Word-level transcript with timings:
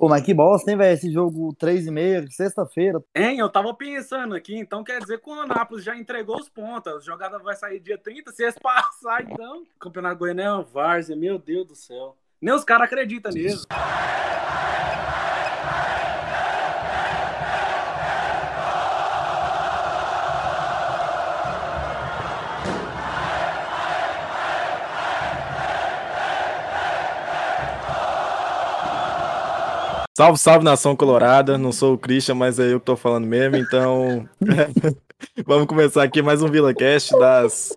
Pô, 0.00 0.08
mas 0.08 0.22
que 0.22 0.32
bosta, 0.32 0.70
hein, 0.70 0.78
velho? 0.78 0.94
Esse 0.94 1.12
jogo 1.12 1.54
3 1.58 1.88
e 1.88 1.90
meia, 1.90 2.26
sexta-feira. 2.30 3.02
Hein, 3.14 3.38
eu 3.38 3.50
tava 3.50 3.74
pensando 3.74 4.34
aqui, 4.34 4.56
então 4.56 4.82
quer 4.82 4.98
dizer 4.98 5.20
que 5.20 5.28
o 5.28 5.34
Anápolis 5.34 5.84
já 5.84 5.94
entregou 5.94 6.38
os 6.38 6.48
pontos. 6.48 6.90
A 6.90 7.00
jogada 7.00 7.38
vai 7.38 7.54
sair 7.54 7.80
dia 7.80 7.98
30, 7.98 8.32
se 8.32 8.42
eles 8.42 8.56
passar, 8.64 9.22
então. 9.30 9.62
Campeonato 9.78 10.16
Goiano 10.16 10.40
é 10.40 10.50
uma 10.50 10.62
várzea, 10.62 11.14
meu 11.14 11.38
Deus 11.38 11.66
do 11.66 11.74
céu. 11.74 12.16
Nem 12.40 12.54
os 12.54 12.64
caras 12.64 12.86
acreditam 12.86 13.30
nisso. 13.30 13.66
Salve, 30.20 30.38
salve 30.38 30.64
nação 30.66 30.94
colorada. 30.94 31.56
Não 31.56 31.72
sou 31.72 31.94
o 31.94 31.98
Christian, 31.98 32.34
mas 32.34 32.58
é 32.58 32.74
eu 32.74 32.78
que 32.78 32.84
tô 32.84 32.94
falando 32.94 33.26
mesmo. 33.26 33.56
Então, 33.56 34.28
vamos 35.46 35.66
começar 35.66 36.02
aqui 36.02 36.20
mais 36.20 36.42
um 36.42 36.48
VilaCast 36.50 37.18
das 37.18 37.74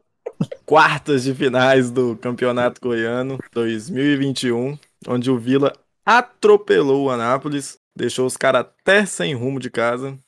quartas 0.66 1.24
de 1.24 1.34
finais 1.34 1.90
do 1.90 2.18
Campeonato 2.18 2.82
Goiano 2.82 3.40
2021, 3.54 4.78
onde 5.08 5.32
o 5.32 5.40
Vila 5.40 5.72
atropelou 6.06 7.06
o 7.06 7.10
Anápolis, 7.10 7.78
deixou 7.96 8.26
os 8.26 8.36
caras 8.36 8.66
até 8.66 9.06
sem 9.06 9.34
rumo 9.34 9.58
de 9.58 9.70
casa. 9.70 10.20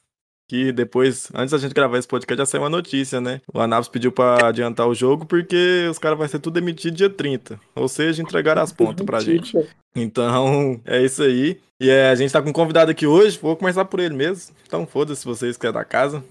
Que 0.47 0.71
depois, 0.71 1.29
antes 1.33 1.51
da 1.51 1.57
gente 1.57 1.73
gravar 1.73 1.97
esse 1.97 2.07
podcast, 2.07 2.37
já 2.37 2.45
saiu 2.45 2.61
uma 2.61 2.69
notícia, 2.69 3.19
né? 3.19 3.41
O 3.51 3.59
Anápolis 3.59 3.89
pediu 3.89 4.11
pra 4.11 4.47
adiantar 4.47 4.87
o 4.87 4.93
jogo 4.93 5.25
porque 5.25 5.87
os 5.89 5.97
caras 5.97 6.17
vão 6.17 6.27
ser 6.27 6.39
tudo 6.39 6.53
demitido 6.53 6.95
dia 6.95 7.09
30. 7.09 7.59
Ou 7.75 7.87
seja, 7.87 8.21
entregaram 8.21 8.61
as 8.61 8.71
pontas 8.71 9.05
pra 9.05 9.19
gente. 9.19 9.57
Então, 9.95 10.79
é 10.85 11.01
isso 11.01 11.23
aí. 11.23 11.59
E 11.79 11.89
é, 11.89 12.09
a 12.09 12.15
gente 12.15 12.31
tá 12.31 12.41
com 12.41 12.49
um 12.49 12.53
convidado 12.53 12.91
aqui 12.91 13.07
hoje. 13.07 13.39
Vou 13.41 13.55
começar 13.55 13.85
por 13.85 13.99
ele 13.99 14.13
mesmo. 14.13 14.53
Então, 14.67 14.85
foda-se 14.85 15.25
vocês 15.25 15.57
que 15.57 15.65
é 15.65 15.71
da 15.71 15.83
casa. 15.83 16.23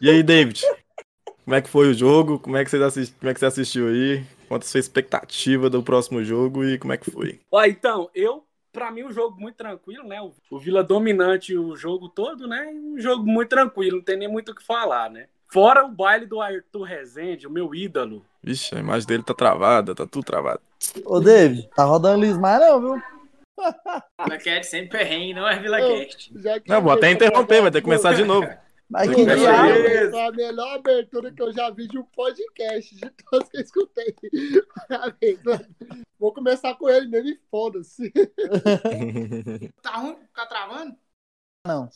E 0.00 0.10
aí, 0.10 0.22
David? 0.22 0.62
Como 1.44 1.54
é 1.54 1.60
que 1.60 1.68
foi 1.68 1.90
o 1.90 1.94
jogo? 1.94 2.38
Como 2.38 2.56
é 2.56 2.64
que 2.64 2.70
você, 2.70 2.82
assist... 2.82 3.14
como 3.18 3.30
é 3.30 3.34
que 3.34 3.40
você 3.40 3.46
assistiu 3.46 3.88
aí? 3.88 4.24
Quanto 4.48 4.64
a 4.64 4.66
sua 4.66 4.80
expectativa 4.80 5.70
do 5.70 5.82
próximo 5.82 6.24
jogo 6.24 6.64
e 6.64 6.78
como 6.78 6.92
é 6.92 6.96
que 6.96 7.10
foi? 7.10 7.40
Ó, 7.50 7.64
então, 7.64 8.10
eu, 8.14 8.44
pra 8.72 8.90
mim, 8.90 9.04
um 9.04 9.12
jogo 9.12 9.40
muito 9.40 9.56
tranquilo, 9.56 10.06
né? 10.06 10.20
O 10.50 10.58
Vila 10.58 10.82
dominante 10.82 11.56
o 11.56 11.76
jogo 11.76 12.08
todo, 12.08 12.46
né? 12.46 12.66
Um 12.72 12.98
jogo 12.98 13.24
muito 13.24 13.48
tranquilo, 13.48 13.98
não 13.98 14.04
tem 14.04 14.16
nem 14.16 14.28
muito 14.28 14.52
o 14.52 14.54
que 14.54 14.64
falar, 14.64 15.10
né? 15.10 15.26
Fora 15.48 15.84
o 15.84 15.88
baile 15.88 16.26
do 16.26 16.40
Arthur 16.40 16.82
Rezende, 16.82 17.46
o 17.46 17.50
meu 17.50 17.74
ídolo. 17.74 18.24
Vixe, 18.42 18.74
a 18.74 18.78
imagem 18.78 19.06
dele 19.06 19.22
tá 19.22 19.34
travada, 19.34 19.94
tá 19.94 20.06
tudo 20.06 20.24
travado. 20.24 20.60
Ô, 21.04 21.20
David, 21.20 21.68
tá 21.74 21.84
rodando 21.84 22.20
Lismar 22.20 22.60
não, 22.60 22.80
viu? 22.80 23.02
VilaCast 24.24 24.70
sempre 24.70 24.98
perrengue, 24.98 25.34
não 25.34 25.46
é 25.46 25.58
VilaCast. 25.58 26.32
Não, 26.66 26.80
vou 26.80 26.92
até 26.92 27.10
interromper, 27.10 27.60
vai 27.60 27.70
ter 27.70 27.80
que 27.80 27.84
começar 27.84 28.14
de 28.14 28.24
novo. 28.24 28.48
Mas 28.90 29.08
que 29.08 29.24
diabo? 29.24 29.68
ver. 29.68 30.10
Foi 30.10 30.20
a 30.20 30.32
melhor 30.32 30.74
abertura 30.74 31.32
que 31.32 31.40
eu 31.40 31.52
já 31.52 31.70
vi 31.70 31.86
de 31.86 31.96
um 31.96 32.02
podcast 32.02 32.92
de 32.96 33.10
todos 33.30 33.48
que 33.48 33.56
eu 33.56 33.60
escutei. 33.60 34.16
Parabéns, 34.88 35.42
mano. 35.44 35.66
Vou 36.18 36.34
começar 36.34 36.74
com 36.74 36.88
ele 36.88 37.06
mesmo 37.06 37.28
e 37.28 37.40
foda-se. 37.50 38.12
Tá 39.80 39.96
ruim? 39.96 40.18
Tá 40.34 40.44
travando? 40.44 40.96
Não. 41.66 41.88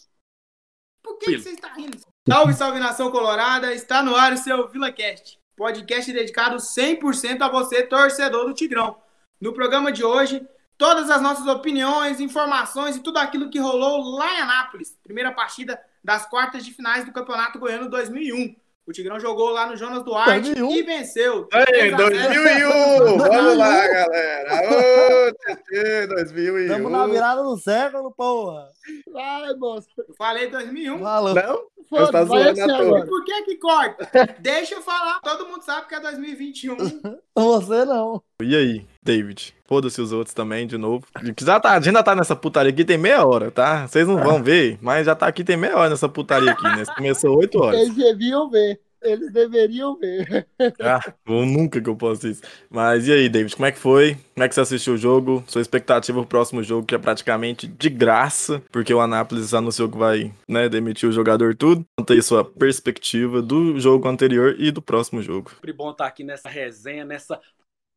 Por 1.03 1.19
que, 1.19 1.33
que 1.33 1.39
você 1.41 1.51
está 1.51 1.73
rindo? 1.75 1.98
Salve, 2.27 2.55
salve 2.55 2.78
nação 2.78 3.11
colorada! 3.11 3.75
Está 3.75 4.03
no 4.03 4.14
ar 4.17 4.33
o 4.33 4.39
seu 4.39 4.69
VilaCast, 4.69 5.39
podcast 5.56 6.11
dedicado 6.12 6.56
100% 6.56 7.42
a 7.42 7.48
você, 7.48 7.83
torcedor 7.83 8.47
do 8.47 8.55
Tigrão. 8.55 9.03
No 9.41 9.53
programa 9.53 9.92
de 9.92 10.03
hoje, 10.03 10.47
todas 10.79 11.11
as 11.11 11.20
nossas 11.20 11.47
opiniões, 11.47 12.20
informações 12.20 12.97
e 12.97 13.01
tudo 13.01 13.19
aquilo 13.19 13.51
que 13.51 13.58
rolou 13.58 14.17
lá 14.17 14.33
em 14.34 14.41
Anápolis, 14.41 14.97
primeira 15.03 15.33
partida 15.33 15.79
das 16.05 16.27
quartas 16.29 16.65
de 16.65 16.73
finais 16.73 17.05
do 17.05 17.13
Campeonato 17.13 17.59
Goiano 17.59 17.89
2001. 17.89 18.55
O 18.87 18.93
Tigrão 18.93 19.19
jogou 19.19 19.49
lá 19.49 19.67
no 19.67 19.77
Jonas 19.79 20.05
Duarte 20.05 20.53
2001? 20.53 20.71
e 20.77 20.83
venceu. 20.83 21.48
Aí, 21.51 21.65
3 21.65 21.95
a 21.95 21.97
0. 21.97 22.11
2001! 22.11 23.17
Vamos 23.17 23.57
lá, 23.57 23.89
galera! 23.89 24.61
Ô, 24.69 25.33
TT, 25.33 26.07
2001! 26.09 26.69
Tamo 26.69 26.91
na 26.91 27.07
virada 27.07 27.43
do 27.43 27.57
século, 27.57 28.13
porra. 28.13 28.69
Vai, 29.11 29.55
moço. 29.55 29.89
Eu 29.97 30.14
falei 30.19 30.51
2001. 30.51 30.98
Falou. 30.98 31.35
Não? 31.35 31.63
Foda, 31.95 32.13
tá 32.13 32.25
vai 32.25 32.43
zoando 32.43 32.61
assim 32.61 32.73
agora. 32.73 33.07
Por 33.07 33.25
que 33.25 33.43
que 33.43 33.57
corta? 33.57 34.37
Deixa 34.41 34.75
eu 34.75 34.83
falar. 34.83 35.21
Todo 35.21 35.47
mundo 35.47 35.63
sabe 35.63 35.89
que 35.89 35.95
é 35.95 36.01
2021. 36.01 36.77
Você 37.37 37.85
não. 37.85 38.23
E 38.43 38.57
aí, 38.57 38.87
David? 39.03 39.55
Foda-se 39.67 40.01
os 40.01 40.13
outros 40.13 40.35
também, 40.35 40.67
de 40.67 40.77
novo. 40.77 41.07
Já 41.41 41.59
tá, 41.59 41.73
a 41.73 41.77
gente 41.77 41.89
ainda 41.89 42.03
tá 42.03 42.15
nessa 42.15 42.37
putaria 42.37 42.71
aqui 42.71 42.85
tem 42.85 42.99
meia 42.99 43.25
hora, 43.27 43.51
tá? 43.51 43.87
Vocês 43.87 44.07
não 44.07 44.19
vão 44.19 44.43
ver, 44.43 44.79
mas 44.83 45.07
já 45.07 45.15
tá 45.15 45.27
aqui 45.27 45.43
tem 45.43 45.57
meia 45.57 45.77
hora 45.77 45.91
nessa 45.91 46.09
putaria 46.09 46.53
aqui, 46.53 46.65
né? 46.65 46.85
Começou 46.97 47.37
8 47.39 47.59
horas. 47.63 47.81
Eles 47.81 47.95
deviam 47.95 48.51
ver. 48.51 48.81
Eles 49.05 49.33
deveriam 49.33 49.97
ver. 49.97 50.47
Ah, 50.81 51.01
nunca 51.27 51.81
que 51.81 51.89
eu 51.89 51.97
posso 51.97 52.27
isso. 52.27 52.42
Mas 52.70 53.07
e 53.07 53.13
aí, 53.13 53.29
David, 53.29 53.55
como 53.55 53.67
é 53.67 53.73
que 53.73 53.79
foi? 53.79 54.17
Como 54.35 54.45
é 54.45 54.48
que 54.48 54.55
você 54.55 54.61
assistiu 54.61 54.95
o 54.95 54.98
jogo? 54.98 55.45
Sua 55.47 55.61
expectativa 55.61 56.20
pro 56.20 56.29
próximo 56.29 56.63
jogo, 56.63 56.87
que 56.87 56.95
é 56.95 56.98
praticamente 56.98 57.67
de 57.67 57.89
graça, 57.89 58.63
porque 58.73 58.93
o 58.93 59.01
Anápolis 59.01 59.53
anunciou 59.53 59.91
que 59.91 59.98
vai, 59.98 60.33
né, 60.48 60.69
demitir 60.69 61.09
o 61.09 61.13
jogador 61.13 61.55
tudo. 61.55 61.85
Conta 61.98 62.14
aí 62.14 62.23
sua 62.23 62.45
perspectiva 62.45 63.43
do 63.43 63.79
jogo 63.79 64.09
anterior 64.09 64.57
e 64.59 64.70
do 64.70 64.83
próximo 64.83 65.23
jogo. 65.23 65.51
Sempre 65.51 65.73
bom 65.73 65.91
estar 65.91 66.07
aqui 66.07 66.25
nessa 66.25 66.48
resenha, 66.48 67.05
nessa 67.05 67.41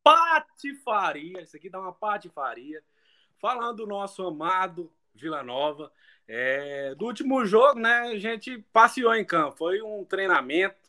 patifaria. 0.02 1.42
Isso 1.42 1.56
aqui 1.56 1.70
dá 1.70 1.80
uma 1.80 1.92
patifaria. 1.92 2.82
Falando 3.40 3.78
do 3.78 3.86
nosso 3.86 4.26
amado 4.26 4.90
Vila 5.14 5.42
Nova. 5.42 5.90
É, 6.26 6.94
do 6.94 7.06
último 7.06 7.44
jogo, 7.44 7.80
né? 7.80 8.00
A 8.00 8.18
gente 8.18 8.58
passeou 8.72 9.14
em 9.14 9.24
campo. 9.24 9.56
Foi 9.56 9.80
um 9.82 10.04
treinamento. 10.04 10.87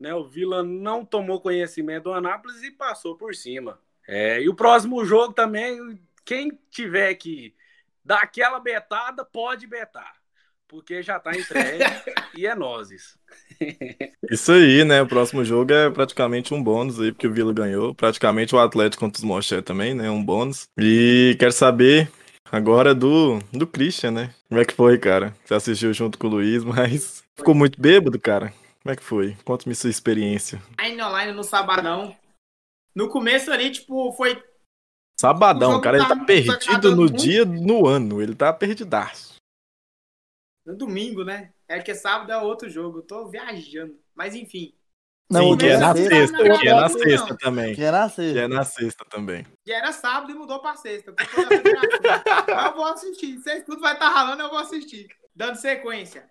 Né, 0.00 0.14
o 0.14 0.24
Vila 0.24 0.62
não 0.62 1.04
tomou 1.04 1.42
conhecimento 1.42 2.04
do 2.04 2.14
Anápolis 2.14 2.62
e 2.62 2.70
passou 2.70 3.16
por 3.16 3.34
cima. 3.34 3.78
É, 4.08 4.40
e 4.40 4.48
o 4.48 4.54
próximo 4.54 5.04
jogo 5.04 5.34
também, 5.34 6.00
quem 6.24 6.58
tiver 6.70 7.14
que 7.16 7.54
dar 8.02 8.22
aquela 8.22 8.58
betada, 8.58 9.24
pode 9.26 9.66
betar. 9.66 10.14
Porque 10.66 11.02
já 11.02 11.18
tá 11.20 11.32
entregue 11.32 11.84
e 12.34 12.46
é 12.46 12.54
nozes. 12.54 13.18
Isso 14.30 14.52
aí, 14.52 14.84
né? 14.84 15.02
O 15.02 15.06
próximo 15.06 15.44
jogo 15.44 15.72
é 15.72 15.90
praticamente 15.90 16.54
um 16.54 16.62
bônus 16.62 16.98
aí, 16.98 17.12
porque 17.12 17.26
o 17.26 17.32
Vila 17.32 17.52
ganhou. 17.52 17.94
Praticamente 17.94 18.54
o 18.54 18.58
Atlético 18.58 19.04
contra 19.04 19.18
os 19.18 19.24
Moché 19.24 19.60
também, 19.60 19.94
né? 19.94 20.08
Um 20.08 20.24
bônus. 20.24 20.66
E 20.78 21.36
quero 21.38 21.52
saber 21.52 22.10
agora 22.50 22.94
do, 22.94 23.38
do 23.52 23.66
Christian, 23.66 24.12
né? 24.12 24.34
Como 24.48 24.60
é 24.60 24.64
que 24.64 24.72
foi, 24.72 24.96
cara? 24.96 25.34
Você 25.44 25.54
assistiu 25.54 25.92
junto 25.92 26.18
com 26.18 26.28
o 26.28 26.30
Luiz, 26.30 26.64
mas 26.64 27.22
ficou 27.36 27.54
muito 27.54 27.80
bêbado, 27.80 28.18
cara. 28.18 28.52
Como 28.82 28.92
é 28.92 28.96
que 28.96 29.02
foi? 29.02 29.36
Conta-me 29.44 29.74
sua 29.74 29.90
experiência. 29.90 30.60
Online 30.80 31.02
online 31.02 31.32
no 31.32 31.44
sabadão. 31.44 32.16
No 32.94 33.08
começo 33.08 33.50
ali, 33.52 33.70
tipo, 33.70 34.12
foi. 34.12 34.34
O 34.36 34.42
Sabadão, 35.20 35.72
jogo 35.72 35.82
cara, 35.82 35.98
ele 35.98 36.06
tá 36.08 36.16
tá 36.16 36.24
perdido 36.24 36.90
no 36.92 37.02
muito. 37.02 37.16
dia, 37.16 37.44
no 37.44 37.86
ano. 37.86 38.22
Ele 38.22 38.34
tá 38.34 38.52
perdidaço. 38.52 39.34
No 40.64 40.74
domingo, 40.76 41.24
né? 41.24 41.52
É 41.68 41.78
que 41.80 41.94
sábado 41.94 42.32
é 42.32 42.38
outro 42.38 42.68
jogo. 42.70 42.98
Eu 42.98 43.02
tô 43.02 43.28
viajando. 43.28 43.98
Mas 44.14 44.34
enfim. 44.34 44.74
Não, 45.30 45.42
Sim, 45.42 45.52
o 45.52 45.56
que 45.58 45.66
é 45.66 45.76
na 45.76 45.94
sexta. 45.94 46.36
que 46.58 46.68
é 46.68 46.74
na 46.74 46.80
não, 46.80 46.88
sexta 46.88 47.28
não. 47.28 47.36
também. 47.36 47.74
Que 47.74 47.82
era 47.82 48.08
Que 48.08 48.14
sexta. 48.16 48.40
é 48.40 48.48
na 48.48 48.64
sexta 48.64 49.04
também. 49.04 49.46
Já 49.64 49.76
era 49.76 49.92
sábado 49.92 50.32
e 50.32 50.34
mudou 50.34 50.58
pra 50.60 50.74
sexta. 50.74 51.14
eu 52.66 52.74
vou 52.74 52.86
assistir. 52.86 53.38
Se 53.40 53.60
tudo 53.62 53.80
vai 53.80 53.92
estar 53.92 54.08
ralando, 54.08 54.42
eu 54.42 54.48
vou 54.50 54.58
assistir. 54.58 55.06
Dando 55.36 55.56
sequência. 55.56 56.28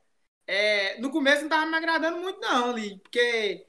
É, 0.52 1.00
no 1.00 1.12
começo 1.12 1.44
não 1.44 1.50
tava 1.50 1.68
me 1.68 1.76
agradando 1.76 2.18
muito, 2.18 2.42
não, 2.42 2.72
ali. 2.72 2.98
Porque, 2.98 3.68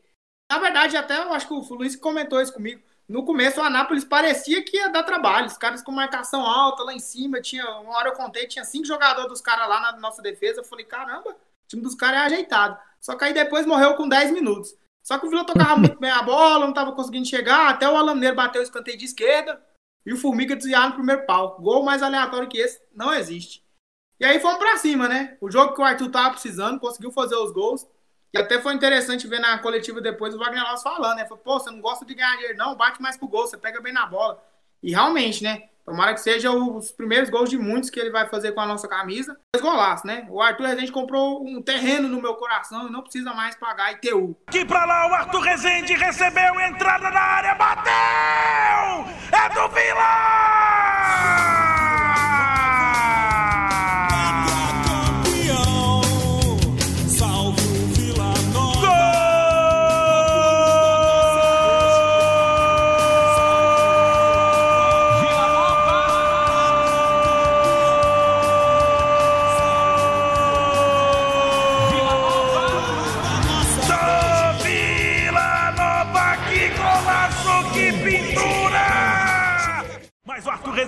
na 0.51 0.59
verdade, 0.59 0.97
até 0.97 1.19
eu 1.19 1.31
acho 1.35 1.47
que 1.47 1.53
o 1.53 1.75
Luiz 1.75 1.95
comentou 1.95 2.41
isso 2.41 2.55
comigo. 2.55 2.81
No 3.07 3.23
começo, 3.23 3.61
o 3.61 3.63
Anápolis 3.63 4.03
parecia 4.03 4.65
que 4.65 4.79
ia 4.79 4.89
dar 4.89 5.03
trabalho. 5.03 5.47
Os 5.47 5.59
caras 5.59 5.83
com 5.83 5.93
marcação 5.93 6.41
alta 6.41 6.83
lá 6.83 6.95
em 6.95 6.99
cima. 6.99 7.39
Tinha, 7.39 7.69
uma 7.81 7.99
hora 7.99 8.09
eu 8.09 8.15
contei, 8.15 8.47
tinha 8.47 8.65
cinco 8.65 8.87
jogadores 8.87 9.29
dos 9.29 9.43
caras 9.43 9.69
lá 9.69 9.93
na 9.93 9.99
nossa 9.99 10.23
defesa. 10.23 10.61
Eu 10.61 10.65
falei, 10.65 10.87
caramba, 10.87 11.33
o 11.33 11.37
time 11.69 11.83
dos 11.83 11.95
caras 11.95 12.21
é 12.21 12.25
ajeitado. 12.25 12.79
Só 12.99 13.15
que 13.15 13.25
aí 13.25 13.35
depois 13.35 13.67
morreu 13.67 13.95
com 13.95 14.09
10 14.09 14.31
minutos. 14.31 14.75
Só 15.03 15.19
que 15.19 15.27
o 15.27 15.29
Vila 15.29 15.45
tocava 15.45 15.77
muito 15.77 16.01
bem 16.01 16.11
a 16.11 16.23
bola, 16.23 16.65
não 16.65 16.73
tava 16.73 16.93
conseguindo 16.93 17.29
chegar. 17.29 17.69
Até 17.69 17.87
o 17.87 17.95
Alan 17.95 18.15
Mineiro 18.15 18.37
bateu 18.37 18.63
o 18.63 18.65
escanteio 18.65 18.97
de 18.97 19.05
esquerda. 19.05 19.63
E 20.07 20.15
o 20.15 20.17
Formiga 20.17 20.57
desviar 20.57 20.89
no 20.89 20.95
primeiro 20.95 21.27
pau. 21.27 21.61
Gol 21.61 21.83
mais 21.83 22.03
aleatório 22.03 22.49
que 22.49 22.57
esse 22.57 22.81
não 22.95 23.13
existe. 23.13 23.63
E 24.21 24.25
aí 24.25 24.39
fomos 24.39 24.59
pra 24.59 24.77
cima, 24.77 25.09
né? 25.09 25.39
O 25.41 25.51
jogo 25.51 25.75
que 25.75 25.81
o 25.81 25.85
Arthur 25.85 26.11
tava 26.11 26.33
precisando, 26.33 26.79
conseguiu 26.79 27.11
fazer 27.11 27.37
os 27.37 27.51
gols. 27.51 27.87
E 28.35 28.39
até 28.39 28.61
foi 28.61 28.75
interessante 28.75 29.27
ver 29.27 29.41
na 29.41 29.59
coletiva 29.59 29.99
depois 30.01 30.35
o 30.35 30.39
Wagner 30.39 30.63
Laus 30.63 30.83
falando, 30.83 31.17
né? 31.17 31.25
Falou, 31.25 31.43
pô, 31.43 31.59
você 31.59 31.71
não 31.71 31.81
gosta 31.81 32.05
de 32.05 32.15
ganhar 32.15 32.37
dinheiro, 32.37 32.59
não, 32.59 32.77
bate 32.77 33.01
mais 33.01 33.17
pro 33.17 33.27
gol, 33.27 33.47
você 33.47 33.57
pega 33.57 33.81
bem 33.81 33.95
na 33.95 34.05
bola. 34.05 34.41
E 34.83 34.91
realmente, 34.91 35.43
né? 35.43 35.65
Tomara 35.87 36.13
que 36.13 36.21
seja 36.21 36.53
os 36.53 36.93
primeiros 36.93 37.31
gols 37.31 37.49
de 37.49 37.59
muitos 37.59 37.89
que 37.89 37.99
ele 37.99 38.11
vai 38.11 38.29
fazer 38.29 38.53
com 38.53 38.61
a 38.61 38.67
nossa 38.67 38.87
camisa. 38.87 39.37
Dois 39.55 39.65
golaços, 39.65 40.05
né? 40.05 40.27
O 40.29 40.41
Arthur 40.41 40.67
Rezende 40.67 40.93
comprou 40.93 41.43
um 41.43 41.63
terreno 41.63 42.07
no 42.07 42.21
meu 42.21 42.35
coração 42.35 42.87
e 42.87 42.93
não 42.93 43.03
precisa 43.03 43.33
mais 43.33 43.57
pagar 43.57 43.93
ITU. 43.95 44.37
Aqui 44.47 44.67
pra 44.67 44.85
lá, 44.85 45.09
o 45.09 45.15
Arthur 45.15 45.41
Rezende 45.41 45.95
recebeu 45.95 46.61
entrada 46.61 47.11
na 47.11 47.21
área, 47.21 47.55
bateu! 47.55 47.93
É 49.33 49.49
do 49.49 49.69
Vila! 49.75 51.70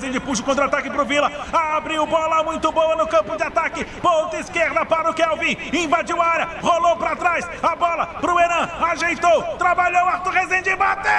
Rezende 0.03 0.19
puxa 0.19 0.43
o 0.43 0.45
contra-ataque 0.45 0.91
pro 0.91 1.05
Vila. 1.05 1.31
Abriu 1.53 2.05
bola 2.07 2.43
muito 2.43 2.73
boa 2.73 2.97
no 2.97 3.07
campo 3.07 3.37
de 3.37 3.45
ataque. 3.45 3.85
Ponta 3.85 4.37
esquerda 4.37 4.85
para 4.85 5.09
o 5.09 5.15
Kelvin. 5.15 5.57
Invadiu 5.73 6.21
a 6.21 6.27
área. 6.27 6.49
Rolou 6.61 6.97
para 6.97 7.15
trás. 7.15 7.49
A 7.63 7.77
bola 7.77 8.07
pro 8.21 8.37
Enan. 8.37 8.69
Ajeitou. 8.81 9.57
Trabalhou. 9.59 10.09
Arthur 10.09 10.33
Rezende 10.33 10.75
bateu. 10.75 11.13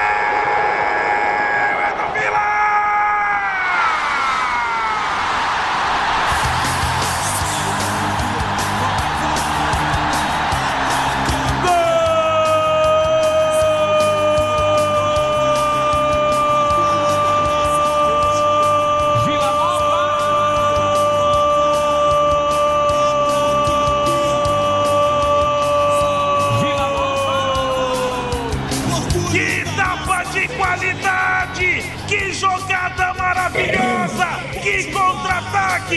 É 1.79 1.93
do 1.95 2.11
Vila. 2.19 2.72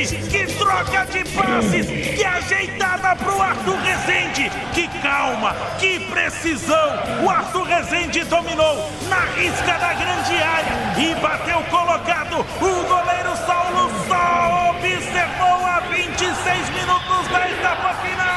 Que 0.07 0.47
troca 0.55 1.05
de 1.07 1.25
passes! 1.31 1.87
Que 1.87 2.25
ajeitada 2.25 3.17
pro 3.17 3.43
Arthur 3.43 3.77
Rezende! 3.79 4.49
Que 4.73 4.87
calma! 5.03 5.57
Que 5.81 5.99
precisão! 5.99 7.25
O 7.25 7.29
Arthur 7.29 7.65
Rezende 7.65 8.23
dominou 8.25 8.89
na 9.09 9.21
risca 9.37 9.73
da 9.79 9.95
grande 9.95 10.37
área 10.37 10.73
e 10.97 11.15
bateu 11.17 11.61
colocado. 11.65 12.47
O 12.61 12.85
goleiro 12.85 13.37
Saulo 13.47 13.91
só 14.07 14.71
observou 14.71 15.67
a 15.67 15.81
26 15.91 16.71
minutos 16.71 17.29
da 17.33 17.51
etapa 17.51 17.95
final! 17.95 18.36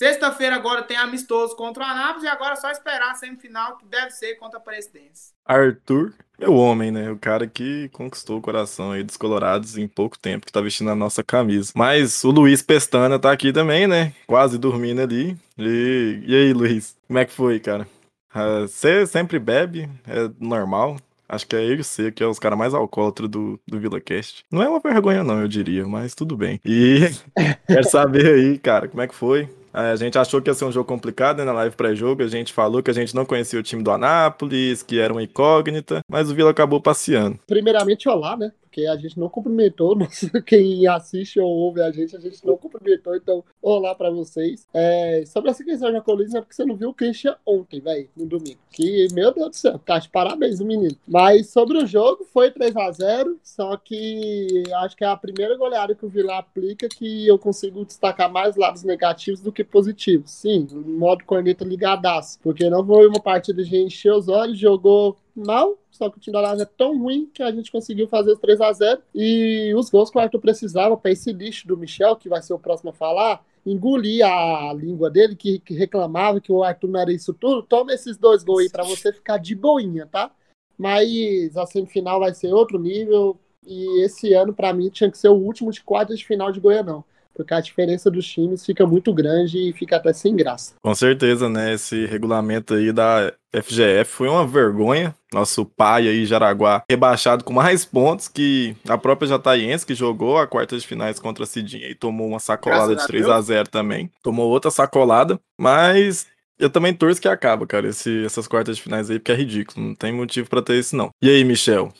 Sexta-feira 0.00 0.56
agora 0.56 0.82
tem 0.82 0.96
amistoso 0.96 1.54
contra 1.54 1.82
o 1.82 1.86
Anápolis 1.86 2.24
e 2.24 2.26
agora 2.26 2.54
é 2.54 2.56
só 2.56 2.70
esperar 2.70 3.10
a 3.10 3.14
semifinal, 3.14 3.76
que 3.76 3.84
deve 3.84 4.10
ser 4.12 4.36
contra 4.36 4.58
a 4.58 4.62
Presidência. 4.62 5.34
Arthur, 5.44 6.14
meu 6.38 6.54
homem, 6.54 6.90
né? 6.90 7.10
O 7.10 7.18
cara 7.18 7.46
que 7.46 7.90
conquistou 7.90 8.38
o 8.38 8.40
coração 8.40 8.92
aí 8.92 9.02
dos 9.04 9.18
colorados 9.18 9.76
em 9.76 9.86
pouco 9.86 10.18
tempo, 10.18 10.46
que 10.46 10.52
tá 10.52 10.62
vestindo 10.62 10.88
a 10.88 10.94
nossa 10.94 11.22
camisa. 11.22 11.74
Mas 11.76 12.24
o 12.24 12.30
Luiz 12.30 12.62
Pestana 12.62 13.18
tá 13.18 13.30
aqui 13.30 13.52
também, 13.52 13.86
né? 13.86 14.14
Quase 14.26 14.56
dormindo 14.56 15.02
ali. 15.02 15.36
E, 15.58 16.22
e 16.26 16.34
aí, 16.34 16.54
Luiz? 16.54 16.96
Como 17.06 17.18
é 17.18 17.26
que 17.26 17.32
foi, 17.34 17.60
cara? 17.60 17.86
Ah, 18.32 18.62
Você 18.62 19.06
sempre 19.06 19.38
bebe? 19.38 19.86
É 20.08 20.30
normal? 20.40 20.96
Acho 21.28 21.46
que 21.46 21.54
é 21.54 21.62
eu 21.62 21.74
e 21.74 21.84
você, 21.84 22.10
que 22.10 22.22
é 22.22 22.26
os 22.26 22.38
caras 22.38 22.58
mais 22.58 22.72
alcoólatros 22.72 23.28
do, 23.28 23.60
do 23.68 23.78
VilaCast. 23.78 24.46
Não 24.50 24.62
é 24.62 24.68
uma 24.70 24.80
vergonha, 24.80 25.22
não, 25.22 25.42
eu 25.42 25.46
diria, 25.46 25.86
mas 25.86 26.14
tudo 26.14 26.38
bem. 26.38 26.58
E 26.64 27.00
quero 27.68 27.86
saber 27.86 28.34
aí, 28.34 28.58
cara, 28.58 28.88
como 28.88 29.02
é 29.02 29.06
que 29.06 29.14
foi? 29.14 29.46
É, 29.72 29.92
A 29.92 29.96
gente 29.96 30.18
achou 30.18 30.40
que 30.42 30.50
ia 30.50 30.54
ser 30.54 30.64
um 30.64 30.72
jogo 30.72 30.86
complicado 30.86 31.38
né, 31.38 31.44
na 31.44 31.52
live 31.52 31.76
pré-jogo. 31.76 32.22
A 32.22 32.28
gente 32.28 32.52
falou 32.52 32.82
que 32.82 32.90
a 32.90 32.94
gente 32.94 33.14
não 33.14 33.24
conhecia 33.24 33.58
o 33.58 33.62
time 33.62 33.82
do 33.82 33.90
Anápolis, 33.90 34.82
que 34.82 34.98
era 34.98 35.12
uma 35.12 35.22
incógnita, 35.22 36.00
mas 36.08 36.30
o 36.30 36.34
Vila 36.34 36.50
acabou 36.50 36.80
passeando. 36.80 37.38
Primeiramente, 37.46 38.08
olá, 38.08 38.36
né? 38.36 38.52
Porque 38.70 38.86
a 38.86 38.96
gente 38.96 39.18
não 39.18 39.28
cumprimentou, 39.28 39.98
quem 40.46 40.86
assiste 40.86 41.40
ou 41.40 41.50
ouve 41.50 41.82
a 41.82 41.90
gente, 41.90 42.16
a 42.16 42.20
gente 42.20 42.46
não 42.46 42.56
cumprimentou, 42.56 43.16
então 43.16 43.44
olá 43.60 43.96
pra 43.96 44.10
vocês. 44.10 44.64
É, 44.72 45.24
sobre 45.26 45.50
essa 45.50 45.64
questão 45.64 45.92
da 45.92 46.00
coluna, 46.00 46.38
é 46.38 46.40
porque 46.40 46.54
você 46.54 46.64
não 46.64 46.76
viu 46.76 46.90
o 46.90 46.94
Christian 46.94 47.36
ontem, 47.44 47.80
velho, 47.80 48.08
no 48.16 48.26
domingo. 48.26 48.60
Que, 48.70 49.08
meu 49.12 49.34
Deus 49.34 49.50
do 49.50 49.56
céu, 49.56 49.78
tá 49.80 49.98
de 49.98 50.08
parabéns 50.08 50.60
o 50.60 50.64
menino. 50.64 50.96
Mas 51.04 51.48
sobre 51.48 51.78
o 51.78 51.86
jogo, 51.86 52.24
foi 52.24 52.52
3 52.52 52.76
a 52.76 52.92
0 52.92 53.40
só 53.42 53.76
que 53.76 54.62
acho 54.76 54.96
que 54.96 55.02
é 55.02 55.08
a 55.08 55.16
primeira 55.16 55.56
goleada 55.56 55.92
que 55.92 56.06
o 56.06 56.08
Vila 56.08 56.38
aplica 56.38 56.88
que 56.88 57.26
eu 57.26 57.38
consigo 57.40 57.84
destacar 57.84 58.30
mais 58.30 58.54
lados 58.54 58.84
negativos 58.84 59.40
do 59.40 59.50
que 59.50 59.64
positivos. 59.64 60.30
Sim, 60.30 60.68
modo 60.72 61.24
corneta 61.24 61.64
ligadaço, 61.64 62.38
porque 62.40 62.70
não 62.70 62.86
foi 62.86 63.08
uma 63.08 63.20
partida 63.20 63.64
de 63.64 63.76
encher 63.76 64.12
os 64.12 64.28
olhos, 64.28 64.56
jogou 64.56 65.16
mal, 65.34 65.76
só 65.90 66.08
que 66.08 66.18
o 66.18 66.20
time 66.20 66.32
da 66.32 66.40
Lazio 66.40 66.62
é 66.62 66.66
tão 66.66 66.98
ruim 66.98 67.28
que 67.32 67.42
a 67.42 67.50
gente 67.50 67.70
conseguiu 67.70 68.08
fazer 68.08 68.32
os 68.32 68.38
3 68.38 68.60
a 68.60 68.72
0 68.72 69.02
e 69.14 69.72
os 69.74 69.90
gols 69.90 70.10
que 70.10 70.18
o 70.18 70.20
Arthur 70.20 70.40
precisava 70.40 70.96
para 70.96 71.10
esse 71.10 71.32
lixo 71.32 71.66
do 71.66 71.76
Michel, 71.76 72.16
que 72.16 72.28
vai 72.28 72.40
ser 72.42 72.54
o 72.54 72.58
próximo 72.58 72.90
a 72.90 72.92
falar, 72.92 73.44
engolir 73.66 74.24
a 74.24 74.72
língua 74.72 75.10
dele, 75.10 75.36
que, 75.36 75.58
que 75.58 75.74
reclamava 75.74 76.40
que 76.40 76.52
o 76.52 76.62
Arthur 76.62 76.88
não 76.88 77.00
era 77.00 77.12
isso 77.12 77.34
tudo. 77.34 77.62
Toma 77.62 77.92
esses 77.92 78.16
dois 78.16 78.42
gols 78.42 78.62
aí 78.62 78.70
para 78.70 78.84
você 78.84 79.12
ficar 79.12 79.38
de 79.38 79.54
boinha, 79.54 80.06
tá? 80.06 80.30
Mas 80.78 81.56
a 81.56 81.66
semifinal 81.66 82.20
vai 82.20 82.32
ser 82.32 82.52
outro 82.54 82.78
nível 82.78 83.38
e 83.66 84.02
esse 84.02 84.32
ano, 84.32 84.54
para 84.54 84.72
mim, 84.72 84.88
tinha 84.88 85.10
que 85.10 85.18
ser 85.18 85.28
o 85.28 85.34
último 85.34 85.70
de 85.70 85.82
quartas 85.82 86.18
de 86.18 86.26
final 86.26 86.50
de 86.50 86.60
Goianão. 86.60 87.04
Porque 87.42 87.54
a 87.54 87.60
diferença 87.60 88.10
dos 88.10 88.26
times 88.26 88.64
fica 88.64 88.86
muito 88.86 89.12
grande 89.12 89.70
e 89.70 89.72
fica 89.72 89.96
até 89.96 90.12
sem 90.12 90.36
graça. 90.36 90.74
Com 90.82 90.94
certeza, 90.94 91.48
né? 91.48 91.74
Esse 91.74 92.06
regulamento 92.06 92.74
aí 92.74 92.92
da 92.92 93.32
FGF 93.52 94.04
foi 94.10 94.28
uma 94.28 94.46
vergonha. 94.46 95.14
Nosso 95.32 95.64
pai 95.64 96.08
aí, 96.08 96.26
Jaraguá, 96.26 96.82
rebaixado 96.90 97.44
com 97.44 97.52
mais 97.52 97.84
pontos 97.84 98.28
que 98.28 98.74
a 98.88 98.98
própria 98.98 99.28
Jataiense, 99.28 99.86
que 99.86 99.94
jogou 99.94 100.38
a 100.38 100.46
quarta 100.46 100.76
de 100.78 100.86
finais 100.86 101.18
contra 101.18 101.44
a 101.44 101.46
Cidinha 101.46 101.88
e 101.88 101.94
tomou 101.94 102.26
uma 102.28 102.38
sacolada 102.40 102.94
Graças 102.94 102.96
de 102.98 103.04
a 103.04 103.06
3 103.06 103.28
a 103.28 103.40
0 103.40 103.68
também. 103.68 104.10
Tomou 104.22 104.48
outra 104.48 104.70
sacolada, 104.70 105.38
mas 105.58 106.26
eu 106.58 106.68
também 106.68 106.92
torço 106.92 107.20
que 107.20 107.28
acaba, 107.28 107.66
cara, 107.66 107.88
esse- 107.88 108.24
essas 108.24 108.46
quartas 108.46 108.76
de 108.76 108.82
finais 108.82 109.10
aí, 109.10 109.18
porque 109.18 109.32
é 109.32 109.36
ridículo. 109.36 109.86
Não 109.86 109.94
tem 109.94 110.12
motivo 110.12 110.48
pra 110.50 110.60
ter 110.62 110.78
isso, 110.78 110.94
não. 110.96 111.10
E 111.22 111.30
aí, 111.30 111.42
Michel? 111.44 111.92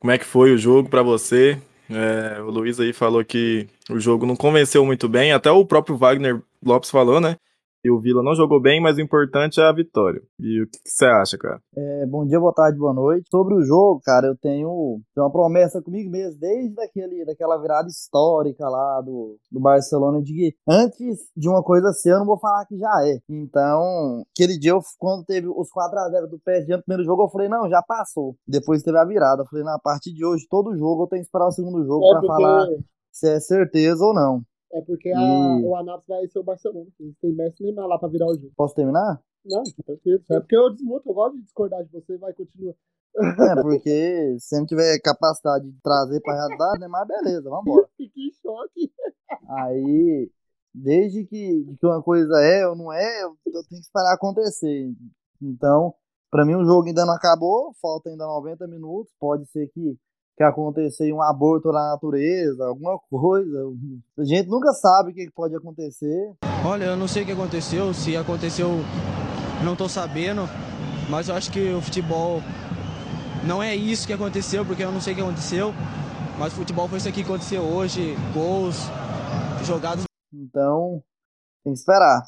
Como 0.00 0.10
é 0.10 0.18
que 0.18 0.24
foi 0.24 0.52
o 0.52 0.58
jogo 0.58 0.88
pra 0.88 1.02
você? 1.02 1.60
É, 1.94 2.40
o 2.40 2.50
Luiz 2.50 2.78
aí 2.80 2.92
falou 2.92 3.24
que 3.24 3.68
o 3.90 3.98
jogo 3.98 4.26
não 4.26 4.36
convenceu 4.36 4.84
muito 4.84 5.08
bem, 5.08 5.32
até 5.32 5.50
o 5.50 5.64
próprio 5.64 5.96
Wagner 5.96 6.40
Lopes 6.64 6.90
falou, 6.90 7.20
né? 7.20 7.36
E 7.84 7.90
o 7.90 7.98
Vila 7.98 8.22
não 8.22 8.34
jogou 8.34 8.60
bem, 8.60 8.80
mas 8.80 8.96
o 8.96 9.00
importante 9.00 9.60
é 9.60 9.64
a 9.64 9.72
vitória. 9.72 10.22
E 10.38 10.62
o 10.62 10.68
que 10.68 10.78
você 10.84 11.04
acha, 11.04 11.36
cara? 11.36 11.60
É, 11.76 12.06
bom 12.06 12.24
dia, 12.24 12.38
boa 12.38 12.52
tarde, 12.54 12.78
boa 12.78 12.94
noite. 12.94 13.28
Sobre 13.28 13.54
o 13.54 13.62
jogo, 13.62 14.00
cara, 14.04 14.28
eu 14.28 14.36
tenho, 14.36 15.00
tenho 15.12 15.26
uma 15.26 15.32
promessa 15.32 15.82
comigo 15.82 16.08
mesmo, 16.08 16.38
desde 16.38 16.80
aquele, 16.80 17.24
daquela 17.24 17.60
virada 17.60 17.88
histórica 17.88 18.68
lá 18.68 19.00
do, 19.00 19.36
do 19.50 19.58
Barcelona, 19.58 20.22
de 20.22 20.32
que 20.32 20.54
antes 20.68 21.18
de 21.36 21.48
uma 21.48 21.60
coisa 21.60 21.92
ser, 21.92 22.12
eu 22.12 22.20
não 22.20 22.26
vou 22.26 22.38
falar 22.38 22.64
que 22.66 22.78
já 22.78 22.92
é. 23.04 23.18
Então, 23.28 24.22
aquele 24.32 24.56
dia, 24.56 24.70
eu, 24.70 24.80
quando 24.96 25.24
teve 25.24 25.48
os 25.48 25.68
4x0 25.68 26.28
do 26.28 26.38
PSG 26.38 26.76
no 26.76 26.84
primeiro 26.84 27.04
jogo, 27.04 27.24
eu 27.24 27.30
falei, 27.30 27.48
não, 27.48 27.68
já 27.68 27.82
passou. 27.82 28.36
Depois 28.46 28.84
teve 28.84 28.96
a 28.96 29.04
virada. 29.04 29.42
Eu 29.42 29.46
falei, 29.46 29.64
na 29.64 29.76
partir 29.80 30.12
de 30.12 30.24
hoje, 30.24 30.46
todo 30.48 30.76
jogo 30.76 31.02
eu 31.02 31.08
tenho 31.08 31.22
que 31.22 31.26
esperar 31.26 31.48
o 31.48 31.52
segundo 31.52 31.84
jogo 31.84 32.06
É 32.06 32.20
pra 32.20 32.28
falar 32.28 32.66
se 33.10 33.28
é 33.28 33.40
certeza 33.40 34.04
ou 34.04 34.14
não. 34.14 34.42
É 34.74 34.80
porque 34.82 35.10
a- 35.10 35.20
E- 35.20 35.64
o 35.64 35.76
Anápolis 35.76 36.06
vai 36.08 36.28
ser 36.28 36.38
o 36.38 36.44
Barcelona. 36.44 36.86
Eles 37.00 37.16
têm 37.20 37.32
Messi 37.34 37.62
e 37.62 37.66
Neymar 37.66 37.86
lá 37.86 37.98
pra 37.98 38.08
virar 38.08 38.26
o 38.26 38.34
jogo. 38.34 38.52
Posso 38.56 38.74
terminar? 38.74 39.22
Não, 39.44 39.62
tá 39.62 39.82
tranquilo. 39.84 40.22
É 40.30 40.40
porque 40.40 40.56
eu 40.56 40.70
desmuto, 40.70 41.08
eu 41.08 41.14
gosto 41.14 41.36
de 41.36 41.42
discordar 41.42 41.84
de 41.84 41.90
você, 41.92 42.16
vai, 42.16 42.32
continua. 42.32 42.74
É, 43.14 43.60
porque 43.60 44.36
se 44.38 44.58
não 44.58 44.64
tiver 44.64 44.98
capacidade 45.00 45.70
de 45.70 45.78
trazer 45.82 46.20
pra 46.20 46.34
realidade, 46.34 46.80
né, 46.80 46.88
mas 46.88 47.06
beleza, 47.06 47.50
vambora. 47.50 47.86
Fiquei 47.96 48.28
em 48.28 48.32
choque. 48.40 48.90
Aí, 49.48 50.30
desde 50.74 51.24
que, 51.26 51.64
que 51.78 51.86
uma 51.86 52.02
coisa 52.02 52.40
é 52.40 52.66
ou 52.66 52.74
não 52.74 52.92
é, 52.92 53.22
eu, 53.22 53.36
eu 53.46 53.52
tenho 53.52 53.80
que 53.80 53.86
esperar 53.86 54.14
acontecer. 54.14 54.90
Então, 55.42 55.92
pra 56.30 56.44
mim 56.46 56.54
o 56.54 56.64
jogo 56.64 56.86
ainda 56.88 57.04
não 57.04 57.14
acabou, 57.14 57.74
falta 57.82 58.08
ainda 58.08 58.24
90 58.24 58.66
minutos, 58.66 59.12
pode 59.20 59.44
ser 59.50 59.68
que, 59.68 59.98
que 60.42 60.48
aconteça 60.48 61.04
aí 61.04 61.12
um 61.12 61.22
aborto 61.22 61.70
na 61.70 61.92
natureza, 61.92 62.66
alguma 62.66 62.98
coisa. 62.98 63.58
A 64.18 64.24
gente 64.24 64.48
nunca 64.48 64.72
sabe 64.72 65.12
o 65.12 65.14
que 65.14 65.30
pode 65.30 65.54
acontecer. 65.54 66.34
Olha, 66.66 66.84
eu 66.84 66.96
não 66.96 67.06
sei 67.06 67.22
o 67.22 67.26
que 67.26 67.32
aconteceu, 67.32 67.94
se 67.94 68.16
aconteceu, 68.16 68.68
não 69.64 69.76
tô 69.76 69.88
sabendo, 69.88 70.42
mas 71.08 71.28
eu 71.28 71.36
acho 71.36 71.50
que 71.52 71.72
o 71.72 71.80
futebol 71.80 72.40
não 73.46 73.62
é 73.62 73.74
isso 73.74 74.06
que 74.06 74.12
aconteceu, 74.12 74.64
porque 74.64 74.82
eu 74.82 74.90
não 74.90 75.00
sei 75.00 75.12
o 75.12 75.16
que 75.16 75.22
aconteceu, 75.22 75.72
mas 76.38 76.52
o 76.52 76.56
futebol 76.56 76.88
foi 76.88 76.98
isso 76.98 77.08
aqui 77.08 77.22
que 77.22 77.28
aconteceu 77.28 77.62
hoje, 77.62 78.16
gols, 78.34 78.76
jogadas 79.64 80.04
Então, 80.32 81.02
tem 81.62 81.72
que 81.72 81.78
esperar. 81.78 82.22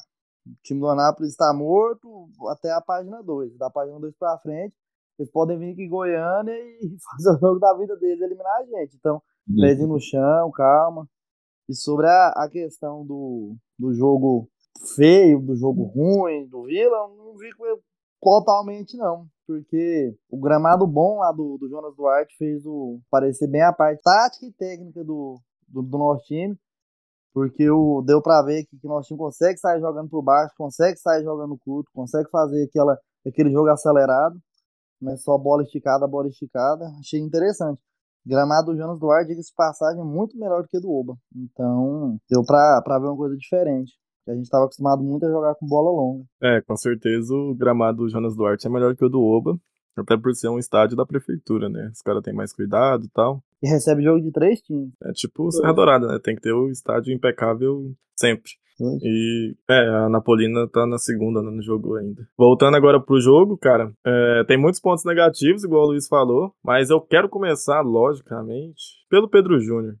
O 0.47 0.55
time 0.63 0.79
do 0.79 0.87
Anápolis 0.87 1.31
está 1.31 1.51
morto 1.53 2.29
até 2.49 2.71
a 2.71 2.79
página 2.79 3.21
2. 3.23 3.57
Da 3.57 3.69
página 3.69 3.99
2 3.99 4.13
pra 4.17 4.37
frente, 4.37 4.75
eles 5.17 5.31
podem 5.31 5.57
vir 5.57 5.73
aqui 5.73 5.83
em 5.83 5.89
Goiânia 5.89 6.53
e 6.53 6.95
fazer 7.11 7.37
o 7.37 7.39
jogo 7.39 7.59
da 7.59 7.73
vida 7.77 7.95
deles 7.97 8.21
eliminar 8.21 8.61
a 8.61 8.65
gente. 8.65 8.95
Então, 8.97 9.21
pezinho 9.59 9.87
no 9.87 9.99
chão, 9.99 10.51
calma. 10.51 11.07
E 11.67 11.73
sobre 11.73 12.07
a, 12.07 12.33
a 12.35 12.49
questão 12.49 13.05
do, 13.05 13.55
do 13.77 13.93
jogo 13.93 14.47
feio, 14.95 15.41
do 15.41 15.55
jogo 15.55 15.83
ruim, 15.83 16.47
do 16.47 16.63
Vila, 16.63 16.97
eu 16.97 17.15
não 17.15 17.37
vi 17.37 17.49
totalmente 18.21 18.97
não. 18.97 19.27
Porque 19.47 20.15
o 20.29 20.39
gramado 20.39 20.87
bom 20.87 21.19
lá 21.19 21.31
do, 21.31 21.57
do 21.57 21.69
Jonas 21.69 21.95
Duarte 21.95 22.35
fez 22.37 22.65
o 22.65 22.99
parecer 23.09 23.47
bem 23.47 23.61
a 23.61 23.71
parte 23.71 24.01
tática 24.01 24.45
e 24.45 24.51
técnica 24.51 25.03
do, 25.03 25.39
do, 25.67 25.81
do 25.81 25.97
nosso 25.97 26.25
time. 26.25 26.57
Porque 27.33 27.69
o, 27.69 28.01
deu 28.01 28.21
pra 28.21 28.41
ver 28.41 28.65
que, 28.65 28.77
que 28.77 28.87
nosso 28.87 29.07
time 29.07 29.19
consegue 29.19 29.59
sair 29.59 29.79
jogando 29.79 30.09
por 30.09 30.21
baixo, 30.21 30.53
consegue 30.57 30.97
sair 30.97 31.23
jogando 31.23 31.57
curto, 31.57 31.91
consegue 31.93 32.29
fazer 32.29 32.63
aquela, 32.63 32.97
aquele 33.27 33.51
jogo 33.51 33.69
acelerado. 33.69 34.39
Não 35.01 35.13
é 35.13 35.17
só 35.17 35.37
bola 35.37 35.63
esticada, 35.63 36.07
bola 36.07 36.27
esticada. 36.27 36.85
Achei 36.99 37.19
interessante. 37.19 37.81
Gramado 38.25 38.71
do 38.71 38.77
Jonas 38.77 38.99
Duarte, 38.99 39.29
diga-se 39.29 39.53
passagem, 39.55 40.03
muito 40.03 40.37
melhor 40.37 40.63
do 40.63 40.67
que 40.67 40.79
do 40.79 40.91
Oba. 40.91 41.15
Então, 41.35 42.17
deu 42.29 42.43
pra, 42.43 42.81
pra 42.83 42.97
ver 42.97 43.05
uma 43.05 43.17
coisa 43.17 43.37
diferente. 43.37 43.93
A 44.27 44.33
gente 44.33 44.45
estava 44.45 44.65
acostumado 44.65 45.03
muito 45.03 45.23
a 45.25 45.29
jogar 45.29 45.53
com 45.55 45.67
bola 45.67 45.91
longa. 45.91 46.25
É, 46.41 46.59
com 46.61 46.75
certeza 46.75 47.31
o 47.35 47.53
gramado 47.53 47.99
do 47.99 48.09
Jonas 48.09 48.35
Duarte 48.35 48.65
é 48.65 48.69
melhor 48.69 48.95
que 48.95 49.05
o 49.05 49.09
do 49.09 49.21
Oba. 49.21 49.55
Até 49.95 50.17
por 50.17 50.33
ser 50.33 50.49
um 50.49 50.59
estádio 50.59 50.97
da 50.97 51.05
prefeitura, 51.05 51.69
né? 51.69 51.89
Os 51.93 52.01
caras 52.01 52.23
têm 52.23 52.33
mais 52.33 52.51
cuidado 52.51 53.05
e 53.05 53.09
tal. 53.09 53.41
E 53.61 53.69
recebe 53.69 54.03
jogo 54.03 54.21
de 54.21 54.31
três 54.31 54.59
times. 54.61 54.91
É 55.03 55.11
tipo 55.13 55.49
Serra 55.51 55.71
Dourada, 55.73 56.07
né? 56.07 56.19
Tem 56.21 56.35
que 56.35 56.41
ter 56.41 56.51
o 56.51 56.69
estádio 56.69 57.13
impecável 57.13 57.93
sempre. 58.19 58.51
E 59.01 59.55
é, 59.69 59.87
a 59.87 60.09
Napolina 60.09 60.67
tá 60.67 60.85
na 60.85 60.97
segunda 60.97 61.41
né, 61.41 61.49
no 61.49 61.61
jogo 61.61 61.95
ainda. 61.95 62.27
Voltando 62.37 62.75
agora 62.75 62.99
pro 63.01 63.19
jogo, 63.19 63.57
cara, 63.57 63.91
é, 64.05 64.43
tem 64.47 64.57
muitos 64.57 64.79
pontos 64.81 65.05
negativos, 65.05 65.63
igual 65.63 65.83
o 65.83 65.87
Luiz 65.87 66.07
falou, 66.07 66.51
mas 66.63 66.89
eu 66.89 66.99
quero 66.99 67.29
começar, 67.29 67.81
logicamente, 67.81 69.05
pelo 69.09 69.29
Pedro 69.29 69.59
Júnior. 69.59 69.95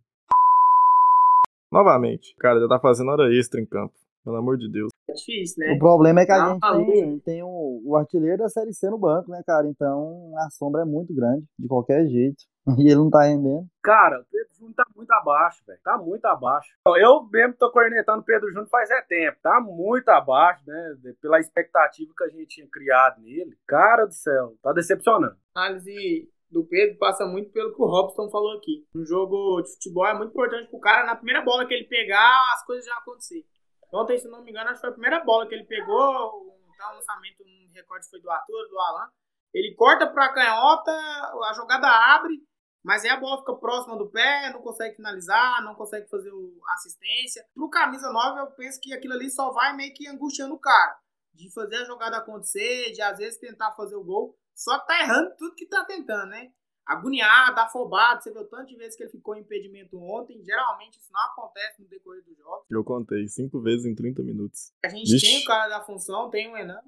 Novamente, 1.71 2.35
cara, 2.37 2.59
já 2.59 2.67
tá 2.67 2.79
fazendo 2.79 3.11
hora 3.11 3.33
extra 3.33 3.59
em 3.61 3.65
campo. 3.65 3.93
Pelo 4.23 4.37
amor 4.37 4.57
de 4.57 4.67
Deus. 4.71 4.89
É 5.07 5.13
difícil, 5.13 5.63
né? 5.63 5.73
O 5.75 5.77
problema 5.77 6.21
é 6.21 6.25
que 6.25 6.31
a 6.31 6.39
Não, 6.39 6.53
gente 6.53 6.59
falou. 6.59 6.85
tem, 6.87 7.19
tem 7.19 7.43
o, 7.43 7.81
o 7.85 7.95
artilheiro 7.95 8.39
da 8.39 8.49
Série 8.49 8.73
C 8.73 8.89
no 8.89 8.97
banco, 8.97 9.29
né, 9.29 9.39
cara? 9.45 9.67
Então 9.67 10.31
a 10.39 10.49
sombra 10.49 10.81
é 10.81 10.85
muito 10.85 11.13
grande, 11.13 11.43
de 11.59 11.67
qualquer 11.67 12.07
jeito. 12.07 12.43
E 12.79 12.87
ele 12.87 12.95
não 12.95 13.09
tá 13.09 13.23
rendendo. 13.23 13.67
Cara, 13.83 14.21
o 14.21 14.25
Pedro 14.25 14.53
Júnior 14.57 14.75
tá 14.75 14.83
muito 14.95 15.11
abaixo, 15.11 15.63
velho. 15.67 15.79
Tá 15.83 15.97
muito 15.97 16.25
abaixo. 16.25 16.75
Eu 16.97 17.23
mesmo 17.31 17.53
tô 17.53 17.71
cornetando 17.71 18.21
o 18.21 18.25
Pedro 18.25 18.49
Júnior 18.49 18.67
faz 18.69 18.89
é 18.89 19.01
tempo. 19.03 19.37
Tá 19.41 19.61
muito 19.61 20.09
abaixo, 20.09 20.63
né? 20.65 20.95
Pela 21.21 21.39
expectativa 21.39 22.11
que 22.17 22.23
a 22.23 22.29
gente 22.29 22.47
tinha 22.47 22.67
criado 22.67 23.21
nele. 23.21 23.55
Cara 23.67 24.05
do 24.05 24.13
céu, 24.13 24.55
tá 24.63 24.73
decepcionando. 24.73 25.37
A 25.55 25.65
análise 25.65 26.27
do 26.49 26.63
Pedro 26.63 26.97
passa 26.97 27.25
muito 27.25 27.51
pelo 27.51 27.75
que 27.75 27.81
o 27.81 27.85
Robson 27.85 28.29
falou 28.29 28.57
aqui. 28.57 28.87
No 28.93 29.05
jogo 29.05 29.61
de 29.61 29.73
futebol 29.73 30.07
é 30.07 30.13
muito 30.13 30.31
importante 30.31 30.69
pro 30.69 30.79
cara, 30.79 31.05
na 31.05 31.15
primeira 31.15 31.41
bola 31.41 31.65
que 31.67 31.73
ele 31.73 31.85
pegar, 31.85 32.33
as 32.53 32.65
coisas 32.65 32.85
já 32.85 32.95
acontecer. 32.95 33.45
Ontem, 33.93 34.17
se 34.17 34.27
não 34.27 34.43
me 34.43 34.51
engano, 34.51 34.69
acho 34.69 34.75
que 34.75 34.81
foi 34.81 34.89
a 34.89 34.93
primeira 34.93 35.23
bola 35.23 35.47
que 35.47 35.55
ele 35.55 35.65
pegou, 35.65 36.45
um 36.47 36.95
lançamento, 36.95 37.43
um 37.43 37.73
recorde 37.73 38.09
foi 38.09 38.19
do 38.19 38.29
Arthur, 38.29 38.67
do 38.69 38.79
Alan. 38.79 39.09
Ele 39.53 39.73
corta 39.75 40.07
pra 40.07 40.33
canhota, 40.33 40.91
a 40.91 41.53
jogada 41.55 41.87
abre, 41.87 42.41
mas 42.85 43.03
aí 43.03 43.09
a 43.09 43.19
bola 43.19 43.39
fica 43.39 43.55
próxima 43.55 43.97
do 43.97 44.07
pé, 44.11 44.51
não 44.53 44.61
consegue 44.61 44.95
finalizar, 44.95 45.63
não 45.63 45.73
consegue 45.73 46.07
fazer 46.07 46.29
a 46.29 46.73
assistência. 46.75 47.43
Pro 47.51 47.67
camisa 47.67 48.11
9, 48.11 48.41
eu 48.41 48.51
penso 48.51 48.79
que 48.79 48.93
aquilo 48.93 49.15
ali 49.15 49.31
só 49.31 49.51
vai 49.51 49.75
meio 49.75 49.91
que 49.91 50.07
angustiando 50.07 50.53
o 50.53 50.59
cara. 50.59 50.95
De 51.33 51.51
fazer 51.51 51.77
a 51.77 51.85
jogada 51.85 52.17
acontecer, 52.17 52.91
de 52.91 53.01
às 53.01 53.17
vezes 53.17 53.39
tentar 53.39 53.71
fazer 53.71 53.95
o 53.95 54.03
gol. 54.03 54.37
Só 54.53 54.77
que 54.77 54.85
tá 54.85 55.01
errando 55.01 55.35
tudo 55.35 55.55
que 55.55 55.65
tá 55.65 55.83
tentando, 55.83 56.27
né? 56.27 56.51
Agoniado, 56.85 57.59
afobado. 57.59 58.21
Você 58.21 58.31
viu 58.31 58.43
o 58.43 58.47
tanto 58.47 58.67
de 58.67 58.77
vezes 58.77 58.95
que 58.95 59.01
ele 59.01 59.11
ficou 59.11 59.35
em 59.35 59.41
impedimento 59.41 59.97
ontem. 59.97 60.43
Geralmente 60.43 60.99
isso 60.99 61.11
não 61.11 61.21
acontece 61.21 61.81
no 61.81 61.87
decorrer 61.87 62.23
do 62.23 62.35
jogo. 62.35 62.65
Eu 62.69 62.83
contei 62.83 63.27
cinco 63.27 63.59
vezes 63.61 63.87
em 63.87 63.95
30 63.95 64.21
minutos. 64.21 64.71
A 64.85 64.89
gente 64.89 65.11
Vixe. 65.11 65.25
tem 65.25 65.41
o 65.41 65.45
cara 65.45 65.67
da 65.69 65.83
função, 65.83 66.29
tem 66.29 66.53
o 66.53 66.55
Enan. 66.55 66.81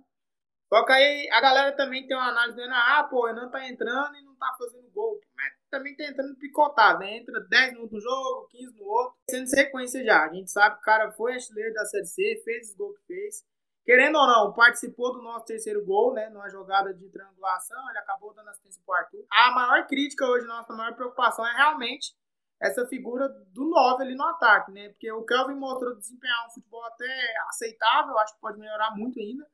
Só 0.69 0.85
que 0.85 0.91
aí 0.91 1.27
a 1.31 1.41
galera 1.41 1.75
também 1.75 2.05
tem 2.05 2.15
uma 2.15 2.29
análise 2.29 2.55
do 2.55 2.61
Enan. 2.61 2.75
Ah, 2.75 3.03
pô, 3.09 3.23
o 3.23 3.27
Enan 3.27 3.49
tá 3.49 3.67
entrando 3.67 4.15
e 4.15 4.21
não 4.21 4.35
tá 4.35 4.55
fazendo 4.59 4.87
gol. 4.91 5.19
Mas 5.35 5.56
também 5.69 5.95
tá 5.95 6.05
entrando 6.05 6.35
picotado, 6.35 6.99
né? 6.99 7.17
Entra 7.17 7.39
10 7.39 7.73
minutos 7.73 7.93
no 7.93 8.01
jogo, 8.01 8.47
15 8.49 8.75
no 8.75 8.85
outro. 8.85 9.17
Sendo 9.29 9.47
sequência 9.47 10.03
já. 10.03 10.25
A 10.25 10.33
gente 10.33 10.51
sabe 10.51 10.75
que 10.75 10.81
o 10.81 10.85
cara 10.85 11.11
foi 11.11 11.33
artilheiro 11.33 11.73
da 11.73 11.85
Série 11.85 12.05
C, 12.05 12.41
fez 12.43 12.69
os 12.69 12.75
gols 12.75 12.97
que 12.99 13.05
fez. 13.05 13.45
Querendo 13.85 14.17
ou 14.17 14.27
não, 14.27 14.53
participou 14.53 15.13
do 15.13 15.21
nosso 15.21 15.45
terceiro 15.45 15.85
gol, 15.85 16.13
né? 16.13 16.29
Numa 16.29 16.49
jogada 16.49 16.93
de 16.93 17.09
triangulação, 17.09 17.89
ele 17.89 17.99
acabou 17.99 18.33
dando 18.33 18.49
assistência 18.49 18.81
pro 18.85 18.95
Arthur. 18.95 19.25
A 19.31 19.51
maior 19.51 19.87
crítica 19.87 20.25
hoje, 20.25 20.45
nossa 20.45 20.73
maior 20.73 20.93
preocupação 20.93 21.47
é 21.47 21.55
realmente 21.55 22.13
essa 22.61 22.85
figura 22.87 23.29
do 23.29 23.65
9 23.65 24.03
ali 24.03 24.15
no 24.15 24.25
ataque, 24.25 24.71
né? 24.71 24.89
Porque 24.89 25.11
o 25.11 25.23
Kelvin 25.23 25.55
mostrou 25.55 25.95
desempenhar 25.95 26.47
um 26.47 26.49
futebol 26.49 26.83
até 26.83 27.07
aceitável, 27.49 28.17
acho 28.17 28.33
que 28.33 28.41
pode 28.41 28.59
melhorar 28.59 28.95
muito 28.95 29.19
ainda. 29.19 29.47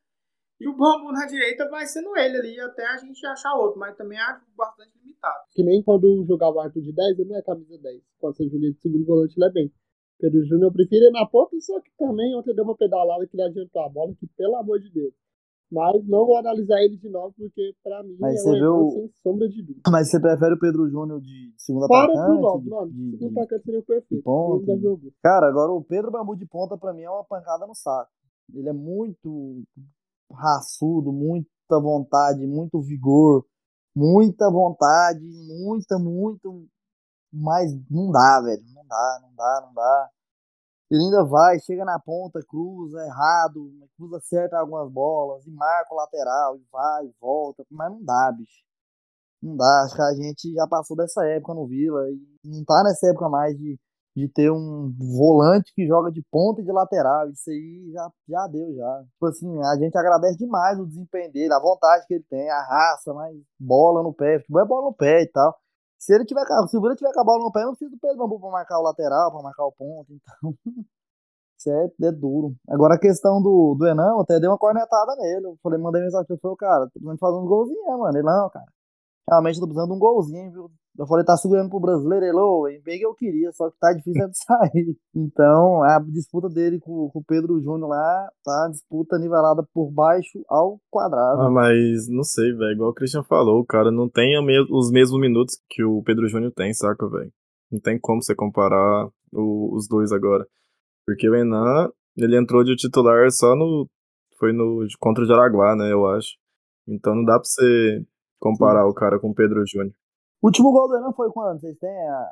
E 0.60 0.68
o 0.68 0.76
bambu 0.76 1.12
na 1.12 1.26
direita 1.26 1.68
vai 1.70 1.86
sendo 1.86 2.16
ele 2.18 2.38
ali, 2.38 2.60
até 2.60 2.86
a 2.88 2.98
gente 2.98 3.26
achar 3.26 3.54
outro, 3.54 3.80
mas 3.80 3.96
também 3.98 4.18
acho 4.18 4.46
bastante 4.56 4.98
limitado. 5.24 5.44
Que 5.52 5.64
nem 5.64 5.82
quando 5.84 6.26
jogava 6.26 6.56
o 6.58 6.60
Arthur 6.60 6.82
de 6.82 6.92
10, 6.94 7.20
ele 7.20 7.30
não 7.30 7.38
é 7.38 7.42
camisa 7.42 7.78
10. 7.78 8.02
Quando 8.20 8.36
você 8.36 8.48
joga 8.50 8.72
de 8.72 8.80
segundo 8.82 9.06
volante, 9.06 9.34
ele 9.38 9.46
é 9.46 9.52
bem. 9.52 9.72
Pedro 10.20 10.44
Júnior 10.46 10.70
eu 10.70 10.74
prefiro 10.74 11.06
ir 11.06 11.12
na 11.12 11.26
ponta, 11.26 11.60
só 11.60 11.80
que 11.82 11.90
também 11.98 12.36
ontem 12.36 12.54
deu 12.54 12.64
uma 12.64 12.76
pedalada 12.78 13.26
que 13.28 13.36
ele 13.36 13.44
adiantou 13.44 13.82
a 13.82 13.90
bola, 13.90 14.14
que 14.16 14.28
pelo 14.38 14.56
amor 14.56 14.80
de 14.80 14.90
Deus. 14.92 15.14
Mas 15.72 16.06
não 16.08 16.26
vou 16.28 16.38
analisar 16.38 16.80
ele 16.84 16.96
de 16.98 17.10
novo, 17.10 17.34
porque 17.36 17.74
pra 17.84 18.04
mim 18.04 18.16
Mas 18.20 18.36
é 18.36 18.38
você 18.44 18.68
um 18.68 18.86
o- 18.86 18.92
sem 18.92 19.10
sombra 19.24 19.50
de 19.50 19.62
dúvida. 19.64 19.82
Mas 19.92 20.10
você 20.12 20.20
prefere 20.22 20.54
o 20.54 20.60
Pedro 20.60 20.88
Júnior 20.88 21.20
de 21.20 21.52
segundo 21.58 21.88
Fora 21.88 22.06
do 22.08 22.12
atacante? 22.14 22.42
9, 22.42 22.64
de- 22.64 22.70
mano. 22.70 22.92
de- 22.92 23.12
Segundo 23.12 23.34
de- 23.34 23.40
atacante 23.40 23.64
seria 23.66 23.80
o 23.80 23.84
perfeito. 23.84 24.24
jogou. 24.80 25.12
Cara, 25.24 25.48
agora 25.48 25.72
o 25.72 25.84
Pedro 25.84 26.12
Bambu 26.12 26.36
de 26.36 26.46
ponta 26.46 26.78
pra 26.78 26.94
mim 26.94 27.02
é 27.02 27.10
uma 27.10 27.24
pancada 27.26 27.66
no 27.66 27.74
saco. 27.74 28.12
Ele 28.54 28.70
é 28.70 28.74
muito 28.74 29.64
raçudo, 30.32 31.12
muita 31.12 31.48
vontade, 31.82 32.46
muito 32.46 32.80
vigor, 32.82 33.44
muita 33.96 34.50
vontade, 34.52 35.22
muita, 35.22 35.98
muito. 36.00 36.68
Mas 37.32 37.72
não 37.90 38.12
dá, 38.12 38.42
velho. 38.42 38.64
Não 38.74 38.86
dá, 38.88 39.20
não 39.24 39.36
dá, 39.36 39.62
não 39.68 39.74
dá. 39.74 40.10
Ele 40.92 41.04
ainda 41.06 41.24
vai, 41.26 41.60
chega 41.60 41.84
na 41.84 42.00
ponta, 42.00 42.40
cruza 42.48 43.00
errado, 43.04 43.72
cruza 43.98 44.20
certo 44.22 44.54
algumas 44.54 44.92
bolas, 44.92 45.46
e 45.48 45.52
marca 45.52 45.94
o 45.94 45.98
lateral, 45.98 46.56
e 46.56 46.64
vai, 46.72 47.06
e 47.08 47.16
volta, 47.20 47.66
mas 47.72 47.92
não 47.92 48.04
dá, 48.04 48.32
bicho. 48.32 48.64
Não 49.42 49.58
dá, 49.58 49.84
acho 49.84 49.96
que 49.96 50.02
a 50.02 50.14
gente 50.14 50.54
já 50.54 50.68
passou 50.68 50.96
dessa 50.98 51.26
época 51.26 51.54
no 51.54 51.68
Vila, 51.68 52.10
e 52.12 52.20
não 52.46 52.64
tá 52.66 52.84
nessa 52.84 53.10
época 53.10 53.30
mais 53.30 53.58
de, 53.58 53.80
de 54.16 54.28
ter 54.28 54.52
um 54.52 54.94
volante 54.98 55.74
que 55.74 55.88
joga 55.88 56.12
de 56.12 56.22
ponta 56.32 56.62
e 56.62 56.64
de 56.64 56.72
lateral, 56.72 57.30
isso 57.30 57.50
aí 57.50 57.92
já, 57.92 58.12
já 58.30 58.48
deu, 58.48 58.74
já. 58.76 59.04
Tipo 59.14 59.26
assim, 59.28 59.64
a 59.64 59.76
gente 59.78 59.98
agradece 59.98 60.38
demais 60.38 60.80
o 60.80 60.86
desempenho 60.86 61.32
dele, 61.32 61.54
a 61.54 61.60
vontade 61.60 62.06
que 62.08 62.14
ele 62.16 62.26
tem, 62.30 62.50
a 62.50 62.62
raça, 62.62 63.14
mas 63.14 63.36
bola 63.60 64.04
no 64.04 64.14
pé, 64.14 64.40
futebol 64.40 64.62
é 64.62 64.66
bola 64.66 64.86
no 64.90 64.94
pé 64.94 65.24
e 65.24 65.28
tal. 65.28 65.56
Se 65.98 66.14
ele 66.14 66.26
tiver, 66.26 66.44
se 66.68 66.78
o 66.78 66.96
tiver 66.96 67.14
com 67.14 67.22
a 67.22 67.24
bola 67.24 67.44
no 67.44 67.52
pé, 67.52 67.64
não 67.64 67.72
precisa 67.72 67.90
do 67.90 67.98
Pedro 67.98 68.18
Bambu 68.18 68.40
pra 68.40 68.50
marcar 68.50 68.80
o 68.80 68.84
lateral, 68.84 69.32
pra 69.32 69.42
marcar 69.42 69.66
o 69.66 69.72
ponto, 69.72 70.14
então. 70.14 70.54
Isso 71.58 71.72
é, 71.72 72.08
é 72.08 72.12
duro. 72.12 72.56
Agora 72.68 72.96
a 72.96 73.00
questão 73.00 73.42
do, 73.42 73.76
do 73.80 73.88
Enan, 73.88 74.12
eu 74.12 74.20
até 74.20 74.38
dei 74.40 74.50
uma 74.50 74.58
cornetada 74.58 75.16
nele. 75.16 75.46
Eu 75.46 75.58
falei, 75.64 75.80
mandei 75.80 76.02
mensagem 76.02 76.28
falei, 76.28 76.58
cara, 76.58 76.86
tô 76.88 76.92
precisando 76.92 77.20
fazer 77.20 77.38
um 77.38 77.46
golzinho, 77.46 77.86
né, 77.86 77.96
mano? 77.96 78.18
Ele, 78.18 78.26
não, 78.26 78.50
cara. 78.50 78.66
Realmente 79.30 79.60
tô 79.60 79.66
precisando 79.66 79.90
de 79.90 79.96
um 79.96 80.00
golzinho, 80.00 80.52
viu? 80.52 80.72
Eu 81.00 81.08
falei, 81.08 81.26
tá 81.26 81.36
segurando 81.36 81.70
pro 81.72 81.80
brasileiro, 81.80 82.68
é 82.68 82.78
bem 82.80 83.00
que 83.00 83.06
eu 83.06 83.16
queria, 83.16 83.52
só 83.52 83.68
que 83.72 83.78
tá 83.80 83.92
difícil 83.94 84.28
de 84.30 84.38
sair. 84.46 84.96
Então, 85.16 85.82
a 85.82 86.00
disputa 86.00 86.48
dele 86.50 86.80
com, 86.80 87.10
o 87.12 87.24
Pedro 87.28 87.60
Júnior 87.60 87.90
lá, 87.90 88.30
tá 88.44 88.68
disputa 88.70 89.18
nivelada 89.18 89.68
por 89.74 89.90
baixo 89.92 90.44
ao 90.48 90.80
quadrado. 90.92 91.42
Ah, 91.42 91.50
mas 91.50 92.08
não 92.08 92.24
sei, 92.24 92.54
velho. 92.54 92.74
Igual 92.74 92.92
o 92.92 92.94
Christian 92.94 93.24
falou, 93.24 93.60
o 93.60 93.66
cara 93.66 93.90
não 93.92 94.08
tem 94.08 94.36
os 94.70 94.92
mesmos 94.92 95.20
minutos 95.20 95.58
que 95.68 95.84
o 95.84 96.04
Pedro 96.04 96.28
Júnior 96.28 96.52
tem, 96.56 96.72
saca, 96.74 97.10
velho? 97.10 97.32
Não 97.72 97.80
tem 97.80 97.98
como 98.00 98.22
você 98.22 98.36
comparar 98.36 99.08
o- 99.32 99.76
os 99.76 99.88
dois 99.88 100.12
agora. 100.12 100.46
Porque 101.08 101.28
o 101.28 101.34
Enan, 101.36 101.90
ele 102.16 102.38
entrou 102.38 102.64
de 102.64 102.76
titular 102.76 103.32
só 103.32 103.56
no. 103.56 103.88
Foi 104.38 104.54
no 104.54 104.86
contra 105.00 105.24
o 105.24 105.28
Jaraguá, 105.28 105.76
né, 105.76 105.92
eu 105.92 106.06
acho. 106.06 106.36
Então 106.88 107.16
não 107.16 107.24
dá 107.24 107.34
pra 107.40 107.46
você 107.46 108.06
comparar 108.44 108.86
o 108.88 108.94
cara 108.94 109.20
com 109.20 109.30
o 109.30 109.34
Pedro 109.36 109.64
Júnior. 109.66 109.94
O 110.42 110.48
último 110.48 110.72
gol 110.72 110.88
do 110.90 110.98
Enan 110.98 111.14
foi 111.14 111.32
quando? 111.32 111.62
Vocês 111.62 111.78
têm 111.78 111.90
a 111.90 112.30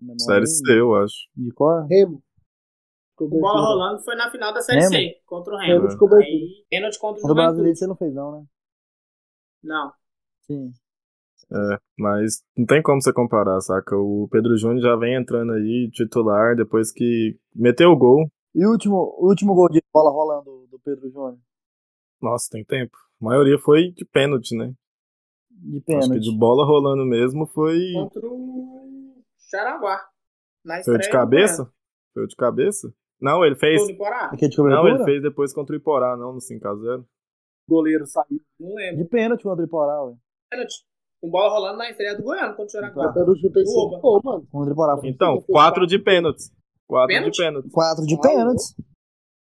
memória 0.00 0.18
Série 0.24 0.46
C, 0.46 0.78
eu 0.78 0.94
acho. 0.94 1.14
de 1.34 1.50
cor? 1.52 1.86
Remo. 1.86 2.22
O 3.18 3.28
bola 3.28 3.60
rolando 3.62 4.02
foi 4.02 4.14
na 4.14 4.30
final 4.30 4.52
da 4.52 4.60
Série 4.60 4.80
Remo? 4.80 4.92
C, 4.92 5.20
contra 5.24 5.54
o 5.54 5.58
Remo 5.58 5.72
Remo. 5.74 5.88
de 5.88 5.96
cobertura. 5.98 6.28
Aí, 6.28 6.64
pênalti 6.68 6.98
contra 6.98 7.18
o 7.18 7.22
Contra 7.22 7.32
o 7.32 7.34
brasileiro 7.34 7.74
Juventude. 7.74 7.78
você 7.78 7.86
não 7.86 7.96
fez, 7.96 8.14
não, 8.14 8.32
né? 8.40 8.46
Não. 9.62 9.92
Sim. 10.42 10.72
É, 11.50 11.78
mas 11.98 12.42
não 12.56 12.66
tem 12.66 12.82
como 12.82 13.00
você 13.00 13.12
comparar, 13.12 13.60
saca? 13.60 13.96
O 13.96 14.28
Pedro 14.30 14.56
Júnior 14.58 14.82
já 14.82 14.96
vem 14.96 15.14
entrando 15.14 15.52
aí, 15.52 15.88
titular, 15.92 16.54
depois 16.56 16.92
que 16.92 17.38
meteu 17.54 17.90
o 17.90 17.96
gol. 17.96 18.30
E 18.54 18.66
o 18.66 18.70
último, 18.70 18.96
o 19.18 19.28
último 19.28 19.54
gol 19.54 19.68
de 19.68 19.80
bola 19.92 20.10
rolando 20.10 20.66
do 20.70 20.78
Pedro 20.80 21.08
Júnior? 21.10 21.38
Nossa, 22.20 22.48
tem 22.50 22.64
tempo. 22.64 22.96
A 23.20 23.24
maioria 23.24 23.58
foi 23.58 23.92
de 23.92 24.04
pênalti, 24.04 24.56
né? 24.56 24.72
De 25.58 25.76
Acho 25.78 25.84
que 25.84 25.92
pênalti. 26.08 26.20
de 26.20 26.38
bola 26.38 26.64
rolando 26.64 27.04
mesmo 27.04 27.46
foi. 27.46 27.78
Contra 27.94 28.26
o 28.26 29.22
Jaraguá. 29.50 30.00
Na 30.64 30.74
Foi 30.74 30.80
estreia 30.80 30.98
de 31.00 31.10
cabeça? 31.10 31.72
Foi 32.14 32.26
de 32.26 32.36
cabeça? 32.36 32.92
Não, 33.20 33.44
ele 33.44 33.56
fez. 33.56 33.78
Gol 33.78 33.86
de 33.86 33.94
Porá? 33.94 34.26
Aqui 34.26 34.48
de 34.48 34.56
Não, 34.58 34.86
ele 34.88 35.04
fez 35.04 35.22
depois 35.22 35.52
contra 35.52 35.74
o 35.74 35.78
Iporá, 35.78 36.16
não, 36.16 36.34
no 36.34 36.38
5x0. 36.38 37.00
O 37.02 37.06
goleiro 37.68 38.06
saiu. 38.06 38.40
Não 38.60 38.74
lembro. 38.74 38.96
De 39.02 39.08
pênalti 39.08 39.42
contra 39.42 39.62
o 39.62 39.66
Iporá, 39.66 40.02
ué. 40.04 40.14
Pênalti. 40.50 40.74
Com 41.20 41.30
bola 41.30 41.48
rolando 41.48 41.78
na 41.78 41.90
estreia 41.90 42.14
do 42.16 42.22
Goiano 42.22 42.54
contra 42.54 42.64
o 42.66 42.68
Jaraguá. 42.68 43.14
Oba. 44.02 44.32
mano. 44.32 44.46
Contra 44.50 44.70
o 44.70 44.72
Iporá. 44.72 44.96
foi 44.98 45.08
Então, 45.08 45.32
fez 45.34 45.46
quatro 45.46 45.52
quatro. 45.80 45.86
de 45.86 45.98
pênaltis. 45.98 46.52
Quatro 46.86 47.08
Pênalti? 47.14 47.32
de 47.36 47.42
pênaltis. 47.42 47.72
Quatro 47.72 48.04
de 48.06 48.20
pênaltis. 48.20 48.74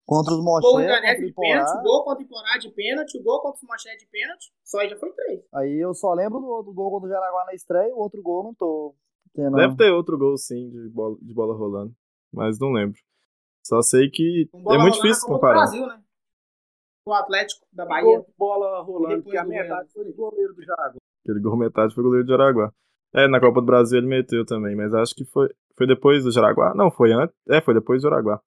Contra 0.10 0.34
os 0.34 0.39
Gol 0.44 0.56
Moché, 0.56 0.88
do 0.88 0.94
contra 0.96 1.16
de 1.16 1.34
pênalti, 1.34 1.84
gol 1.84 2.04
contra 2.04 2.24
o 2.24 2.25
Iporá 2.25 2.58
de 2.58 2.70
pênalti, 2.72 3.20
o 3.20 3.24
gol 3.24 3.42
contra 3.42 3.60
o 3.63 3.68
Moché 3.68 3.96
de 3.96 4.08
pênalti. 4.08 4.51
Só 4.66 4.80
aí 4.80 4.89
já 4.89 4.98
foi 4.98 5.12
três. 5.12 5.42
Aí 5.54 5.78
eu 5.80 5.94
só 5.94 6.13
lembro 6.13 6.39
do, 6.39 6.63
do 6.63 6.74
gol 6.74 6.89
contra 6.89 7.08
o 7.08 7.12
Jaraguá 7.12 7.46
na 7.46 7.54
estreia, 7.54 7.94
o 7.94 8.00
outro 8.00 8.20
gol 8.24 8.44
não 8.44 8.54
tô 8.56 8.96
ter, 9.36 9.50
não. 9.51 9.60
Deve 9.60 9.75
ter 9.75 9.92
outro 9.92 10.18
gol, 10.18 10.36
sim, 10.36 10.68
de 10.68 10.89
bola, 10.89 11.16
de 11.22 11.32
bola 11.32 11.56
rolando. 11.56 11.94
Mas 12.34 12.58
não 12.60 12.72
lembro. 12.72 13.00
Só 13.63 13.84
sei 13.84 14.10
que 14.10 14.50
é 14.54 14.78
muito 14.80 14.96
difícil 14.96 15.28
do 15.28 15.34
comparar. 15.34 15.60
Brasil, 15.60 15.86
né? 15.86 16.01
O 17.06 17.13
Atlético 17.13 17.68
da 17.72 17.86
Gol 17.86 17.94
Bahia. 17.94 18.20
de 18.20 18.34
bola 18.36 18.82
rolando, 18.82 19.24
porque 19.24 19.38
a 19.38 19.44
do 19.44 19.50
metade 19.50 19.89
foi 19.94 20.06
do 20.06 20.13
goleiro 20.13 20.54
do 20.56 20.63
Jaguar. 20.63 20.96
Aquele 21.24 21.39
gol 21.39 21.58
metade 21.58 21.94
foi 21.94 22.04
o 22.04 22.08
goleiro 22.08 22.25
de 22.25 22.32
Jaraguá. 22.32 22.74
É, 23.13 23.28
na 23.28 23.39
Copa 23.39 23.62
do 23.62 23.66
Brasil 23.66 24.00
ele 24.00 24.08
meteu 24.08 24.44
também, 24.44 24.75
mas 24.75 24.92
acho 24.94 25.13
que 25.13 25.25
foi, 25.25 25.50
foi 25.75 25.86
depois 25.86 26.24
do 26.24 26.32
Jaraguá. 26.32 26.74
Não, 26.75 26.89
foi 26.89 27.12
antes. 27.12 27.36
É, 27.48 27.62
foi 27.62 27.74
depois 27.74 28.01
do 28.01 28.10
Jaraguá. 28.10 28.42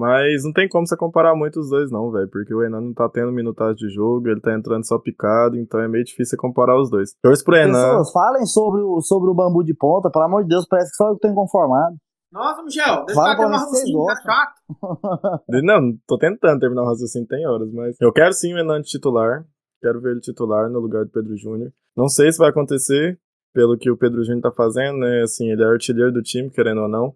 Mas 0.00 0.44
não 0.44 0.52
tem 0.54 0.66
como 0.66 0.86
você 0.86 0.96
comparar 0.96 1.34
muito 1.36 1.60
os 1.60 1.68
dois, 1.68 1.90
não, 1.90 2.10
velho. 2.10 2.26
Porque 2.30 2.54
o 2.54 2.64
Enan 2.64 2.80
não 2.80 2.94
tá 2.94 3.06
tendo 3.06 3.30
minutagem 3.30 3.76
de 3.76 3.90
jogo, 3.90 4.26
ele 4.28 4.40
tá 4.40 4.54
entrando 4.54 4.86
só 4.86 4.98
picado, 4.98 5.58
então 5.58 5.78
é 5.78 5.86
meio 5.86 6.02
difícil 6.02 6.30
você 6.30 6.36
comparar 6.38 6.80
os 6.80 6.88
dois. 6.88 7.10
Torço 7.22 7.44
pro 7.44 7.54
Enan. 7.54 7.98
Pessoas, 7.98 8.10
falem 8.10 8.46
sobre 8.46 8.80
o, 8.80 9.02
sobre 9.02 9.30
o 9.30 9.34
bambu 9.34 9.62
de 9.62 9.74
ponta, 9.74 10.10
pelo 10.10 10.24
amor 10.24 10.42
de 10.44 10.48
Deus, 10.48 10.66
parece 10.66 10.88
que 10.88 10.96
só 10.96 11.08
eu 11.08 11.16
que 11.16 11.20
tô 11.20 11.28
inconformado. 11.28 11.96
Nossa, 12.32 12.62
Michel, 12.62 13.04
deixa 13.04 13.20
eu 13.20 13.26
se 13.26 13.36
vocês 13.36 13.50
raciocínio, 13.50 14.04
tá 14.06 14.14
chato. 14.22 15.42
Não, 15.62 15.80
não 15.82 15.92
tô 16.06 16.16
tentando 16.16 16.60
terminar 16.60 16.84
o 16.84 16.86
raciocínio, 16.86 17.28
tem 17.28 17.46
horas, 17.46 17.70
mas. 17.70 17.96
Eu 18.00 18.10
quero 18.10 18.32
sim 18.32 18.54
o 18.54 18.58
Enan 18.58 18.80
de 18.80 18.88
titular. 18.88 19.44
Quero 19.82 20.00
ver 20.00 20.12
ele 20.12 20.20
titular 20.20 20.70
no 20.70 20.78
lugar 20.78 21.04
do 21.04 21.10
Pedro 21.10 21.36
Júnior. 21.36 21.70
Não 21.94 22.08
sei 22.08 22.32
se 22.32 22.38
vai 22.38 22.48
acontecer, 22.48 23.18
pelo 23.52 23.76
que 23.76 23.90
o 23.90 23.98
Pedro 23.98 24.24
Júnior 24.24 24.40
tá 24.40 24.50
fazendo, 24.50 24.96
né? 24.98 25.20
Assim, 25.22 25.50
ele 25.50 25.62
é 25.62 25.66
artilheiro 25.66 26.10
do 26.10 26.22
time, 26.22 26.48
querendo 26.48 26.80
ou 26.80 26.88
não. 26.88 27.14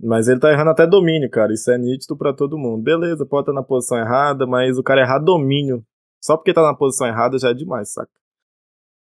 Mas 0.00 0.28
ele 0.28 0.40
tá 0.40 0.50
errando 0.50 0.70
até 0.70 0.86
domínio, 0.86 1.30
cara. 1.30 1.52
Isso 1.52 1.70
é 1.70 1.78
nítido 1.78 2.16
pra 2.16 2.32
todo 2.32 2.58
mundo. 2.58 2.82
Beleza, 2.82 3.24
pode 3.24 3.42
estar 3.42 3.52
na 3.52 3.62
posição 3.62 3.98
errada, 3.98 4.46
mas 4.46 4.78
o 4.78 4.82
cara 4.82 5.02
errar 5.02 5.18
domínio. 5.18 5.84
Só 6.20 6.36
porque 6.36 6.52
tá 6.52 6.62
na 6.62 6.74
posição 6.74 7.06
errada 7.06 7.38
já 7.38 7.50
é 7.50 7.54
demais, 7.54 7.92
saca? 7.92 8.10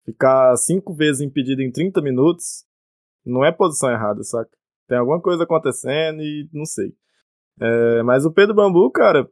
Ficar 0.06 0.56
cinco 0.56 0.94
vezes 0.94 1.22
impedido 1.22 1.62
em 1.62 1.72
30 1.72 2.01
minutos 2.01 2.65
não 3.25 3.44
é 3.44 3.51
posição 3.51 3.91
errada, 3.91 4.24
saca? 4.24 4.50
Tem 4.88 4.98
alguma 4.98 5.22
coisa 5.22 5.44
acontecendo 5.44 6.22
e 6.22 6.50
não 6.53 6.65
sei. 6.65 6.94
É, 7.60 8.03
mas 8.03 8.25
o 8.25 8.32
Pedro 8.32 8.56
Bambu, 8.56 8.89
cara, 8.91 9.27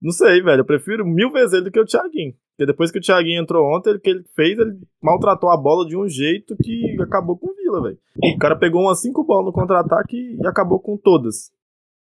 não 0.00 0.10
sei, 0.10 0.42
velho. 0.42 0.60
Eu 0.60 0.64
prefiro 0.64 1.06
mil 1.06 1.30
vezes 1.30 1.52
ele 1.52 1.64
do 1.64 1.70
que 1.70 1.78
o 1.78 1.84
Thiaguinho. 1.84 2.34
Porque 2.52 2.66
depois 2.66 2.90
que 2.90 2.98
o 2.98 3.00
Thiaguinho 3.00 3.42
entrou 3.42 3.64
ontem, 3.74 3.94
o 3.94 4.00
que 4.00 4.10
ele 4.10 4.24
fez, 4.36 4.58
ele 4.58 4.78
maltratou 5.02 5.50
a 5.50 5.56
bola 5.56 5.86
de 5.86 5.96
um 5.96 6.06
jeito 6.06 6.54
que 6.62 6.96
acabou 7.00 7.36
com 7.36 7.50
o 7.50 7.54
Vila, 7.54 7.82
velho. 7.82 7.98
O 8.34 8.38
cara 8.38 8.56
pegou 8.56 8.82
umas 8.82 9.00
cinco 9.00 9.24
bolas 9.24 9.46
no 9.46 9.52
contra-ataque 9.52 10.36
e 10.38 10.46
acabou 10.46 10.78
com 10.78 10.96
todas. 10.96 11.50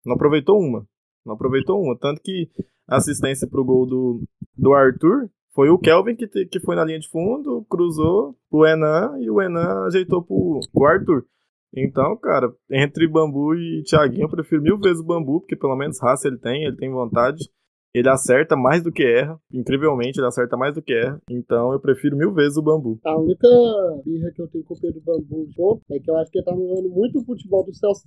Não 0.04 0.14
aproveitou 0.14 0.58
uma. 0.58 0.84
Não 1.24 1.34
aproveitou 1.34 1.80
uma. 1.80 1.96
Tanto 1.96 2.20
que 2.20 2.48
a 2.88 2.96
assistência 2.96 3.48
pro 3.48 3.64
gol 3.64 3.86
do, 3.86 4.22
do 4.56 4.72
Arthur 4.72 5.30
foi 5.54 5.68
o 5.68 5.78
Kelvin 5.78 6.16
que, 6.16 6.26
que 6.26 6.60
foi 6.60 6.74
na 6.74 6.84
linha 6.84 6.98
de 6.98 7.08
fundo, 7.08 7.64
cruzou 7.68 8.36
pro 8.50 8.66
Enan 8.66 9.18
e 9.20 9.30
o 9.30 9.40
Enan 9.40 9.86
ajeitou 9.86 10.22
pro, 10.22 10.60
pro 10.72 10.86
Arthur. 10.86 11.24
Então, 11.72 12.16
cara, 12.16 12.52
entre 12.70 13.06
Bambu 13.06 13.54
e 13.54 13.84
Thiaguinho, 13.84 14.24
eu 14.24 14.30
prefiro 14.30 14.62
mil 14.62 14.78
vezes 14.78 15.00
o 15.00 15.06
Bambu, 15.06 15.40
porque 15.40 15.54
pelo 15.54 15.76
menos 15.76 16.00
raça 16.00 16.26
ele 16.26 16.38
tem, 16.38 16.64
ele 16.64 16.76
tem 16.76 16.90
vontade. 16.90 17.48
Ele 17.92 18.08
acerta 18.08 18.56
mais 18.56 18.82
do 18.82 18.92
que 18.92 19.02
erra. 19.02 19.38
Incrivelmente, 19.52 20.20
ele 20.20 20.26
acerta 20.26 20.56
mais 20.56 20.74
do 20.74 20.82
que 20.82 20.92
erra. 20.92 21.20
Então, 21.28 21.72
eu 21.72 21.80
prefiro 21.80 22.16
mil 22.16 22.32
vezes 22.32 22.56
o 22.56 22.62
Bambu. 22.62 22.98
A 23.04 23.16
única 23.16 23.48
birra 24.04 24.30
que 24.30 24.42
eu 24.42 24.48
tenho 24.48 24.64
com 24.64 24.74
o 24.74 24.80
Pedro 24.80 25.00
Bambu 25.00 25.82
é 25.90 25.98
que 25.98 26.10
eu 26.10 26.16
acho 26.16 26.30
que 26.30 26.38
ele 26.38 26.44
tá 26.44 26.52
jogando 26.52 26.88
muito 26.88 27.18
o 27.18 27.24
futebol 27.24 27.64
do 27.64 27.74
Celso. 27.74 28.06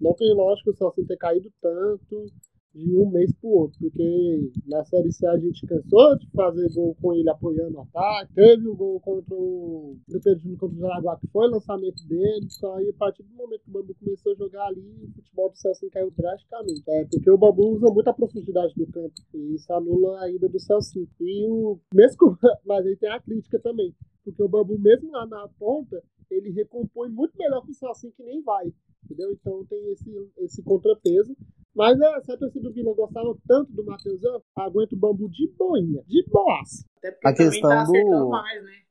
Não 0.00 0.14
tem 0.14 0.34
lógica 0.34 0.70
o 0.70 0.74
Celso 0.74 1.06
ter 1.06 1.16
caído 1.16 1.50
tanto 1.60 2.26
de 2.74 2.96
um 2.96 3.08
mês 3.08 3.32
pro 3.34 3.50
outro, 3.50 3.78
porque 3.78 4.50
na 4.66 4.84
Série 4.84 5.12
C 5.12 5.26
a 5.26 5.38
gente 5.38 5.64
cansou 5.64 6.18
de 6.18 6.28
fazer 6.30 6.68
gol 6.74 6.96
com 7.00 7.14
ele 7.14 7.30
apoiando 7.30 7.78
o 7.78 7.80
ataque, 7.82 8.34
teve 8.34 8.68
o 8.68 8.74
gol 8.74 9.00
contra 9.00 9.34
o 9.34 9.96
Pedro 10.08 10.56
contra 10.58 10.76
o 10.76 10.80
Jaraguá, 10.80 11.16
que 11.18 11.28
foi 11.28 11.46
o 11.46 11.50
lançamento 11.50 12.04
dele, 12.08 12.50
só 12.50 12.76
aí 12.76 12.88
a 12.88 12.94
partir 12.94 13.22
do 13.22 13.34
momento 13.34 13.62
que 13.62 13.70
o 13.70 13.72
Bambu 13.72 13.94
começou 13.94 14.32
a 14.32 14.34
jogar 14.34 14.66
ali, 14.66 15.04
o 15.04 15.12
futebol 15.14 15.50
do 15.50 15.56
Celso 15.56 15.88
caiu 15.90 16.10
drasticamente. 16.10 16.82
É, 16.88 17.04
porque 17.04 17.30
o 17.30 17.38
Bambu 17.38 17.74
usa 17.74 17.86
muito 17.92 18.08
a 18.08 18.14
profundidade 18.14 18.74
do 18.74 18.86
campo, 18.86 19.14
e 19.34 19.54
isso 19.54 19.72
anula 19.72 20.20
a 20.22 20.30
ida 20.30 20.48
do 20.48 20.58
Celso. 20.58 21.06
E 21.20 21.46
o 21.48 21.78
mesmo 21.94 22.38
mas 22.66 22.86
aí 22.86 22.96
tem 22.96 23.10
a 23.10 23.20
crítica 23.20 23.60
também, 23.60 23.94
porque 24.24 24.42
o 24.42 24.48
Bambu 24.48 24.78
mesmo 24.78 25.12
lá 25.12 25.26
na 25.26 25.48
ponta, 25.58 26.02
ele 26.30 26.50
recompõe 26.50 27.08
muito 27.08 27.36
melhor 27.36 27.62
que 27.64 27.70
o 27.70 27.74
Celso 27.74 28.10
que 28.12 28.22
nem 28.22 28.42
vai, 28.42 28.72
entendeu? 29.04 29.30
Então 29.30 29.64
tem 29.66 29.92
esse, 29.92 30.10
esse 30.38 30.62
contrapeso. 30.62 31.36
Mas 31.74 32.00
é, 32.00 32.20
se 32.22 32.32
a 32.32 32.38
torcida 32.38 32.68
do 32.68 32.72
Vila 32.74 32.94
gostava 32.94 33.34
tanto 33.46 33.72
do 33.72 33.84
Matheusão, 33.84 34.42
aguenta 34.56 34.94
o 34.94 34.98
bambu 34.98 35.28
de 35.28 35.48
boinha, 35.56 36.02
de 36.06 36.24
boas. 36.30 36.84
Até 36.98 37.10
porque 37.10 37.26
A 37.28 37.34
também 37.34 37.50
questão 37.50 37.70
tá 37.70 37.82
acertando 37.82 38.24
do- 38.24 38.30
mais, 38.30 38.62
né? 38.64 38.82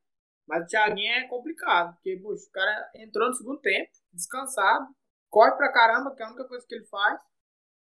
Mas 0.48 0.64
o 0.64 0.68
Thiaguinho 0.68 1.12
é 1.14 1.28
complicado, 1.28 1.94
porque 1.94 2.20
poxa, 2.22 2.46
o 2.48 2.52
cara 2.52 2.92
entrou 2.96 3.28
no 3.30 3.34
segundo 3.34 3.60
tempo, 3.62 3.90
descansado, 4.12 4.88
corre 5.30 5.52
pra 5.54 5.72
caramba, 5.72 6.14
que 6.14 6.22
é 6.22 6.26
a 6.26 6.30
única 6.30 6.46
coisa 6.46 6.66
que 6.68 6.76
ele 6.76 6.86
faz, 6.86 7.18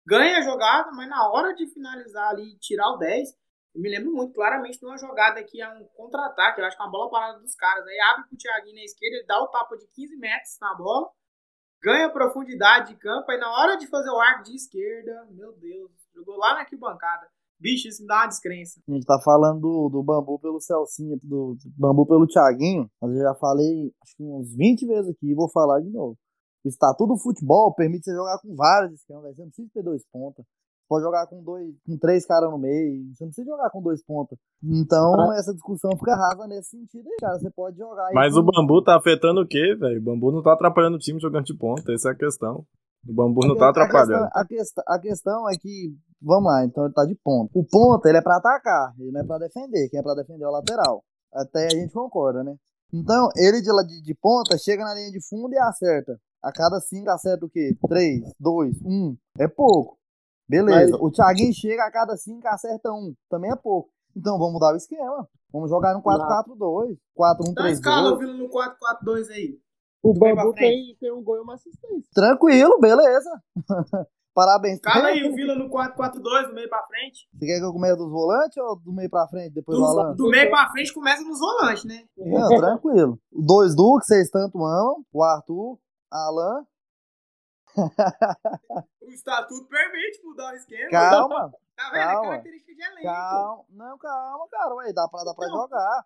ganha 0.05 0.37
a 0.37 0.41
jogada, 0.41 0.91
mas 0.91 1.09
na 1.09 1.27
hora 1.31 1.53
de 1.55 1.65
finalizar 1.67 2.29
ali 2.29 2.53
e 2.53 2.59
tirar 2.59 2.91
o 2.91 2.97
10, 2.97 3.29
eu 3.73 3.81
me 3.81 3.89
lembro 3.89 4.11
muito 4.11 4.33
claramente 4.33 4.77
de 4.79 4.85
uma 4.85 4.97
jogada 4.97 5.43
que 5.43 5.59
é 5.61 5.67
um 5.69 5.85
contra-ataque, 5.95 6.61
eu 6.61 6.65
acho 6.65 6.77
que 6.77 6.83
é 6.83 6.85
uma 6.85 6.91
bola 6.91 7.09
parada 7.09 7.39
dos 7.39 7.55
caras. 7.55 7.85
Aí 7.87 7.99
abre 7.99 8.27
pro 8.29 8.37
Thiaguinho 8.37 8.75
na 8.75 8.83
esquerda, 8.83 9.15
ele 9.17 9.25
dá 9.25 9.41
o 9.41 9.47
tapa 9.47 9.75
de 9.77 9.87
15 9.87 10.15
metros 10.17 10.57
na 10.61 10.75
bola, 10.75 11.09
ganha 11.81 12.09
profundidade 12.09 12.89
de 12.89 12.95
campo, 12.95 13.29
aí 13.31 13.39
na 13.39 13.51
hora 13.51 13.77
de 13.77 13.87
fazer 13.87 14.09
o 14.09 14.19
arco 14.19 14.43
de 14.43 14.55
esquerda, 14.55 15.27
meu 15.31 15.51
Deus, 15.53 15.91
jogou 16.13 16.37
lá 16.37 16.53
na 16.53 16.59
arquibancada. 16.61 17.27
Bicho, 17.59 17.87
isso 17.87 18.01
me 18.01 18.07
dá 18.07 18.21
uma 18.21 18.27
descrença. 18.27 18.81
A 18.87 18.91
gente 18.91 19.05
tá 19.05 19.19
falando 19.23 19.59
do, 19.61 19.89
do 19.89 20.03
bambu 20.03 20.39
pelo 20.39 20.59
Celcinho, 20.59 21.19
do, 21.21 21.55
do 21.55 21.69
bambu 21.77 22.07
pelo 22.07 22.25
Thiaguinho, 22.25 22.89
mas 22.99 23.11
eu 23.11 23.21
já 23.21 23.35
falei 23.35 23.93
acho 24.01 24.15
que 24.15 24.23
uns 24.23 24.55
20 24.55 24.87
vezes 24.87 25.11
aqui 25.11 25.27
e 25.27 25.35
vou 25.35 25.49
falar 25.49 25.79
de 25.79 25.89
novo. 25.89 26.17
O 26.63 26.67
estatuto 26.67 27.13
do 27.13 27.19
futebol 27.19 27.73
permite 27.73 28.05
você 28.05 28.15
jogar 28.15 28.39
com 28.39 28.55
vários 28.55 28.93
esquemas, 28.93 29.35
você 29.35 29.41
não 29.41 29.49
precisa 29.49 29.69
ter 29.73 29.83
dois 29.83 30.03
pontas. 30.11 30.45
Pode 30.91 31.05
jogar 31.05 31.25
com 31.27 31.41
dois, 31.41 31.73
com 31.87 31.97
três 31.97 32.25
caras 32.25 32.51
no 32.51 32.57
meio, 32.57 33.05
você 33.15 33.23
não 33.23 33.29
precisa 33.29 33.49
jogar 33.49 33.69
com 33.69 33.81
dois 33.81 34.03
pontas. 34.03 34.37
Então, 34.61 35.31
essa 35.31 35.53
discussão 35.53 35.89
fica 35.97 36.13
rasa 36.17 36.45
nesse 36.47 36.71
sentido 36.71 37.07
aí, 37.07 37.15
cara. 37.21 37.39
Você 37.39 37.49
pode 37.49 37.77
jogar 37.77 38.09
Mas 38.13 38.33
com- 38.33 38.41
o 38.41 38.43
Bambu 38.43 38.83
tá 38.83 38.97
afetando 38.97 39.39
o 39.39 39.47
quê, 39.47 39.73
velho? 39.79 40.01
O 40.01 40.03
Bambu 40.03 40.33
não 40.33 40.43
tá 40.43 40.51
atrapalhando 40.51 40.97
o 40.97 40.99
time 40.99 41.17
jogando 41.17 41.45
de 41.45 41.55
ponta, 41.57 41.93
essa 41.93 42.09
é 42.09 42.11
a 42.11 42.15
questão. 42.15 42.65
O 43.07 43.13
Bambu 43.13 43.39
não 43.47 43.55
A 43.55 43.57
tá 43.57 43.69
atrapalhando. 43.69 44.27
A 44.33 44.45
questão, 44.45 44.83
a 44.85 44.99
questão 44.99 45.49
é 45.49 45.55
que, 45.57 45.95
vamos 46.21 46.51
lá, 46.51 46.65
então 46.65 46.83
ele 46.83 46.93
tá 46.93 47.05
de 47.05 47.15
ponta. 47.23 47.49
O 47.55 47.63
ponta, 47.65 48.09
ele 48.09 48.17
é 48.17 48.21
pra 48.21 48.35
atacar, 48.35 48.93
ele 48.99 49.13
não 49.13 49.21
é 49.21 49.23
pra 49.25 49.37
defender. 49.37 49.87
Quem 49.87 49.97
é 50.01 50.03
pra 50.03 50.13
defender 50.13 50.43
é 50.43 50.47
o 50.49 50.51
lateral. 50.51 51.01
Até 51.33 51.67
a 51.67 51.69
gente 51.69 51.93
concorda, 51.93 52.43
né? 52.43 52.53
Então, 52.93 53.29
ele 53.37 53.61
de, 53.61 53.69
de, 53.87 54.01
de 54.03 54.13
ponta 54.21 54.57
chega 54.57 54.83
na 54.83 54.93
linha 54.93 55.09
de 55.09 55.25
fundo 55.25 55.53
e 55.53 55.57
acerta. 55.57 56.19
A 56.43 56.51
cada 56.51 56.81
cinco 56.81 57.09
acerta 57.09 57.45
o 57.45 57.49
quê? 57.49 57.77
Três, 57.87 58.23
dois, 58.37 58.75
um. 58.83 59.15
É 59.39 59.47
pouco. 59.47 59.95
Beleza. 60.51 60.97
O 60.99 61.09
Thiaguinho 61.09 61.53
chega 61.53 61.85
a 61.85 61.91
cada 61.91 62.17
cinco 62.17 62.45
acerta 62.47 62.91
um. 62.91 63.15
Também 63.29 63.51
é 63.51 63.55
pouco. 63.55 63.89
Então 64.15 64.37
vamos 64.37 64.53
mudar 64.53 64.73
o 64.73 64.75
esquema. 64.75 65.27
Vamos 65.51 65.69
jogar 65.69 65.93
no 65.93 66.01
4-4-2. 66.01 66.97
4-1-3-2. 67.17 67.49
Então 67.49 67.67
escala 67.67 68.11
o 68.13 68.17
Vila 68.17 68.33
no 68.33 68.49
4-4-2 68.49 69.29
aí. 69.31 69.57
O 70.03 70.13
bambu 70.13 70.53
tem, 70.53 70.97
tem 70.99 71.11
um 71.11 71.23
gol 71.23 71.37
e 71.37 71.41
uma 71.41 71.53
assistência. 71.53 72.09
Tranquilo, 72.13 72.79
beleza. 72.79 73.29
Parabéns. 74.33 74.75
Escala 74.75 75.07
aí 75.07 75.29
o 75.29 75.35
Vila 75.35 75.55
no 75.55 75.69
4-4-2, 75.69 76.47
do 76.47 76.53
meio 76.53 76.69
pra 76.69 76.83
frente. 76.87 77.27
Você 77.33 77.45
quer 77.45 77.59
que 77.59 77.65
eu 77.65 77.73
comece 77.73 77.97
dos 77.97 78.09
volantes 78.09 78.57
ou 78.57 78.75
do 78.77 78.93
meio 78.93 79.09
pra 79.09 79.27
frente, 79.27 79.53
depois 79.53 79.77
do 79.77 79.83
Do, 79.83 79.89
Alan? 79.89 80.15
do 80.15 80.29
meio 80.29 80.49
pra 80.49 80.69
frente 80.71 80.93
começa 80.93 81.21
nos 81.23 81.39
volantes, 81.39 81.85
né? 81.85 82.03
Não, 82.17 82.47
tranquilo. 82.57 83.19
Dois 83.31 83.75
Du, 83.75 83.99
que 83.99 84.05
vocês 84.05 84.29
tanto 84.29 84.57
amam, 84.65 85.05
o 85.13 85.23
Arthur, 85.23 85.77
Alan. 86.09 86.65
O 89.01 89.09
estatuto 89.11 89.67
permite 89.67 90.23
mudar 90.23 90.53
o 90.53 90.55
esquema. 90.55 90.89
Calma, 90.89 91.51
Tá 91.75 91.89
vendo? 91.89 91.95
É 92.01 92.05
calma. 92.05 92.29
característica 92.29 92.73
de 92.75 92.81
elenco. 92.83 93.03
calma. 93.03 93.65
Não, 93.69 93.97
calma, 93.97 94.47
cara. 94.49 94.75
Ué, 94.75 94.93
dá 94.93 95.07
pra, 95.07 95.23
dá 95.23 95.33
pra 95.33 95.47
jogar. 95.47 96.05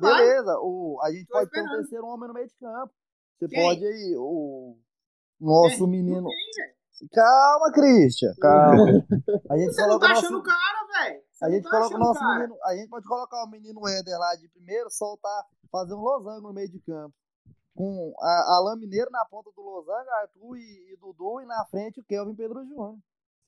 vai. 0.00 0.16
Beleza, 0.16 0.58
o, 0.60 0.98
a 1.02 1.10
gente 1.10 1.26
Tô 1.26 1.34
pode 1.34 1.50
ter 1.50 1.60
um 1.60 1.62
esperando. 1.64 1.80
terceiro 1.80 2.06
homem 2.06 2.28
no 2.28 2.34
meio 2.34 2.48
de 2.48 2.54
campo. 2.56 2.92
Você 3.38 3.48
Quem? 3.48 3.62
pode 3.64 3.86
aí, 3.86 4.14
o 4.18 4.76
nosso 5.40 5.76
Quem? 5.78 5.86
menino. 5.88 6.22
Não 6.22 6.30
velho. 6.30 6.78
Calma, 7.12 7.72
Christian, 7.72 8.34
calma. 8.40 8.84
A 9.50 9.56
gente 9.56 9.72
Você 9.72 9.86
não 9.86 9.98
tá 10.00 10.06
o 10.06 10.08
nosso. 10.08 10.20
achando 10.26 10.38
o 10.38 10.42
cara, 10.42 10.86
velho. 11.04 11.22
A 11.40 11.46
não 11.46 11.54
gente 11.54 11.62
tá 11.64 11.70
coloca 11.70 11.94
o 11.94 11.98
nosso 11.98 12.20
cara. 12.20 12.34
menino. 12.40 12.56
A 12.64 12.76
gente 12.76 12.88
pode 12.88 13.06
colocar 13.06 13.44
o 13.44 13.48
menino 13.48 13.86
Éder 13.88 14.18
lá 14.18 14.34
de 14.34 14.48
primeiro, 14.48 14.90
soltar, 14.90 15.44
fazer 15.70 15.94
um 15.94 16.00
losango 16.00 16.48
no 16.48 16.52
meio 16.52 16.68
de 16.68 16.80
campo. 16.80 17.14
Com 17.78 18.12
a 18.18 18.56
Alan 18.56 18.74
Mineiro 18.76 19.08
na 19.12 19.24
ponta 19.24 19.50
do 19.54 19.62
losango, 19.62 20.10
Arthur 20.20 20.56
e, 20.56 20.92
e 20.92 20.96
Dudu, 20.96 21.40
e 21.40 21.46
na 21.46 21.64
frente 21.66 22.00
o 22.00 22.04
Kelvin 22.04 22.34
Pedro 22.34 22.64
for 22.74 22.96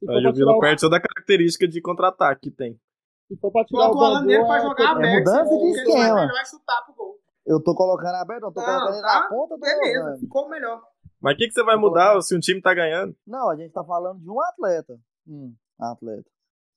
Aí 0.08 0.24
o 0.26 0.32
Vila 0.32 0.58
perde 0.60 0.80
toda 0.82 0.98
a 0.98 1.00
característica 1.02 1.66
de 1.66 1.80
contra-ataque 1.82 2.42
que 2.48 2.50
tem. 2.56 2.80
se 3.26 3.36
for 3.38 3.50
pra 3.50 3.64
tirar 3.64 3.88
Bota 3.88 4.18
o 4.18 4.20
Mineiro 4.22 4.46
pra 4.46 4.56
é 4.58 4.60
jogar 4.62 4.84
é 4.84 4.86
aberto. 4.86 5.18
mudança 5.18 5.58
de 5.58 5.70
esquema. 5.70 6.22
Ele 6.22 6.32
vai 6.32 6.46
chutar 6.46 6.84
pro 6.84 6.94
gol. 6.94 7.18
Eu 7.44 7.60
tô 7.60 7.74
colocando 7.74 8.14
aberto, 8.14 8.44
eu 8.44 8.52
tô 8.52 8.60
Não, 8.60 8.66
colocando 8.66 8.94
ele 8.94 9.02
tá, 9.02 9.20
na 9.20 9.28
ponta 9.28 9.54
do 9.56 9.60
Beleza, 9.60 9.98
losango. 10.04 10.20
ficou 10.20 10.48
melhor. 10.48 10.82
Mas 11.20 11.34
o 11.34 11.36
que, 11.36 11.48
que 11.48 11.52
você 11.52 11.64
vai 11.64 11.76
mudar 11.76 12.20
se 12.22 12.36
um 12.36 12.38
time 12.38 12.62
tá 12.62 12.72
ganhando? 12.72 13.14
Não, 13.26 13.50
a 13.50 13.56
gente 13.56 13.72
tá 13.72 13.82
falando 13.84 14.20
de 14.20 14.30
um 14.30 14.40
atleta. 14.40 14.96
Um 15.26 15.54
atleta. 15.78 16.30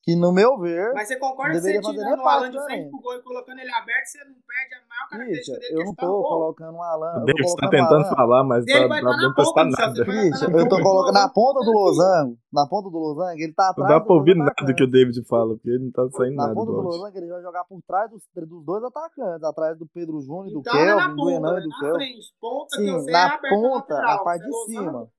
Que 0.03 0.15
no 0.17 0.33
meu 0.33 0.59
ver, 0.59 0.93
Mas 0.93 1.07
você 1.07 1.15
concorda 1.17 1.53
que 1.53 1.61
você 1.61 1.79
tirando 1.79 2.19
o 2.19 2.27
Alan 2.27 2.51
de 2.51 2.61
frente 2.65 2.89
pro 2.89 2.99
gol 2.99 3.15
e 3.15 3.21
colocando 3.21 3.59
ele 3.59 3.71
aberto, 3.71 4.05
você 4.05 4.17
não 4.25 4.33
perde 4.45 4.75
a 4.75 4.87
maior 4.89 5.09
característica 5.09 5.59
dele, 5.59 5.73
eu 5.75 5.79
é 5.79 5.83
não 5.85 5.91
no 5.91 5.95
tô 5.95 6.07
gol. 6.07 6.23
colocando 6.23 6.81
Alan. 6.81 7.07
O 7.07 7.19
eu 7.19 7.19
tô 7.19 7.25
David 7.25 7.43
tá 7.55 7.69
colocando 7.69 7.69
tentando 7.71 8.05
Alan. 8.05 8.15
falar, 8.15 8.43
mas 8.43 8.67
Ele 8.67 8.79
tá, 8.81 8.87
vai 8.87 9.01
tá, 9.01 9.09
na 9.09 9.21
não 9.21 9.33
prestar 9.33 9.63
do 9.63 9.69
nada. 9.71 10.05
Na 10.05 10.59
eu 10.59 10.67
tô 10.69 10.75
do 10.77 10.83
colocando 10.83 11.13
na 11.13 11.29
ponta 11.29 11.59
do 11.61 11.71
losango, 11.71 12.37
na 12.51 12.67
ponta 12.67 12.89
do 12.89 12.97
losango, 12.97 13.39
ele 13.39 13.53
tá 13.53 13.63
Não 13.63 13.69
atrás 13.71 13.87
dá 13.87 13.99
dos 13.99 14.07
pra 14.07 14.15
ouvir 14.15 14.35
nada 14.35 14.73
que 14.75 14.83
o. 14.83 14.87
David 14.91 15.23
fala, 15.25 15.53
porque 15.55 15.69
ele 15.69 15.85
não 15.85 15.91
tá 15.91 16.09
saindo 16.11 16.35
Na 16.35 16.43
nada 16.43 16.53
ponta 16.55 16.71
do 16.71 16.77
do 16.77 16.81
losango, 16.83 17.17
ele 17.17 17.27
vai 17.27 17.41
jogar 17.41 17.63
por 17.63 17.81
trás 17.87 18.11
dos, 18.11 18.23
dos 18.35 18.65
dois 18.65 18.83
atacantes, 18.83 19.43
atrás 19.43 19.77
do 19.79 19.87
Pedro 19.87 20.19
Júnior, 20.19 20.51
do 20.51 20.59
Então 20.59 20.75
é 20.77 20.85
na 20.95 20.95
Kelvin, 20.95 21.15
do 21.15 21.15
ponta, 21.15 21.31
Renan 21.31 21.53
né? 21.53 21.59
e 21.59 21.63
do 21.63 21.69
na 21.69 21.79
Kelvin. 21.79 21.95
frente. 21.97 22.33
Ponta 22.41 22.77
que 22.77 22.87
eu 22.89 22.99
Sim, 22.99 23.05
sei 23.05 23.13
é 23.13 23.17
na 23.17 23.27
na 23.29 23.39
ponta, 23.39 23.93
na 24.01 24.17
parte 24.19 24.43
É 24.43 24.47
de 24.49 24.65
cima. 24.65 25.09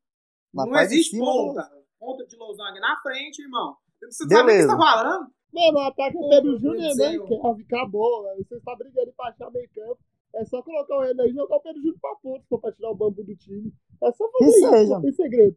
Na 0.52 0.64
Não 0.66 0.72
parte 0.72 0.88
de 0.88 0.94
existe 0.94 1.10
cima 1.16 1.24
do 1.24 1.32
ponta. 1.32 1.70
Ponta 1.98 2.26
de 2.26 2.36
losango 2.36 2.76
é 2.76 2.80
na 2.80 2.96
frente, 3.02 3.42
irmão. 3.42 3.76
Você 4.10 4.24
sabe 4.24 4.34
o 4.34 4.38
que 4.38 4.44
Beleza. 4.46 4.68
você 4.68 4.76
tá 4.76 4.82
falando? 4.82 5.26
Mano, 5.52 5.78
o 5.78 5.80
ataque 5.82 6.16
é 6.18 6.40
meu 6.42 6.58
Júnior 6.58 6.92
céu. 6.94 7.24
quer, 7.26 7.36
acabou, 7.76 8.22
velho. 8.24 8.44
Você 8.48 8.56
está 8.56 8.74
brigando 8.76 9.12
pra 9.16 9.28
achar 9.28 9.50
meio 9.52 9.68
campo. 9.74 9.98
É 10.34 10.44
só 10.46 10.60
colocar 10.62 10.96
o 10.96 11.00
aí 11.00 11.12
e 11.12 11.32
jogar 11.32 11.56
o 11.56 11.60
Pedro 11.60 11.80
Júnior 11.80 11.98
pra 12.00 12.14
ponta, 12.16 12.58
pra 12.60 12.72
tirar 12.72 12.90
o 12.90 12.94
bambu 12.96 13.22
do 13.22 13.36
time. 13.36 13.72
É 14.02 14.10
só 14.12 14.26
Que 14.28 14.44
fazer 14.44 14.50
isso, 14.58 14.70
seja. 14.70 14.94
não 14.94 15.02
tem 15.02 15.12
segredo. 15.12 15.56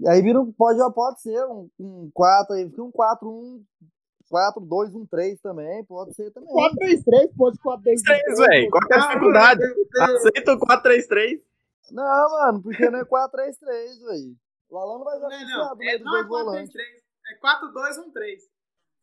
E 0.00 0.08
aí 0.08 0.20
vira 0.22 0.40
um, 0.40 0.52
pode, 0.52 0.78
pode 0.94 1.20
ser 1.20 1.44
um, 1.46 1.68
um 1.78 2.10
4, 2.12 2.54
aí 2.56 2.68
fica 2.68 2.82
um 2.82 2.90
4, 2.90 3.28
1, 3.28 3.64
4, 4.28 4.60
2, 4.64 4.94
1, 4.94 5.06
3 5.06 5.40
também, 5.40 5.84
pode 5.84 6.14
ser 6.14 6.30
também. 6.32 6.48
4-3-3, 6.52 7.30
pode 7.36 7.58
4-2-3. 7.58 8.02
3, 8.04 8.38
velho. 8.38 8.70
Qual 8.70 8.86
que 8.86 8.94
é 8.94 8.96
a 8.96 9.00
Ah, 9.00 9.06
dificuldade? 9.06 9.62
Aceita 10.00 10.52
o 10.54 10.58
4-3-3. 10.58 11.40
Não, 11.92 12.30
mano, 12.30 12.62
porque 12.62 12.90
não 12.90 12.98
é 13.00 13.04
4, 13.04 13.30
3, 13.30 13.56
3, 13.58 13.98
velho. 14.02 14.36
O 14.70 14.76
Alan 14.76 14.98
não 14.98 15.04
vai 15.04 15.18
Não, 15.18 15.22
jogar 15.22 15.40
é, 15.40 15.44
não. 15.44 15.66
no 15.68 15.72
É, 15.72 15.76
meio 15.76 15.98
dos 15.98 16.04
não 16.04 16.16
é 16.16 16.24
dois 16.24 16.28
volantes. 16.28 16.72
4-3-3. 16.74 17.07
É 17.30 17.34
4-2-1-3. 17.38 18.38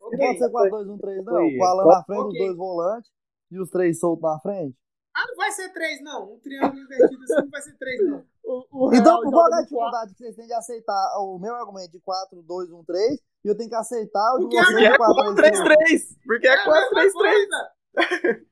Não 0.02 0.08
Ok. 0.08 0.18
pode 0.20 0.38
ser 0.40 0.50
4, 0.52 0.70
2, 0.72 0.88
1, 0.90 0.98
3, 0.98 1.26
não. 1.26 1.34
Foi, 1.34 1.58
Com 1.58 1.64
o 1.64 1.66
Alan 1.66 1.86
na 1.86 2.04
frente 2.04 2.20
ok. 2.20 2.30
dos 2.32 2.38
dois 2.40 2.58
volantes 2.58 3.12
e 3.52 3.60
os 3.60 3.70
três 3.70 4.00
soltos 4.00 4.24
na 4.24 4.40
frente. 4.40 4.76
Ah, 5.16 5.26
não 5.28 5.36
vai 5.36 5.52
ser 5.52 5.70
3, 5.70 6.04
não. 6.04 6.34
Um 6.34 6.40
triângulo 6.40 6.82
invertido 6.82 7.24
assim 7.24 7.36
não 7.36 7.50
vai 7.50 7.62
ser 7.62 7.78
3, 7.78 8.10
não. 8.10 8.24
O, 8.46 8.90
o 8.90 8.94
Então, 8.94 9.22
por 9.24 9.32
qual 9.32 9.52
é 9.52 9.56
a 9.56 9.62
dificuldade 9.62 10.12
que 10.14 10.18
vocês 10.20 10.36
têm 10.36 10.46
de 10.46 10.54
aceitar 10.54 11.18
o 11.18 11.40
meu 11.40 11.56
argumento 11.56 11.92
de 11.92 12.00
4, 12.00 12.44
2, 12.44 12.72
1, 12.72 12.84
3 12.84 13.14
e 13.44 13.48
eu 13.48 13.58
tenho 13.58 13.70
que 13.70 13.76
aceitar 13.76 14.34
o 14.36 14.38
de 14.38 14.44
Porque 14.44 14.58
vocês 14.58 14.68
Porque 14.68 14.86
é 14.86 14.92
de 14.92 14.98
4, 14.98 15.36
3, 15.36 15.60
3? 15.64 15.80
4-3-3. 15.80 16.18
Porque 16.28 16.48
é 16.48 16.52
É 16.52 16.54
a 16.54 16.66
mesma 16.68 16.90
4-3-3. 16.92 17.12
coisa. 17.14 17.70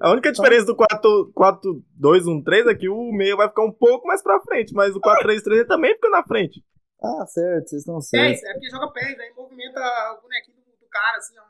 A 0.00 0.10
única 0.12 0.32
diferença 0.32 0.66
do 0.66 0.76
4-2-1-3 0.76 2.66
é 2.70 2.74
que 2.74 2.88
o 2.88 3.12
meio 3.12 3.36
vai 3.36 3.48
ficar 3.48 3.64
um 3.64 3.72
pouco 3.72 4.06
mais 4.06 4.22
pra 4.22 4.40
frente, 4.40 4.72
mas 4.74 4.94
o 4.94 5.00
4-3-3 5.00 5.52
ele 5.52 5.64
também 5.64 5.94
fica 5.94 6.08
na 6.10 6.22
frente. 6.22 6.62
Ah, 7.02 7.26
certo, 7.26 7.68
vocês 7.68 7.82
estão 7.82 8.00
certos. 8.00 8.42
é 8.42 8.52
porque 8.52 8.70
joga 8.70 8.90
pés, 8.92 9.18
aí 9.18 9.32
movimenta 9.36 9.80
o 10.18 10.22
bonequinho 10.22 10.56
do, 10.56 10.70
do 10.80 10.88
cara, 10.90 11.18
assim, 11.18 11.34
ó. 11.38 11.42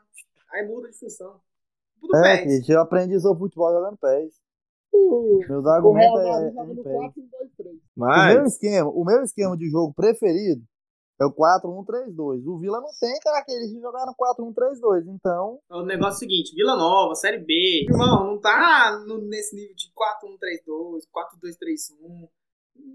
Aí 0.53 0.65
muda 0.67 0.89
de 0.89 0.97
função. 0.97 1.39
Tudo 1.99 2.15
É, 2.17 2.21
pés. 2.21 2.41
Cristian, 2.43 2.75
eu 2.75 2.81
aprendi 2.81 3.19
sobre 3.19 3.39
futebol 3.39 3.71
jogando 3.73 3.97
pés. 3.97 4.33
O 4.93 5.39
Meus 5.47 5.65
argumentos 5.65 6.19
é, 6.21 6.47
é 6.47 6.51
no 6.51 6.73
em 6.73 6.83
pés. 6.83 6.95
4-2-3. 6.95 7.67
O 7.67 7.69
meu, 7.69 7.79
Mas, 7.95 8.53
esquema, 8.53 8.89
o 8.89 9.03
meu 9.05 9.21
esquema 9.23 9.57
de 9.57 9.69
jogo 9.69 9.93
preferido 9.93 10.63
é 11.19 11.25
o 11.25 11.31
4-1-3-2. 11.33 12.45
O 12.45 12.57
Vila 12.59 12.79
não 12.79 12.89
tem 12.99 13.19
característica 13.19 13.75
de 13.75 13.81
jogar 13.81 14.05
no 14.05 14.15
4-1-3-2, 14.15 15.07
então. 15.07 15.59
O 15.69 15.81
negócio 15.83 16.13
é 16.13 16.15
o 16.15 16.19
seguinte, 16.19 16.53
Vila 16.55 16.75
Nova, 16.75 17.15
Série 17.15 17.39
B. 17.39 17.85
Irmão, 17.89 18.25
não 18.27 18.39
tá 18.39 18.97
no- 19.07 19.17
nesse 19.27 19.55
nível 19.55 19.75
de 19.75 19.91
4-1-3-2, 19.93 21.05
4-2-3-1. 21.11 22.29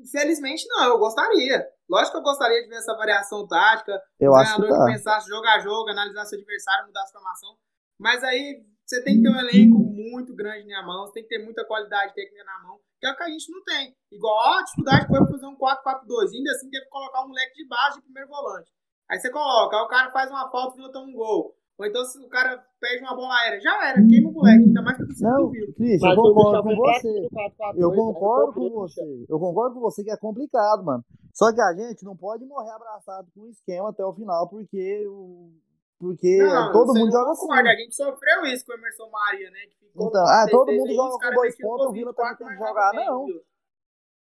Infelizmente, 0.03 0.67
não. 0.69 0.85
Eu 0.85 0.99
gostaria. 0.99 1.67
Lógico 1.89 2.13
que 2.13 2.19
eu 2.19 2.23
gostaria 2.23 2.63
de 2.63 2.69
ver 2.69 2.77
essa 2.77 2.97
variação 2.97 3.47
tática. 3.47 4.01
Eu 4.19 4.33
o 4.33 4.35
acho 4.35 4.57
que 4.57 4.69
tá. 4.69 4.87
que 4.87 4.93
pensasse 4.93 5.29
jogo 5.29 5.47
a 5.47 5.59
jogo, 5.61 5.91
analisar 5.91 6.25
seu 6.27 6.39
adversário, 6.39 6.87
mudar 6.87 7.03
a 7.03 7.07
formação. 7.07 7.57
Mas 7.99 8.23
aí 8.25 8.65
você 8.85 9.03
tem 9.03 9.17
que 9.17 9.23
ter 9.23 9.31
um 9.31 9.39
elenco 9.39 9.79
muito 9.79 10.35
grande 10.35 10.67
na 10.69 10.85
mão, 10.85 11.07
você 11.07 11.15
tem 11.15 11.23
que 11.23 11.29
ter 11.29 11.43
muita 11.45 11.65
qualidade 11.65 12.15
técnica 12.15 12.45
na 12.45 12.63
mão, 12.63 12.79
que 13.01 13.07
é 13.07 13.11
o 13.13 13.17
que 13.17 13.23
a 13.23 13.29
gente 13.29 13.51
não 13.51 13.63
tem. 13.65 13.97
Igual 14.11 14.59
a 14.59 14.63
dificuldade 14.63 15.07
foi 15.07 15.19
fazer 15.27 15.47
um 15.47 15.57
4-4-2. 15.57 16.35
Ainda 16.35 16.51
assim 16.51 16.69
teve 16.69 16.85
que 16.85 16.91
colocar 16.91 17.25
um 17.25 17.29
moleque 17.29 17.55
de 17.55 17.67
base 17.69 17.97
de 17.97 18.03
primeiro 18.03 18.29
volante. 18.29 18.71
Aí 19.11 19.19
você 19.19 19.31
coloca, 19.31 19.77
aí 19.77 19.83
o 19.83 19.89
cara 19.89 20.11
faz 20.11 20.31
uma 20.31 20.51
falta 20.51 20.81
e 20.81 20.93
toma 20.93 21.07
um 21.07 21.13
gol. 21.13 21.57
Ou 21.79 21.87
então 21.87 22.05
se 22.05 22.19
o 22.19 22.29
cara 22.29 22.65
perde 22.81 23.03
uma 23.03 23.17
bola 23.17 23.35
aérea, 23.41 23.61
já 23.61 23.89
era, 23.89 24.07
queima 24.07 24.29
o 24.29 24.33
moleque, 24.33 24.65
ainda 24.65 24.83
mais 24.83 24.97
que 24.97 25.03
eu 25.03 25.07
Não. 25.29 25.51
Cristian, 25.51 26.11
eu 26.11 26.17
concordo 26.17 26.63
com 26.63 26.77
você. 26.77 27.01
fraco 27.01 27.19
no 27.19 27.31
4-4-2, 27.31 27.79
Eu 27.81 27.91
aí 27.91 27.97
concordo 27.97 28.53
com 28.53 28.71
você. 28.71 29.27
Eu 29.29 29.39
concordo 29.41 29.75
com 29.75 29.81
você 29.81 30.05
que 30.05 30.11
é 30.11 30.17
complicado, 30.17 30.85
mano. 30.85 31.05
Só 31.35 31.53
que 31.53 31.61
a 31.61 31.73
gente 31.75 32.05
não 32.05 32.17
pode 32.17 32.45
morrer 32.45 32.71
abraçado 32.71 33.29
com 33.35 33.41
o 33.43 33.49
esquema 33.49 33.91
até 33.91 34.05
o 34.05 34.13
final, 34.15 34.49
porque 34.49 35.07
o. 35.09 35.51
Porque 35.99 36.37
Não, 36.39 36.73
todo 36.73 36.89
você 36.89 36.99
mundo 36.99 37.13
não 37.13 37.21
joga 37.21 37.37
concorda, 37.37 37.61
assim. 37.71 37.71
A 37.71 37.81
gente 37.81 37.95
sofreu 37.95 38.45
isso 38.47 38.67
com 38.67 38.73
o 38.73 38.75
Emerson 38.75 39.09
Maria, 39.09 39.51
né? 39.53 39.59
Então, 39.95 40.27
ah, 40.27 40.47
todo 40.51 40.69
4-3-3 40.73 40.79
mundo 40.79 40.95
joga 40.95 41.29
com 41.29 41.35
dois 41.35 41.57
pontos, 41.57 41.87
o 41.87 41.93
Vila 41.93 42.13
também 42.15 42.31
24, 42.33 42.37
tem 42.39 42.47
que 42.47 42.61
mas 42.61 42.69
jogar, 42.69 42.93
não. 42.93 43.27
viu? 43.27 43.41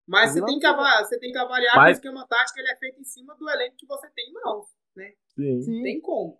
Mas 0.07 0.31
você 0.31 0.45
tem, 0.45 0.59
que 0.59 0.65
avaliar, 0.65 1.05
você 1.05 1.19
tem 1.19 1.31
que 1.31 1.37
avaliar 1.37 1.75
Mas- 1.75 1.99
que 1.99 2.07
o 2.07 2.11
esquema 2.11 2.27
tático 2.27 2.59
ele 2.59 2.71
é 2.71 2.75
feito 2.75 2.99
em 3.01 3.03
cima 3.03 3.35
do 3.35 3.49
elenco 3.49 3.75
que 3.77 3.85
você 3.87 4.07
tem 4.15 4.29
em 4.29 4.33
mãos. 4.33 4.65
sim. 5.35 5.61
Sim, 5.63 5.83
Tem 5.83 6.01
como. 6.01 6.37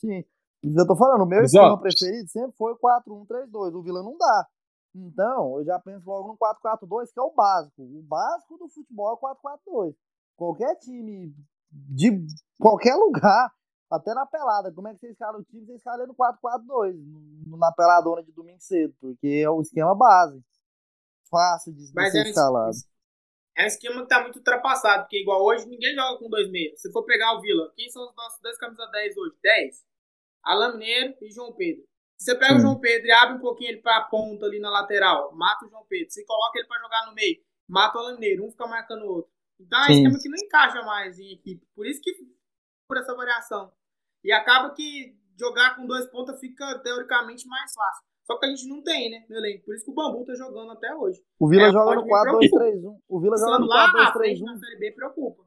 Sim. 0.00 0.24
Mas 0.64 0.76
Eu 0.76 0.86
tô 0.86 0.96
falando, 0.96 1.22
o 1.22 1.26
meu 1.26 1.40
Mas, 1.40 1.52
esquema 1.52 1.74
ó, 1.74 1.76
preferido 1.78 2.28
sempre 2.28 2.56
foi 2.56 2.72
o 2.72 2.78
4-1-3-2. 2.78 3.74
O 3.74 3.82
Vila 3.82 4.02
não 4.02 4.16
dá. 4.18 4.46
Então, 4.94 5.58
eu 5.58 5.64
já 5.64 5.78
penso 5.78 6.08
logo 6.08 6.28
no 6.28 6.36
4-4-2, 6.36 7.12
que 7.12 7.18
é 7.20 7.22
o 7.22 7.32
básico. 7.32 7.82
O 7.82 8.02
básico 8.02 8.58
do 8.58 8.68
futebol 8.68 9.10
é 9.10 9.12
o 9.12 9.18
4-4-2. 9.18 9.94
Qualquer 10.36 10.74
time 10.76 11.34
de 11.70 12.26
qualquer 12.58 12.94
lugar, 12.96 13.52
até 13.90 14.12
na 14.14 14.26
pelada, 14.26 14.72
como 14.72 14.88
é 14.88 14.92
que 14.94 14.98
você 15.00 15.10
escala 15.10 15.38
o 15.38 15.44
time? 15.44 15.64
Você 15.64 15.74
escala 15.76 16.06
no 16.06 16.14
4-4-2, 16.14 16.96
no- 17.46 17.56
na 17.56 17.72
peladona 17.72 18.22
de 18.22 18.32
domingo 18.32 18.60
cedo, 18.60 18.92
porque 19.00 19.42
é 19.44 19.48
o 19.48 19.60
esquema 19.60 19.94
base. 19.94 20.42
Fácil 21.30 21.72
de, 21.72 21.92
Mas 21.94 22.10
ser 22.12 22.18
é 22.18 22.22
um, 22.22 22.26
escalado. 22.26 22.76
é 23.56 23.62
um 23.62 23.66
esquema 23.66 24.02
que 24.02 24.08
tá 24.08 24.22
muito 24.22 24.36
ultrapassado, 24.36 25.02
porque 25.04 25.20
igual 25.22 25.42
hoje 25.44 25.66
ninguém 25.68 25.94
joga 25.94 26.18
com 26.18 26.28
dois 26.28 26.50
meias. 26.50 26.80
Se 26.80 26.90
for 26.90 27.04
pegar 27.04 27.34
o 27.36 27.40
Vila, 27.40 27.72
quem 27.76 27.88
são 27.88 28.02
os 28.08 28.14
nossos 28.16 28.40
dois 28.42 28.58
camisas 28.58 28.90
10 28.90 29.16
hoje? 29.16 29.36
10. 29.42 29.89
Alain 30.44 30.72
Mineiro 30.72 31.14
e 31.22 31.30
João 31.30 31.52
Pedro. 31.54 31.82
Se 32.18 32.32
você 32.32 32.38
pega 32.38 32.54
o 32.54 32.56
Sim. 32.56 32.62
João 32.62 32.78
Pedro 32.80 33.06
e 33.06 33.12
abre 33.12 33.36
um 33.36 33.40
pouquinho 33.40 33.70
ele 33.70 33.80
pra 33.80 34.02
ponta 34.02 34.44
ali 34.46 34.60
na 34.60 34.70
lateral, 34.70 35.34
mata 35.34 35.64
o 35.64 35.68
João 35.70 35.84
Pedro. 35.88 36.10
Se 36.12 36.24
coloca 36.26 36.58
ele 36.58 36.68
pra 36.68 36.78
jogar 36.78 37.06
no 37.06 37.14
meio, 37.14 37.38
mata 37.68 37.96
o 37.96 38.00
Alain 38.02 38.14
Mineiro. 38.14 38.44
Um 38.46 38.50
fica 38.50 38.66
marcando 38.66 39.02
o 39.04 39.08
outro. 39.08 39.30
Então 39.58 39.78
é 39.78 39.88
um 39.88 39.92
esquema 39.92 40.18
que 40.18 40.28
não 40.28 40.36
encaixa 40.38 40.82
mais 40.82 41.18
em 41.18 41.32
equipe. 41.32 41.66
Por 41.74 41.86
isso 41.86 42.00
que 42.02 42.12
por 42.86 42.96
essa 42.98 43.14
variação. 43.14 43.72
E 44.24 44.32
acaba 44.32 44.74
que 44.74 45.16
jogar 45.38 45.76
com 45.76 45.86
dois 45.86 46.06
pontas 46.10 46.38
fica 46.40 46.78
teoricamente 46.80 47.46
mais 47.46 47.72
fácil. 47.72 48.04
Só 48.26 48.38
que 48.38 48.46
a 48.46 48.48
gente 48.50 48.68
não 48.68 48.82
tem, 48.82 49.10
né, 49.10 49.24
no 49.28 49.36
elenco. 49.36 49.64
Por 49.64 49.74
isso 49.74 49.84
que 49.84 49.90
o 49.90 49.94
Bambu 49.94 50.24
tá 50.24 50.34
jogando 50.34 50.70
até 50.72 50.94
hoje. 50.94 51.20
O 51.38 51.48
Vila 51.48 51.64
É, 51.68 51.72
joga 51.72 51.96
no 51.96 52.02
me 52.04 52.08
preocupar. 52.08 52.70
4-2-3-1. 52.70 52.98
O 53.08 53.20
Vila 53.20 53.36
joga 53.38 53.58
no 53.58 53.66
lá 53.66 53.92
na 53.92 54.12
frente 54.12 54.40
4-2-3-1. 54.40 54.44
na 54.44 54.58
Série 54.58 54.76
B 54.78 54.92
preocupa. 54.92 55.42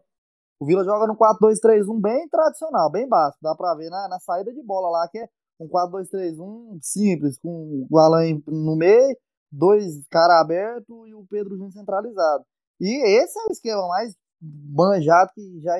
O 0.60 0.66
Vila 0.66 0.84
joga 0.84 1.08
no 1.08 1.18
4-2-3-1 1.18 2.00
bem 2.00 2.28
tradicional, 2.30 2.92
bem 2.92 3.08
básico. 3.08 3.40
Dá 3.42 3.56
pra 3.56 3.76
ver 3.76 3.90
na, 3.90 4.08
na 4.08 4.20
saída 4.20 4.54
de 4.54 4.62
bola 4.64 4.90
lá, 4.90 5.08
que 5.10 5.18
é 5.18 5.28
um 5.60 5.68
4-2-3-1 5.68 6.80
simples, 6.82 7.38
com 7.40 7.86
o 7.90 7.98
Alan 7.98 8.42
no 8.48 8.76
meio, 8.76 9.18
dois 9.52 10.06
caras 10.10 10.42
abertos 10.42 11.08
e 11.08 11.14
o 11.14 11.26
Pedro 11.30 11.56
Júnior 11.56 11.72
centralizado. 11.72 12.44
E 12.80 13.22
esse 13.22 13.38
é 13.40 13.44
o 13.50 13.52
esquema 13.52 13.88
mais 13.88 14.16
manjado 14.42 15.32
que 15.34 15.62
já 15.62 15.78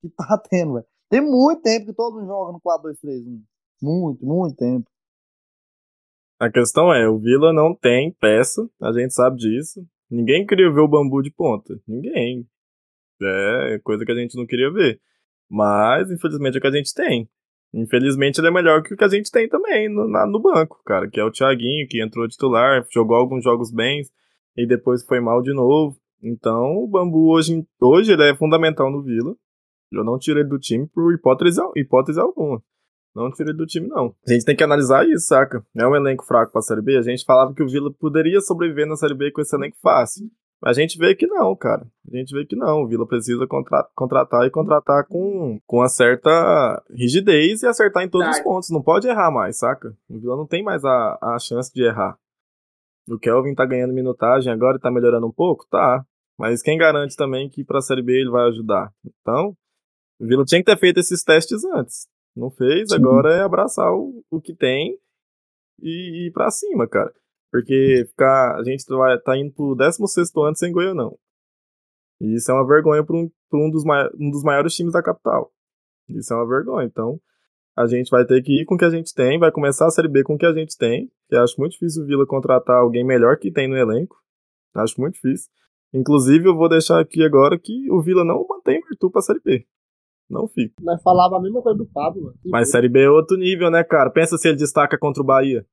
que 0.00 0.08
tá 0.10 0.38
tendo, 0.48 0.74
velho. 0.74 0.86
Tem 1.08 1.20
muito 1.20 1.62
tempo 1.62 1.86
que 1.86 1.92
todo 1.92 2.14
mundo 2.14 2.26
joga 2.26 2.52
no 2.52 2.60
4-2-3-1. 2.60 3.42
Muito, 3.82 4.24
muito 4.24 4.56
tempo. 4.56 4.88
A 6.38 6.50
questão 6.50 6.92
é, 6.92 7.08
o 7.08 7.18
Vila 7.18 7.52
não 7.52 7.74
tem 7.74 8.12
peça, 8.12 8.66
a 8.80 8.92
gente 8.92 9.12
sabe 9.12 9.36
disso. 9.36 9.84
Ninguém 10.10 10.46
queria 10.46 10.72
ver 10.72 10.80
o 10.80 10.88
bambu 10.88 11.22
de 11.22 11.30
ponta. 11.30 11.78
Ninguém. 11.86 12.48
É 13.22 13.78
coisa 13.82 14.04
que 14.04 14.12
a 14.12 14.14
gente 14.14 14.36
não 14.36 14.46
queria 14.46 14.70
ver. 14.70 15.00
Mas, 15.48 16.10
infelizmente, 16.10 16.54
é 16.56 16.58
o 16.58 16.60
que 16.60 16.66
a 16.68 16.72
gente 16.72 16.94
tem. 16.94 17.28
Infelizmente, 17.72 18.38
ele 18.40 18.48
é 18.48 18.50
melhor 18.50 18.82
que 18.82 18.94
o 18.94 18.96
que 18.96 19.04
a 19.04 19.08
gente 19.08 19.30
tem 19.30 19.48
também 19.48 19.88
no, 19.88 20.08
na- 20.08 20.26
no 20.26 20.40
banco, 20.40 20.80
cara. 20.84 21.08
Que 21.08 21.20
é 21.20 21.24
o 21.24 21.30
Thiaguinho, 21.30 21.86
que 21.88 22.02
entrou 22.02 22.26
titular, 22.28 22.84
jogou 22.92 23.16
alguns 23.16 23.44
jogos 23.44 23.70
bens 23.72 24.08
e 24.56 24.66
depois 24.66 25.04
foi 25.04 25.20
mal 25.20 25.40
de 25.42 25.52
novo. 25.52 25.96
Então, 26.22 26.76
o 26.76 26.86
bambu 26.88 27.30
hoje, 27.30 27.64
hoje 27.80 28.12
ele 28.12 28.28
é 28.30 28.34
fundamental 28.36 28.90
no 28.90 29.02
Vila. 29.02 29.34
Eu 29.92 30.04
não 30.04 30.18
tiro 30.18 30.38
ele 30.40 30.48
do 30.48 30.58
time 30.58 30.86
por 30.88 31.12
hipótese, 31.14 31.60
hipótese 31.76 32.20
alguma. 32.20 32.62
Não 33.14 33.30
tiro 33.32 33.50
ele 33.50 33.56
do 33.58 33.66
time, 33.66 33.88
não. 33.88 34.14
A 34.26 34.32
gente 34.32 34.44
tem 34.44 34.54
que 34.54 34.62
analisar 34.62 35.04
isso, 35.08 35.26
saca? 35.26 35.64
É 35.76 35.86
um 35.86 35.96
elenco 35.96 36.24
fraco 36.24 36.52
pra 36.52 36.62
Série 36.62 36.82
B. 36.82 36.96
A 36.96 37.02
gente 37.02 37.24
falava 37.24 37.52
que 37.54 37.62
o 37.62 37.68
Vila 37.68 37.90
poderia 37.98 38.40
sobreviver 38.40 38.86
na 38.86 38.94
Série 38.96 39.14
B 39.14 39.30
com 39.32 39.40
esse 39.40 39.54
elenco 39.56 39.76
fácil. 39.82 40.28
Mas 40.62 40.76
a 40.76 40.80
gente 40.82 40.98
vê 40.98 41.14
que 41.14 41.26
não, 41.26 41.56
cara. 41.56 41.86
A 42.12 42.16
gente 42.16 42.34
vê 42.34 42.44
que 42.44 42.54
não. 42.54 42.82
O 42.82 42.86
Vila 42.86 43.06
precisa 43.06 43.46
contra- 43.46 43.88
contratar 43.94 44.46
e 44.46 44.50
contratar 44.50 45.06
com, 45.06 45.58
com 45.66 45.76
uma 45.78 45.88
certa 45.88 46.82
rigidez 46.90 47.62
e 47.62 47.66
acertar 47.66 48.02
em 48.04 48.08
todos 48.10 48.28
os 48.28 48.40
pontos. 48.42 48.70
Não 48.70 48.82
pode 48.82 49.08
errar 49.08 49.30
mais, 49.30 49.58
saca? 49.58 49.96
O 50.08 50.18
Vila 50.20 50.36
não 50.36 50.46
tem 50.46 50.62
mais 50.62 50.84
a, 50.84 51.18
a 51.22 51.38
chance 51.38 51.72
de 51.72 51.82
errar. 51.82 52.18
O 53.08 53.18
Kelvin 53.18 53.54
tá 53.54 53.64
ganhando 53.64 53.94
minutagem 53.94 54.52
agora 54.52 54.76
e 54.76 54.80
tá 54.80 54.90
melhorando 54.90 55.26
um 55.26 55.32
pouco? 55.32 55.66
Tá. 55.70 56.04
Mas 56.38 56.62
quem 56.62 56.76
garante 56.76 57.16
também 57.16 57.48
que 57.48 57.64
pra 57.64 57.80
Série 57.80 58.02
B 58.02 58.20
ele 58.20 58.30
vai 58.30 58.46
ajudar? 58.48 58.92
Então, 59.22 59.56
o 60.20 60.26
Vila 60.26 60.44
tinha 60.44 60.60
que 60.60 60.66
ter 60.70 60.78
feito 60.78 61.00
esses 61.00 61.24
testes 61.24 61.64
antes. 61.64 62.06
Não 62.36 62.50
fez, 62.50 62.92
agora 62.92 63.32
é 63.34 63.40
abraçar 63.42 63.92
o, 63.92 64.22
o 64.30 64.40
que 64.40 64.54
tem 64.54 64.96
e 65.82 66.26
ir 66.28 66.32
pra 66.32 66.50
cima, 66.50 66.86
cara. 66.86 67.12
Porque 67.50 68.04
ficar, 68.08 68.56
a 68.56 68.64
gente 68.64 68.84
vai, 68.88 69.18
tá 69.18 69.36
indo 69.36 69.52
pro 69.52 69.74
16 69.74 70.30
ano 70.36 70.56
sem 70.56 70.72
Goianão. 70.72 71.18
E 72.20 72.34
isso 72.34 72.50
é 72.50 72.54
uma 72.54 72.66
vergonha 72.66 73.04
para 73.04 73.16
um, 73.16 73.30
pra 73.48 73.58
um, 73.58 73.70
dos 73.70 73.84
um 74.18 74.30
dos 74.30 74.42
maiores 74.42 74.74
times 74.74 74.92
da 74.92 75.02
capital. 75.02 75.50
Isso 76.08 76.32
é 76.32 76.36
uma 76.36 76.46
vergonha. 76.46 76.86
Então, 76.86 77.20
a 77.76 77.86
gente 77.86 78.10
vai 78.10 78.24
ter 78.24 78.42
que 78.42 78.60
ir 78.60 78.64
com 78.66 78.74
o 78.74 78.78
que 78.78 78.84
a 78.84 78.90
gente 78.90 79.14
tem, 79.14 79.38
vai 79.38 79.50
começar 79.50 79.86
a 79.86 79.90
Série 79.90 80.08
B 80.08 80.22
com 80.22 80.34
o 80.34 80.38
que 80.38 80.46
a 80.46 80.52
gente 80.52 80.76
tem, 80.76 81.10
que 81.28 81.36
acho 81.36 81.58
muito 81.58 81.72
difícil 81.72 82.02
o 82.02 82.06
Vila 82.06 82.26
contratar 82.26 82.76
alguém 82.76 83.04
melhor 83.04 83.38
que 83.38 83.50
tem 83.50 83.68
no 83.68 83.76
elenco. 83.76 84.16
Acho 84.74 85.00
muito 85.00 85.14
difícil. 85.14 85.50
Inclusive, 85.92 86.46
eu 86.46 86.56
vou 86.56 86.68
deixar 86.68 87.00
aqui 87.00 87.24
agora 87.24 87.58
que 87.58 87.90
o 87.90 88.00
Vila 88.00 88.24
não 88.24 88.46
mantém 88.48 88.78
o 88.80 88.86
Arthur 88.86 89.10
pra 89.10 89.22
Série 89.22 89.40
B. 89.40 89.66
Não 90.28 90.46
fica. 90.46 90.74
Nós 90.80 91.02
falava 91.02 91.36
a 91.36 91.40
mesma 91.40 91.60
coisa 91.60 91.76
do 91.76 91.86
Pablo, 91.86 92.22
mano. 92.22 92.36
Mas 92.44 92.70
Série 92.70 92.88
B 92.88 93.02
é 93.02 93.10
outro 93.10 93.36
nível, 93.36 93.70
né, 93.70 93.82
cara? 93.82 94.10
Pensa 94.10 94.38
se 94.38 94.46
ele 94.46 94.56
destaca 94.56 94.96
contra 94.96 95.22
o 95.22 95.26
Bahia. 95.26 95.66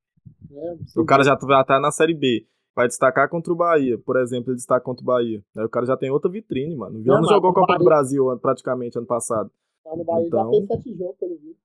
É, 0.50 1.00
o 1.00 1.04
cara 1.04 1.22
já 1.22 1.36
tá 1.36 1.78
na 1.80 1.90
Série 1.90 2.14
B. 2.14 2.46
Vai 2.74 2.86
destacar 2.86 3.28
contra 3.28 3.52
o 3.52 3.56
Bahia, 3.56 3.98
por 3.98 4.16
exemplo, 4.16 4.50
ele 4.50 4.56
destaca 4.56 4.84
contra 4.84 5.02
o 5.02 5.06
Bahia. 5.06 5.42
Aí 5.56 5.64
o 5.64 5.68
cara 5.68 5.84
já 5.84 5.96
tem 5.96 6.10
outra 6.10 6.30
vitrine, 6.30 6.76
mano. 6.76 6.98
O 6.98 7.02
Vila 7.02 7.16
não, 7.16 7.22
não 7.22 7.28
jogou 7.28 7.52
Copa 7.52 7.66
Bahia... 7.66 7.78
do 7.78 7.84
Brasil 7.84 8.38
praticamente 8.40 8.96
ano 8.96 9.06
passado. 9.06 9.50
Tá 9.82 9.96
no 9.96 10.04
Bahia 10.04 10.26
então... 10.28 10.44
já 10.44 10.50
fez 10.50 10.66
sete 10.66 10.96
jogos 10.96 11.16
pelo 11.18 11.36
vídeo. 11.38 11.56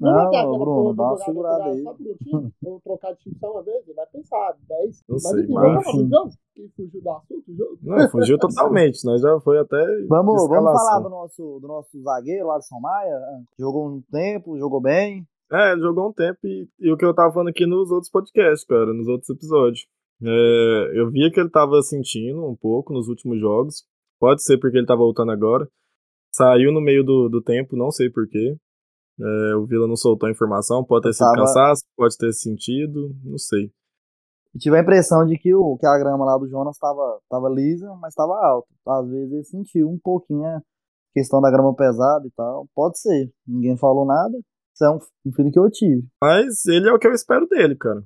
Não, 0.00 0.30
não 0.30 0.58
Bruno, 0.58 0.94
dá 0.94 1.02
uma 1.02 1.16
segurada 1.18 1.64
aí. 1.64 1.84
Vou 2.62 2.80
trocar 2.80 3.12
de 3.12 3.20
time 3.20 3.36
só 3.38 3.52
uma 3.52 3.62
vez, 3.62 3.86
ele 3.86 3.94
vai 3.94 4.06
pensar, 4.06 4.56
10. 4.66 5.02
Não 5.06 5.18
sei, 5.18 5.46
mas... 5.48 5.84
Fugiu 5.84 7.02
do 7.02 7.10
assunto, 7.10 7.54
jogo? 7.54 7.78
Não, 7.82 8.10
fugiu 8.10 8.38
totalmente, 8.38 9.04
nós 9.04 9.20
já 9.20 9.38
foi 9.40 9.58
até 9.58 9.76
Vamos, 10.06 10.48
vamos 10.48 10.72
falar 10.72 11.00
do 11.00 11.10
nosso, 11.10 11.58
do 11.60 11.68
nosso 11.68 12.02
zagueiro, 12.02 12.50
Alisson 12.50 12.80
Maia, 12.80 13.18
jogou 13.58 13.88
um 13.88 14.02
tempo, 14.10 14.58
jogou 14.58 14.80
bem. 14.80 15.26
É, 15.52 15.72
ele 15.72 15.80
jogou 15.80 16.08
um 16.08 16.12
tempo 16.12 16.38
e, 16.44 16.68
e, 16.78 16.92
o 16.92 16.96
que 16.96 17.04
eu 17.04 17.14
tava 17.14 17.32
falando 17.32 17.48
aqui 17.48 17.66
nos 17.66 17.90
outros 17.90 18.10
podcasts, 18.10 18.64
cara, 18.64 18.92
nos 18.92 19.08
outros 19.08 19.28
episódios. 19.30 19.86
É, 20.22 20.92
eu 20.94 21.10
via 21.10 21.30
que 21.30 21.40
ele 21.40 21.50
tava 21.50 21.80
sentindo 21.82 22.46
um 22.46 22.54
pouco 22.54 22.92
nos 22.92 23.08
últimos 23.08 23.40
jogos. 23.40 23.84
Pode 24.18 24.42
ser 24.44 24.58
porque 24.58 24.78
ele 24.78 24.86
tá 24.86 24.94
voltando 24.94 25.32
agora. 25.32 25.66
Saiu 26.32 26.72
no 26.72 26.80
meio 26.80 27.02
do, 27.02 27.28
do 27.28 27.42
tempo, 27.42 27.76
não 27.76 27.90
sei 27.90 28.08
porquê. 28.10 28.56
É, 29.18 29.56
o 29.56 29.66
Vila 29.66 29.88
não 29.88 29.96
soltou 29.96 30.28
a 30.28 30.32
informação, 30.32 30.84
pode 30.84 31.02
ter 31.02 31.12
sido 31.12 31.26
tava... 31.26 31.46
cansaço, 31.46 31.84
pode 31.96 32.16
ter 32.16 32.32
sentido, 32.32 33.14
não 33.24 33.36
sei. 33.36 33.70
E 34.54 34.58
tive 34.58 34.76
a 34.76 34.80
impressão 34.80 35.24
de 35.26 35.36
que, 35.36 35.54
o, 35.54 35.76
que 35.76 35.86
a 35.86 35.98
grama 35.98 36.24
lá 36.24 36.38
do 36.38 36.48
Jonas 36.48 36.76
estava 36.76 37.20
tava 37.28 37.48
lisa, 37.48 37.92
mas 38.00 38.12
estava 38.12 38.32
alta. 38.34 38.68
Às 38.86 39.08
vezes 39.08 39.32
ele 39.32 39.44
sentiu 39.44 39.88
um 39.88 39.98
pouquinho 39.98 40.44
a 40.44 40.60
questão 41.12 41.40
da 41.40 41.50
grama 41.50 41.74
pesada 41.74 42.26
e 42.26 42.30
tal. 42.30 42.66
Pode 42.74 42.98
ser. 42.98 43.30
Ninguém 43.46 43.76
falou 43.76 44.06
nada. 44.06 44.38
É 44.82 44.90
um, 44.90 44.98
um 45.26 45.32
filho 45.32 45.50
que 45.50 45.58
eu 45.58 45.70
tive. 45.70 46.06
Mas 46.22 46.66
ele 46.66 46.88
é 46.88 46.92
o 46.92 46.98
que 46.98 47.06
eu 47.06 47.12
espero 47.12 47.46
dele, 47.46 47.76
cara. 47.76 48.02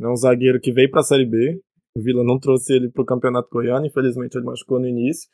É 0.00 0.08
um 0.08 0.16
zagueiro 0.16 0.60
que 0.60 0.72
veio 0.72 0.90
pra 0.90 1.02
Série 1.02 1.26
B. 1.26 1.60
O 1.94 2.00
Vila 2.00 2.24
não 2.24 2.38
trouxe 2.38 2.72
ele 2.72 2.88
pro 2.88 3.04
Campeonato 3.04 3.48
Goiano, 3.50 3.86
infelizmente 3.86 4.36
ele 4.36 4.44
machucou 4.44 4.78
no 4.78 4.86
início. 4.86 5.28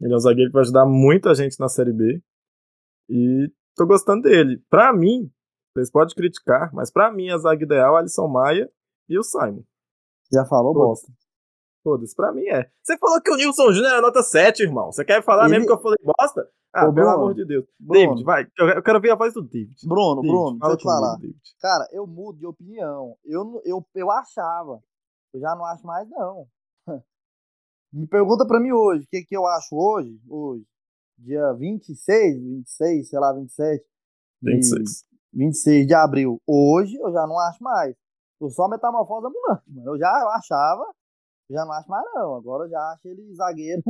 Ele 0.00 0.12
é 0.12 0.16
um 0.16 0.20
zagueiro 0.20 0.50
que 0.50 0.54
vai 0.54 0.62
ajudar 0.62 0.86
muita 0.86 1.34
gente 1.34 1.58
na 1.58 1.68
Série 1.68 1.92
B. 1.92 2.22
E 3.08 3.50
tô 3.74 3.86
gostando 3.86 4.22
dele. 4.22 4.62
Pra 4.70 4.92
mim, 4.92 5.30
vocês 5.74 5.90
podem 5.90 6.14
criticar, 6.14 6.72
mas 6.72 6.90
pra 6.90 7.12
mim 7.12 7.30
a 7.30 7.38
zaga 7.38 7.62
ideal 7.62 7.96
é 7.96 8.00
Alisson 8.00 8.28
Maia 8.28 8.70
e 9.08 9.18
o 9.18 9.22
Simon. 9.22 9.62
Já 10.32 10.44
falou 10.44 10.72
bosta. 10.72 11.12
Foda-se, 11.86 12.16
pra 12.16 12.32
mim 12.32 12.44
é. 12.48 12.68
Você 12.82 12.98
falou 12.98 13.20
que 13.22 13.30
o 13.30 13.36
Nilson 13.36 13.70
Júnior 13.70 13.92
era 13.92 14.00
nota 14.00 14.20
7, 14.20 14.60
irmão. 14.60 14.90
Você 14.90 15.04
quer 15.04 15.22
falar 15.22 15.44
Ele... 15.44 15.52
mesmo 15.52 15.66
que 15.66 15.72
eu 15.72 15.80
falei 15.80 15.96
bosta? 16.02 16.50
Ah, 16.74 16.88
Ô, 16.88 16.92
pelo 16.92 17.08
amor 17.08 17.32
de 17.32 17.44
Deus. 17.44 17.64
Bruno, 17.78 18.08
David, 18.08 18.24
vai. 18.24 18.44
Eu 18.58 18.82
quero 18.82 19.00
ver 19.00 19.12
a 19.12 19.14
voz 19.14 19.32
do 19.32 19.40
David. 19.40 19.72
Bruno, 19.86 20.20
David, 20.20 20.32
Bruno, 20.32 20.58
deixa 20.58 20.72
eu 20.72 20.76
te 20.78 20.82
falar. 20.82 21.16
David. 21.16 21.38
Cara, 21.60 21.88
eu 21.92 22.04
mudo 22.04 22.40
de 22.40 22.46
opinião. 22.46 23.16
Eu, 23.24 23.62
eu, 23.64 23.86
eu 23.94 24.10
achava. 24.10 24.82
Eu 25.32 25.38
já 25.38 25.54
não 25.54 25.64
acho 25.64 25.86
mais, 25.86 26.10
não. 26.10 26.48
Me 27.92 28.08
pergunta 28.08 28.44
pra 28.44 28.58
mim 28.58 28.72
hoje, 28.72 29.04
o 29.04 29.08
que, 29.08 29.22
que 29.22 29.36
eu 29.36 29.46
acho 29.46 29.76
hoje? 29.76 30.20
Hoje. 30.28 30.66
Dia 31.16 31.52
26, 31.52 32.42
26, 32.42 33.08
sei 33.08 33.18
lá, 33.20 33.32
27. 33.32 33.84
26. 34.42 35.04
26 35.32 35.86
de 35.86 35.94
abril. 35.94 36.42
Hoje 36.44 36.96
eu 36.96 37.12
já 37.12 37.24
não 37.28 37.38
acho 37.38 37.62
mais. 37.62 37.94
Eu 38.40 38.50
só 38.50 38.66
metamorfose 38.66 39.28
ambulante, 39.28 39.62
mano. 39.70 39.92
Eu 39.92 39.98
já 39.98 40.10
achava, 40.34 40.84
já 41.50 41.64
não 41.64 41.72
acho 41.72 41.88
mais 41.88 42.04
não. 42.14 42.34
Agora 42.34 42.64
eu 42.64 42.70
já 42.70 42.80
acho 42.92 43.08
ele 43.08 43.34
zagueiro 43.34 43.82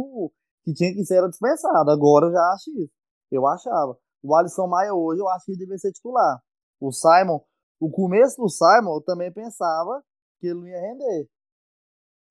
que 0.65 0.73
tinha 0.73 0.93
que 0.93 1.05
ser 1.05 1.27
dispensado. 1.29 1.91
Agora 1.91 2.27
eu 2.27 2.33
já 2.33 2.53
acho 2.53 2.71
isso. 2.83 2.93
Eu 3.31 3.47
achava. 3.47 3.97
O 4.23 4.35
Alisson 4.35 4.67
Maia 4.67 4.95
hoje 4.95 5.21
eu 5.21 5.29
acho 5.29 5.45
que 5.47 5.53
ele 5.53 5.59
deveria 5.59 5.79
ser 5.79 5.93
titular. 5.93 6.41
O 6.81 6.93
Simon, 6.93 7.41
o 7.81 7.91
começo 7.91 8.37
do 8.41 8.49
Simon 8.49 8.97
eu 8.97 9.03
também 9.03 9.33
pensava 9.33 10.03
que 10.41 10.49
ele 10.49 10.61
não 10.61 10.67
ia 10.67 10.81
render. 10.81 11.29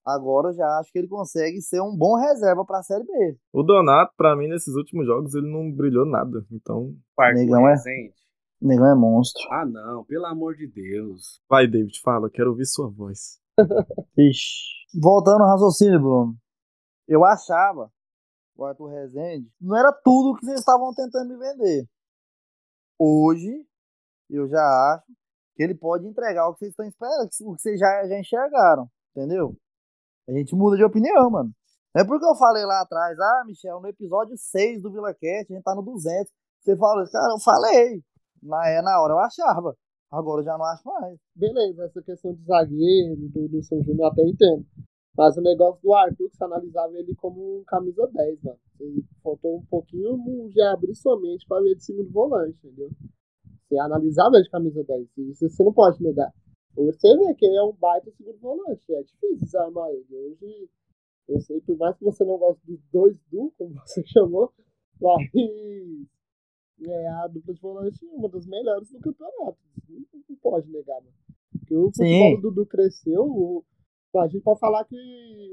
Agora 0.05 0.49
eu 0.49 0.53
já 0.53 0.67
acho 0.79 0.91
que 0.91 0.99
ele 0.99 1.07
consegue 1.07 1.59
ser 1.61 1.81
um 1.81 1.97
bom 1.97 2.15
reserva 2.15 2.63
para 2.63 2.77
a 2.77 2.83
Série 2.83 3.03
B. 3.03 3.37
O 3.51 3.63
Donato, 3.63 4.13
para 4.15 4.35
mim, 4.35 4.47
nesses 4.47 4.75
últimos 4.75 5.07
jogos, 5.07 5.33
ele 5.33 5.51
não 5.51 5.71
brilhou 5.75 6.05
nada. 6.05 6.45
Então. 6.51 6.93
Negão 7.33 7.67
é, 7.67 7.75
Negão 8.61 8.87
é 8.87 8.95
monstro. 8.95 9.41
Ah, 9.51 9.65
não, 9.65 10.05
pelo 10.05 10.27
amor 10.27 10.55
de 10.55 10.67
Deus. 10.67 11.41
Vai, 11.49 11.67
David, 11.67 11.99
fala, 12.01 12.29
quero 12.29 12.51
ouvir 12.51 12.65
sua 12.65 12.87
voz. 12.87 13.39
Voltando 14.93 15.43
ao 15.43 15.49
raciocínio, 15.49 15.99
Bruno. 15.99 16.35
Eu 17.07 17.23
achava 17.23 17.91
o 18.55 18.63
Arthur 18.63 18.87
Rezende 18.87 19.51
não 19.59 19.77
era 19.77 19.91
tudo 19.91 20.37
que 20.37 20.45
vocês 20.45 20.59
estavam 20.59 20.93
tentando 20.93 21.29
me 21.29 21.37
vender. 21.37 21.85
Hoje, 22.97 23.65
eu 24.29 24.47
já 24.47 24.63
acho 24.93 25.05
que 25.55 25.63
ele 25.63 25.75
pode 25.75 26.07
entregar 26.07 26.47
o 26.47 26.53
que 26.53 26.59
vocês 26.59 26.71
estão 26.71 26.85
esperando, 26.85 27.25
o 27.25 27.29
que 27.29 27.43
vocês 27.43 27.79
já, 27.79 28.07
já 28.07 28.17
enxergaram, 28.17 28.89
entendeu? 29.11 29.55
A 30.27 30.31
gente 30.31 30.55
muda 30.55 30.77
de 30.77 30.83
opinião, 30.83 31.29
mano. 31.29 31.51
É 31.95 32.03
porque 32.03 32.25
eu 32.25 32.35
falei 32.35 32.65
lá 32.65 32.81
atrás, 32.81 33.17
ah, 33.19 33.43
Michel, 33.45 33.79
no 33.79 33.87
episódio 33.87 34.35
6 34.37 34.81
do 34.81 34.91
VilaCast, 34.91 35.51
a 35.51 35.55
gente 35.55 35.63
tá 35.63 35.75
no 35.75 35.81
200. 35.81 36.31
Você 36.61 36.75
falou, 36.75 37.09
cara, 37.09 37.33
eu 37.33 37.39
falei. 37.39 38.03
Na, 38.41 38.67
é, 38.67 38.81
na 38.81 39.01
hora 39.01 39.13
eu 39.13 39.19
achava. 39.19 39.75
Agora 40.15 40.41
eu 40.41 40.45
já 40.45 40.57
não 40.57 40.65
acho 40.65 40.87
mais. 40.87 41.19
Beleza, 41.35 41.83
essa 41.83 42.01
questão 42.01 42.33
de 42.33 42.41
zagueiro, 42.43 43.15
do, 43.17 43.61
São 43.63 43.83
Júnior, 43.83 44.11
até 44.11 44.23
entendo. 44.23 44.65
Mas 45.17 45.37
o 45.37 45.41
negócio 45.41 45.81
do 45.81 45.93
Arthur, 45.93 46.29
que 46.29 46.37
você 46.37 46.43
analisava 46.43 46.97
ele 46.97 47.13
como 47.15 47.59
um 47.59 47.63
camisa 47.65 48.07
10, 48.07 48.43
mano. 48.43 48.59
Ele 48.79 49.05
faltou 49.21 49.57
um 49.57 49.65
pouquinho 49.65 50.49
já 50.51 50.71
abrir 50.71 50.95
sua 50.95 51.19
mente 51.19 51.45
pra 51.47 51.61
ver 51.61 51.75
de 51.75 51.83
segundo 51.83 52.09
volante, 52.11 52.65
entendeu? 52.65 52.89
Você 53.67 53.77
analisava 53.77 54.35
ele 54.35 54.43
de 54.43 54.49
camisa 54.49 54.83
10. 54.83 55.07
Isso 55.17 55.49
você 55.49 55.63
não 55.63 55.73
pode 55.73 56.01
negar. 56.01 56.33
Você 56.75 57.17
vê 57.17 57.33
que 57.35 57.45
ele 57.45 57.57
é 57.57 57.63
um 57.63 57.73
baita 57.73 58.11
segundo 58.11 58.37
volante. 58.39 58.93
É 58.93 59.03
difícil 59.03 59.45
desarmar 59.45 59.89
ele. 59.89 60.05
Hoje, 60.11 60.69
eu 61.27 61.41
sei, 61.41 61.59
por 61.61 61.77
mais 61.77 61.97
que 61.97 62.05
você 62.05 62.23
não 62.23 62.37
goste 62.37 62.61
dos 62.65 62.79
dois 62.91 63.17
du, 63.31 63.51
como 63.57 63.73
você 63.85 64.01
chamou, 64.05 64.51
mas 65.01 65.29
é 66.83 67.07
a 67.07 67.27
dupla 67.27 67.53
de 67.53 67.61
volante 67.61 68.05
uma 68.05 68.29
das 68.29 68.45
melhores 68.45 68.89
do 68.89 68.99
campeonato. 68.99 69.57
Não 69.89 70.35
pode 70.41 70.69
negar, 70.69 71.01
mano. 71.01 71.13
Porque 71.59 71.75
o 71.75 71.91
futebol 71.91 72.35
do 72.35 72.41
Dudu 72.49 72.65
cresceu. 72.65 73.23
O, 73.23 73.63
a 74.17 74.27
gente 74.27 74.43
pode 74.43 74.59
falar 74.59 74.83
que 74.85 74.95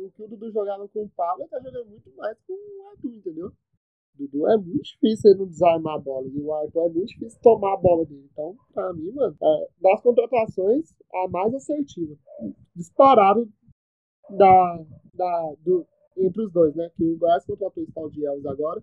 o 0.05 0.11
que 0.11 0.23
o 0.23 0.29
Dudu 0.29 0.51
jogava 0.51 0.89
com 0.89 1.05
o 1.05 1.09
Pablo 1.11 1.47
tá 1.49 1.59
jogando 1.61 1.89
muito 1.91 2.11
mais 2.17 2.37
com 2.47 2.53
o 2.53 2.89
Arthur, 2.91 3.15
entendeu? 3.15 3.47
O 3.49 4.19
Dudu 4.19 4.49
é 4.49 4.57
muito 4.57 4.83
difícil 4.83 5.31
ele 5.31 5.41
não 5.41 5.47
desarmar 5.47 5.95
a 5.95 5.99
bola. 5.99 6.27
E 6.29 6.41
o 6.41 6.53
Arthur 6.53 6.87
é 6.87 6.89
muito 6.91 7.09
difícil 7.09 7.41
tomar 7.41 7.75
a 7.75 7.77
bola 7.77 8.05
dele. 8.05 8.29
Então, 8.31 8.57
pra 8.73 8.93
mim, 8.93 9.11
mano, 9.13 9.37
é, 9.41 9.69
das 9.81 10.01
contratações, 10.03 10.95
a 11.15 11.29
mais 11.29 11.55
assertiva. 11.55 12.17
Disparado 12.75 13.49
da, 14.31 14.85
da, 15.15 15.55
do, 15.61 15.87
entre 16.17 16.43
os 16.43 16.53
dois, 16.53 16.75
né? 16.75 16.91
Que 16.97 17.05
o 17.05 17.17
Goiás 17.17 17.45
contratou 17.45 17.85
o 17.97 18.11
de 18.11 18.25
Elvis 18.25 18.47
agora. 18.47 18.83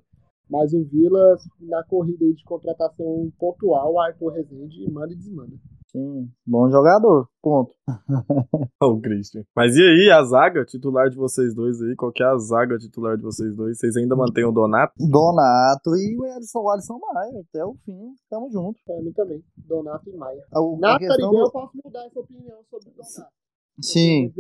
Mas 0.50 0.74
o 0.74 0.84
Vila, 0.84 1.38
na 1.60 1.84
corrida 1.84 2.26
de 2.26 2.44
contratação 2.44 3.32
pontual, 3.38 3.94
o 3.94 4.00
Arthur 4.00 4.34
Rezende 4.34 4.90
manda 4.92 5.14
e 5.14 5.16
desmanda. 5.16 5.56
Sim, 5.92 6.30
bom 6.46 6.70
jogador, 6.70 7.28
ponto. 7.42 7.74
o 8.82 9.00
Christian. 9.02 9.44
Mas 9.56 9.76
e 9.76 9.82
aí, 9.82 10.12
a 10.12 10.24
zaga 10.24 10.64
titular 10.64 11.10
de 11.10 11.16
vocês 11.16 11.54
dois 11.56 11.82
aí? 11.82 11.96
Qual 11.96 12.12
que 12.12 12.22
é 12.22 12.28
a 12.28 12.38
zaga 12.38 12.78
titular 12.78 13.18
de 13.18 13.24
vocês 13.24 13.56
dois? 13.56 13.78
Vocês 13.78 13.96
ainda 13.98 14.16
mantêm 14.16 14.46
o 14.46 14.52
Donato? 14.52 14.94
Donato 15.00 15.96
e 15.96 16.16
o 16.18 16.26
Alisson, 16.26 16.60
o 16.60 16.70
Alisson 16.70 17.00
Maia. 17.00 17.44
Até 17.48 17.66
o 17.66 17.76
fim, 17.86 18.14
tamo 18.30 18.52
junto. 18.52 18.80
Pra 18.86 19.02
mim 19.02 19.12
também. 19.14 19.44
Donato 19.58 20.10
e 20.10 20.16
Maia. 20.16 20.44
A, 20.52 20.60
Na 20.80 20.96
a 20.96 21.00
questão 21.00 21.32
do... 21.32 21.40
eu 21.40 21.52
posso 21.52 21.78
mudar 21.84 22.06
essa 22.06 22.20
opinião 22.20 22.58
sobre 22.70 22.90
o 22.90 22.94
Donato. 22.94 23.34
Sim. 23.82 24.32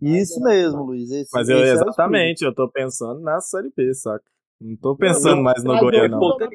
Isso 0.00 0.40
mesmo, 0.40 0.82
Luiz. 0.82 1.10
Esse, 1.10 1.30
Mas 1.32 1.48
eu, 1.48 1.58
é 1.58 1.72
exatamente, 1.72 2.44
eu 2.44 2.54
tô 2.54 2.70
pensando 2.70 3.20
na 3.20 3.40
Série 3.40 3.72
B, 3.74 3.92
saca? 3.94 4.24
Não 4.60 4.76
tô 4.76 4.96
pensando 4.96 5.42
mais 5.42 5.62
no 5.62 5.78
Goiânia, 5.78 6.08
não. 6.08 6.18
Voltei, 6.18 6.48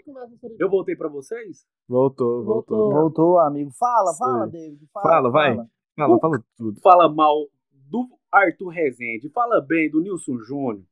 eu 0.60 0.70
voltei 0.70 0.96
pra 0.96 1.08
vocês? 1.08 1.66
Voltou, 1.88 2.44
voltou. 2.44 2.92
Voltou, 2.92 3.40
amigo. 3.40 3.70
Fala, 3.78 4.14
fala, 4.16 4.48
David. 4.48 4.88
Fala, 4.92 5.10
fala 5.10 5.32
vai. 5.32 5.56
Fala, 5.96 6.20
fala 6.20 6.44
tudo. 6.58 6.82
Fala 6.82 7.14
mal 7.14 7.48
do 7.72 8.08
Arthur 8.32 8.70
Rezende. 8.70 9.30
Fala 9.30 9.62
bem 9.62 9.90
do 9.90 10.02
Nilson 10.02 10.40
Júnior. 10.40 10.84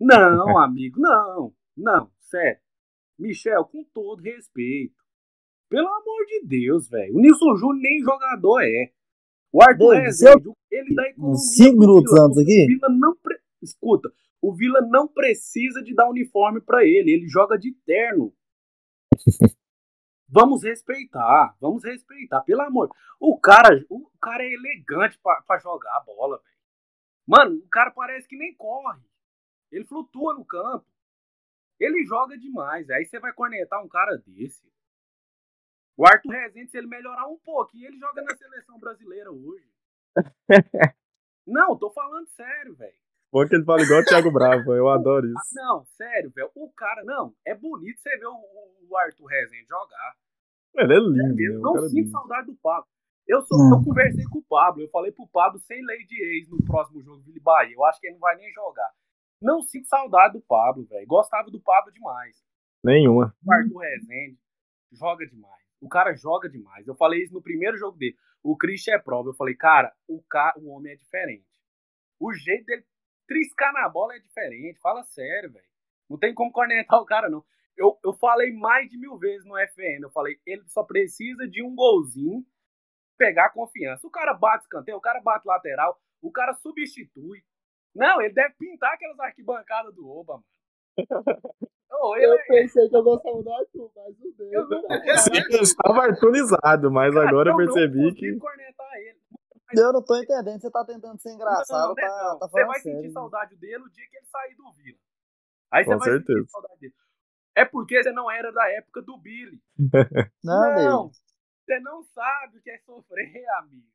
Não, 0.00 0.56
amigo, 0.58 0.98
não. 0.98 1.52
Não, 1.76 2.10
sério. 2.18 2.60
Michel, 3.18 3.64
com 3.64 3.84
todo 3.92 4.22
respeito. 4.22 4.94
Pelo 5.68 5.88
amor 5.88 6.24
de 6.26 6.46
Deus, 6.46 6.88
velho. 6.88 7.14
O 7.14 7.20
Nilson 7.20 7.56
Júnior 7.56 7.82
nem 7.82 8.00
jogador 8.00 8.62
é. 8.62 8.90
O 9.52 9.62
Arthur 9.62 9.90
David, 9.90 10.06
Rezende, 10.06 10.50
ele 10.70 10.94
dá 10.94 11.08
economia. 11.08 11.34
Uns 11.34 11.56
5 11.56 11.70
pro 11.70 11.80
minutos 11.80 12.12
antes 12.18 12.38
aqui. 12.38 12.78
Não. 12.88 13.16
Pre... 13.16 13.38
Escuta, 13.60 14.08
o 14.40 14.54
Vila 14.54 14.80
não 14.82 15.08
precisa 15.08 15.82
de 15.82 15.94
dar 15.94 16.08
uniforme 16.08 16.60
pra 16.60 16.84
ele. 16.84 17.12
Ele 17.12 17.28
joga 17.28 17.58
de 17.58 17.72
terno. 17.84 18.34
Vamos 20.30 20.62
respeitar, 20.62 21.56
vamos 21.58 21.82
respeitar, 21.82 22.42
pelo 22.42 22.60
amor. 22.60 22.94
O 23.18 23.40
cara, 23.40 23.82
o 23.88 24.10
cara 24.20 24.44
é 24.44 24.52
elegante 24.52 25.18
pra, 25.22 25.40
pra 25.40 25.58
jogar 25.58 25.90
a 25.96 26.00
bola, 26.00 26.36
velho. 26.36 26.58
Mano, 27.26 27.56
o 27.56 27.68
cara 27.70 27.90
parece 27.90 28.28
que 28.28 28.36
nem 28.36 28.54
corre. 28.54 29.02
Ele 29.72 29.86
flutua 29.86 30.34
no 30.34 30.44
campo. 30.44 30.86
Ele 31.80 32.04
joga 32.04 32.36
demais. 32.36 32.90
Aí 32.90 33.06
você 33.06 33.18
vai 33.18 33.32
cornetar 33.32 33.82
um 33.82 33.88
cara 33.88 34.18
desse. 34.18 34.70
O 35.96 36.06
Arthur 36.06 36.30
Rezende, 36.30 36.70
se 36.70 36.76
ele 36.76 36.86
melhorar 36.86 37.26
um 37.26 37.38
pouquinho, 37.38 37.86
ele 37.86 37.98
joga 37.98 38.22
na 38.22 38.36
seleção 38.36 38.78
brasileira 38.78 39.32
hoje. 39.32 39.66
Não, 41.46 41.76
tô 41.78 41.90
falando 41.90 42.28
sério, 42.28 42.74
velho. 42.76 43.07
Bom 43.32 43.46
que 43.46 43.54
ele 43.54 43.64
fala 43.64 43.82
igual 43.82 44.00
o 44.00 44.04
Thiago 44.04 44.32
Bravo, 44.32 44.72
eu 44.72 44.88
adoro 44.88 45.26
Ah, 45.26 45.40
isso. 45.44 45.54
Não, 45.54 45.84
sério, 45.84 46.30
velho. 46.30 46.50
O 46.54 46.70
cara, 46.72 47.04
não, 47.04 47.34
é 47.46 47.54
bonito 47.54 48.00
você 48.00 48.16
ver 48.16 48.26
o, 48.26 48.32
o- 48.88 48.96
Arthur 48.96 49.26
Rezende 49.26 49.66
jogar. 49.68 50.14
Ele 50.76 50.94
é 50.94 50.96
lindo, 50.98 51.34
né? 51.34 51.34
Eu 51.38 51.58
O 51.58 51.62
não 51.62 51.72
cara 51.74 51.86
é 51.86 51.88
sinto 51.90 51.96
lindo. 52.04 52.10
saudade 52.10 52.46
do 52.46 52.56
Pablo. 52.56 52.88
Eu, 53.26 53.42
sou, 53.42 53.58
Hum. 53.58 53.70
eu 53.78 53.84
conversei 53.84 54.24
com 54.24 54.38
o 54.38 54.44
Pablo, 54.44 54.80
eu 54.82 54.88
falei 54.88 55.12
pro 55.12 55.26
Pablo 55.28 55.60
sem 55.60 55.84
lei 55.84 56.06
de 56.06 56.16
ex 56.38 56.48
no 56.48 56.64
próximo 56.64 57.02
jogo 57.02 57.20
Vila 57.22 57.36
e 57.36 57.40
Bahia. 57.40 57.74
Eu 57.74 57.84
acho 57.84 58.00
que 58.00 58.06
ele 58.06 58.14
não 58.14 58.20
vai 58.20 58.34
nem 58.36 58.50
jogar. 58.52 58.90
Não 59.42 59.60
sinto 59.62 59.86
saudade 59.88 60.32
do 60.32 60.40
Pablo, 60.40 60.86
velho. 60.86 61.06
Gostava 61.06 61.50
do 61.50 61.60
Pablo 61.60 61.92
demais. 61.92 62.34
Nenhuma. 62.82 63.34
O 63.44 63.52
Arthur 63.52 63.78
Rezende 63.78 64.38
joga 64.92 65.26
demais. 65.26 65.62
O 65.80 65.88
cara 65.88 66.14
joga 66.14 66.48
demais. 66.48 66.86
Eu 66.88 66.94
falei 66.94 67.22
isso 67.22 67.34
no 67.34 67.42
primeiro 67.42 67.76
jogo 67.76 67.98
dele. 67.98 68.16
O 68.42 68.56
Christian 68.56 68.94
é 68.94 68.98
prova. 68.98 69.28
Eu 69.28 69.34
falei, 69.34 69.54
cara, 69.54 69.92
o, 70.08 70.22
ca... 70.22 70.54
o 70.56 70.70
homem 70.70 70.92
é 70.92 70.96
diferente. 70.96 71.44
O 72.18 72.32
jeito 72.32 72.64
dele 72.64 72.84
triscar 73.28 73.72
na 73.72 73.88
bola 73.88 74.16
é 74.16 74.18
diferente. 74.18 74.80
Fala 74.80 75.04
sério, 75.04 75.52
velho. 75.52 75.64
Não 76.10 76.18
tem 76.18 76.34
como 76.34 76.50
cornetar 76.50 77.00
o 77.00 77.04
cara, 77.04 77.28
não. 77.28 77.44
Eu, 77.76 77.96
eu 78.04 78.12
falei 78.14 78.50
mais 78.52 78.90
de 78.90 78.98
mil 78.98 79.16
vezes 79.18 79.46
no 79.46 79.56
FN. 79.56 80.02
Eu 80.02 80.10
falei, 80.10 80.36
ele 80.44 80.64
só 80.66 80.82
precisa 80.82 81.46
de 81.46 81.62
um 81.62 81.74
golzinho 81.76 82.44
pegar 83.16 83.50
confiança. 83.50 84.04
O 84.06 84.10
cara 84.10 84.34
bate 84.34 84.64
escanteio, 84.64 84.96
o 84.96 85.00
cara 85.00 85.20
bate 85.20 85.46
lateral, 85.46 85.96
o 86.22 86.32
cara 86.32 86.54
substitui. 86.54 87.44
Não, 87.94 88.20
ele 88.20 88.32
deve 88.34 88.54
pintar 88.58 88.94
aquelas 88.94 89.18
arquibancadas 89.20 89.94
do 89.94 90.08
Oba, 90.08 90.34
mano. 90.34 90.44
Ele, 92.16 92.26
Eu 92.26 92.38
pensei 92.46 92.88
que 92.88 92.94
eu 92.96 93.02
gostava 93.02 93.42
do 93.42 93.52
Arthur, 93.52 93.90
mas 93.96 94.20
o 94.20 94.32
dele. 94.36 94.54
Eu 94.54 94.68
não- 94.68 94.82
Eu 95.50 95.62
estava 95.62 96.06
atualizado, 96.06 96.90
mas 96.92 97.12
Cara, 97.12 97.28
agora 97.28 97.50
eu 97.50 97.56
não 97.56 97.64
percebi 97.64 98.14
que. 98.14 98.36
cornetar 98.38 98.94
ele. 98.98 99.17
Eu 99.74 99.92
não 99.92 100.02
tô 100.02 100.16
entendendo. 100.16 100.60
Você 100.60 100.70
tá 100.70 100.84
tentando 100.84 101.20
ser 101.20 101.30
engraçado, 101.32 101.88
Não, 101.88 101.94
né, 101.94 102.02
tá, 102.02 102.24
não. 102.32 102.38
tá 102.38 102.48
Você 102.48 102.64
vai 102.64 102.80
sério. 102.80 103.00
sentir 103.00 103.12
saudade 103.12 103.56
dele 103.56 103.82
o 103.84 103.90
dia 103.90 104.06
que 104.08 104.16
ele 104.16 104.26
sair 104.26 104.54
do 104.56 104.72
Vila. 104.72 104.98
Aí 105.70 105.84
você 105.84 105.92
Com 105.92 105.98
vai 105.98 106.08
certeza. 106.10 106.38
sentir 106.38 106.50
saudade 106.50 106.80
dele. 106.80 106.94
É 107.54 107.64
porque 107.64 108.02
você 108.02 108.12
não 108.12 108.30
era 108.30 108.52
da 108.52 108.70
época 108.72 109.02
do 109.02 109.18
Billy. 109.18 109.60
Não, 110.44 110.74
velho. 110.74 111.10
você 111.66 111.80
não 111.80 112.02
sabe 112.04 112.58
o 112.58 112.62
que 112.62 112.70
é 112.70 112.78
sofrer, 112.78 113.44
amigo. 113.58 113.86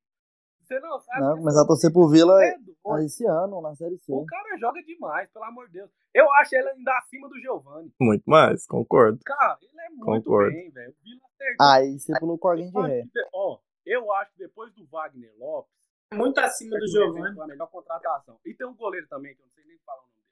Você 0.64 0.80
não 0.80 1.00
sabe. 1.00 1.20
o 1.20 1.24
Não, 1.24 1.34
que 1.34 1.40
é 1.40 1.42
começar 1.44 1.62
a 1.62 1.68
torcer 1.68 1.92
pro 1.92 2.08
Vila. 2.10 2.42
É 2.44 2.56
esse 3.06 3.26
ano, 3.26 3.62
na 3.62 3.76
Série 3.76 3.98
C. 4.00 4.12
O 4.14 4.26
cara 4.26 4.58
joga 4.58 4.82
demais, 4.84 5.30
pelo 5.32 5.46
amor 5.46 5.68
de 5.68 5.74
Deus. 5.74 5.90
Eu 6.14 6.32
acho 6.36 6.56
ele 6.56 6.70
ainda 6.70 6.98
acima 7.00 7.28
do 7.30 7.40
Giovanni. 7.40 7.94
Muito 8.00 8.24
mais, 8.26 8.66
concordo. 8.66 9.20
Cara, 9.26 9.58
ele 9.62 9.82
é 9.82 9.90
muito 9.90 10.06
Concordo. 10.06 10.52
bem, 10.52 10.70
velho. 10.72 10.92
O 10.92 11.04
Vila 11.04 11.22
acertou. 11.34 11.68
Aí 11.68 12.00
você 12.00 12.20
pulou 12.20 12.38
com 12.38 12.48
alguém 12.50 12.72
de 12.72 12.82
ré. 12.82 13.04
Ó, 13.34 13.60
eu 13.86 14.12
acho 14.14 14.32
que 14.34 14.38
depois 14.40 14.74
do 14.74 14.86
Wagner 14.88 15.34
Lopes, 15.38 15.74
Muito 16.14 16.40
acima 16.40 16.72
do 16.72 16.76
Arthur 16.76 16.88
Giovanni. 16.92 17.40
A 17.42 17.48
melhor 17.48 17.68
contratação. 17.70 18.40
E 18.46 18.54
tem 18.54 18.68
um 18.68 18.76
goleiro 18.76 19.08
também, 19.08 19.36
que 19.36 19.42
eu 19.42 19.46
não 19.46 19.52
sei 19.52 19.66
nem 19.66 19.78
falar 19.80 20.00
o 20.00 20.04
nome 20.04 20.14
dele. 20.16 20.28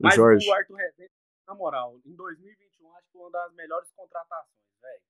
O 0.00 0.02
Mas 0.02 0.14
Jorge. 0.14 0.48
o 0.48 0.52
Arthur 0.54 0.74
Rezende, 0.76 1.12
na 1.46 1.54
moral, 1.54 2.00
em 2.04 2.14
2021, 2.14 2.92
acho 2.96 3.06
que 3.06 3.12
foi 3.12 3.20
uma 3.22 3.30
das 3.30 3.54
melhores 3.54 3.90
contratações, 3.92 4.58
velho. 4.82 5.02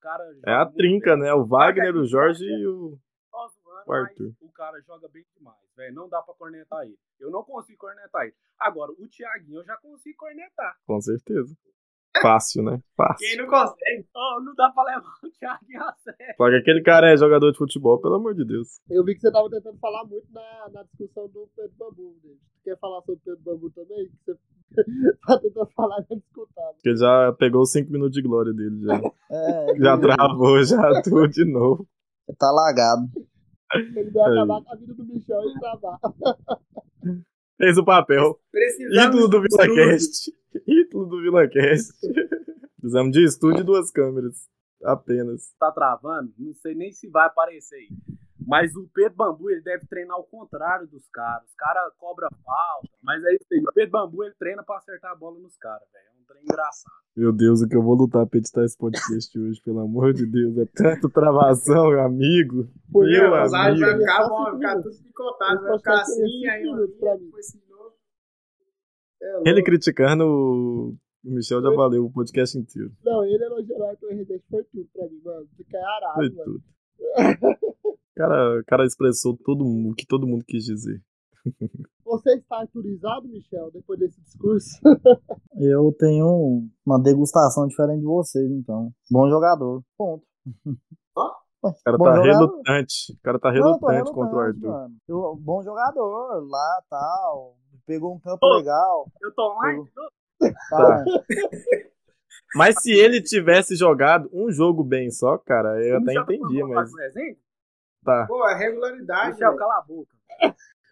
Cara 0.00 0.24
É 0.46 0.52
a 0.52 0.66
trinca, 0.66 1.14
bem. 1.14 1.24
né? 1.24 1.34
O 1.34 1.44
Wagner, 1.46 1.94
o 1.94 2.02
é 2.02 2.06
Jorge 2.06 2.44
e 2.44 2.66
o. 2.66 2.98
O 3.86 3.92
Arthur. 3.92 4.32
o 4.40 4.52
cara 4.52 4.80
joga 4.82 5.08
bem 5.08 5.24
demais, 5.36 5.58
velho. 5.76 5.94
Não 5.94 6.08
dá 6.08 6.20
pra 6.22 6.34
cornetar 6.34 6.84
ele. 6.84 6.98
Eu 7.18 7.30
não 7.30 7.42
consigo 7.42 7.78
cornetar 7.78 8.22
ele. 8.26 8.34
Agora, 8.58 8.92
o 8.92 9.08
Thiaguinho 9.08 9.60
eu 9.60 9.64
já 9.64 9.76
consigo 9.78 10.16
cornetar. 10.18 10.76
Com 10.86 11.00
certeza. 11.00 11.56
Fácil, 12.20 12.62
né? 12.62 12.72
Quem 12.72 12.82
Fácil. 12.96 13.36
não 13.38 13.46
consegue? 13.46 14.06
Oh, 14.14 14.40
não 14.42 14.54
dá 14.54 14.70
pra 14.70 14.82
levar 14.84 15.14
o 15.24 15.30
Thiaguinho 15.30 15.82
a 15.82 15.94
sério. 16.04 16.34
Só 16.36 16.48
que 16.50 16.56
aquele 16.56 16.82
cara 16.82 17.12
é 17.12 17.16
jogador 17.16 17.50
de 17.50 17.58
futebol, 17.58 18.00
pelo 18.00 18.16
amor 18.16 18.34
de 18.34 18.44
Deus. 18.44 18.80
Eu 18.90 19.02
vi 19.04 19.14
que 19.14 19.20
você 19.20 19.32
tava 19.32 19.48
tentando 19.48 19.78
falar 19.78 20.04
muito 20.04 20.26
na, 20.30 20.68
na 20.72 20.82
discussão 20.82 21.26
do 21.28 21.48
Pedro 21.56 21.72
Bambu. 21.78 22.14
Você 22.20 22.36
quer 22.64 22.78
falar 22.78 23.00
sobre 23.00 23.14
o 23.14 23.24
Pedro 23.24 23.40
Bambu 23.42 23.70
também? 23.70 24.10
Que 24.26 24.32
Você 24.32 25.16
tá 25.26 25.38
tentando 25.38 25.70
falar 25.74 26.00
e 26.00 26.06
não 26.10 26.18
escutava. 26.18 26.72
Porque 26.74 26.96
já 26.96 27.32
pegou 27.38 27.62
os 27.62 27.72
5 27.72 27.90
minutos 27.90 28.12
de 28.12 28.22
glória 28.22 28.52
dele, 28.52 28.82
já. 28.84 29.00
É, 29.30 29.74
Já 29.80 29.98
travou, 29.98 30.62
já 30.64 30.76
tudo 31.02 31.28
de 31.28 31.44
novo. 31.44 31.88
Tá 32.38 32.50
lagado. 32.50 33.08
Ele 33.74 34.10
vai 34.10 34.30
acabar 34.32 34.62
com 34.62 34.72
a 34.72 34.76
vida 34.76 34.92
do 34.94 35.04
Michel 35.04 35.40
e 35.48 35.58
travar. 35.58 35.98
Fez 37.56 37.78
o 37.78 37.84
papel. 37.84 38.38
Precisamos 38.50 39.06
Ídolo 39.16 39.28
do. 39.28 39.40
VilaCast. 39.42 40.30
Ídolo 40.66 41.06
do 41.06 41.22
VilaCast. 41.22 41.92
Precisamos 42.80 43.12
de 43.12 43.24
estúdio 43.24 43.60
e 43.60 43.64
duas 43.64 43.90
câmeras. 43.90 44.48
Apenas. 44.84 45.54
tá 45.60 45.70
travando, 45.70 46.32
não 46.38 46.52
sei 46.54 46.74
nem 46.74 46.90
se 46.92 47.08
vai 47.08 47.26
aparecer 47.26 47.76
aí. 47.76 47.88
Mas 48.44 48.74
o 48.74 48.88
Pedro 48.92 49.14
Bambu, 49.16 49.50
ele 49.50 49.60
deve 49.62 49.86
treinar 49.86 50.16
ao 50.16 50.24
contrário 50.24 50.88
dos 50.88 51.08
caras. 51.10 51.44
Os 51.46 51.54
caras 51.54 51.92
cobram 51.96 52.28
falta. 52.44 52.88
Mas 53.00 53.22
é 53.24 53.34
isso 53.34 53.46
aí. 53.52 53.60
O 53.60 53.72
Pedro 53.72 53.92
Bambu, 53.92 54.24
ele 54.24 54.34
treina 54.36 54.64
pra 54.64 54.78
acertar 54.78 55.12
a 55.12 55.14
bola 55.14 55.38
nos 55.38 55.56
caras, 55.56 55.86
velho. 55.92 56.04
É 56.08 56.20
um 56.20 56.26
trem 56.26 56.42
engraçado. 56.42 56.92
Meu 57.16 57.32
Deus, 57.32 57.62
o 57.62 57.68
que 57.68 57.76
eu 57.76 57.82
vou 57.82 57.94
lutar 57.94 58.26
pra 58.26 58.38
editar 58.38 58.64
esse 58.64 58.76
podcast 58.76 59.38
hoje, 59.38 59.62
pelo 59.62 59.78
amor 59.78 60.12
de 60.12 60.26
Deus. 60.26 60.58
É 60.58 60.66
tanto 60.74 61.08
travação, 61.08 61.90
meu 61.90 62.00
amigo. 62.00 62.68
Por 62.90 63.06
Meu 63.06 63.30
Os 63.30 63.54
áudios 63.54 63.80
vai 63.80 63.90
amigo. 63.90 64.00
ficar 64.00 64.28
vai 64.28 64.54
ficar 64.54 64.82
tudo 64.82 65.02
picotado, 65.04 65.62
vai 65.62 65.78
ficar 65.78 66.00
assim, 66.00 66.48
aí 66.48 66.62
depois 66.62 67.46
esse 67.46 67.56
novo. 67.68 67.71
É. 69.22 69.48
Ele 69.50 69.62
criticando 69.62 70.24
o 70.24 70.96
Michel 71.24 71.62
já 71.62 71.70
valeu 71.70 72.04
o 72.04 72.12
podcast 72.12 72.58
inteiro. 72.58 72.90
Não, 73.04 73.24
ele 73.24 73.44
o 73.46 73.84
Arthur 73.84 74.10
Rezende 74.10 74.42
foi 74.50 74.64
tudo 74.64 74.88
pra 74.92 75.06
mim, 75.08 75.20
mano. 75.24 75.46
Fica 75.56 75.78
arado, 75.78 76.14
Foi 76.16 76.30
mano. 76.30 76.44
tudo. 76.44 76.62
O 77.84 77.98
cara, 78.16 78.60
o 78.60 78.64
cara 78.66 78.84
expressou 78.84 79.36
todo 79.44 79.64
o 79.64 79.94
que 79.94 80.06
todo 80.06 80.26
mundo 80.26 80.44
quis 80.46 80.64
dizer. 80.64 81.00
Você 82.04 82.34
está 82.34 82.60
autorizado, 82.60 83.26
Michel, 83.28 83.70
depois 83.72 83.98
desse 83.98 84.20
discurso? 84.20 84.78
Eu 85.58 85.92
tenho 85.98 86.68
uma 86.84 87.00
degustação 87.00 87.66
diferente 87.66 88.00
de 88.00 88.06
vocês, 88.06 88.50
então. 88.50 88.90
Bom 89.10 89.28
jogador. 89.30 89.82
Ponto. 89.96 90.24
O 91.64 91.72
cara 91.84 91.96
Bom 91.96 92.04
tá 92.06 92.16
jogador. 92.16 92.26
relutante. 92.40 93.12
O 93.12 93.22
cara 93.22 93.38
tá 93.38 93.52
Não, 93.52 93.54
relutante 93.54 94.12
contra 94.12 94.34
o 94.36 94.40
Arthur. 94.40 94.90
Eu- 95.06 95.36
bom 95.40 95.62
jogador 95.62 96.44
lá, 96.50 96.82
tal. 96.90 97.54
Pegou 97.86 98.14
um 98.14 98.20
campo 98.20 98.44
Ô. 98.46 98.56
legal. 98.56 99.06
Eu 99.20 99.34
tô 99.34 99.52
online? 99.52 99.84
Tá. 100.70 101.04
Mas 102.54 102.82
se 102.82 102.92
ele 102.92 103.22
tivesse 103.22 103.74
jogado 103.76 104.28
um 104.32 104.50
jogo 104.50 104.84
bem 104.84 105.10
só, 105.10 105.38
cara, 105.38 105.82
eu 105.82 105.96
até 105.98 106.12
tá 106.14 106.22
entendi, 106.22 106.60
falando 106.60 106.74
mas 106.74 106.92
tá. 108.04 108.26
Pô, 108.26 108.46
é 108.48 108.54
regularidade, 108.54 109.32
Michel, 109.32 109.56
cala 109.56 109.78
a 109.78 109.82
boca. 109.82 110.12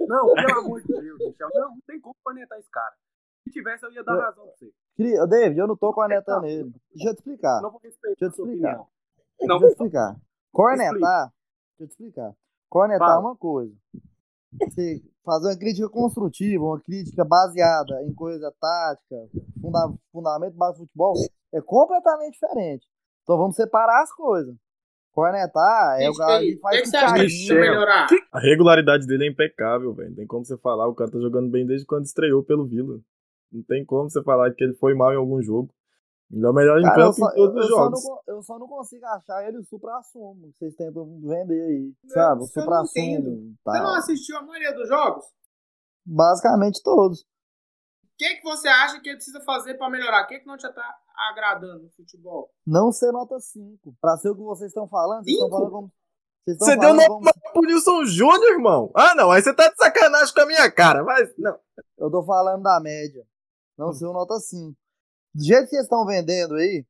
Não, 0.00 0.32
pelo 0.34 0.60
amor 0.60 0.80
de 0.80 0.88
Deus, 0.88 1.18
Michel. 1.18 1.48
Não, 1.52 1.68
não 1.70 1.78
tem 1.86 2.00
como 2.00 2.14
cornetar 2.24 2.58
esse 2.58 2.70
cara. 2.70 2.94
Se 3.44 3.50
tivesse, 3.52 3.84
eu 3.84 3.92
ia 3.92 4.02
dar 4.02 4.14
Eu- 4.14 4.20
razão 4.20 4.44
pra 4.44 4.52
você. 4.56 4.70
Queria- 4.96 5.26
David, 5.26 5.58
eu 5.60 5.66
não 5.66 5.76
tô 5.76 5.92
cornetando 5.92 6.46
ele. 6.46 6.72
Deixa 6.94 7.10
eu 7.10 7.14
te 7.14 7.18
explicar. 7.18 7.60
Não 7.60 7.70
vou 7.70 7.80
respeitar 7.82 8.16
Deixa 8.20 8.24
eu 8.24 8.28
a 8.28 8.32
te 8.32 8.40
explicar. 8.40 8.68
opinião. 8.80 8.88
Não, 9.42 9.58
Deixa 9.58 9.64
eu 9.64 9.68
te 9.68 9.72
explicar. 9.72 10.16
Cornetar, 10.52 11.26
deixa 11.28 11.32
eu 11.80 11.86
te 11.86 11.90
explicar. 11.90 12.32
Cornetar 12.70 13.16
é 13.16 13.18
uma 13.18 13.36
coisa. 13.36 13.74
Você 14.58 15.00
fazer 15.24 15.48
uma 15.48 15.56
crítica 15.58 15.88
construtiva, 15.88 16.64
uma 16.64 16.80
crítica 16.80 17.24
baseada 17.24 18.02
em 18.04 18.12
coisa 18.12 18.52
tática, 18.60 19.16
funda- 19.60 19.94
fundamento 20.12 20.54
básico 20.54 20.84
do 20.84 20.86
futebol, 20.86 21.14
é 21.52 21.60
completamente 21.60 22.32
diferente. 22.34 22.86
Então 23.22 23.36
vamos 23.36 23.54
separar 23.56 24.02
as 24.02 24.12
coisas. 24.12 24.54
Cornetar 25.12 26.00
é 26.00 26.08
o 26.08 26.14
cara 26.14 26.40
que 26.40 26.54
O 26.54 26.60
faz 26.60 26.76
que, 26.76 26.90
precisa 26.90 27.12
Michel. 27.12 27.60
melhorar? 27.60 28.06
A 28.32 28.38
regularidade 28.40 29.06
dele 29.06 29.24
é 29.26 29.28
impecável, 29.30 29.92
velho. 29.92 30.10
Não 30.10 30.16
tem 30.16 30.26
como 30.26 30.44
você 30.44 30.56
falar. 30.58 30.86
O 30.88 30.94
cara 30.94 31.10
tá 31.10 31.18
jogando 31.18 31.50
bem 31.50 31.66
desde 31.66 31.84
quando 31.84 32.04
estreou 32.04 32.42
pelo 32.44 32.64
Vila. 32.64 32.98
Não 33.52 33.62
tem 33.64 33.84
como 33.84 34.08
você 34.08 34.22
falar 34.22 34.52
que 34.54 34.62
ele 34.62 34.74
foi 34.74 34.94
mal 34.94 35.12
em 35.12 35.16
algum 35.16 35.42
jogo. 35.42 35.68
Ele 36.32 36.46
é 36.46 36.48
o 36.48 36.52
melhor 36.52 36.78
em 36.78 36.82
Cara, 36.82 37.00
eu 37.00 37.04
campo 37.06 37.16
só, 37.18 37.30
em 37.30 37.34
todos 37.34 37.54
eu- 37.56 37.62
os 37.62 37.70
eu 37.70 37.76
só 37.76 37.82
jogos. 37.84 38.04
não, 38.04 38.10
con- 38.10 38.22
eu 38.28 38.42
só 38.42 38.58
não 38.58 38.68
consigo 38.68 39.04
achar 39.06 39.48
ele 39.48 39.58
o 39.58 39.64
supra-sumo 39.64 40.52
que 40.52 40.58
vocês 40.58 40.74
tentam 40.76 41.04
vender 41.22 41.60
aí. 41.62 41.92
Sabe? 42.06 42.36
O 42.36 42.40
não 42.40 42.46
supra-sumo. 42.46 43.04
entendo. 43.04 43.54
Você 43.64 43.78
não 43.78 43.92
Tá. 43.92 43.98
assistiu 43.98 44.36
a 44.38 44.42
maioria 44.42 44.72
dos 44.74 44.88
jogos? 44.88 45.24
Basicamente 46.06 46.82
todos. 46.82 47.24
que, 48.18 48.36
que 48.36 48.42
você 48.42 48.68
acha 48.68 49.00
que 49.00 49.08
ele 49.08 49.16
precisa 49.16 49.40
fazer 49.40 49.74
pra 49.78 49.88
melhorar? 49.88 50.24
O 50.24 50.26
que, 50.26 50.40
que 50.40 50.46
não 50.46 50.56
te 50.58 50.70
tá 50.70 50.94
agradando 51.30 51.84
no 51.84 51.90
futebol? 51.90 52.50
Não 52.66 52.92
ser 52.92 53.10
nota 53.12 53.40
5. 53.40 53.94
Pra 53.98 54.16
ser 54.18 54.28
o 54.28 54.34
que 54.36 54.42
vocês 54.42 54.68
estão 54.70 54.86
falando, 54.86 55.24
vocês 55.24 55.32
estão 55.36 55.48
Cinco? 55.48 55.56
falando 55.58 55.72
como. 55.72 55.92
Você 56.46 56.76
deu 56.76 56.92
nome 56.94 57.06
como- 57.08 57.22
pro 57.54 57.62
Nilson 57.62 58.04
Júnior, 58.04 58.52
irmão. 58.52 58.90
Ah, 58.94 59.14
não. 59.14 59.30
Aí 59.30 59.40
você 59.42 59.54
tá 59.54 59.68
de 59.70 59.76
sacanagem 59.76 60.34
com 60.34 60.40
a 60.42 60.46
minha 60.46 60.70
cara. 60.70 61.02
Mas, 61.02 61.32
não. 61.38 61.58
Eu 61.96 62.10
tô 62.10 62.22
falando 62.22 62.62
da 62.62 62.78
média. 62.78 63.24
Não 63.78 63.90
ser 63.92 64.04
o 64.04 64.12
nota 64.12 64.38
5. 64.38 64.76
Do 65.34 65.42
jeito 65.44 65.64
que 65.64 65.70
vocês 65.70 65.82
estão 65.84 66.04
vendendo 66.04 66.54
aí, 66.54 66.84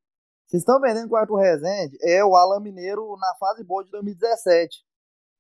vocês 0.46 0.62
estão 0.62 0.80
vendendo 0.80 1.08
que 1.08 1.14
o 1.14 1.16
Arthur 1.16 1.36
Rezende 1.36 1.96
é 2.02 2.24
o 2.24 2.34
Alan 2.34 2.60
Mineiro 2.60 3.16
na 3.18 3.34
fase 3.38 3.62
boa 3.64 3.84
de 3.84 3.90
2017. 3.90 4.84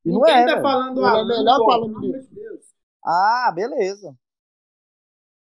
E 0.04 0.10
não 0.10 0.20
Ninguém 0.20 0.34
é, 0.34 0.46
tá 0.46 0.52
velho. 0.52 0.62
falando 0.62 0.94
do 0.94 1.04
é 1.04 1.08
Alan, 1.08 1.26
melhor 1.26 1.56
pô, 1.58 1.64
que 1.64 1.70
o 1.70 1.74
Alan 1.74 1.88
Mineiro. 1.88 2.22
de 2.28 2.34
Deus. 2.34 2.60
Ah, 3.04 3.52
beleza. 3.54 4.14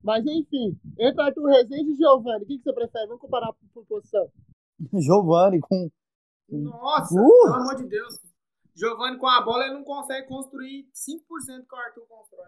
Mas 0.02 0.26
enfim, 0.26 0.78
entre 1.00 1.22
Arthur 1.22 1.46
Rezende 1.46 1.92
e 1.92 1.96
Giovanni, 1.96 2.44
o 2.44 2.48
que, 2.48 2.58
que 2.58 2.64
você 2.64 2.74
prefere? 2.74 3.08
Vamos 3.08 3.22
comparar 3.22 3.54
por, 3.54 3.60
por 3.74 3.86
posição. 3.86 4.30
Giovanni 5.00 5.60
com. 5.62 5.90
Nossa, 6.50 7.14
Uh! 7.14 7.44
pelo 7.44 7.54
amor 7.56 7.76
de 7.76 7.88
Deus. 7.88 8.20
Giovanni 8.76 9.18
com 9.18 9.28
a 9.28 9.42
bola 9.42 9.66
ele 9.66 9.76
não 9.76 9.84
consegue 9.84 10.28
construir 10.28 10.90
5% 10.94 11.68
que 11.68 11.76
o 11.76 11.78
Arthur 11.78 12.06
constrói. 12.08 12.48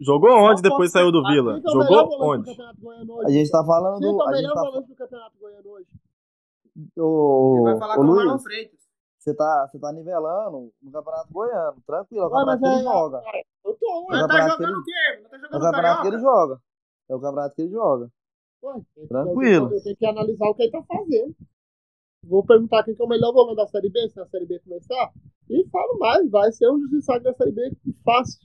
Jogou 0.00 0.30
onde 0.30 0.60
Só 0.60 0.68
depois 0.68 0.90
saiu 0.90 1.12
do 1.12 1.22
Vila? 1.22 1.60
quem 1.60 1.70
é 1.72 1.74
o 1.74 1.78
melhor 1.78 1.86
Jogou 1.86 2.18
volante 2.18 2.18
do 2.18 2.24
onde? 2.24 2.50
Campeonato 2.50 2.80
Goiano 2.80 3.20
A 3.22 3.30
gente 3.30 3.50
tá 3.50 3.64
falando 3.64 3.98
Quem 4.00 4.08
é 4.08 4.12
o 4.12 4.26
melhor 4.30 4.54
tá. 4.54 4.60
volante 4.62 4.88
do 4.88 4.94
Campeonato 4.96 5.38
Goiano 5.38 5.68
hoje? 5.70 5.86
Ô, 6.98 7.54
Ele 7.56 7.62
vai 7.64 7.78
falar 7.78 7.94
com 7.96 8.00
o 8.02 8.04
Marlon 8.06 8.30
Luiz, 8.32 8.42
Freitas. 8.42 8.80
você 9.18 9.34
tá, 9.34 9.68
você 9.70 9.78
tá 9.78 9.92
nivelando 9.92 10.72
no 10.82 10.90
Campeonato 10.90 11.32
Goiano. 11.32 11.80
Tranquilo, 11.86 12.22
é 12.22 12.26
o 12.26 12.28
Ué, 12.28 12.30
campeonato 12.30 12.46
mas 12.46 12.60
que 12.60 12.66
ele 12.66 12.74
é- 12.88 12.92
joga. 12.92 13.22
Eu 13.64 13.74
tô. 13.74 14.06
Mas 14.08 14.20
tá 14.20 14.26
campeonato 14.28 14.56
que 14.56 14.62
jogando 14.64 14.72
ele- 14.72 14.80
o 14.80 14.84
quê? 14.84 15.20
Não 15.22 15.28
tá 15.30 15.36
É 15.36 15.38
o 15.38 15.40
jogando 15.42 15.62
campeonato 15.62 16.02
que 16.02 16.08
ele 16.08 16.18
joga. 16.18 16.60
É 17.08 17.14
o 17.14 17.20
campeonato 17.20 17.54
que 17.54 17.62
ele 17.62 17.70
joga. 17.70 18.10
Ué, 18.64 18.80
Tranquilo. 19.08 19.72
Eu, 19.74 19.82
tenho 19.82 19.96
que 19.96 20.06
analisar 20.06 20.46
o 20.48 20.54
que 20.54 20.62
ele 20.62 20.72
tá 20.72 20.82
fazendo. 20.82 21.36
Vou 22.26 22.44
perguntar 22.44 22.82
quem 22.82 22.94
que 22.94 23.02
é 23.02 23.04
o 23.04 23.08
melhor 23.08 23.32
volante 23.32 23.56
da 23.56 23.66
Série 23.66 23.90
B, 23.90 24.08
se 24.08 24.18
a 24.18 24.26
Série 24.26 24.46
B 24.46 24.58
começar. 24.60 25.12
E 25.50 25.68
falo 25.68 25.98
mais, 25.98 26.28
vai 26.30 26.50
ser 26.52 26.68
um 26.70 26.78
dos 26.78 26.90
destaques 26.90 27.22
da 27.24 27.34
Série 27.34 27.52
B 27.52 27.70
fácil. 28.02 28.40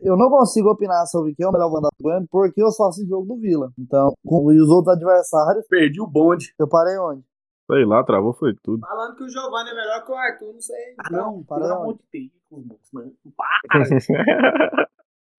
Eu 0.00 0.16
não 0.16 0.30
consigo 0.30 0.70
opinar 0.70 1.06
sobre 1.06 1.34
quem 1.34 1.44
é 1.44 1.48
o 1.48 1.52
melhor 1.52 1.68
volante 1.70 1.96
do 1.98 2.02
Goiano 2.02 2.26
porque 2.30 2.62
eu 2.62 2.70
só 2.70 2.88
assisto 2.88 3.08
jogo 3.08 3.26
do 3.26 3.40
Vila. 3.40 3.72
Então, 3.78 4.12
com, 4.24 4.52
e 4.52 4.60
os 4.60 4.68
outros 4.68 4.94
adversários, 4.94 5.66
Perdi 5.68 6.00
o 6.00 6.06
bonde. 6.06 6.54
eu 6.58 6.68
parei 6.68 6.96
onde? 6.98 7.24
Sei 7.70 7.84
lá, 7.84 8.02
travou 8.04 8.32
foi 8.32 8.54
tudo. 8.62 8.80
Falando 8.80 9.16
que 9.16 9.24
o 9.24 9.28
Giovanni 9.28 9.70
é 9.70 9.74
melhor 9.74 10.04
que 10.04 10.12
o 10.12 10.14
Arthur, 10.14 10.52
não 10.54 10.60
sei. 10.60 10.94
Não, 11.10 11.42
para 11.44 11.62
pelo 11.62 11.74
onde? 11.74 11.82
amor 11.82 11.98
de 11.98 12.30
Deus. 12.50 12.88
Não, 12.92 13.12
para. 13.36 13.84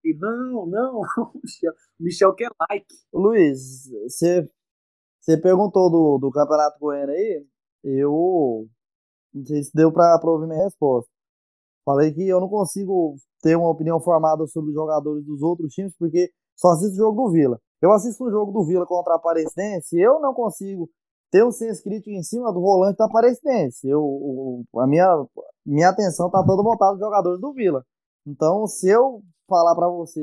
E 0.06 0.14
não, 0.18 0.66
não. 0.66 1.02
Michel, 1.44 1.74
Michel 2.00 2.34
quer 2.36 2.52
like. 2.70 2.86
Luiz, 3.14 3.90
você 4.08 4.48
você 5.20 5.38
perguntou 5.38 5.92
do, 5.92 6.18
do 6.20 6.32
Campeonato 6.32 6.80
Goiano 6.80 7.12
aí, 7.12 7.46
eu 7.84 8.68
não 9.34 9.46
sei 9.46 9.62
se 9.64 9.72
deu 9.76 9.92
pra, 9.92 10.18
pra 10.20 10.32
ouvir 10.32 10.48
minha 10.48 10.64
resposta. 10.64 11.12
Falei 11.90 12.14
que 12.14 12.28
eu 12.28 12.40
não 12.40 12.48
consigo 12.48 13.16
ter 13.42 13.56
uma 13.56 13.72
opinião 13.72 14.00
formada 14.00 14.46
sobre 14.46 14.70
os 14.70 14.76
jogadores 14.76 15.26
dos 15.26 15.42
outros 15.42 15.74
times, 15.74 15.96
porque 15.98 16.30
só 16.56 16.70
assisto 16.70 16.94
o 16.94 16.98
jogo 16.98 17.24
do 17.24 17.32
Vila. 17.32 17.60
Eu 17.82 17.92
assisto 17.92 18.24
o 18.26 18.30
jogo 18.30 18.52
do 18.52 18.64
Vila 18.64 18.86
contra 18.86 19.14
a 19.14 19.16
Aparecidense 19.16 19.98
e 19.98 20.02
eu 20.02 20.20
não 20.20 20.32
consigo 20.36 20.88
ter 21.32 21.44
um 21.44 21.50
senso 21.52 21.82
crítico 21.82 22.12
em 22.12 22.22
cima 22.22 22.54
do 22.54 22.62
volante 22.62 22.98
da 22.98 23.06
Aparecidense. 23.06 23.88
Eu, 23.90 24.62
a 24.78 24.86
minha, 24.86 25.26
minha 25.66 25.90
atenção 25.90 26.30
tá 26.30 26.44
toda 26.46 26.62
voltada 26.62 26.92
aos 26.92 27.00
jogadores 27.00 27.42
do 27.42 27.54
Vila. 27.54 27.84
Então, 28.28 28.68
se 28.68 28.88
eu 28.88 29.22
falar 29.48 29.74
pra 29.74 29.88
você 29.90 30.22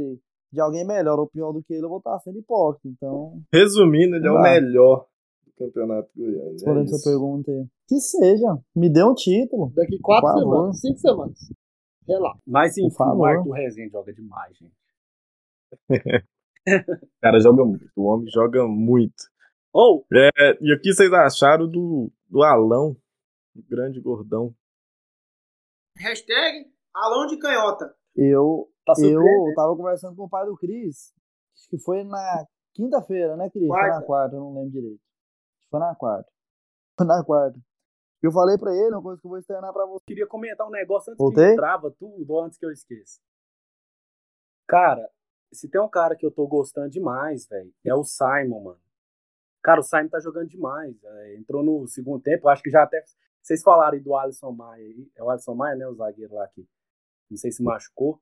de 0.52 0.60
alguém 0.60 0.86
melhor 0.86 1.18
ou 1.18 1.26
pior 1.26 1.50
do 1.52 1.64
que 1.64 1.74
ele, 1.74 1.84
eu 1.84 1.88
vou 1.88 1.98
estar 1.98 2.16
sendo 2.20 2.38
hipócrita. 2.38 2.86
Então, 2.96 3.40
Resumindo, 3.52 4.14
ele 4.14 4.28
é 4.28 4.30
o 4.30 4.34
Tá. 4.34 4.42
melhor 4.42 5.06
do 5.44 5.52
Campeonato 5.58 6.08
Goiano. 6.16 6.48
É 6.48 6.52
respondendo 6.52 6.88
sua 6.90 6.96
isso. 6.98 7.10
pergunta 7.10 7.50
aí. 7.50 7.66
Que 7.88 8.00
seja, 8.00 8.58
me 8.74 8.88
dê 8.90 9.02
um 9.04 9.14
título. 9.14 9.72
Daqui 9.74 9.98
quatro 10.00 10.38
semanas, 10.40 10.80
cinco 10.80 10.98
semanas. 10.98 11.38
Relaxa. 12.06 12.40
Mas 12.46 12.76
enfim, 12.78 12.94
o 12.98 13.24
Arthur 13.24 13.52
Rezende 13.52 13.90
joga 13.92 14.12
demais, 14.12 14.56
gente. 14.56 14.74
O 15.90 15.96
cara 17.20 17.40
joga 17.40 17.64
muito. 17.64 17.90
O 17.96 18.04
homem 18.04 18.28
joga 18.30 18.66
muito. 18.66 19.24
Ou, 19.72 20.06
É, 20.12 20.56
e 20.60 20.74
o 20.74 20.80
que 20.80 20.92
vocês 20.92 21.12
acharam 21.12 21.68
do, 21.68 22.10
do 22.28 22.42
Alão? 22.42 22.96
O 23.54 23.62
grande 23.68 24.00
gordão. 24.00 24.54
Hashtag 25.98 26.66
Alão 26.94 27.26
de 27.26 27.38
Canhota. 27.38 27.94
Eu, 28.14 28.70
tá 28.84 28.92
eu 28.98 29.10
surpreendendo. 29.12 29.54
tava 29.54 29.76
conversando 29.76 30.16
com 30.16 30.24
o 30.24 30.28
pai 30.28 30.46
do 30.46 30.56
Cris, 30.56 31.12
acho 31.54 31.68
que 31.68 31.78
foi 31.78 32.02
na 32.04 32.46
quinta-feira, 32.74 33.36
né, 33.36 33.50
Cris? 33.50 33.66
Foi 33.66 33.76
na 33.76 33.88
Quarta. 33.88 34.06
quarta, 34.06 34.36
eu 34.36 34.40
não 34.40 34.54
lembro 34.54 34.70
direito. 34.70 35.00
Acho 35.00 35.64
que 35.64 35.70
Foi 35.70 35.80
na 35.80 35.94
quarta. 35.94 36.30
Foi 36.98 37.06
na 37.06 37.24
quarta. 37.24 37.58
Eu 38.22 38.32
falei 38.32 38.56
pra 38.58 38.74
ele, 38.74 38.94
uma 38.94 39.02
coisa 39.02 39.20
que 39.20 39.26
eu 39.26 39.30
vou 39.30 39.38
externar 39.38 39.72
pra 39.72 39.86
você. 39.86 40.04
queria 40.06 40.26
comentar 40.26 40.66
um 40.66 40.70
negócio 40.70 41.10
antes 41.12 41.18
Voltei? 41.22 41.50
que 41.50 41.56
trava 41.56 41.90
tudo, 41.90 42.40
antes 42.40 42.58
que 42.58 42.66
eu 42.66 42.70
esqueça. 42.72 43.20
Cara, 44.66 45.08
se 45.52 45.68
tem 45.68 45.80
um 45.80 45.88
cara 45.88 46.16
que 46.16 46.26
eu 46.26 46.30
tô 46.30 46.46
gostando 46.46 46.90
demais, 46.90 47.46
velho, 47.46 47.72
é 47.84 47.94
o 47.94 48.02
Simon, 48.04 48.60
mano. 48.62 48.80
Cara, 49.62 49.80
o 49.80 49.82
Simon 49.82 50.08
tá 50.08 50.20
jogando 50.20 50.48
demais. 50.48 50.96
é, 51.04 51.36
entrou 51.36 51.62
no 51.62 51.86
segundo 51.86 52.22
tempo, 52.22 52.48
acho 52.48 52.62
que 52.62 52.70
já 52.70 52.82
até. 52.82 53.02
Vocês 53.42 53.62
falaram 53.62 53.94
aí 53.96 54.00
do 54.02 54.14
Alisson 54.16 54.50
Maia 54.52 54.84
aí. 54.84 55.08
É 55.14 55.22
o 55.22 55.30
Alisson 55.30 55.54
Maia, 55.54 55.76
né? 55.76 55.86
O 55.86 55.94
zagueiro 55.94 56.34
lá 56.34 56.48
que. 56.48 56.66
Não 57.30 57.36
sei 57.36 57.50
se 57.52 57.62
machucou. 57.62 58.20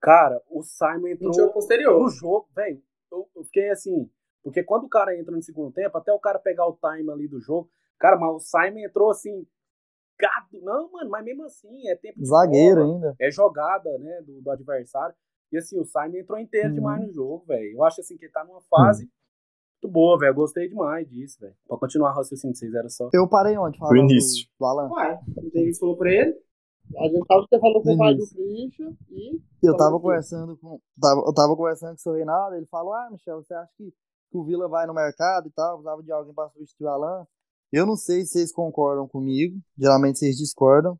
Cara, 0.00 0.40
o 0.48 0.62
Simon 0.62 1.08
entrou 1.08 1.28
No 1.30 1.34
jogo 1.34 1.52
posterior. 1.52 2.00
no 2.00 2.08
jogo, 2.10 2.48
velho. 2.54 2.82
Eu, 3.10 3.28
eu 3.34 3.44
fiquei 3.44 3.70
assim. 3.70 4.10
Porque 4.42 4.62
quando 4.62 4.84
o 4.84 4.88
cara 4.88 5.16
entra 5.18 5.34
no 5.34 5.42
segundo 5.42 5.72
tempo, 5.72 5.96
até 5.98 6.12
o 6.12 6.18
cara 6.20 6.38
pegar 6.38 6.66
o 6.66 6.76
time 6.76 7.10
ali 7.10 7.26
do 7.26 7.40
jogo. 7.40 7.68
Cara, 7.98 8.16
mas 8.18 8.30
o 8.34 8.38
Simon 8.40 8.78
entrou 8.80 9.10
assim. 9.10 9.46
Gado. 10.18 10.62
Não, 10.64 10.90
mano, 10.90 11.10
mas 11.10 11.24
mesmo 11.24 11.44
assim, 11.44 11.88
é 11.88 11.96
tempo 11.96 12.18
de 12.18 12.26
Zagueiro 12.26 12.80
bola, 12.82 12.94
ainda. 12.94 13.16
é 13.20 13.30
jogada, 13.30 13.98
né, 13.98 14.22
do, 14.22 14.40
do 14.40 14.50
adversário. 14.50 15.14
E 15.52 15.58
assim, 15.58 15.78
o 15.78 15.84
Simon 15.84 16.16
entrou 16.16 16.38
inteiro 16.38 16.68
Uhum. 16.68 16.74
demais 16.74 17.06
no 17.06 17.12
jogo, 17.12 17.44
velho. 17.46 17.72
Eu 17.76 17.84
acho 17.84 18.00
assim 18.00 18.16
que 18.16 18.24
ele 18.24 18.32
tá 18.32 18.42
numa 18.44 18.60
fase 18.62 19.02
muito 19.82 19.92
boa, 19.92 20.18
velho. 20.18 20.30
Eu 20.30 20.34
Gostei 20.34 20.68
demais 20.68 21.06
disso, 21.08 21.38
velho. 21.40 21.54
Pra 21.68 21.76
continuar 21.78 22.12
o 22.12 22.14
raciocínio 22.14 22.52
de 22.54 22.58
vocês, 22.58 22.74
era 22.74 22.88
só. 22.88 23.10
Eu 23.12 23.28
parei 23.28 23.56
onde? 23.58 23.78
Falando 23.78 23.96
início. 23.98 24.46
Do, 24.46 24.58
do 24.58 24.64
Alan. 24.66 24.88
Ué, 24.90 25.20
não 25.36 25.50
tem 25.50 25.66
que 25.66 25.74
falou 25.78 25.96
pra 25.98 26.10
ele? 26.10 26.46
A 26.98 27.08
gente 27.08 27.26
tava 27.26 27.42
você 27.42 27.58
falou 27.60 27.82
com 27.82 27.94
o 27.94 27.98
pai 27.98 28.14
do. 28.14 28.26
Christian 28.26 28.96
e. 29.10 29.40
Eu 29.62 29.76
tava 29.76 30.00
conversando 30.00 30.56
com. 30.56 30.80
Tava, 31.00 31.20
eu 31.26 31.34
tava 31.34 31.56
conversando 31.56 31.90
com 31.90 31.96
o 31.96 32.00
seu 32.00 32.12
Reinaldo, 32.14 32.56
ele 32.56 32.66
falou, 32.66 32.94
ah, 32.94 33.08
Michel, 33.10 33.42
você 33.42 33.52
acha 33.54 33.70
que, 33.76 33.90
que 34.30 34.38
o 34.38 34.44
Vila 34.44 34.66
vai 34.68 34.86
no 34.86 34.94
mercado 34.94 35.48
e 35.48 35.50
tal, 35.50 35.74
precisava 35.74 36.02
de 36.02 36.12
alguém 36.12 36.32
pra 36.32 36.48
substituir 36.48 36.86
o 36.86 36.90
Alan? 36.90 37.26
Eu 37.72 37.84
não 37.86 37.96
sei 37.96 38.22
se 38.22 38.32
vocês 38.32 38.52
concordam 38.52 39.08
comigo, 39.08 39.58
geralmente 39.76 40.18
vocês 40.18 40.36
discordam, 40.36 40.98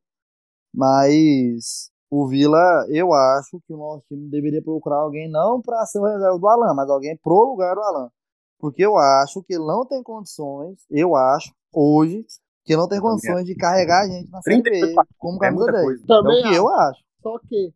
mas 0.75 1.91
o 2.11 2.27
Vila, 2.27 2.87
eu 2.89 3.13
acho 3.13 3.61
que 3.67 3.73
o 3.73 3.77
nosso 3.77 4.05
time 4.09 4.29
deveria 4.29 4.63
procurar 4.63 4.99
alguém 4.99 5.31
não 5.31 5.61
pra 5.61 5.85
ser 5.87 5.99
o 5.99 6.05
reserva 6.05 6.39
do 6.39 6.49
Alan, 6.49 6.75
mas 6.75 6.89
alguém 6.91 7.17
pro 7.17 7.51
lugar 7.51 7.75
do 7.75 7.81
Alan. 7.81 8.11
Porque 8.59 8.85
eu 8.85 8.97
acho 8.97 9.43
que 9.43 9.55
ele 9.55 9.67
não 9.67 9.87
tem 9.87 10.03
condições, 10.03 10.85
eu 10.91 11.15
acho, 11.15 11.53
hoje, 11.73 12.25
que 12.65 12.73
ele 12.73 12.81
não 12.81 12.89
tem 12.89 12.99
Eu 12.99 13.03
também 13.03 13.15
condições 13.15 13.45
de 13.45 13.55
carregar 13.55 14.03
a 14.03 14.09
gente 14.09 14.31
na 14.31 14.43
Série 14.43 14.63
B 14.63 14.71
34, 14.71 15.15
como 15.19 15.37
É 15.37 15.41
camisa 15.41 15.65
muita 15.65 15.73
10. 15.73 15.85
coisa. 15.85 16.03
É 16.03 16.07
Também 16.07 16.41
o 16.41 16.49
que 16.49 16.55
eu 16.55 16.69
acho. 16.69 17.05
Só 17.23 17.39
que 17.39 17.75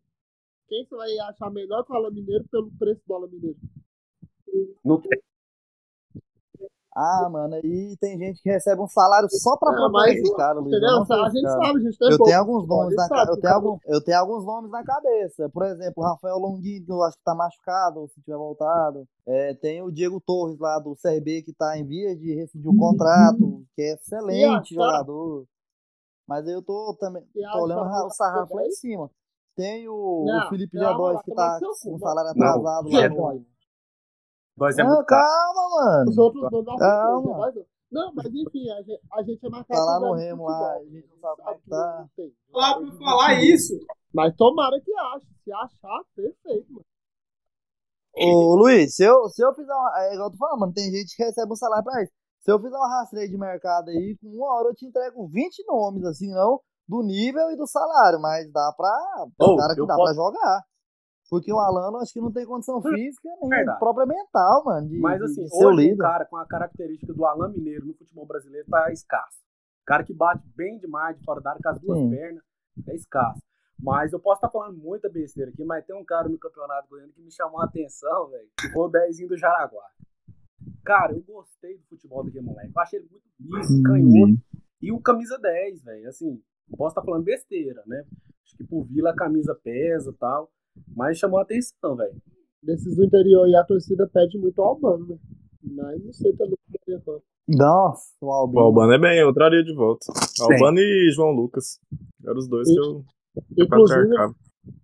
quem 0.67 0.85
você 0.85 0.95
vai 0.95 1.17
achar 1.19 1.49
melhor 1.49 1.85
que 1.85 1.91
o 1.91 1.95
Alan 1.95 2.11
Mineiro 2.11 2.45
pelo 2.49 2.71
preço 2.77 3.01
do 3.07 3.13
Alan 3.13 3.27
Mineiro? 3.27 3.57
Não 4.83 4.99
tem. 5.01 5.21
Ah, 6.93 7.29
mano, 7.31 7.55
aí 7.55 7.95
tem 8.01 8.17
gente 8.17 8.41
que 8.41 8.49
recebe 8.49 8.81
um 8.81 8.87
salário 8.87 9.29
só 9.31 9.55
pra 9.55 9.71
Ah, 9.71 9.75
propor 9.75 9.91
mas, 9.93 10.13
esse 10.17 10.35
cara, 10.35 10.59
Luiz. 10.59 10.67
Entendeu? 10.67 10.89
Eu 10.89 11.05
não 11.05 11.23
a 11.23 11.29
gente 11.29 11.43
cara. 11.43 11.65
sabe, 11.65 11.79
a 11.79 11.83
gente 11.83 11.97
tem 11.97 12.09
Eu 12.11 12.17
pouco. 12.17 12.23
tenho 12.29 12.39
alguns 12.39 12.67
nomes 12.67 12.95
na 12.97 13.07
ca- 13.09 13.15
sabe 13.15 13.31
eu 13.31 13.35
tenho 13.35 13.41
cara- 13.43 13.55
algum, 13.55 13.77
eu 13.85 14.03
tenho 14.03 14.19
alguns 14.19 14.45
nomes 14.45 14.71
na 14.71 14.83
cabeça. 14.83 15.49
Por 15.49 15.63
exemplo, 15.65 16.03
o 16.03 16.05
Rafael 16.05 16.37
Longuinho, 16.37 16.85
que 16.85 16.91
eu 16.91 17.01
acho 17.03 17.15
que 17.17 17.23
tá 17.23 17.33
machucado, 17.33 18.07
se 18.09 18.21
tiver 18.21 18.35
voltado. 18.35 19.07
É, 19.25 19.53
tem 19.53 19.81
o 19.81 19.89
Diego 19.89 20.19
Torres 20.19 20.59
lá 20.59 20.79
do 20.79 20.93
CRB 20.95 21.43
que 21.43 21.53
tá 21.53 21.77
em 21.77 21.85
via 21.85 22.13
de 22.13 22.35
rescindir 22.35 22.69
o 22.69 22.75
contrato, 22.77 23.63
que 23.73 23.81
é 23.83 23.93
excelente 23.93 24.71
E 24.71 24.75
jogador. 24.75 25.45
Mas 26.27 26.45
eu 26.47 26.61
tô 26.61 26.95
também 26.99 27.23
E 27.35 27.41
tô 27.51 27.63
olhando 27.63 27.89
o 28.05 28.09
sarrafo 28.09 28.53
lá 28.55 28.65
em 28.65 28.71
cima. 28.71 29.09
Tem 29.55 29.87
o, 29.87 30.25
Não, 30.27 30.45
o 30.45 30.49
Felipe 30.49 30.77
calma 30.77 30.97
G2 30.97 31.13
lá, 31.13 31.23
que 31.23 31.33
tá 31.35 31.59
com 31.83 31.95
um 31.95 31.99
salário 31.99 32.33
Não, 32.35 32.47
atrasado 32.47 32.97
é 32.97 33.07
lá 33.07 33.15
bom. 33.15 33.33
no. 33.33 33.45
Nós 34.61 34.77
é 34.77 34.83
Não, 34.83 34.89
muito 34.93 35.05
caro. 35.07 35.23
calma, 35.23 35.69
mano. 35.75 36.09
Os 36.11 36.17
outros 36.19 36.51
não 36.51 36.63
dão 36.63 36.77
Calma. 36.77 37.51
Não, 37.91 38.13
mas 38.13 38.25
enfim, 38.27 38.69
a 38.69 38.81
gente, 38.83 39.01
a 39.11 39.23
gente 39.23 39.45
é 39.45 39.49
marcado. 39.49 39.79
Tá 39.79 39.83
lá 39.85 39.99
no 39.99 40.13
Remo 40.13 40.43
lá, 40.45 40.73
a 40.75 40.83
gente 40.85 41.07
não 41.09 41.17
sabe 41.19 41.41
como 41.43 41.59
tá. 41.67 42.07
Lá 42.53 42.79
pra 42.79 42.91
falar 42.97 43.43
isso. 43.43 43.73
Mas 44.13 44.35
tomara 44.37 44.79
que 44.79 44.93
ache. 44.95 45.25
Se 45.43 45.51
achar, 45.51 46.01
perfeito, 46.15 46.71
mano. 46.71 46.85
Ô, 48.15 48.55
Luiz, 48.55 48.95
se 48.95 49.03
eu, 49.03 49.27
se 49.29 49.43
eu 49.43 49.53
fizer 49.55 49.73
uma. 49.73 49.91
É 50.03 50.13
igual 50.13 50.27
eu 50.27 50.31
tô 50.31 50.37
falando, 50.37 50.59
mano, 50.59 50.73
tem 50.73 50.91
gente 50.91 51.15
que 51.15 51.23
recebe 51.23 51.51
um 51.51 51.55
salário 51.55 51.83
pra 51.83 52.03
isso. 52.03 52.11
Se 52.41 52.51
eu 52.51 52.59
fizer 52.59 52.75
uma 52.77 52.87
rastreio 52.99 53.29
de 53.29 53.37
mercado 53.37 53.89
aí, 53.89 54.17
com 54.21 54.27
uma 54.27 54.53
hora 54.59 54.69
eu 54.69 54.75
te 54.75 54.85
entrego 54.85 55.27
20 55.27 55.63
nomes, 55.67 56.03
assim, 56.05 56.29
não 56.31 56.59
do 56.87 57.01
nível 57.03 57.49
e 57.51 57.55
do 57.57 57.65
salário, 57.67 58.19
mas 58.21 58.51
dá 58.51 58.73
pra. 58.77 59.25
Ô, 59.39 59.55
cara 59.57 59.73
que 59.73 59.85
dá 59.85 59.95
posso- 59.95 60.03
pra 60.03 60.13
jogar. 60.13 60.61
Porque 61.31 61.51
o 61.51 61.59
Alano 61.59 61.95
acho 61.99 62.11
que 62.11 62.19
não 62.19 62.29
tem 62.29 62.45
condição 62.45 62.81
física 62.83 63.29
nem 63.39 63.49
Verdade. 63.49 63.79
própria 63.79 64.05
mental, 64.05 64.65
mano. 64.65 64.89
De, 64.89 64.99
Mas 64.99 65.21
assim, 65.21 65.45
de 65.45 65.49
ser 65.49 65.65
o 65.65 65.69
hoje 65.69 65.93
um 65.93 65.97
cara 65.97 66.25
com 66.25 66.35
a 66.35 66.45
característica 66.45 67.13
do 67.13 67.25
Alain 67.25 67.53
Mineiro 67.53 67.85
no 67.85 67.93
futebol 67.93 68.25
brasileiro 68.25 68.67
tá 68.69 68.91
escasso. 68.91 69.39
Cara 69.85 70.03
que 70.03 70.13
bate 70.13 70.45
bem 70.57 70.77
demais 70.77 71.17
de 71.17 71.23
fora 71.23 71.39
da 71.39 71.51
área 71.51 71.61
com 71.63 71.69
as 71.69 71.79
duas 71.79 71.99
Sim. 71.99 72.09
pernas, 72.09 72.43
é 72.85 72.95
escasso. 72.95 73.41
Mas 73.79 74.11
eu 74.11 74.19
posso 74.19 74.39
estar 74.39 74.49
falando 74.49 74.77
muita 74.77 75.07
besteira 75.07 75.51
aqui, 75.51 75.63
mas 75.63 75.85
tem 75.85 75.95
um 75.95 76.03
cara 76.03 76.27
no 76.27 76.37
Campeonato 76.37 76.89
Goiano 76.89 77.13
que 77.13 77.21
me 77.21 77.31
chamou 77.31 77.61
a 77.61 77.65
atenção, 77.65 78.27
velho. 78.29 78.49
Que 78.59 78.69
foi 78.69 78.83
o 78.83 78.89
Dezinho 78.89 79.29
do 79.29 79.37
Jaraguá. 79.37 79.85
Cara, 80.83 81.13
eu 81.13 81.23
gostei 81.23 81.77
do 81.77 81.85
futebol 81.85 82.25
daquele 82.25 82.45
moleque. 82.45 82.73
Eu 82.75 82.81
achei 82.81 82.99
ele 82.99 83.09
muito 83.09 83.25
liso, 83.39 83.81
canhoto. 83.83 84.37
E 84.81 84.91
o 84.91 84.99
camisa 84.99 85.39
10, 85.39 85.81
velho. 85.81 86.09
Assim, 86.09 86.43
posso 86.77 86.91
estar 86.91 87.01
falando 87.01 87.23
besteira, 87.23 87.81
né? 87.87 88.03
Acho 88.45 88.57
que 88.57 88.65
pro 88.65 88.83
Vila 88.83 89.11
a 89.11 89.15
camisa 89.15 89.55
pesa 89.55 90.11
e 90.11 90.15
tal. 90.15 90.51
Mas 90.95 91.17
chamou 91.17 91.39
a 91.39 91.43
atenção, 91.43 91.95
velho. 91.95 92.15
Desses 92.63 92.95
do 92.95 93.03
interior 93.03 93.47
e 93.47 93.55
a 93.55 93.63
torcida 93.63 94.07
pede 94.07 94.37
muito 94.37 94.61
ao 94.61 94.69
Albano, 94.69 95.07
né? 95.07 95.17
Mas 95.63 96.03
não 96.03 96.13
sei 96.13 96.33
também 96.33 96.53
o 96.53 96.79
que 96.85 96.93
é. 96.93 97.01
Nossa, 97.47 98.03
o 98.21 98.27
O 98.27 98.31
Albino. 98.31 98.59
Albano 98.61 98.93
é 98.93 98.99
bem, 98.99 99.19
eu 99.19 99.33
traria 99.33 99.63
de 99.63 99.73
volta. 99.73 100.05
Albano 100.39 100.79
e 100.79 101.11
João 101.11 101.31
Lucas. 101.31 101.79
Eram 102.23 102.37
os 102.37 102.47
dois 102.47 102.67
que 102.67 102.77
eu 102.77 103.03
Inclusive, 103.57 104.09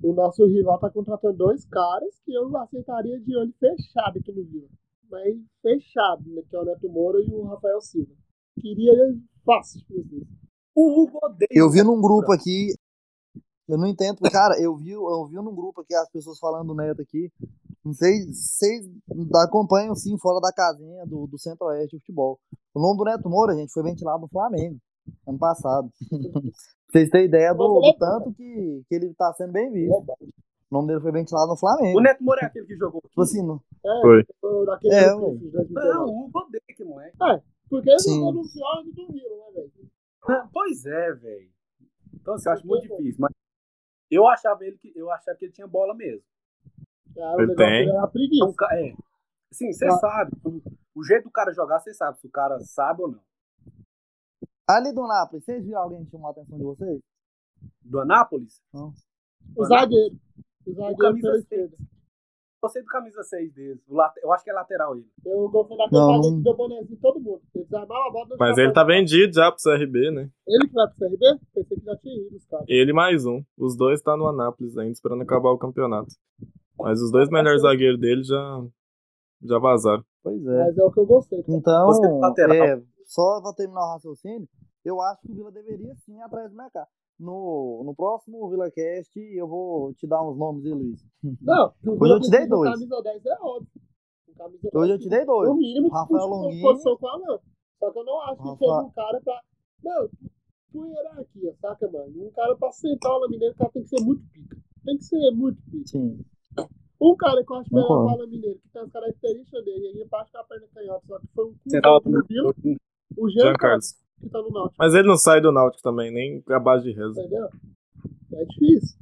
o 0.01 0.13
nosso 0.13 0.45
rival 0.45 0.79
tá 0.79 0.89
contratando 0.89 1.37
dois 1.37 1.65
caras 1.65 2.19
que 2.25 2.33
eu 2.33 2.55
aceitaria 2.57 3.19
de 3.19 3.37
olho 3.37 3.53
fechado 3.59 4.17
aqui 4.17 4.31
no 4.31 4.43
Vila. 4.43 4.67
Mas 5.09 5.35
fechado, 5.61 6.23
né? 6.27 6.41
Que 6.49 6.55
é 6.55 6.59
o 6.59 6.65
Neto 6.65 6.89
Moura 6.89 7.19
e 7.21 7.31
o 7.31 7.43
Rafael 7.43 7.79
Silva. 7.81 8.11
Queria 8.59 8.93
fácil 9.45 9.81
dois. 9.89 10.27
O 10.75 11.01
Hugo 11.01 11.19
odeia. 11.23 11.47
Eu 11.51 11.69
vi 11.69 11.83
num 11.83 12.01
grupo 12.01 12.31
aqui. 12.31 12.73
Eu 13.67 13.77
não 13.77 13.87
entendo, 13.87 14.19
cara, 14.31 14.59
eu 14.61 14.75
vi, 14.75 14.91
eu 14.91 15.25
vi 15.27 15.35
num 15.35 15.53
grupo 15.55 15.81
aqui 15.81 15.93
as 15.93 16.09
pessoas 16.09 16.39
falando 16.39 16.67
do 16.67 16.75
Neto 16.75 17.01
aqui. 17.01 17.31
Não 17.83 17.93
sei, 17.93 18.25
vocês 18.31 18.85
acompanham 19.43 19.93
sim 19.95 20.17
fora 20.17 20.39
da 20.39 20.51
casinha 20.53 21.05
do, 21.05 21.27
do 21.27 21.37
Centro-Oeste 21.39 21.95
de 21.95 21.99
futebol. 21.99 22.39
O 22.73 22.81
nome 22.81 22.97
do 22.97 23.03
Neto 23.05 23.29
Moura, 23.29 23.55
gente, 23.55 23.71
foi 23.73 23.83
ventilado 23.83 24.21
no 24.21 24.27
Flamengo 24.27 24.77
ano 25.25 25.37
passado. 25.37 25.89
pra 26.09 26.09
vocês 26.91 27.09
terem 27.09 27.27
ideia 27.27 27.53
do, 27.53 27.79
do 27.79 27.93
tanto 27.97 28.33
que, 28.33 28.83
que 28.87 28.95
ele 28.95 29.13
tá 29.13 29.33
sendo 29.33 29.51
bem 29.53 29.71
visto. 29.71 29.93
O 30.69 30.75
nome 30.75 30.87
dele 30.89 30.99
foi 31.01 31.11
ventilado 31.13 31.47
no 31.49 31.57
Flamengo. 31.57 31.97
O 31.97 32.01
Neto 32.01 32.23
Moura 32.23 32.41
é 32.43 32.45
aquele 32.45 32.65
que 32.65 32.75
jogou 32.75 32.99
aqui. 32.99 33.09
Tipo 33.09 33.21
assim, 33.21 33.41
no- 33.41 33.61
É, 33.85 34.01
Foi. 34.01 34.25
foi 34.41 34.65
daquele 34.65 34.93
É, 34.93 35.07
Não, 35.11 35.19
2019. 35.21 36.11
o 36.11 36.85
moleque. 36.87 37.17
Porque 37.69 37.89
ele 37.89 37.99
jogou 37.99 38.33
no 38.33 38.43
pior 38.49 38.83
do 38.83 39.07
Vila, 39.13 39.37
né, 39.37 39.51
velho? 39.55 39.71
Não, 40.27 40.49
Pois 40.53 40.85
é, 40.85 41.13
velho. 41.13 41.49
Então, 42.13 42.33
assim, 42.33 42.49
eu 42.49 42.53
acho 42.53 42.67
muito 42.67 42.81
difícil. 42.81 43.15
Mas 43.19 43.31
eu 44.09 44.27
achava 44.27 44.65
ele 44.65 44.77
que 44.77 44.91
eu 44.95 45.11
achava 45.11 45.37
que 45.37 45.45
ele 45.45 45.51
tinha 45.53 45.67
bola 45.67 45.93
mesmo. 45.95 46.23
Ah, 47.19 47.35
o 47.35 47.41
Ele 47.41 47.55
tem. 47.55 47.89
era 47.89 47.97
Então, 47.97 48.11
preguiça. 48.11 48.53
ca- 48.55 48.75
é. 48.79 48.93
Assim, 49.51 49.71
você 49.73 49.85
Ah. 49.87 49.91
sabe. 49.97 50.31
O, 50.95 51.03
jeito 51.03 51.23
do 51.25 51.31
cara 51.31 51.53
jogar, 51.53 51.79
você 51.79 51.93
sabe 51.93 52.19
se 52.19 52.27
o 52.27 52.31
cara 52.31 52.59
sabe 52.59 53.01
ou 53.01 53.11
não. 53.11 53.21
Ali 54.69 54.93
do 54.93 55.07
Nápoles, 55.07 55.43
vocês 55.45 55.65
viram 55.65 55.81
alguém 55.81 56.03
que 56.05 56.11
chamou 56.11 56.27
a 56.27 56.31
atenção 56.31 56.57
de 56.57 56.63
vocês? 56.63 57.01
Do 57.81 57.99
Anápolis, 58.01 58.61
O 59.55 59.65
zagueiro. 59.65 60.15
O 60.65 60.71
o 60.71 60.73
zagueiro 60.73 60.97
camisa 60.97 61.21
pela 61.27 61.33
6. 61.41 61.43
esquerda. 61.43 61.77
Gostei 62.67 62.81
do 62.83 62.87
camisa 62.87 63.23
6 63.23 63.53
deles. 63.53 63.81
O 63.87 63.95
late- 63.95 64.19
Eu 64.23 64.31
acho 64.31 64.43
que 64.43 64.49
é 64.49 64.53
lateral 64.53 64.95
ele. 64.95 65.05
Eu 65.25 65.49
gostei 65.49 65.77
zagueiro 65.77 66.21
não- 66.21 66.37
que 66.37 66.43
deu 66.43 66.55
bonezinho 66.55 66.99
todo 67.01 67.19
mundo. 67.19 67.41
Ele 67.55 67.65
a 67.75 67.85
bola. 67.85 68.27
Mas 68.39 68.57
ele 68.57 68.71
tá 68.73 68.83
vendido 68.83 69.33
já 69.33 69.51
pro 69.51 69.61
CRB, 69.61 70.11
né? 70.11 70.29
Ele 70.47 70.67
que 70.67 70.73
vai 70.73 70.87
pro 70.87 70.97
CRB? 70.99 71.39
Pensei 71.53 71.77
que 71.77 71.85
já 71.85 71.95
tinha 71.97 72.15
ido, 72.27 72.35
os 72.35 72.45
caras. 72.45 72.65
Ele 72.69 72.93
mais 72.93 73.25
um. 73.25 73.43
Os 73.57 73.75
dois 73.77 74.01
tá 74.01 74.15
no 74.17 74.27
Anápolis 74.27 74.77
ainda, 74.77 74.91
esperando 74.91 75.21
acabar 75.23 75.49
o 75.51 75.57
campeonato. 75.57 76.13
Mas 76.79 77.01
os 77.01 77.11
dois 77.11 77.29
melhores 77.29 77.61
zagueiros 77.63 77.99
dele 77.99 78.23
já, 78.23 78.63
já 79.43 79.57
vazaram. 79.59 80.03
Pois 80.23 80.45
é. 80.45 80.65
Mas 80.65 80.77
é 80.77 80.83
o 80.83 80.91
que 80.91 80.99
eu 80.99 81.05
gostei. 81.05 81.43
Então, 81.47 81.87
Você 81.87 82.07
do 82.07 82.19
lateral. 82.19 82.55
é, 82.55 82.81
só 83.05 83.41
pra 83.41 83.53
terminar 83.53 83.81
o 83.81 83.93
raciocínio, 83.93 84.47
eu 84.85 85.01
acho 85.01 85.21
que 85.21 85.31
o 85.31 85.35
Vila 85.35 85.51
deveria 85.51 85.95
sim 85.95 86.17
ir 86.17 86.21
atrás 86.21 86.49
do 86.51 86.55
mercado. 86.57 86.87
No, 87.19 87.83
no 87.83 87.95
próximo 87.95 88.47
VilaCast 88.49 89.17
eu 89.17 89.47
vou 89.47 89.93
te 89.95 90.05
dar 90.05 90.21
uns 90.23 90.37
nomes 90.37 90.65
aí, 90.65 90.71
Luiz. 90.73 91.03
Não, 91.41 91.73
o 91.85 91.97
Hoje 92.03 92.13
eu 92.13 92.19
te 92.21 92.29
dei 92.29 92.47
dois. 92.47 92.71
camisa 92.71 93.01
10 93.01 93.25
é 93.25 93.37
óbvio. 93.41 93.69
O 94.73 94.79
Hoje 94.79 94.89
10 94.89 94.89
eu 94.89 94.99
te 94.99 95.09
dei 95.09 95.25
dois. 95.25 95.49
No 95.49 95.55
mínimo, 95.55 95.89
Rafael 95.89 96.27
Longuinho. 96.27 96.61
posição 96.61 96.97
com 96.97 97.07
a 97.07 97.13
Alan. 97.13 97.39
Só 97.79 97.91
que 97.91 97.99
eu 97.99 98.05
não 98.05 98.21
acho 98.21 98.41
que 98.43 98.57
seja 98.57 98.81
um 98.81 98.91
cara 98.91 99.21
pra. 99.21 99.41
Não, 99.83 100.09
por 100.71 100.87
hierarquia, 100.87 101.55
saca, 101.61 101.91
mano? 101.91 102.25
Um 102.27 102.31
cara 102.31 102.55
pra 102.55 102.71
sentar 102.71 103.11
o 103.11 103.27
Mineiro, 103.29 103.53
o 103.53 103.57
cara 103.57 103.71
tem 103.71 103.83
que 103.83 103.89
ser 103.89 104.03
muito 104.03 104.23
pica. 104.31 104.57
Tem 104.85 104.97
que 104.97 105.03
ser 105.03 105.31
muito 105.31 105.61
pica. 105.71 105.87
Sim. 105.87 106.19
Um 106.99 107.15
cara 107.15 107.43
que 107.43 107.51
eu 107.51 107.57
acho 107.57 107.73
melhor 107.73 107.87
Concordo. 107.87 108.05
o 108.05 108.09
Alan 108.21 108.27
Mineiro, 108.27 108.59
que 108.59 108.69
tem 108.69 108.81
as 108.81 108.91
características 108.91 109.65
dele, 109.65 109.87
ele 109.87 110.05
bate 110.05 110.31
com 110.31 110.37
a 110.39 110.43
perna 110.43 110.67
canhota, 110.73 111.05
só 111.07 111.19
que 111.19 111.27
foi 111.33 111.45
um 111.45 111.55
Vila, 112.27 112.53
o 113.17 113.29
Jean, 113.29 113.41
Jean 113.43 113.53
Carlos, 113.53 113.57
Carlos. 113.57 113.95
Que 114.19 114.29
tá 114.29 114.39
no 114.41 114.49
Náutico, 114.49 114.75
Mas 114.79 114.93
ele 114.93 115.07
não 115.07 115.17
sai 115.17 115.41
do 115.41 115.51
Náutico 115.51 115.83
também, 115.83 116.11
nem 116.11 116.43
a 116.49 116.59
base 116.59 116.83
de 116.85 116.91
reza. 116.93 117.19
entendeu? 117.21 117.47
É 118.33 118.45
difícil. 118.45 118.97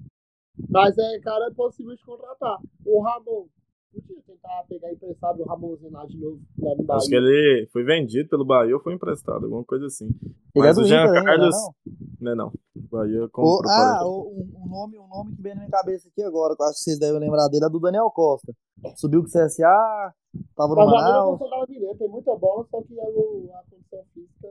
Mas 0.69 0.97
é, 0.97 1.19
cara, 1.19 1.47
é 1.47 1.53
possível 1.53 1.95
de 1.95 2.03
contratar. 2.05 2.57
O 2.85 3.01
Ramon, 3.01 3.45
podia 3.93 4.21
tentar 4.25 4.63
pegar 4.69 4.91
emprestado 4.91 5.41
o 5.41 5.45
Ramonzinho 5.45 5.91
lá 5.91 6.05
de 6.05 6.17
novo, 6.17 6.39
lá 6.59 6.75
no 6.75 6.83
Bahia. 6.83 6.97
Acho 6.97 7.09
que 7.09 7.15
ele 7.15 7.67
foi 7.71 7.83
vendido 7.83 8.29
pelo 8.29 8.45
Bahia 8.45 8.73
ou 8.75 8.81
foi 8.81 8.93
emprestado, 8.93 9.43
alguma 9.45 9.63
coisa 9.63 9.85
assim. 9.87 10.07
Ele 10.23 10.65
Mas 10.65 10.77
é 10.77 10.81
do 10.81 10.85
o 10.85 10.87
Jean 10.87 11.03
Inter 11.05 11.17
ainda, 11.17 11.23
Carlos. 11.31 11.55
não? 11.55 11.73
Não 12.21 12.31
é 12.31 12.35
não. 12.35 12.47
O 12.75 12.81
Bahia 12.89 13.23
O, 13.25 13.29
comprou 13.29 13.59
ah, 13.71 13.75
para 13.75 14.01
ele. 14.01 14.09
o, 14.09 14.63
um 14.63 14.69
nome, 14.69 14.97
um 14.99 15.07
nome 15.07 15.35
que 15.35 15.41
vem 15.41 15.53
na 15.53 15.59
minha 15.61 15.71
cabeça 15.71 16.07
aqui 16.09 16.21
agora, 16.23 16.55
que 16.55 16.61
eu 16.61 16.65
acho 16.67 16.75
que 16.77 16.83
vocês 16.83 16.99
devem 16.99 17.19
lembrar 17.19 17.47
dele, 17.49 17.65
é 17.65 17.69
do 17.69 17.79
Daniel 17.79 18.09
Costa. 18.11 18.53
Subiu 18.95 19.21
com 19.21 19.27
o 19.27 19.31
CSA, 19.31 20.13
tava 20.55 20.69
no 20.69 20.75
Mas 20.75 20.87
a 20.87 20.91
Manaus. 20.91 21.39
da 21.39 21.65
Mineiro 21.67 21.97
tem 21.97 22.07
muita 22.09 22.35
bola, 22.35 22.65
só 22.69 22.81
que 22.81 22.97
a, 22.99 23.03
a 23.03 23.63
condição 23.69 24.03
física. 24.13 24.47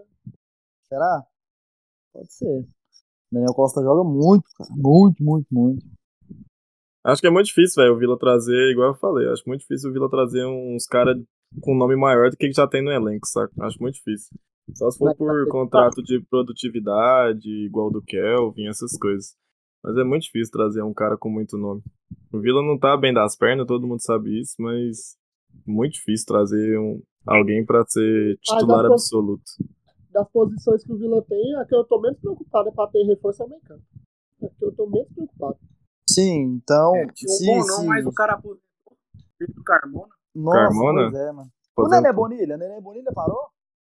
Será? 0.89 1.25
Pode 2.13 2.33
ser. 2.33 2.67
Daniel 3.31 3.55
Costa 3.55 3.83
joga 3.83 4.05
muito, 4.05 4.45
cara. 4.57 4.71
Muito, 4.75 5.23
muito, 5.23 5.47
muito. 5.51 5.85
Acho 7.05 7.21
que 7.21 7.27
é 7.27 7.31
muito 7.31 7.47
difícil, 7.47 7.83
velho, 7.83 7.95
o 7.95 7.99
Vila 7.99 8.19
trazer, 8.19 8.71
igual 8.71 8.89
eu 8.89 8.95
falei, 8.95 9.29
acho 9.29 9.43
muito 9.47 9.61
difícil 9.61 9.91
o 9.91 9.93
Vila 9.93 10.09
trazer 10.09 10.47
uns 10.47 10.87
caras 10.87 11.23
com 11.61 11.75
nome 11.75 11.97
maior 11.97 12.31
do 12.31 12.37
que 12.37 12.51
já 12.51 12.67
tem 12.67 12.83
no 12.83 12.91
elenco, 12.91 13.27
saca? 13.27 13.53
Acho 13.61 13.81
muito 13.81 13.97
difícil. 13.97 14.35
Só 14.75 14.91
se 14.91 14.99
for 14.99 15.11
tá 15.11 15.15
por 15.15 15.43
bem 15.43 15.49
contrato 15.51 16.03
de 16.03 16.21
produtividade, 16.31 17.49
igual 17.67 17.91
do 17.91 18.01
Kelvin, 18.01 18.69
essas 18.69 18.97
coisas. 18.99 19.37
Mas 19.83 19.99
é 19.99 20.05
muito 20.05 20.23
difícil 20.23 20.51
trazer 20.51 20.83
um 20.83 20.95
cara 20.95 21.19
com 21.19 21.29
muito 21.29 21.59
nome. 21.59 21.83
O 22.33 22.41
Vila 22.41 22.63
não 22.63 22.79
tá 22.79 22.97
bem 22.97 23.13
das 23.13 23.37
pernas, 23.37 23.67
todo 23.67 23.87
mundo 23.87 24.01
sabe 24.01 24.41
isso, 24.41 24.55
mas 24.59 25.15
muito 25.67 25.95
difícil 25.95 26.27
trazer 26.27 26.79
um, 26.79 27.03
alguém 27.27 27.67
pra 27.67 27.85
ser 27.87 28.39
titular 28.41 28.87
absoluto. 28.87 29.45
Das 30.15 30.29
posições 30.31 30.85
que 30.85 30.93
o 30.93 30.97
Vila 30.97 31.21
tem, 31.23 31.57
a 31.57 31.65
que 31.65 31.75
eu 31.75 31.83
tô 31.85 32.01
menos 32.01 32.21
preocupado 32.21 32.69
é 32.69 32.73
pra 32.73 32.87
ter 32.87 33.03
reforço 33.03 33.43
é 33.43 33.47
o 33.47 33.49
meio 33.49 33.63
campo. 33.63 33.83
É 34.41 34.49
que 34.49 34.65
eu 34.65 34.73
tô 34.73 34.87
menos 34.87 35.09
preocupado. 35.13 35.59
Sim, 36.09 36.61
então. 36.63 36.95
É, 36.95 37.07
se, 37.17 37.47
bom 37.47 37.63
se... 37.63 37.69
não, 37.69 37.87
mas 37.87 38.07
o 38.07 38.13
cara 38.13 38.35
aposentou. 38.35 38.63
Carmona. 39.67 40.15
Nossa, 40.33 40.59
Carmona? 40.59 41.11
pois 41.11 41.15
é, 41.15 41.33
mano. 41.33 41.51
O. 41.77 41.89
Nenê 41.89 42.13
Bonilha, 42.13 42.57
Nenê 42.57 42.81
Bonilha 42.81 43.11
parou? 43.13 43.49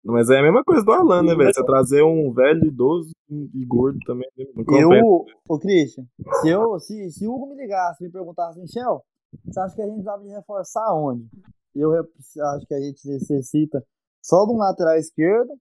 Mas 0.04 0.28
é 0.28 0.38
a 0.38 0.42
mesma 0.42 0.62
coisa 0.62 0.84
do 0.84 0.92
Alan, 0.92 1.22
né, 1.22 1.34
velho? 1.34 1.52
Você 1.52 1.64
trazer 1.64 2.02
um 2.02 2.32
velho, 2.32 2.66
idoso 2.66 3.10
e 3.30 3.64
gordo 3.64 3.98
também. 4.06 4.28
né? 4.36 4.44
Não 4.54 4.78
Eu, 4.78 5.24
ô 5.48 5.58
Christian, 5.58 6.04
se, 6.40 6.48
eu, 6.48 6.78
se, 6.78 7.10
se 7.10 7.26
o 7.26 7.34
Hugo 7.34 7.50
me 7.50 7.56
ligasse 7.56 8.02
e 8.02 8.06
me 8.06 8.12
perguntasse, 8.12 8.60
Michel, 8.60 9.02
você 9.44 9.60
acha 9.60 9.74
que 9.74 9.82
a 9.82 9.84
gente 9.86 9.94
precisava 9.94 10.22
de 10.22 10.30
reforçar 10.30 10.94
onde? 10.94 11.26
Eu 11.74 11.92
acho 11.94 12.66
que 12.66 12.74
a 12.74 12.80
gente 12.80 13.06
necessita 13.08 13.82
só 14.22 14.44
de 14.44 14.52
um 14.52 14.56
lateral 14.56 14.96
esquerdo, 14.96 15.52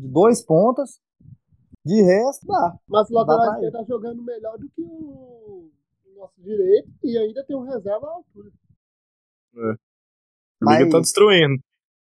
de 0.00 0.08
dois 0.08 0.42
pontas, 0.44 1.00
de 1.84 2.02
resto 2.02 2.46
dá. 2.46 2.78
Mas 2.88 3.10
o 3.10 3.14
lateral 3.14 3.54
esquerdo 3.54 3.72
tá 3.72 3.84
jogando 3.84 4.22
melhor 4.22 4.58
do 4.58 4.68
que 4.70 4.82
o 4.82 5.70
nosso 6.16 6.40
direito 6.42 6.88
e 7.04 7.16
ainda 7.18 7.44
tem 7.44 7.56
um 7.56 7.62
reserva 7.62 8.06
à 8.06 8.10
altura. 8.12 8.50
O 9.54 9.60
Liga 9.60 9.76
Mas- 10.60 10.90
tá 10.90 11.00
destruindo. 11.00 11.62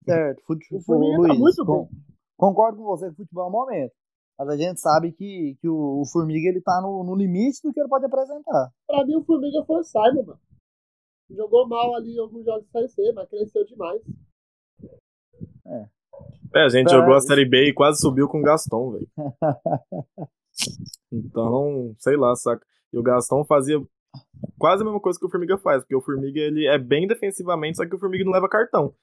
Certo, 0.03 0.41
fute- 0.45 0.67
O 0.75 0.79
tá 0.83 0.93
Luiz, 0.95 1.39
muito 1.39 1.65
con- 1.65 1.87
concordo 2.35 2.77
com 2.79 2.83
você 2.85 3.05
que 3.07 3.13
o 3.13 3.15
futebol 3.17 3.45
é 3.45 3.47
um 3.47 3.51
momento. 3.51 3.93
Mas 4.37 4.49
a 4.49 4.57
gente 4.57 4.79
sabe 4.79 5.11
que, 5.11 5.55
que 5.61 5.69
o, 5.69 6.01
o 6.01 6.05
Formiga 6.07 6.49
ele 6.49 6.59
tá 6.61 6.81
no, 6.81 7.03
no 7.03 7.15
limite 7.15 7.61
do 7.61 7.71
que 7.71 7.79
ele 7.79 7.87
pode 7.89 8.05
apresentar. 8.05 8.71
Pra 8.87 9.05
mim, 9.05 9.15
o 9.17 9.23
Formiga 9.23 9.63
foi 9.65 9.81
o 9.81 9.83
Simon, 9.83 10.23
mano. 10.25 10.39
Jogou 11.29 11.67
mal 11.67 11.93
ali 11.95 12.15
em 12.15 12.19
alguns 12.19 12.43
jogos 12.43 12.65
de 12.65 12.71
Série 12.71 12.87
C, 12.89 13.11
mas 13.13 13.29
cresceu 13.29 13.63
demais. 13.65 14.01
É, 15.67 15.87
a 16.55 16.69
gente 16.69 16.87
É, 16.87 16.97
jogou 16.97 17.15
a. 17.15 17.21
Série 17.21 17.45
B 17.47 17.69
e 17.69 17.73
quase 17.73 17.99
subiu 17.99 18.27
com 18.27 18.39
o 18.39 18.43
Gaston, 18.43 18.91
velho. 18.91 19.07
Então, 21.11 21.93
sei 21.99 22.15
lá, 22.17 22.35
saca? 22.35 22.65
E 22.93 22.97
o 22.97 23.03
Gaston 23.03 23.43
fazia 23.45 23.81
quase 24.57 24.81
a 24.81 24.85
mesma 24.85 24.99
coisa 24.99 25.17
que 25.19 25.25
o 25.25 25.29
Formiga 25.29 25.57
faz, 25.57 25.81
porque 25.81 25.95
o 25.95 26.01
Formiga 26.01 26.39
ele 26.39 26.67
é 26.67 26.77
bem 26.77 27.07
defensivamente, 27.07 27.77
só 27.77 27.85
que 27.85 27.95
o 27.95 27.99
Formiga 27.99 28.23
não 28.25 28.31
leva 28.33 28.49
cartão. 28.49 28.93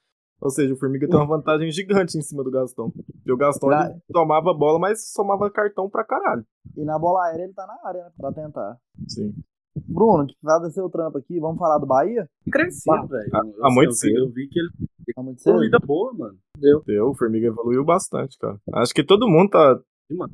Ou 0.41 0.49
seja, 0.49 0.73
o 0.73 0.77
Formiga 0.77 1.07
tem 1.07 1.17
uma 1.17 1.27
vantagem 1.27 1.69
gigante 1.69 2.17
em 2.17 2.21
cima 2.21 2.43
do 2.43 2.51
Gaston. 2.51 2.91
E 3.25 3.31
o 3.31 3.35
Gaston 3.35 3.71
ele 3.73 3.99
tomava 4.13 4.53
bola, 4.53 4.79
mas 4.79 5.11
somava 5.11 5.49
cartão 5.51 5.89
pra 5.89 6.03
caralho. 6.05 6.45
E 6.77 6.85
na 6.85 6.97
bola 6.97 7.25
aérea 7.25 7.43
ele 7.43 7.53
tá 7.53 7.67
na 7.67 7.77
área, 7.87 8.05
né? 8.05 8.11
Pra 8.17 8.31
tentar. 8.31 8.77
Sim. 9.07 9.33
Bruno, 9.75 10.27
fazer 10.43 10.71
seu 10.71 10.89
trampo 10.89 11.17
aqui, 11.17 11.39
vamos 11.39 11.57
falar 11.57 11.77
do 11.77 11.85
Bahia? 11.85 12.27
Crescendo, 12.51 13.07
velho. 13.07 13.29
Há- 13.33 13.45
Eu- 13.45 13.65
há 13.65 13.73
muito 13.73 13.93
cedo. 13.93 14.17
Eu 14.17 14.29
vi 14.29 14.47
que 14.47 14.59
ele 14.59 14.69
Tá 15.15 15.23
muito 15.23 15.41
foi 15.41 15.53
cedo? 15.53 15.61
vida 15.61 15.79
boa, 15.79 16.13
mano. 16.13 16.37
Deu, 16.57 17.09
o 17.09 17.15
Formiga 17.15 17.47
evoluiu 17.47 17.83
bastante, 17.85 18.37
cara. 18.37 18.59
Acho 18.73 18.93
que 18.93 19.03
todo 19.03 19.27
mundo 19.29 19.49
tá, 19.51 19.79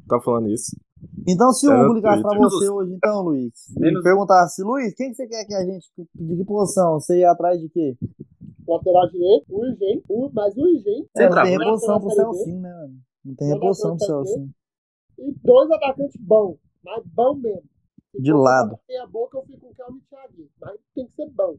tá 0.07 0.19
falando 0.21 0.49
isso. 0.49 0.75
Então, 1.27 1.51
se 1.51 1.67
o 1.67 1.71
Hugo 1.71 1.93
ligasse 1.93 2.21
pra 2.23 2.38
você 2.38 2.69
hoje, 2.69 2.93
então, 2.93 3.21
Luiz, 3.21 3.53
e 3.75 3.79
Menos- 3.79 4.03
perguntasse, 4.03 4.63
Luiz, 4.63 4.93
quem 4.95 5.09
que 5.11 5.15
você 5.15 5.27
quer 5.27 5.45
que 5.45 5.53
a 5.53 5.63
gente. 5.65 5.86
De 6.15 6.36
que 6.38 6.45
posição? 6.45 6.99
Você 6.99 7.19
ia 7.19 7.31
atrás 7.31 7.59
de 7.59 7.69
quê? 7.69 7.95
Lateral 8.67 9.07
direito, 9.11 9.45
urgente, 9.55 10.03
u- 10.09 10.31
mais 10.33 10.55
urgente. 10.57 11.07
É, 11.17 11.29
não 11.29 11.43
tem 11.43 11.57
reposição 11.57 11.99
pro. 11.99 12.09
Celcinho, 12.11 12.61
né, 12.61 12.73
mano? 12.73 12.93
Não 13.23 13.36
tem 13.36 13.47
reposição 13.49 13.97
pro 13.97 14.05
Celcinho. 14.07 14.49
E 15.19 15.31
dois 15.43 15.69
atacantes 15.71 16.15
bons, 16.19 16.57
mas 16.83 17.03
bom 17.13 17.36
mesmo. 17.36 17.63
Se 18.16 18.22
De 18.22 18.34
lado. 18.34 18.80
pra 18.88 19.03
a 19.03 19.07
boca, 19.07 19.38
eu 19.38 19.43
fico 19.45 19.59
com 19.59 19.72
o 19.72 19.76
Kelvin 19.76 20.01
Thiaguinho, 20.09 20.49
mas 20.59 20.80
tem 20.93 21.07
que 21.07 21.13
ser 21.16 21.30
bom. 21.32 21.57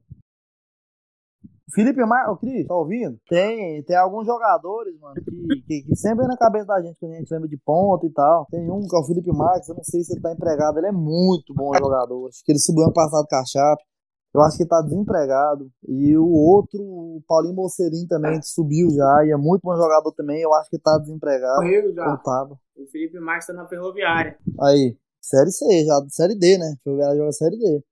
Felipe 1.74 2.04
Mar, 2.04 2.30
ô 2.30 2.36
Cris, 2.36 2.66
tá 2.66 2.74
ouvindo? 2.74 3.18
Tem, 3.28 3.82
tem 3.82 3.96
alguns 3.96 4.24
jogadores, 4.24 4.98
mano, 5.00 5.16
que, 5.16 5.62
que, 5.66 5.82
que 5.82 5.96
sempre 5.96 6.20
vem 6.20 6.28
na 6.28 6.36
cabeça 6.36 6.66
da 6.66 6.80
gente, 6.80 6.98
quando 6.98 7.12
a 7.12 7.16
gente 7.16 7.30
lembra 7.30 7.48
de 7.48 7.59
ponta 7.59 8.07
e 8.07 8.11
tal. 8.11 8.46
Tem 8.50 8.70
um 8.70 8.86
que 8.86 8.96
é 8.96 8.98
o 8.98 9.04
Felipe 9.04 9.32
Marques, 9.32 9.68
eu 9.68 9.74
não 9.74 9.82
sei 9.82 10.02
se 10.02 10.14
ele 10.14 10.22
tá 10.22 10.32
empregado, 10.32 10.78
ele 10.78 10.86
é 10.86 10.92
muito 10.92 11.52
bom 11.52 11.74
jogador. 11.76 12.28
Acho 12.28 12.44
que 12.44 12.52
ele 12.52 12.61
subiu 12.61 12.84
ano 12.84 12.92
passado 12.92 13.26
com 13.28 13.36
a 13.36 13.44
Chape. 13.44 13.82
Eu 14.32 14.42
acho 14.42 14.57
que 14.57 14.62
ele 14.62 14.70
tá 14.70 14.82
desempregado. 14.82 15.70
E 15.88 16.16
o 16.16 16.28
outro, 16.28 16.80
o 16.82 17.22
Paulinho 17.26 17.54
Mocerim 17.54 18.07
também, 18.07 18.38
que 18.38 18.46
subiu 18.46 18.90
já, 18.90 19.24
e 19.24 19.32
é 19.32 19.36
muito 19.36 19.62
bom 19.62 19.74
jogador 19.74 20.12
também. 20.12 20.40
Eu 20.40 20.52
acho 20.54 20.70
que 20.70 20.78
tá 20.78 20.98
desempregado. 20.98 21.57
Correu 21.57 21.92
já. 21.92 22.14
O 22.76 22.86
Felipe 22.86 23.18
Marques 23.18 23.46
tá 23.46 23.54
na 23.54 23.66
ferroviária. 23.66 24.38
Aí, 24.61 24.96
Série 25.26 25.50
C, 25.50 25.84
já, 25.84 25.94
Série 26.08 26.36
D, 26.38 26.56
né? 26.56 26.76
Ferroviária 26.84 27.16
joga 27.16 27.32
Série 27.32 27.58
D. 27.58 27.82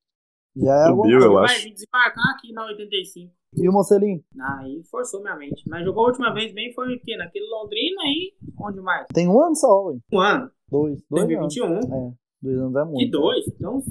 Já 0.56 0.72
é 0.72 0.88
alguma 0.88 1.04
Subiu, 1.04 1.20
eu 1.20 1.32
Vai 1.32 1.44
acho. 1.46 1.64
vir 1.64 1.72
desembarcar 1.74 2.34
aqui 2.36 2.52
na 2.52 2.64
85. 2.66 3.32
E 3.56 3.68
o 3.68 3.72
Mocelim? 3.72 4.22
Aí 4.40 4.84
forçou 4.88 5.20
minha 5.20 5.34
mente. 5.36 5.68
Mas 5.68 5.84
jogou 5.84 6.04
a 6.04 6.08
última 6.08 6.32
vez 6.32 6.54
bem, 6.54 6.72
foi 6.72 6.94
aqui, 6.94 7.16
naquele 7.16 7.46
Londrina 7.46 8.02
aí. 8.02 8.32
Onde 8.60 8.80
mais? 8.80 9.08
Tem 9.12 9.28
um 9.28 9.42
ano 9.42 9.56
só, 9.56 9.86
ué. 9.86 9.96
Um 10.12 10.20
ano. 10.20 10.50
Dois. 10.70 11.02
Dois 11.10 11.22
anos. 11.24 11.54
2021. 11.54 11.74
É, 12.08 12.12
dois 12.40 12.58
anos 12.58 12.76
é 12.76 12.84
muito. 12.84 12.98
Que 12.98 13.10
dois? 13.10 13.46
Então, 13.48 13.82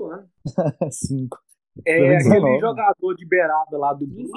um 0.00 0.06
ano. 0.06 0.28
Cinco. 0.92 1.38
É 1.84 1.98
2019. 1.98 2.36
aquele 2.38 2.60
jogador 2.60 3.14
de 3.16 3.26
beirada 3.28 3.78
lá 3.78 3.92
do 3.94 4.04
Enfim, 4.04 4.28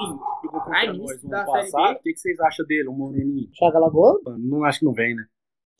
jogou 0.42 0.60
contra 0.60 0.92
nós 0.92 1.22
no 1.22 1.30
da 1.30 1.42
ano 1.42 1.50
Série 1.52 1.70
passado. 1.70 1.96
O 1.96 2.02
que, 2.02 2.12
que 2.12 2.18
vocês 2.18 2.40
acham 2.40 2.66
dele, 2.66 2.88
o 2.88 2.92
Moreninho? 2.92 3.48
Chaga 3.54 3.78
Lagoa, 3.78 4.20
Não 4.38 4.64
acho 4.64 4.80
que 4.80 4.84
não 4.84 4.92
vem, 4.92 5.14
né? 5.14 5.24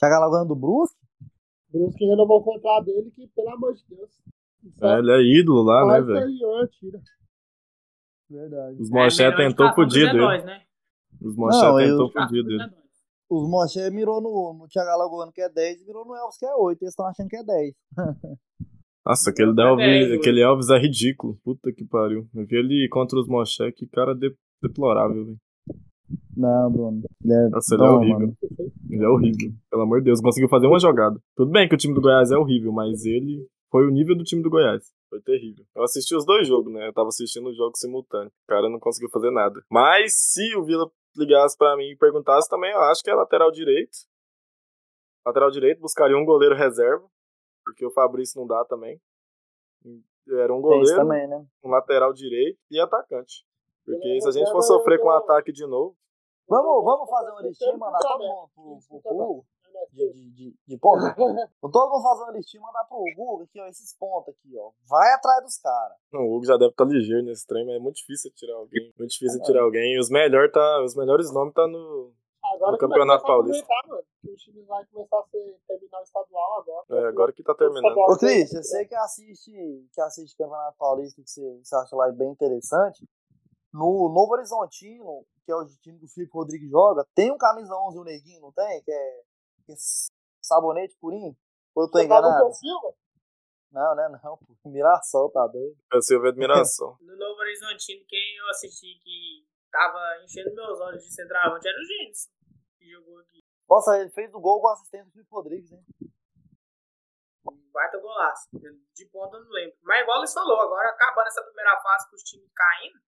Chaga 0.01 0.21
Lagoa 0.21 0.45
do 0.45 0.55
Brusque? 0.55 1.04
Brusque 1.79 2.05
renovou 2.07 2.39
o 2.41 2.45
contrato 2.45 2.85
dele, 2.87 3.11
que 3.11 3.27
pelo 3.29 3.51
amor 3.51 3.75
de 3.75 3.83
Deus. 3.89 4.11
É, 4.83 4.99
ele 4.99 5.11
é 5.13 5.41
ídolo 5.41 5.63
lá, 5.63 5.85
né, 5.87 6.01
velho? 6.01 6.31
Verdade. 8.31 8.81
Os 8.81 8.91
É, 8.91 8.93
Moché 8.93 9.23
melhor 9.25 9.37
tentou 9.37 9.67
indicação 9.67 9.75
fudir 9.75 10.07
dele. 10.07 10.19
heróis, 10.19 10.45
né? 10.45 10.63
Os 11.21 11.37
Moché 11.37 11.67
eu- 11.67 11.77
tentou 11.77 12.05
Indicação 12.07 12.29
fudir 12.29 12.45
dele. 12.45 12.71
Os 13.31 13.49
Moché 13.51 13.91
mirou 13.91 14.21
no, 14.21 14.55
no 14.59 14.69
Thiago 14.69 14.91
Alagoano, 14.91 15.33
que 15.33 15.41
é 15.43 15.49
10, 15.49 15.81
e 15.83 15.87
mirou 15.87 16.05
no 16.07 16.15
Elvis, 16.15 16.37
que 16.39 16.47
é 16.47 16.55
8. 16.55 16.83
Eles 16.83 16.93
estão 16.93 17.07
achando 17.07 17.29
que 17.29 17.37
é 17.37 17.43
10. 17.45 17.75
Nossa, 19.07 19.31
aquele, 19.31 19.51
É, 19.61 19.65
Elvis, 19.65 20.09
eu- 20.11 20.19
aquele 20.19 20.41
Elvis 20.43 20.71
é 20.71 20.79
ridículo. 20.79 21.39
Puta 21.45 21.73
que 21.73 21.85
pariu. 21.85 22.29
Eu 22.35 22.47
vi 22.47 22.57
ele 22.57 22.89
contra 22.91 23.19
os 23.19 23.29
Moché, 23.29 23.71
que 23.73 23.87
cara 23.87 24.15
de- 24.15 24.35
deplorável, 24.63 25.27
velho. 25.27 25.39
Não, 26.37 26.71
Bruno. 26.71 27.03
Ele 27.23 27.33
é 27.33 27.49
Nossa, 27.49 27.75
ele 27.75 27.85
é 27.85 27.91
horrível. 27.91 28.19
mano. 28.19 28.37
Ele 28.91 29.05
é 29.05 29.09
horrível. 29.09 29.53
Pelo 29.71 29.83
amor 29.83 29.99
de 30.01 30.05
Deus, 30.07 30.21
conseguiu 30.21 30.49
fazer 30.49 30.67
uma 30.67 30.79
jogada. 30.79 31.21
Tudo 31.37 31.51
bem 31.51 31.69
que 31.69 31.75
o 31.75 31.79
time 31.79 31.95
do 31.95 32.01
Goiás 32.01 32.31
é 32.31 32.37
horrível, 32.37 32.73
mas 32.73 33.05
ele 33.05 33.47
foi 33.71 33.87
o 33.87 33.91
nível 33.91 34.17
do 34.17 34.25
time 34.25 34.43
do 34.43 34.51
Goiás. 34.51 34.93
Foi 35.11 35.21
terrível. 35.21 35.65
Eu 35.75 35.83
assisti 35.83 36.15
os 36.15 36.25
dois 36.25 36.47
jogos, 36.47 36.73
né? 36.73 36.89
Eu 36.89 36.93
tava 36.93 37.09
assistindo 37.09 37.49
os 37.49 37.57
jogos 37.57 37.79
simultâneos. 37.79 38.33
O 38.33 38.47
cara 38.49 38.69
não 38.69 38.79
conseguiu 38.79 39.11
fazer 39.11 39.31
nada. 39.31 39.63
Mas 39.71 40.15
se 40.17 40.57
o 40.57 40.65
Vila 40.65 40.91
ligasse 41.17 41.57
pra 41.57 41.77
mim 41.77 41.91
e 41.91 41.97
perguntasse 41.97 42.49
também, 42.49 42.73
eu 42.73 42.81
acho 42.81 43.03
que 43.03 43.11
é 43.11 43.15
lateral 43.15 43.51
direito. 43.51 43.97
Lateral 45.27 45.51
direito, 45.51 45.81
buscaria 45.81 46.17
um 46.17 46.25
goleiro 46.25 46.55
reserva, 46.55 47.05
porque 47.65 47.87
o 47.87 47.91
Fabrício 47.91 48.39
não 48.39 48.47
dá 48.47 48.65
também. 48.65 49.01
Era 50.29 50.55
um 50.55 50.61
goleiro, 50.61 50.97
também, 50.97 51.27
né? 51.29 51.47
um 51.63 51.71
lateral 51.71 52.13
direito 52.13 52.59
e 52.71 52.81
atacante. 52.81 53.45
Porque 53.85 54.09
é 54.09 54.21
se 54.21 54.29
a 54.29 54.33
gente 54.33 54.51
for 54.51 54.63
sofrer 54.63 54.99
com 54.99 55.09
um 55.09 55.13
ataque 55.13 55.53
de 55.53 55.67
novo, 55.67 55.97
Vamos, 56.49 56.85
vamos 56.85 57.09
fazer 57.09 57.31
uma 57.31 57.43
listinha 57.43 57.73
e 57.73 57.77
mandar 57.79 57.99
todo 57.99 58.19
mundo 58.19 58.51
pro, 58.55 58.79
pro, 58.89 59.01
pro 59.01 59.31
Hugo 59.31 59.47
de, 59.93 60.13
de, 60.13 60.31
de, 60.31 60.57
de 60.67 60.79
ponta? 60.79 61.15
Vamos 61.17 61.73
todo 61.73 61.91
mundo 61.91 62.03
fazer 62.03 62.23
uma 62.25 62.33
listinha 62.33 62.61
e 62.61 62.65
mandar 62.65 62.85
pro 62.85 62.99
Hugo 62.99 63.43
aqui, 63.43 63.61
ó, 63.61 63.67
esses 63.67 63.97
pontos 63.97 64.35
aqui, 64.35 64.57
ó. 64.59 64.71
Vai 64.89 65.13
atrás 65.13 65.43
dos 65.43 65.59
caras. 65.59 65.97
O 66.13 66.37
Hugo 66.37 66.45
já 66.45 66.57
deve 66.57 66.71
estar 66.71 66.85
ligeiro 66.85 67.23
nesse 67.25 67.47
trem, 67.47 67.65
mas 67.67 67.77
é 67.77 67.79
muito 67.79 67.97
difícil 67.97 68.31
tirar 68.35 68.57
alguém. 68.57 68.93
Muito 68.99 69.11
difícil 69.11 69.43
tirar 69.43 69.63
alguém. 69.63 69.95
E 69.95 69.99
os, 69.99 70.11
melhor 70.11 70.51
tá, 70.51 70.83
os 70.83 70.95
melhores 70.95 71.33
nomes 71.33 71.55
tá 71.55 71.67
no. 71.67 72.13
Agora 72.45 72.73
No 72.73 72.79
Campeonato 72.79 73.25
Paulista. 73.25 73.67
o 74.23 74.37
time 74.37 74.63
vai 74.65 74.85
começar 74.87 75.19
a 75.19 75.25
ser, 75.25 75.59
terminar 75.67 76.01
o 76.01 76.03
estadual 76.03 76.61
agora. 76.61 76.85
É, 76.91 77.09
agora 77.09 77.33
que 77.33 77.43
tá 77.43 77.55
terminando. 77.55 77.97
Ô, 77.97 78.19
Cris, 78.19 78.53
eu 78.53 78.63
sei 78.63 78.85
que 78.85 78.95
assiste, 78.95 79.51
que 79.93 80.01
assiste 80.03 80.37
Campeonato 80.37 80.77
Paulista, 80.79 81.23
que 81.23 81.31
você, 81.31 81.59
você 81.63 81.75
acha 81.75 81.97
lá 81.97 82.13
bem 82.13 82.31
interessante. 82.31 83.09
No 83.73 84.13
Novo 84.13 84.35
Horizontino, 84.35 85.25
que 85.45 85.53
é 85.53 85.57
o 85.57 85.67
time 85.83 85.99
que 85.99 86.07
o 86.07 86.09
Felipe 86.09 86.33
Rodrigues 86.33 86.71
joga, 86.71 87.07
tem 87.15 87.31
um 87.31 87.39
camisa 87.39 87.75
11 87.75 87.99
o 87.99 88.05
Neguinho, 88.05 88.41
não 88.41 88.53
tem? 88.53 88.83
Que 88.83 88.91
é, 88.91 89.23
que 89.67 89.73
é 89.73 89.77
sabonete 90.43 90.97
purinho? 91.01 91.37
Ou 91.75 91.85
eu 91.85 91.91
tô 91.91 91.99
Você 91.99 92.09
fala 92.09 92.27
enganado? 92.29 92.51
Não, 93.75 93.95
né? 93.97 94.21
Não, 94.23 94.39
pô. 94.39 94.55
Mirassol, 94.71 95.31
tá 95.31 95.47
doido. 95.49 95.77
Eu 95.93 96.01
Silvio 96.01 96.29
admiração. 96.29 96.97
No 97.01 97.17
Novo 97.17 97.41
Horizontino, 97.41 98.05
quem 98.07 98.37
eu 98.37 98.49
assisti 98.49 98.99
que 99.03 99.45
tava 99.71 99.99
enchendo 100.23 100.55
meus 100.55 100.81
olhos 100.81 101.03
de 101.03 101.13
centroavante 101.13 101.69
era 101.69 101.77
o 101.77 101.85
Gênesis, 101.85 102.31
que 102.79 102.89
jogou 102.89 103.19
aqui. 103.19 103.43
Nossa, 103.69 103.99
ele 103.99 104.11
fez 104.11 104.33
o 104.33 104.41
gol 104.41 104.61
com 104.61 104.69
o 104.69 104.71
assistente 104.71 105.07
do 105.07 105.11
Felipe 105.11 105.31
Rodrigues, 105.31 105.73
hein? 105.73 105.85
Um 107.51 107.71
baita 107.73 107.99
golaço. 107.99 108.49
De 108.53 109.07
ponta 109.11 109.37
eu 109.37 109.45
não 109.45 109.51
lembro. 109.51 109.77
Mas 109.83 110.03
igual 110.03 110.19
eles 110.19 110.33
falou, 110.33 110.61
agora 110.61 110.91
acabando 110.91 111.27
essa 111.27 111.43
primeira 111.43 111.77
fase 111.83 112.09
com 112.09 112.17
os 112.17 112.23
times 112.23 112.51
caindo, 112.55 113.01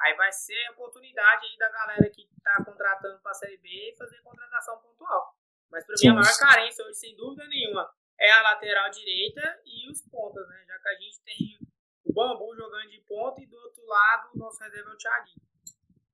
aí 0.00 0.14
vai 0.16 0.32
ser 0.32 0.66
a 0.68 0.72
oportunidade 0.72 1.46
aí 1.46 1.56
da 1.58 1.70
galera 1.70 2.10
que 2.10 2.28
tá 2.42 2.64
contratando 2.64 3.20
pra 3.20 3.34
Série 3.34 3.58
B 3.58 3.94
fazer 3.96 4.20
contratação 4.22 4.80
pontual. 4.80 5.34
Mas 5.70 5.86
pra 5.86 5.94
mim 6.00 6.08
a 6.08 6.14
maior 6.14 6.38
carência 6.38 6.84
hoje, 6.84 6.94
sem 6.94 7.16
dúvida 7.16 7.46
nenhuma, 7.48 7.90
é 8.18 8.30
a 8.30 8.42
lateral 8.42 8.90
direita 8.90 9.60
e 9.64 9.90
os 9.90 10.02
pontas, 10.02 10.46
né? 10.48 10.64
Já 10.66 10.78
que 10.78 10.88
a 10.88 10.94
gente 10.94 11.22
tem 11.22 11.58
o 12.04 12.12
Bambu 12.12 12.54
jogando 12.54 12.90
de 12.90 13.00
ponta 13.00 13.40
e 13.40 13.46
do 13.46 13.56
outro 13.56 13.84
lado 13.86 14.30
o 14.34 14.38
nosso 14.38 14.62
reserva 14.62 14.90
é 14.90 14.92
o 14.92 14.96
Thiaguinho. 14.96 15.42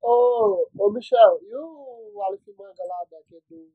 Ô, 0.01 0.69
ô, 0.77 0.91
Michel, 0.91 1.39
e 1.41 1.53
o 1.53 2.21
Aleph 2.23 2.47
Manga 2.57 2.83
lá 2.85 3.05
daquele 3.11 3.43
do. 3.49 3.73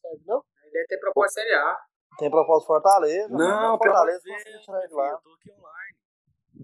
Serve, 0.00 0.24
não? 0.24 0.42
Aí 0.62 0.70
deve 0.70 0.86
ter 0.86 0.98
proposta 0.98 1.40
Série 1.40 1.54
A. 1.54 1.78
Tem 2.18 2.30
proposta 2.30 2.66
Fortaleza. 2.66 3.28
Não, 3.28 3.38
mano. 3.38 3.78
pelo 3.78 3.92
Fortaleza 3.92 4.22
conseguiu 4.26 4.60
tirar 4.60 4.84
ele 4.84 4.94
lá. 4.94 5.10
eu 5.10 5.18
tô. 5.18 5.35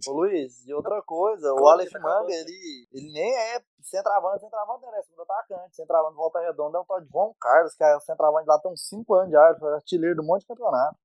Ô 0.06 0.12
Luiz, 0.12 0.66
e 0.66 0.74
outra 0.74 1.00
coisa, 1.02 1.52
o 1.54 1.68
Aleph 1.68 1.92
Manga, 1.92 2.32
ele, 2.32 2.88
ele 2.92 3.12
nem 3.12 3.34
é 3.34 3.62
centroavante, 3.80 4.40
centroavante 4.40 4.84
ele 4.84 4.96
é 4.96 5.02
segundo 5.02 5.22
atacante, 5.22 5.76
centroavante 5.76 6.16
volta 6.16 6.40
redonda 6.40 6.78
é 6.78 6.80
um 6.80 6.84
tal 6.84 7.00
de 7.00 7.08
João 7.08 7.34
Carlos, 7.40 7.74
que 7.74 7.84
é 7.84 7.96
o 7.96 8.00
centroavante 8.00 8.48
lá 8.48 8.58
tem 8.58 8.72
uns 8.72 8.88
5 8.88 9.14
anos 9.14 9.30
de 9.30 9.36
área, 9.36 9.58
foi 9.58 9.72
artilheiro 9.74 10.20
um 10.20 10.26
monte 10.26 10.40
de 10.40 10.48
campeonato. 10.48 10.96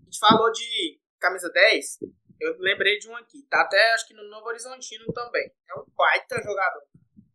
A 0.00 0.04
gente 0.04 0.18
falou 0.18 0.52
de 0.52 1.00
camisa 1.18 1.50
10, 1.50 1.98
eu 2.40 2.56
lembrei 2.58 2.98
de 2.98 3.08
um 3.08 3.16
aqui. 3.16 3.42
Tá 3.50 3.62
até 3.62 3.94
acho 3.94 4.06
que 4.06 4.14
no 4.14 4.28
Novo 4.28 4.46
Horizontino 4.46 5.06
também. 5.12 5.50
É 5.70 5.80
um 5.80 5.84
baita 5.96 6.36
jogador. 6.42 6.82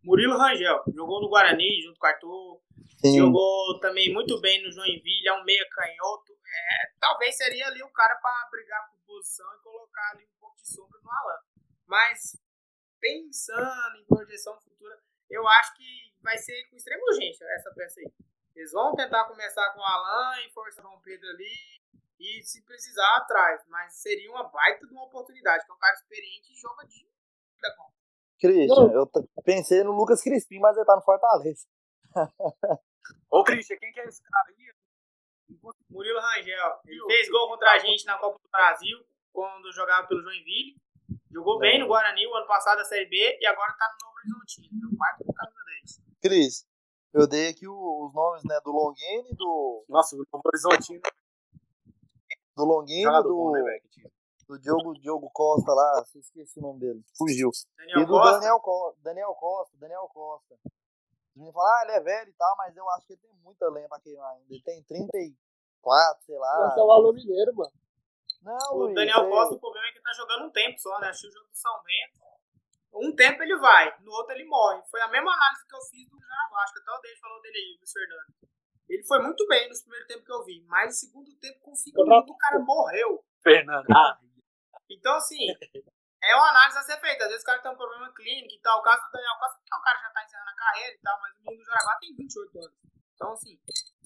Murilo 0.04 0.38
Rangel, 0.38 0.84
jogou 0.93 1.22
no 1.22 1.30
Guarani 1.30 1.82
junto 1.82 1.97
com 1.97 2.06
o 2.06 2.10
Arthur. 2.10 2.62
Sim. 2.99 3.18
Jogou 3.18 3.80
também 3.80 4.14
muito 4.14 4.39
bem 4.41 4.62
no 4.64 4.72
Joinville, 4.72 5.28
é 5.28 5.34
um 5.34 5.43
meia 5.43 5.66
canhoto. 5.70 6.34
É, 6.34 6.91
talvez 6.99 7.36
seria 7.38 7.68
ali 7.68 7.82
o 7.82 7.91
cara 7.91 8.16
para 8.16 8.49
brigar 8.51 8.89
por 8.89 8.99
posição 9.06 9.45
e 9.56 9.64
colocar 9.64 10.12
ali 10.12 10.26
um 10.26 10.39
pouco 10.39 10.56
de 10.62 10.68
sombra 10.68 10.99
no 11.01 11.10
Alan. 11.10 11.39
Mas 11.88 12.38
pensando 12.99 13.97
em 13.97 14.06
projeção 14.06 14.60
futura, 14.60 14.97
eu 15.30 15.47
acho 15.47 15.76
que 15.76 16.14
vai 16.22 16.38
ser 16.38 16.66
com 16.70 16.76
extrema 16.76 17.04
urgência 17.06 17.45
essa 17.56 17.74
peça 17.74 17.99
aí. 17.99 18.12
Eles 18.56 18.72
vão 18.72 18.95
tentar 18.95 19.26
começar 19.26 19.72
com 19.72 19.80
o 19.80 19.84
Alan 19.84 20.39
e 20.41 20.51
forçar 20.51 20.86
o 20.86 21.01
Pedro 21.01 21.28
ali 21.30 21.82
e 22.20 22.43
se 22.43 22.64
precisar 22.64 23.18
atrás, 23.18 23.62
mas 23.68 23.95
seria 23.95 24.30
uma 24.30 24.43
baita 24.43 24.86
de 24.86 24.93
uma 24.93 25.06
oportunidade, 25.06 25.66
que 25.66 25.72
é 25.72 25.76
um 25.76 25.80
cara 25.80 25.95
experiente 25.95 26.54
e 26.54 26.56
joga 26.56 26.86
de 26.86 27.08
da 27.62 27.76
conta. 27.76 28.03
Christian, 28.40 28.92
eu 28.92 29.10
pensei 29.44 29.84
no 29.84 29.92
Lucas 29.92 30.22
Crispim, 30.22 30.60
mas 30.60 30.76
ele 30.76 30.86
tá 30.86 30.96
no 30.96 31.02
Fortaleza. 31.02 31.66
Ô, 33.30 33.44
Christian, 33.44 33.78
quem 33.78 33.92
que 33.92 34.00
é 34.00 34.06
esse 34.06 34.22
cara 34.22 34.50
aí? 34.50 34.74
Murilo 35.90 36.20
Rangel, 36.20 36.80
ele 36.86 37.06
fez 37.08 37.30
gol 37.30 37.48
contra 37.50 37.72
a 37.72 37.80
gente 37.80 38.06
na 38.06 38.18
Copa 38.18 38.40
do 38.44 38.50
Brasil, 38.50 38.98
quando 39.32 39.72
jogava 39.72 40.08
pelo 40.08 40.22
Joinville. 40.22 40.76
Jogou 41.32 41.58
bem 41.58 41.80
no 41.80 41.88
Guarani 41.88 42.28
o 42.28 42.36
ano 42.36 42.48
passado 42.48 42.78
da 42.78 42.86
Série 42.86 43.08
B 43.08 43.38
e 43.42 43.46
agora 43.46 43.74
tá 43.74 43.88
no 43.92 44.08
Novo 44.08 44.18
Horizontino. 44.20 44.84
É 44.84 44.94
o 44.94 44.98
baita 44.98 45.24
do 45.24 45.34
camisa 45.34 45.64
10. 45.82 46.02
Cris, 46.22 46.66
eu 47.14 47.28
dei 47.28 47.50
aqui 47.50 47.68
os 47.68 48.14
nomes 48.14 48.44
né, 48.46 48.60
do 48.64 48.72
Longini, 48.72 49.36
do, 49.36 49.86
Nossa, 49.90 50.16
o 50.16 50.20
Novo 50.32 50.44
Horizontino. 50.46 51.02
do 52.56 52.64
Longini, 52.64 53.04
Jogador 53.04 53.28
do, 53.28 53.36
bom, 53.36 53.52
né. 53.52 53.80
Do 54.58 54.60
Diogo, 54.62 54.93
Diogo 54.93 55.30
Costa 55.32 55.74
lá, 55.74 56.04
se 56.06 56.20
esqueci 56.20 56.60
o 56.60 56.62
nome 56.62 56.80
dele, 56.80 57.04
fugiu. 57.18 57.49
Daniel 57.78 57.99
e 57.99 58.06
do 58.06 58.12
Costa. 58.12 58.32
Daniel, 58.39 58.60
Co- 58.60 58.95
Daniel 58.99 59.34
Costa, 59.36 59.78
Daniel 59.78 60.10
Costa. 60.14 60.56
Os 60.64 61.36
meninos 61.36 61.54
falam, 61.56 61.72
ah, 61.72 61.82
ele 61.84 61.91
é 61.93 61.99
velho 61.99 62.30
e 62.30 62.34
tal, 62.34 62.56
mas 62.58 62.76
eu 62.78 62.88
acho 62.91 63.08
que 63.08 63.14
ele 63.14 63.22
tem 63.22 63.34
muita 63.43 63.68
lenha 63.70 63.88
pra 63.89 63.99
queimar 63.99 64.32
ainda. 64.34 64.45
Ele 64.49 64.62
tem 64.64 64.84
34, 64.84 66.24
sei 66.26 66.38
lá. 66.38 66.76
É 66.78 66.82
o 66.82 66.91
Alô 66.91 67.12
Mineiro, 67.14 67.56
mano. 67.56 67.72
Não, 68.43 68.74
O 68.74 68.78
Luiz, 68.84 68.95
Daniel 68.95 69.24
você- 69.24 69.30
Costa, 69.30 69.56
o 69.56 69.60
problema 69.60 69.88
é 69.88 69.91
que 69.91 69.97
ele 69.97 70.04
tá 70.06 70.14
jogando 70.14 70.45
um 70.45 70.51
tempo 70.51 70.78
só, 70.80 70.99
né? 70.99 71.08
Achei 71.10 71.30
o 71.30 71.34
jogo 71.34 71.47
do 71.49 71.56
São 71.58 71.74
Bento. 71.84 72.24
Um 72.95 73.16
tempo 73.16 73.41
ele 73.41 73.58
vai, 73.58 73.91
no 74.01 74.12
outro 74.12 74.34
ele 74.36 74.45
morre. 74.45 74.84
Foi 74.91 75.01
a 75.01 75.08
mesma 75.08 75.34
análise 75.34 75.66
que 75.68 75.76
eu 75.76 75.82
fiz 75.82 76.08
do 76.10 76.20
Jaraguá. 76.20 76.62
Acho 76.64 76.74
que 76.74 76.80
até 76.82 76.91
o 76.91 77.01
Deide 77.01 77.20
falou 77.20 77.41
dele 77.41 77.58
aí, 77.58 77.74
o 77.74 77.78
Luiz 77.80 77.91
Fernando. 77.91 78.34
Ele 78.89 79.04
foi 79.06 79.20
muito 79.24 79.47
bem 79.47 79.68
nos 79.70 79.82
primeiros 79.82 80.08
tempos 80.08 80.26
que 80.26 80.32
eu 80.32 80.43
vi, 80.43 80.62
mas 80.68 80.86
no 80.88 80.93
segundo 80.93 81.36
tempo, 81.39 81.60
com 81.62 81.74
cinco 81.74 81.95
Contra- 81.95 82.14
minutos, 82.14 82.36
o 82.36 82.38
cara 82.38 82.60
morreu. 82.60 83.24
Fernando. 83.41 83.86
Ah, 83.91 84.20
Então, 85.04 85.16
assim, 85.18 85.47
é 86.24 86.34
uma 86.38 86.49
análise 86.49 86.78
a 86.78 86.84
ser 86.84 86.97
feita. 87.01 87.26
Às 87.26 87.30
vezes 87.30 87.43
o 87.43 87.45
cara 87.45 87.62
tem 87.62 87.72
um 87.72 87.76
problema 87.76 88.10
clínico 88.14 88.54
e 88.54 88.60
tal. 88.62 88.80
O 88.80 88.82
caso 88.82 89.04
do 89.06 89.12
Daniel 89.12 89.36
Costa, 89.38 89.58
porque 89.60 89.76
o 89.76 89.82
cara 89.84 89.99
já 89.99 90.10
tá 90.12 90.24
encerrando 90.24 90.49
a 90.49 90.56
carreira 90.56 90.95
e 90.95 90.99
tal, 90.99 91.20
mas 91.20 91.34
o 91.36 91.41
menino 91.41 91.58
do 91.62 91.66
Jaraguá 91.66 91.97
tem 91.99 92.16
28 92.16 92.58
anos. 92.60 92.78
Então, 93.16 93.34
assim, 93.34 93.60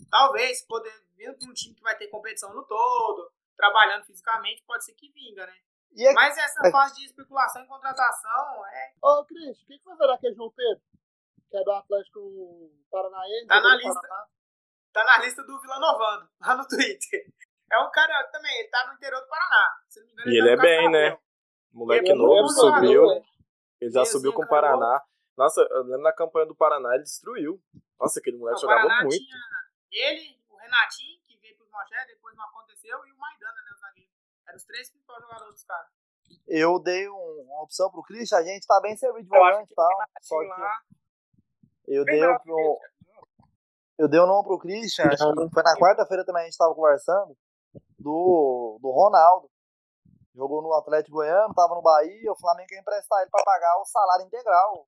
talvez, 0.09 0.65
poder, 0.65 0.91
vindo 1.15 1.37
pra 1.37 1.49
um 1.49 1.53
time 1.53 1.75
que 1.75 1.83
vai 1.83 1.95
ter 1.95 2.07
competição 2.07 2.51
no 2.51 2.63
todo, 2.65 3.31
trabalhando 3.55 4.05
fisicamente, 4.05 4.63
pode 4.65 4.85
ser 4.85 4.93
que 4.95 5.11
vinga, 5.11 5.45
né? 5.45 5.55
É- 5.99 6.13
Mas 6.13 6.35
essa 6.35 6.67
É. 6.67 6.71
fase 6.71 6.95
de 6.95 7.05
especulação 7.05 7.63
e 7.63 7.67
contratação 7.67 8.65
é. 8.67 8.93
Ô, 9.01 9.23
Cris, 9.25 9.61
o 9.61 9.65
que, 9.67 9.77
que 9.77 9.85
vai 9.85 9.97
virar 9.97 10.15
aquele 10.15 10.33
João 10.35 10.51
Pedro? 10.51 10.83
Que 11.49 11.57
é 11.57 11.63
do 11.63 11.71
Atlético 11.71 12.71
Paranaense. 12.89 13.45
Tá 13.47 13.61
na 13.61 13.75
lista. 13.75 14.01
Paraná. 14.01 14.27
Tá 14.93 15.03
na 15.03 15.17
lista 15.19 15.43
do 15.43 15.59
Vila 15.61 15.79
Novando, 15.79 16.29
lá 16.41 16.55
no 16.55 16.67
Twitter. 16.67 17.31
É 17.71 17.79
um 17.79 17.91
cara 17.91 18.23
também, 18.31 18.59
ele 18.59 18.69
tá 18.69 18.87
no 18.87 18.93
interior 18.93 19.21
do 19.21 19.27
Paraná. 19.27 19.77
Se 19.89 19.99
não 19.99 20.07
me 20.07 20.13
engano, 20.13 20.29
E 20.31 20.37
ele 20.37 20.47
tá 20.47 20.53
é 20.53 20.57
bem, 20.57 20.91
né? 20.91 21.17
Moleque 21.73 22.05
Ele 22.09 22.11
é 22.11 22.15
novo, 22.15 22.47
subiu. 22.49 23.05
né? 23.07 23.21
Ele 23.81 23.91
já 23.91 24.05
subiu 24.05 24.33
com 24.33 24.41
o 24.43 24.47
canhoto. 24.47 24.79
Paraná. 24.79 25.03
Nossa, 25.37 25.61
eu 25.61 25.83
lembro 25.83 26.01
na 26.01 26.13
campanha 26.13 26.45
do 26.47 26.55
Paraná, 26.55 26.93
ele 26.95 27.03
destruiu. 27.03 27.61
Nossa, 27.99 28.19
aquele 28.19 28.37
moleque 28.37 28.57
O 28.57 28.61
jogava 28.61 28.87
muito. 29.03 29.09
tinha 29.17 29.37
ele, 29.91 30.39
o 30.49 30.55
Renatinho, 30.57 31.19
que 31.27 31.37
veio 31.39 31.55
pros 31.57 31.69
Moché, 31.69 32.05
depois 32.07 32.35
não 32.35 32.45
aconteceu, 32.45 32.97
e 33.05 33.11
o 33.11 33.17
Maidana, 33.17 33.51
né, 33.53 33.71
o 33.75 33.79
zagueiro. 33.79 34.09
Eram 34.47 34.57
os 34.57 34.63
três 34.65 34.89
principais 34.89 35.21
jogadores 35.21 35.53
dos 35.53 35.63
caras. 35.63 35.87
eu 36.47 36.79
dei 36.79 37.07
um- 37.09 37.41
uma 37.45 37.63
opção 37.63 37.89
pro 37.91 38.01
Christian, 38.03 38.37
a 38.39 38.43
gente 38.43 38.65
tá 38.65 38.79
bem 38.81 38.95
servido 38.97 39.23
de 39.23 39.29
volante 39.29 39.71
e 39.71 39.75
tal. 39.75 39.89
Só 40.21 40.39
que 40.39 40.47
lá. 40.47 40.79
eu 41.87 42.03
bem 42.05 42.19
dei 42.19 42.29
um 42.29 42.37
pro, 42.39 42.59
ele. 42.59 42.77
eu 43.99 44.07
dei 44.09 44.19
um 44.19 44.27
nome 44.27 44.43
pro 44.47 44.59
Christian, 44.59 45.05
acho 45.05 45.17
que 45.33 45.53
foi 45.53 45.63
na 45.63 45.75
quarta-feira 45.77 46.25
também 46.25 46.41
a 46.43 46.45
gente 46.45 46.57
tava 46.57 46.73
conversando, 46.75 47.37
do, 47.99 48.79
do 48.81 48.89
Ronaldo. 48.89 49.49
Jogou 50.33 50.61
no 50.61 50.73
Atlético 50.73 51.17
Goiano, 51.17 51.53
tava 51.53 51.73
no 51.73 51.81
Bahia, 51.81 52.31
o 52.31 52.37
Flamengo 52.37 52.69
quer 52.69 52.79
emprestar 52.79 53.21
ele 53.21 53.31
pra 53.31 53.43
pagar 53.43 53.81
o 53.81 53.85
salário 53.85 54.25
integral. 54.25 54.87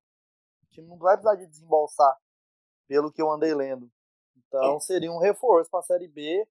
O 0.63 0.67
time 0.69 0.87
não 0.87 0.97
vai 0.97 1.17
precisar 1.17 1.35
de 1.35 1.47
desembolsar, 1.47 2.15
pelo 2.87 3.11
que 3.11 3.21
eu 3.21 3.31
andei 3.31 3.53
lendo. 3.53 3.91
Então 4.37 4.79
seria 4.79 5.11
um 5.11 5.19
reforço 5.19 5.69
pra 5.71 5.81
Série 5.81 6.07
B, 6.07 6.47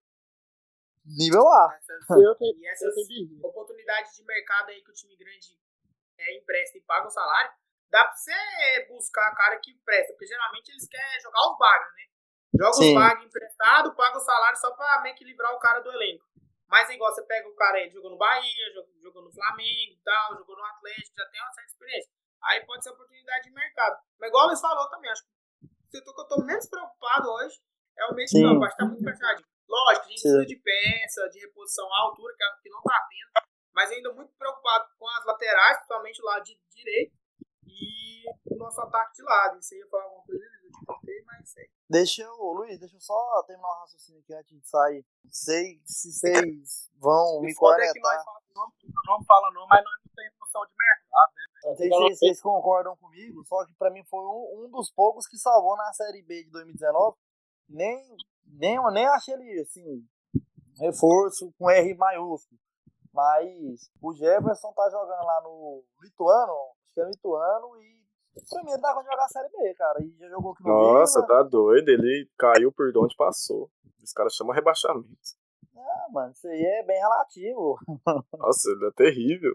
nível 1.05 1.47
A. 1.47 1.79
Tenho, 2.09 2.37
e 2.41 2.67
essas 2.69 2.95
birrinha. 3.07 3.41
oportunidades 3.47 4.17
de 4.17 4.25
mercado 4.25 4.71
aí 4.71 4.83
que 4.83 4.91
o 4.91 4.95
time 4.95 5.17
grande 5.17 5.59
é, 6.19 6.37
empresta 6.37 6.79
e 6.79 6.83
paga 6.83 7.07
o 7.07 7.11
salário, 7.11 7.53
dá 7.91 8.05
pra 8.05 8.15
você 8.15 8.87
buscar 8.89 9.35
cara 9.35 9.59
que 9.61 9.71
empresta, 9.71 10.13
porque 10.13 10.27
geralmente 10.27 10.71
eles 10.71 10.89
querem 10.89 11.21
jogar 11.21 11.53
os 11.53 11.59
bagres, 11.59 11.95
né? 11.95 12.08
Joga 12.55 12.73
Sim. 12.73 12.89
os 12.97 13.01
bagres 13.03 13.27
emprestado, 13.27 13.95
paga 13.95 14.17
o 14.17 14.21
salário 14.21 14.59
só 14.59 14.71
pra 14.75 15.01
meio 15.03 15.15
que 15.15 15.25
livrar 15.25 15.53
o 15.55 15.59
cara 15.59 15.81
do 15.81 15.91
elenco. 15.93 16.25
Mas 16.67 16.89
é 16.91 16.95
igual, 16.95 17.13
você 17.13 17.23
pega 17.23 17.49
o 17.49 17.55
cara 17.55 17.79
aí, 17.79 17.89
jogou 17.91 18.11
no 18.11 18.19
Bahia, 18.19 18.73
jogou, 18.75 18.93
jogou 19.01 19.23
no 19.23 19.33
Flamengo 19.33 19.93
e 19.93 20.01
tal, 20.05 20.37
jogou 20.37 20.57
no 20.57 20.65
Atlético, 20.65 21.17
já 21.17 21.27
tem 21.31 21.41
uma 21.41 21.53
certa 21.53 21.71
experiência. 21.73 22.11
Aí 22.43 22.65
pode 22.67 22.85
ser 22.85 22.91
oportunidade 22.91 23.45
de 23.45 23.51
mercado. 23.53 23.99
Mas 24.19 24.29
igual 24.29 24.45
o 24.45 24.47
Luiz 24.49 24.61
falou 24.61 24.89
também, 24.91 25.11
acho 25.11 25.23
que 25.23 25.29
o 25.67 25.91
setor 25.91 26.15
que 26.15 26.21
eu 26.21 26.29
tô 26.29 26.45
menos 26.45 26.67
preocupado 26.69 27.31
hoje 27.33 27.59
é 27.97 28.05
o 28.07 28.15
meio 28.15 28.29
de 28.29 28.43
campo, 28.43 28.65
acho 28.65 28.77
que 28.77 28.83
tá 28.83 28.89
muito 28.89 29.05
fechadinho. 29.05 29.49
Lógico, 29.69 30.07
a 30.07 30.09
gente 30.09 30.23
precisa 30.23 30.47
de 30.47 30.57
peça, 30.57 31.29
de 31.31 31.39
reposição 31.41 31.93
à 31.93 32.01
altura, 32.03 32.35
que, 32.37 32.45
é- 32.45 32.63
que 32.63 32.71
não 32.71 32.83
tá 32.83 33.07
tendo. 33.09 33.47
Mas 33.75 33.91
ainda 33.91 34.13
muito 34.13 34.33
preocupado 34.37 34.89
com 34.99 35.09
as 35.09 35.25
laterais, 35.25 35.77
principalmente 35.79 36.23
o 36.23 36.25
lado 36.25 36.45
de 36.45 36.59
direito, 36.75 37.15
e 37.67 38.25
o 38.53 38.57
nosso 38.57 38.81
ataque 38.81 39.15
de 39.15 39.23
lado. 39.23 39.59
Isso 39.59 39.75
aí 39.75 39.81
ia 39.81 39.89
falar 39.89 40.05
alguma 40.05 40.25
coisa, 40.25 40.45
mas 41.29 41.51
sei. 41.51 41.69
Deixa 41.89 42.23
eu, 42.23 42.35
Luiz, 42.35 42.79
deixa 42.81 42.97
eu 42.97 43.01
só 43.01 43.43
terminar 43.47 43.69
o 43.69 43.81
raciocínio 43.81 44.21
aqui 44.21 44.35
antes 44.35 44.61
de 44.61 44.69
sair. 44.69 45.05
Não 45.25 45.33
sei 45.33 45.81
se 45.85 46.13
vocês 46.13 46.91
vão 46.99 47.41
me 47.41 47.55
foda 47.55 47.83
é 47.85 47.93
que 47.93 48.01
nós 48.01 48.25
falamos 48.25 48.49
não 49.07 49.25
fala 49.25 49.51
nome, 49.53 49.67
mas 49.71 49.85
nós 49.85 49.95
não 50.05 50.13
temos 50.15 50.39
noção 50.41 50.63
de 50.67 50.73
mercado. 50.77 51.33
Não 51.65 51.77
sei 51.77 51.91
se 51.91 52.19
vocês 52.19 52.41
concordam 52.41 52.97
comigo, 52.97 53.45
só 53.45 53.65
que 53.67 53.75
pra 53.75 53.91
mim 53.91 54.05
foi 54.05 54.21
um, 54.21 54.65
um 54.65 54.71
dos 54.71 54.91
poucos 54.91 55.27
que 55.27 55.39
salvou 55.39 55.77
na 55.77 55.93
Série 55.93 56.23
B 56.23 56.45
de 56.45 56.51
2019. 56.51 57.17
Nem, 57.69 58.17
nem, 58.47 58.79
nem 58.93 59.07
achei 59.07 59.35
ele, 59.35 59.61
assim, 59.61 60.07
reforço 60.79 61.53
com 61.59 61.71
R 61.71 61.95
maiúsculo. 61.95 62.61
Mas 63.13 63.91
o 64.01 64.15
Jefferson 64.15 64.73
tá 64.73 64.89
jogando 64.91 65.25
lá 65.25 65.41
no 65.43 65.85
Lituano, 66.03 66.53
acho 66.85 66.95
que 66.95 67.01
é 67.01 67.05
no 67.05 67.11
Lituano, 67.11 67.81
e 67.81 67.98
pra 68.51 68.63
mim 68.65 68.71
ele 68.73 68.81
dá 68.81 68.93
conta 68.95 69.05
de 69.05 69.11
jogar 69.11 69.25
a 69.25 69.29
Série 69.29 69.49
B, 69.49 69.75
cara. 69.75 70.03
E 70.03 70.11
já 70.19 70.29
jogou 70.29 70.53
aqui 70.53 70.63
no 70.63 70.69
Nossa, 70.69 71.21
Vila. 71.23 71.29
tá 71.29 71.43
doido. 71.43 71.89
Ele 71.89 72.31
caiu 72.39 72.73
por 72.73 72.91
onde 72.97 73.17
passou. 73.17 73.71
Os 74.03 74.13
caras 74.13 74.35
chamam 74.35 74.55
rebaixamento. 74.55 75.09
Ah, 75.77 76.07
mano, 76.11 76.33
isso 76.33 76.47
aí 76.49 76.61
é 76.63 76.83
bem 76.85 76.99
relativo. 76.99 77.79
Nossa, 78.39 78.71
ele 78.71 78.87
é 78.87 78.91
terrível. 78.93 79.55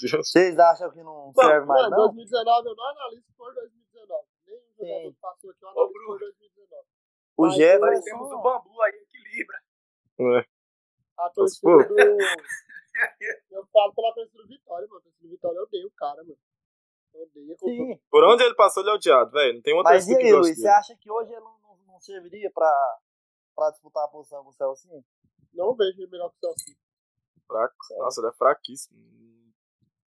Vocês 0.00 0.58
acham 0.58 0.90
que 0.90 1.02
não 1.02 1.32
serve 1.34 1.66
mais, 1.66 1.82
Mano, 1.82 1.90
não? 1.90 2.04
2019 2.06 2.68
eu 2.68 2.74
não 2.74 2.84
analiso 2.90 3.26
por 3.36 3.52
2019. 3.54 4.26
Nem 4.46 4.56
o 4.56 4.74
jogador 4.76 5.12
que 5.12 5.18
passou 5.20 5.50
aqui 5.50 5.62
eu 5.64 5.68
Ô, 5.68 5.70
analiso 5.72 5.92
Bruno. 5.92 6.08
por 6.08 6.18
2019. 6.18 6.86
O 7.36 7.42
Mas 7.42 7.50
Nós 7.50 7.56
Jefferson. 7.56 8.04
temos 8.04 8.32
o 8.32 8.38
bambu 8.42 8.82
aí, 8.82 8.92
equilibra. 9.06 9.58
É. 10.20 10.44
A 11.18 11.30
torcida 11.30 11.70
pô. 11.70 11.78
do. 11.84 11.94
Eu 13.52 13.66
falo 13.72 13.94
pela 13.94 14.12
torcida 14.14 14.42
do 14.42 14.48
Vitória, 14.48 14.88
mano. 14.88 14.98
A 14.98 15.02
torcida 15.02 15.22
do 15.22 15.30
Vitória 15.30 15.56
eu 15.58 15.62
odeio 15.62 15.86
o 15.86 15.92
cara, 15.92 16.22
mano. 16.24 16.36
Sim. 17.58 17.98
Por 18.10 18.24
onde 18.24 18.44
ele 18.44 18.54
passou, 18.54 18.82
ele 18.82 18.90
é 18.90 18.94
odiado, 18.94 19.30
velho. 19.30 19.54
Não 19.54 19.62
tem 19.62 19.74
outra 19.74 19.92
Mas 19.92 20.06
e 20.08 20.16
aí, 20.16 20.32
Luiz, 20.32 20.56
você 20.56 20.68
acha 20.68 20.96
que 20.96 21.10
hoje 21.10 21.32
ele 21.32 21.40
não, 21.40 21.58
não, 21.60 21.76
não 21.86 22.00
serviria 22.00 22.50
pra, 22.52 22.98
pra 23.56 23.70
disputar 23.70 24.04
a 24.04 24.08
posição 24.08 24.42
com 24.44 24.50
o 24.50 24.52
Celcinho? 24.52 25.04
Não 25.52 25.74
vejo 25.74 26.00
ele 26.00 26.10
melhor 26.10 26.30
que 26.30 26.36
o 26.36 26.40
Celso. 26.40 26.78
Fraco. 27.46 27.74
Nossa, 27.98 28.20
ele 28.20 28.28
é 28.28 28.32
fraquíssimo. 28.32 28.98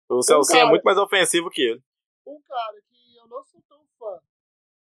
O 0.10 0.22
Celcinho 0.22 0.58
é 0.58 0.60
cara- 0.62 0.70
muito 0.70 0.84
mais 0.84 0.98
ofensivo 0.98 1.50
que 1.50 1.62
ele. 1.62 1.84
Um 2.28 2.40
cara 2.42 2.82
que 2.90 3.18
eu 3.18 3.28
não 3.28 3.44
sou 3.44 3.62
tão 3.68 3.80
fã, 3.98 4.20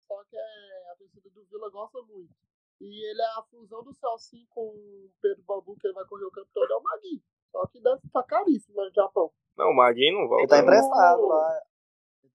só 0.09 0.25
que 0.25 0.37
é, 0.37 0.91
a 0.93 0.97
torcida 0.97 1.31
do 1.31 1.45
Vila 1.45 1.71
gosta 1.71 2.01
muito. 2.03 2.35
E 2.81 3.11
ele 3.11 3.21
é 3.21 3.39
a 3.39 3.43
fusão 3.43 3.85
do 3.85 3.93
Celcinho 3.93 4.47
com 4.49 4.63
o 4.63 5.11
Pedro 5.21 5.45
Bambu, 5.47 5.77
que 5.77 5.87
ele 5.87 5.95
vai 5.95 6.07
correr 6.07 6.25
o 6.25 6.31
campo 6.31 6.49
todo, 6.53 6.73
é 6.73 6.77
o 6.77 6.83
Magui. 6.83 7.23
Só 7.53 7.67
que 7.67 7.81
deve 7.81 8.01
estar 8.05 8.23
caríssimo 8.23 8.83
no 8.83 8.91
Japão. 8.93 9.31
Não, 9.57 9.71
o 9.71 9.77
Maguinho 9.77 10.21
não 10.21 10.29
volta. 10.29 10.43
Ele 10.43 10.49
tá 10.49 10.57
não. 10.57 10.63
emprestado 10.63 11.27
lá. 11.27 11.61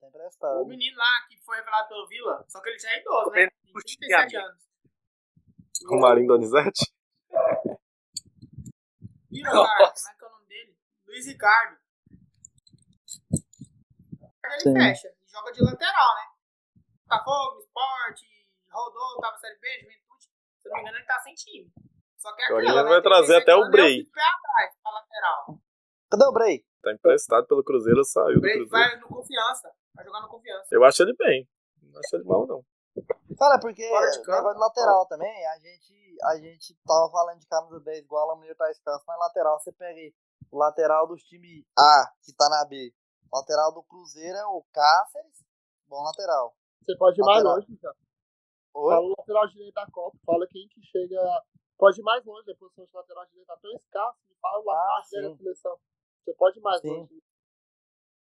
tá 0.00 0.06
O 0.06 0.08
emprestado. 0.08 0.66
menino 0.66 0.96
lá 0.96 1.26
que 1.28 1.36
foi 1.38 1.56
revelado 1.56 1.88
pelo 1.88 2.06
Vila, 2.08 2.44
só 2.48 2.60
que 2.60 2.68
ele 2.68 2.78
já 2.78 2.90
é 2.90 3.00
idoso, 3.00 3.30
né? 3.30 3.48
Tem 3.48 3.72
37 3.72 4.36
anos. 4.36 4.62
O 5.90 5.96
Marinho 6.00 6.28
Donizete? 6.28 6.92
Vila, 9.30 9.50
cara, 9.50 9.92
como 9.92 10.08
é 10.08 10.14
que 10.14 10.24
é 10.24 10.28
o 10.28 10.30
nome 10.30 10.46
dele? 10.46 10.76
Luiz 11.06 11.26
Ricardo. 11.26 11.76
Ele 14.44 14.60
Sim. 14.60 14.72
fecha 14.74 15.08
e 15.08 15.26
joga 15.28 15.52
de 15.52 15.60
lateral, 15.62 16.14
né? 16.14 16.22
Botafogo, 17.02 17.60
esporte, 17.60 18.26
rodou, 18.70 19.20
tava 19.20 19.36
Série 19.38 19.58
B, 19.58 19.68
Juventude. 19.80 20.24
Se 20.60 20.68
eu 20.68 20.70
não 20.70 20.76
me 20.76 20.82
engano, 20.82 20.96
ele 20.98 21.06
tá 21.06 21.18
sem 21.20 21.34
time. 21.34 21.72
Só 22.16 22.32
que 22.34 22.42
é 22.42 22.46
Agora 22.46 22.62
aquela, 22.62 22.80
ele 22.80 22.88
né? 22.88 22.94
vai 22.94 23.02
trazer 23.02 23.44
37 23.44 23.50
até 23.50 23.54
o 23.56 23.70
pé 23.70 24.22
atrás, 24.22 24.76
pra 24.82 24.92
lateral. 24.92 25.58
Cadê 26.10 26.24
o 26.24 26.32
Bray? 26.32 26.64
Tá 26.86 26.92
emprestado 26.92 27.46
pelo 27.48 27.64
Cruzeiro, 27.64 28.04
saiu 28.04 28.30
O 28.30 28.34
do 28.34 28.40
Bray 28.42 28.54
Cruzeiro. 28.58 28.70
vai 28.90 29.00
no 29.00 29.08
confiança. 29.08 29.72
Vai 29.92 30.04
jogar 30.04 30.20
no 30.20 30.28
confiança. 30.28 30.68
Eu 30.70 30.84
acho 30.84 31.02
ele 31.02 31.14
bem. 31.18 31.48
Não 31.82 31.98
acho 31.98 32.14
ele 32.14 32.22
mal, 32.24 32.46
não. 32.46 32.62
Cara, 33.36 33.58
porque 33.60 33.88
Fora 33.88 34.08
de 34.10 34.18
campo. 34.22 34.30
negócio 34.36 34.54
de 34.54 34.60
lateral 34.60 35.06
também, 35.08 35.46
a 35.48 35.58
gente, 35.58 36.16
a 36.22 36.36
gente 36.36 36.74
tava 36.86 37.10
falando 37.10 37.40
de 37.40 37.46
camisa 37.48 37.80
10 37.80 37.98
igual 38.04 38.30
a 38.30 38.36
mulher 38.36 38.54
tá 38.54 38.70
escassa, 38.70 39.02
mas 39.06 39.18
lateral, 39.18 39.58
você 39.58 39.72
pega 39.72 39.98
aí 39.98 40.14
o 40.52 40.58
lateral 40.58 41.06
dos 41.08 41.22
times 41.24 41.64
A, 41.76 42.08
que 42.22 42.32
tá 42.34 42.48
na 42.48 42.64
B. 42.64 42.94
O 43.32 43.36
lateral 43.36 43.74
do 43.74 43.82
Cruzeiro 43.82 44.36
é 44.38 44.46
o 44.46 44.64
Cáceres, 44.72 45.44
bom 45.88 46.02
lateral. 46.04 46.54
Você 46.82 46.96
pode 46.96 47.20
ir 47.20 47.24
mais 47.24 47.42
Lateral. 47.42 47.56
longe, 47.56 47.78
já. 47.82 47.92
Oi? 48.74 48.94
Fala 48.94 49.06
o 49.06 49.14
lateral 49.18 49.48
direito 49.48 49.74
da 49.74 49.86
Copa. 49.90 50.16
Fala 50.24 50.46
quem 50.48 50.68
que 50.68 50.80
chega. 50.86 51.20
Pode 51.76 52.00
ir 52.00 52.04
mais 52.04 52.24
longe. 52.24 52.48
A 52.48 52.54
posição 52.56 52.84
de 52.86 52.94
lateral 52.94 53.26
direito 53.26 53.46
tá 53.48 53.56
tão 53.60 53.72
escassa. 53.74 54.16
Me 54.30 54.36
fala 54.40 54.58
o 54.60 54.64
lateral 54.64 54.96
Ah, 54.96 55.30
da 55.32 55.36
seleção. 55.36 55.76
Você 56.26 56.34
pode 56.34 56.60
mais 56.60 56.80
Sim. 56.80 56.88
longe. 56.88 57.22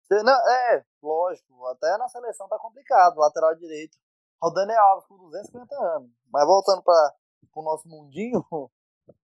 Você- 0.03 0.23
não, 0.25 0.51
é, 0.51 0.85
lógico, 1.01 1.67
até 1.69 1.97
na 1.97 2.09
seleção 2.09 2.49
tá 2.49 2.59
complicado, 2.59 3.17
lateral 3.17 3.55
direito. 3.55 3.97
O 4.43 4.51
Daniel 4.51 4.83
Alves 4.83 5.07
com 5.07 5.17
250 5.17 5.75
anos. 5.97 6.11
Mas 6.27 6.45
voltando 6.45 6.83
para 6.83 7.15
o 7.55 7.63
nosso 7.63 7.89
mundinho, 7.89 8.43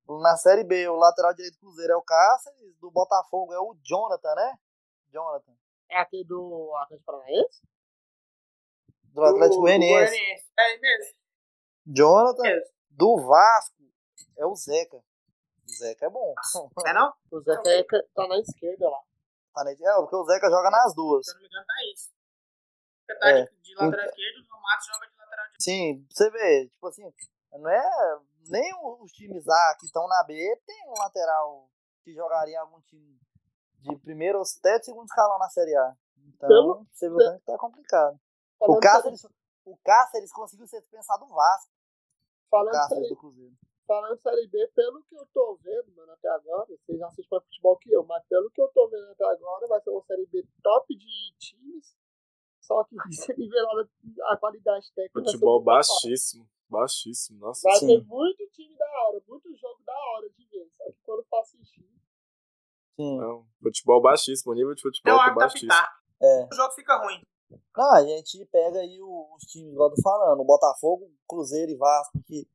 Na 0.08 0.36
Série 0.36 0.64
B, 0.64 0.88
o 0.88 0.96
lateral 0.96 1.34
direito 1.34 1.54
do 1.54 1.60
Cruzeiro 1.60 1.92
é 1.92 1.96
o 1.96 2.02
Cáceres, 2.02 2.76
do 2.78 2.90
Botafogo 2.90 3.52
é 3.52 3.60
o 3.60 3.76
Jonathan, 3.82 4.34
né? 4.34 4.58
Jonathan. 5.12 5.52
É 5.90 5.98
aquele 5.98 6.24
do 6.24 6.72
Atlético 6.76 7.04
Paranaense? 7.06 7.62
Do 9.12 9.24
Atlético 9.24 9.60
Goianiense. 9.60 10.16
É 10.58 10.78
mesmo. 10.78 11.14
Jonathan. 11.86 12.42
mesmo. 12.42 12.74
Do 12.90 13.16
Vasco 13.18 13.82
é 14.36 14.46
o 14.46 14.54
Zeca. 14.54 15.02
O 15.68 15.72
Zeca 15.76 16.06
é 16.06 16.10
bom. 16.10 16.34
É 16.86 16.92
não? 16.94 17.12
O 17.30 17.40
Zeca 17.40 17.68
é 17.70 17.82
tá 17.84 18.26
na 18.26 18.38
esquerda 18.38 18.88
lá. 18.88 18.98
Tá 19.54 19.64
na- 19.64 19.70
É, 19.72 19.76
porque 20.00 20.16
o 20.16 20.24
Zeca 20.24 20.48
joga 20.50 20.70
nas 20.70 20.94
duas. 20.94 21.26
Se 21.26 21.32
eu 21.32 21.34
não 21.34 21.40
me 21.42 21.46
engano, 21.48 21.66
tá 21.66 21.74
isso. 21.92 22.10
Você 23.06 23.18
tá 23.18 23.28
É. 23.30 23.44
de, 23.44 23.60
de 23.62 23.74
lateral 23.74 24.06
esquerdo, 24.06 24.46
o 24.52 24.62
Matos 24.62 24.86
joga 24.86 25.06
de 25.06 25.16
lateral 25.18 25.44
direito. 25.46 25.62
Sim, 25.62 26.04
pra 26.06 26.14
você 26.16 26.30
vê, 26.30 26.68
tipo 26.68 26.86
assim, 26.86 27.12
não 27.52 27.68
é. 27.70 28.18
Nem 28.48 28.72
os 29.02 29.12
times 29.12 29.46
A 29.48 29.76
que 29.78 29.84
estão 29.86 30.06
na 30.08 30.24
B 30.24 30.34
tem 30.66 30.88
um 30.88 30.94
lateral 30.98 31.68
que 32.02 32.14
jogaria 32.14 32.54
em 32.54 32.58
algum 32.58 32.80
time 32.82 33.18
de 33.80 33.96
primeiro 33.98 34.38
ou 34.38 34.44
até 34.58 34.78
de 34.78 34.86
segundo 34.86 35.04
escalão 35.06 35.38
na 35.38 35.50
Série 35.50 35.76
A. 35.76 35.94
Então, 36.16 36.48
Pelo- 36.48 36.86
você 36.92 37.08
viu 37.08 37.16
o 37.16 37.18
tanto 37.18 37.38
que 37.40 37.44
tá 37.46 37.58
complicado. 37.58 38.18
O 38.60 38.78
Cáceres, 38.80 39.24
o 39.64 39.76
Cáceres 39.84 40.32
conseguiu 40.32 40.66
ser 40.66 40.80
dispensado 40.80 41.26
do 41.26 41.32
Vasco, 41.34 41.70
o 41.70 42.50
falando, 42.50 42.72
Cáceres 42.72 43.02
série, 43.04 43.14
do 43.14 43.20
Cruzeiro. 43.20 43.54
Falando 43.88 44.16
de 44.16 44.22
Série 44.22 44.46
B, 44.46 44.68
pelo 44.76 45.02
que 45.02 45.16
eu 45.16 45.26
tô 45.32 45.58
vendo, 45.64 45.90
mano, 45.96 46.12
até 46.12 46.28
agora, 46.28 46.66
vocês 46.66 47.00
assistem 47.00 47.26
mais 47.32 47.44
futebol 47.44 47.76
que 47.78 47.90
eu, 47.90 48.04
mas 48.04 48.22
pelo 48.28 48.50
que 48.50 48.60
eu 48.60 48.68
tô 48.68 48.86
vendo 48.88 49.10
até 49.10 49.24
agora, 49.24 49.66
vai 49.66 49.80
ser 49.80 49.90
uma 49.90 50.02
Série 50.02 50.26
B 50.26 50.46
top 50.62 50.94
de 50.94 51.34
times, 51.38 51.96
só 52.60 52.84
que 52.84 52.94
vai 52.94 53.10
ser 53.12 53.36
nivelada 53.38 53.88
a 54.30 54.36
qualidade 54.36 54.92
técnica. 54.94 55.24
Futebol 55.24 55.54
muito 55.54 55.64
baixa. 55.64 55.92
baixíssimo. 55.92 56.48
Baixíssimo. 56.68 57.38
Nossa 57.38 57.62
Vai 57.66 57.78
senhora. 57.78 58.00
ter 58.00 58.06
muito 58.06 58.46
time 58.50 58.76
da 58.76 58.84
hora, 58.84 59.22
muito 59.26 59.56
jogo 59.56 59.82
da 59.86 59.94
hora 59.94 60.28
de 60.28 60.44
ver. 60.44 60.70
Só 60.76 60.84
que 60.84 60.98
quando 61.02 61.24
for 61.24 61.38
assistir, 61.40 61.88
Sim. 62.94 63.16
Não, 63.16 63.46
futebol 63.62 64.02
baixíssimo. 64.02 64.52
O 64.52 64.54
nível 64.54 64.74
de 64.74 64.82
futebol 64.82 65.16
Deu 65.16 65.24
tá 65.24 65.34
baixíssimo. 65.34 65.72
É. 66.20 66.48
O 66.52 66.54
jogo 66.54 66.72
fica 66.74 66.96
ruim. 66.98 67.22
Não, 67.74 67.92
a 67.94 68.02
gente 68.02 68.44
pega 68.46 68.80
aí 68.80 69.00
os 69.00 69.42
times, 69.44 69.72
igual 69.72 69.88
eu 69.88 69.94
tô 69.94 70.02
falando, 70.02 70.40
o 70.40 70.44
Botafogo, 70.44 71.10
Cruzeiro 71.26 71.70
e 71.70 71.76
Vasco, 71.76 72.20
que 72.26 72.46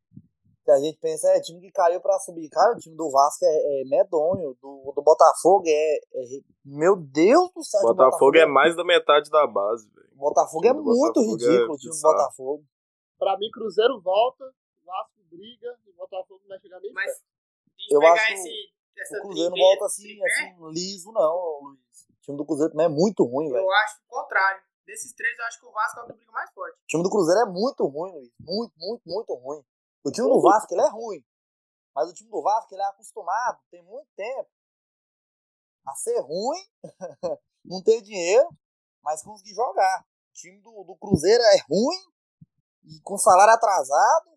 a 0.72 0.80
gente 0.80 0.97
pensa 0.99 1.30
é 1.30 1.41
time 1.41 1.59
que 1.61 1.72
caiu 1.72 1.99
pra 2.01 2.20
subir. 2.20 2.49
Cara, 2.49 2.74
o 2.76 2.80
time 2.80 2.95
do 2.95 3.09
Vasco 3.09 3.43
é, 3.45 3.82
é 3.82 3.84
medonho, 3.86 4.55
do, 4.61 4.93
do 4.95 5.01
Botafogo 5.01 5.64
é, 5.68 5.95
é- 5.97 6.41
Meu 6.64 6.95
Deus 6.95 7.51
do 7.53 7.64
céu, 7.64 7.82
o 7.82 7.93
Botafogo 7.93 8.38
é 8.38 8.45
mais 8.45 8.76
da 8.76 8.84
metade 8.84 9.30
da 9.30 9.45
base, 9.45 9.89
velho. 9.93 10.09
O 10.14 10.18
Botafogo 10.18 10.66
é 10.66 10.74
muito 10.74 11.20
Botafogo 11.20 11.20
é 11.20 11.32
ridículo, 11.32 11.74
o 11.74 11.78
time 11.78 11.93
do. 11.93 12.01
Botafogo. 12.01 12.66
pra 13.20 13.38
mim, 13.38 13.49
Cruzeiro 13.51 13.99
volta, 14.01 14.45
Vasco 14.86 15.20
briga 15.30 15.78
e 15.86 15.91
Botafogo 15.93 16.39
não 16.41 16.47
vai 16.49 16.59
chegar 16.59 16.80
nem 16.80 16.93
Mas 16.93 17.05
perto. 17.05 17.18
se 17.18 17.24
a 17.24 17.82
gente 17.82 17.93
Eu 17.93 17.99
pegar 17.99 18.14
acho 18.14 18.34
esse, 18.34 18.74
essa 18.97 19.18
O 19.18 19.22
Cruzeiro 19.22 19.49
não 19.49 19.57
volta 19.57 19.86
assim, 19.86 20.24
assim, 20.24 20.72
liso, 20.72 21.11
não, 21.11 21.59
Luiz. 21.64 21.80
O 22.09 22.22
time 22.22 22.38
do 22.38 22.45
Cruzeiro 22.45 22.72
também 22.72 22.86
é 22.86 22.89
muito 22.89 23.24
ruim, 23.26 23.49
velho. 23.51 23.64
Eu 23.64 23.72
acho 23.72 23.97
o 24.07 24.07
contrário. 24.07 24.61
Desses 24.86 25.14
três, 25.14 25.38
eu 25.39 25.45
acho 25.45 25.59
que 25.59 25.66
o 25.66 25.72
Vasco 25.72 25.99
é 25.99 26.03
o 26.03 26.07
que 26.07 26.14
briga 26.14 26.32
mais 26.32 26.51
forte. 26.51 26.76
O 26.76 26.88
time 26.88 27.03
do 27.03 27.09
Cruzeiro 27.09 27.39
é 27.41 27.45
muito 27.45 27.86
ruim, 27.86 28.11
Luiz. 28.11 28.32
Muito, 28.39 28.74
muito, 28.78 29.01
muito 29.05 29.34
ruim. 29.34 29.64
O 30.04 30.12
time 30.12 30.28
do 30.28 30.41
Vasco, 30.41 30.74
ele 30.74 30.82
é 30.82 30.89
ruim. 30.89 31.24
Mas 31.95 32.10
o 32.10 32.14
time 32.14 32.30
do 32.30 32.41
Vasco, 32.41 32.74
ele 32.74 32.82
é 32.82 32.86
acostumado, 32.88 33.60
tem 33.70 33.84
muito 33.84 34.08
tempo, 34.16 34.49
a 35.86 35.95
ser 35.95 36.20
ruim, 36.22 36.66
não 37.64 37.84
ter 37.84 38.01
dinheiro, 38.01 38.49
mas 39.01 39.22
conseguir 39.24 39.54
jogar. 39.54 40.01
O 40.01 40.34
time 40.34 40.60
do, 40.62 40.84
do 40.84 40.95
Cruzeiro 40.95 41.43
é 41.43 41.58
ruim, 41.70 42.14
e 42.86 42.99
com 43.01 43.18
salário 43.18 43.54
atrasado, 43.54 44.32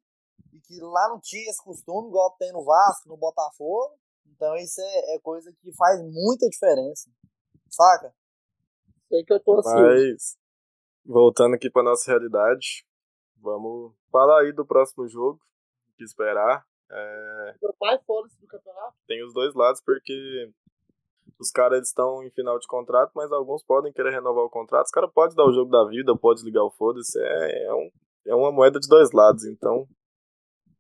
e 0.53 0.61
que 0.61 0.81
lá 0.81 1.09
não 1.09 1.21
tinha 1.21 1.51
esse 1.51 1.63
costume, 1.63 2.09
igual 2.09 2.37
tem 2.39 2.53
no 2.53 2.65
Vasco, 2.65 3.09
no 3.09 3.17
Botafogo. 3.17 3.99
Então 4.27 4.55
isso 4.57 4.81
é, 4.81 5.17
é 5.17 5.21
coisa 5.21 5.53
que 5.61 5.73
faz 5.75 6.01
muita 6.03 6.49
diferença. 6.49 7.11
Saca? 7.71 8.15
Sei 9.09 9.25
que 9.25 9.33
eu 9.33 9.43
tô 9.43 9.59
assim. 9.59 9.75
Mas, 9.75 10.37
voltando 11.05 11.55
aqui 11.55 11.71
pra 11.71 11.83
nossa 11.83 12.11
realidade, 12.11 12.87
vamos 13.37 13.95
falar 14.11 14.43
aí 14.43 14.53
do 14.53 14.67
próximo 14.67 15.09
jogo. 15.09 15.41
Que 15.97 16.05
esperar. 16.05 16.65
É, 16.91 17.55
O 17.63 17.73
mais 17.81 18.01
foda-se 18.05 18.41
do 18.41 18.47
campeonato. 18.47 18.95
tem 19.09 19.25
os 19.25 19.33
dois 19.33 19.55
lados, 19.55 19.81
porque 19.85 20.51
os 21.39 21.51
caras 21.51 21.87
estão 21.89 22.23
em 22.23 22.31
final 22.31 22.59
de 22.59 22.67
contrato, 22.67 23.11
mas 23.15 23.31
alguns 23.33 23.63
podem 23.65 23.93
querer 23.93 24.11
renovar 24.13 24.45
o 24.45 24.51
contrato. 24.51 24.87
Os 24.87 24.91
caras 24.93 25.11
podem 25.13 25.37
dar 25.37 25.45
o 25.47 25.53
jogo 25.53 25.71
da 25.71 25.85
vida, 25.89 26.17
pode 26.17 26.45
ligar 26.45 26.63
o 26.65 26.71
foda-se. 26.71 27.19
É, 27.21 27.65
é, 27.67 27.75
um- 27.75 27.91
é 28.27 28.35
uma 28.35 28.53
moeda 28.53 28.79
de 28.79 28.89
dois 28.89 29.11
lados, 29.13 29.45
então 29.47 29.87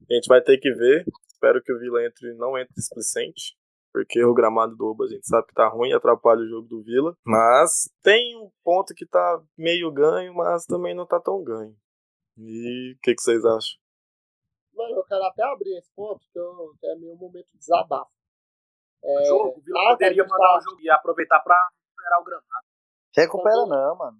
a 0.08 0.14
gente 0.14 0.28
vai 0.28 0.40
ter 0.42 0.58
que 0.58 0.70
ver. 0.72 1.04
Espero 1.26 1.60
que 1.62 1.72
o 1.72 1.78
Vila 1.78 2.04
entre, 2.04 2.32
não 2.34 2.56
entre 2.56 2.72
displicente, 2.74 3.56
porque 3.92 4.24
o 4.24 4.32
gramado 4.34 4.76
do 4.76 4.86
Oba 4.86 5.04
a 5.04 5.08
gente 5.08 5.26
sabe 5.26 5.46
que 5.48 5.54
tá 5.54 5.68
ruim, 5.68 5.92
atrapalha 5.92 6.40
o 6.40 6.48
jogo 6.48 6.68
do 6.68 6.82
Vila. 6.82 7.14
Mas 7.26 7.90
tem 8.02 8.36
um 8.38 8.50
ponto 8.64 8.94
que 8.94 9.04
tá 9.06 9.42
meio 9.58 9.90
ganho, 9.92 10.32
mas 10.34 10.64
também 10.66 10.94
não 10.94 11.06
tá 11.06 11.20
tão 11.20 11.42
ganho. 11.42 11.76
E 12.38 12.94
o 12.94 12.98
que, 13.02 13.14
que 13.14 13.22
vocês 13.22 13.44
acham? 13.44 13.76
Mano, 14.76 14.96
eu 14.96 15.04
quero 15.04 15.24
até 15.24 15.42
abrir 15.42 15.78
esse 15.78 15.90
ponto, 15.94 16.20
que, 16.30 16.38
eu, 16.38 16.74
que 16.78 16.86
é 16.86 16.94
meu 16.96 17.16
momento 17.16 17.48
de 17.50 17.58
desabafo. 17.58 18.10
O 19.02 19.24
jogo, 19.24 19.58
o 19.58 19.60
Vila 19.62 19.80
ah, 19.80 19.92
poderia 19.92 20.22
mandar 20.24 20.36
tá. 20.52 20.58
o 20.58 20.60
jogo 20.60 20.80
e 20.82 20.90
aproveitar 20.90 21.40
pra 21.40 21.56
recuperar 21.88 22.20
o 22.20 22.24
gramado. 22.24 22.66
Recupera 23.16 23.66
não, 23.66 23.96
mano. 23.96 24.18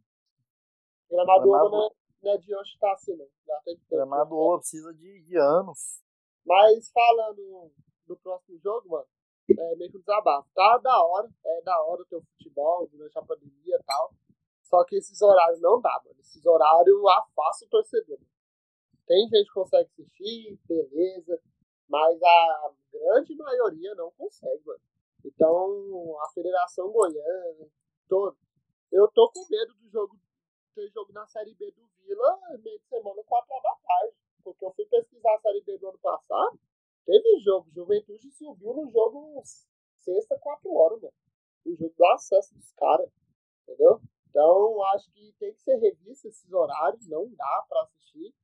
Gramado 1.11 1.43
Gramado- 1.43 1.67
Oba 1.67 1.77
não 1.77 1.87
é, 1.87 1.91
não 2.23 2.33
é 2.33 2.39
de 2.39 2.57
hoje 2.57 2.73
que 2.73 2.79
tá 2.79 2.93
assim, 2.93 3.17
não. 3.17 3.27
Já 3.47 3.61
tem 3.65 3.77
tempo. 3.77 3.87
Gramado 3.91 4.35
Oba 4.37 4.59
precisa 4.59 4.95
de, 4.95 5.21
de 5.23 5.37
anos. 5.37 6.03
Mas 6.45 6.91
falando 6.91 7.73
do 8.07 8.17
próximo 8.17 8.59
jogo, 8.61 8.89
mano, 8.89 9.07
é 9.51 9.77
meio 9.77 9.91
que 9.91 9.99
um 9.99 10.01
desabafo. 10.01 10.49
Tá 10.55 10.79
da 10.79 11.03
hora, 11.03 11.29
é 11.45 11.63
da 11.63 11.83
hora 11.83 12.05
ter 12.09 12.17
o 12.17 12.23
futebol 12.23 12.89
durante 12.89 13.19
a 13.19 13.23
pandemia 13.23 13.77
e 13.77 13.83
tal. 13.85 14.15
Só 14.63 14.85
que 14.85 14.97
esses 14.97 15.21
horários 15.21 15.61
não 15.61 15.81
dá, 15.81 16.01
mano. 16.05 16.17
Esses 16.21 16.45
horários 16.47 16.97
afastam 17.09 17.67
o 17.67 17.71
torcedor. 17.71 18.19
mano. 18.19 18.36
Tem 19.07 19.29
gente 19.29 19.47
que 19.47 19.55
consegue 19.55 19.89
assistir, 19.89 20.59
beleza, 20.67 21.41
mas 21.89 22.21
a 22.23 22.73
grande 22.93 23.37
maioria 23.37 23.95
não 23.95 24.11
consegue, 24.13 24.65
mano. 24.65 24.81
Então, 25.25 26.19
a 26.23 26.29
Federação 26.31 26.91
Goiana, 26.91 27.69
todo. 28.09 28.37
Eu 28.91 29.09
tô 29.09 29.31
com 29.31 29.47
medo 29.49 29.75
do 29.75 29.89
jogo, 29.91 30.19
ter 30.75 30.89
jogo 30.91 31.13
na 31.13 31.27
Série 31.27 31.55
B 31.55 31.71
do 31.73 31.87
Vila 31.99 32.41
meio 32.63 32.79
de 32.79 32.87
semana, 32.87 33.23
4 33.25 33.53
horas 33.53 33.63
da 33.63 33.77
tarde. 33.87 34.17
Porque 34.43 34.65
eu 34.65 34.73
fui 34.73 34.87
pesquisar 34.87 35.35
a 35.35 35.41
Série 35.41 35.63
B 35.63 35.79
do 35.79 35.89
ano 35.89 35.99
passado, 35.99 36.59
teve 37.05 37.41
jogo. 37.41 37.71
Juventude 37.75 38.31
subiu 38.33 38.75
no 38.75 38.91
jogo 38.91 39.43
sexta, 39.99 40.39
4 40.39 40.73
horas, 40.73 41.03
mano. 41.03 41.15
O 41.65 41.75
jogo 41.75 41.95
do 41.97 42.07
acesso 42.07 42.55
dos 42.55 42.73
caras, 42.73 43.11
entendeu? 43.63 44.01
Então, 44.31 44.83
acho 44.95 45.11
que 45.13 45.33
tem 45.39 45.53
que 45.53 45.63
ser 45.63 45.77
revisto 45.77 46.29
esses 46.29 46.53
horários, 46.53 47.09
não 47.09 47.29
dá 47.35 47.67
pra 47.69 47.83
assistir. 47.83 48.35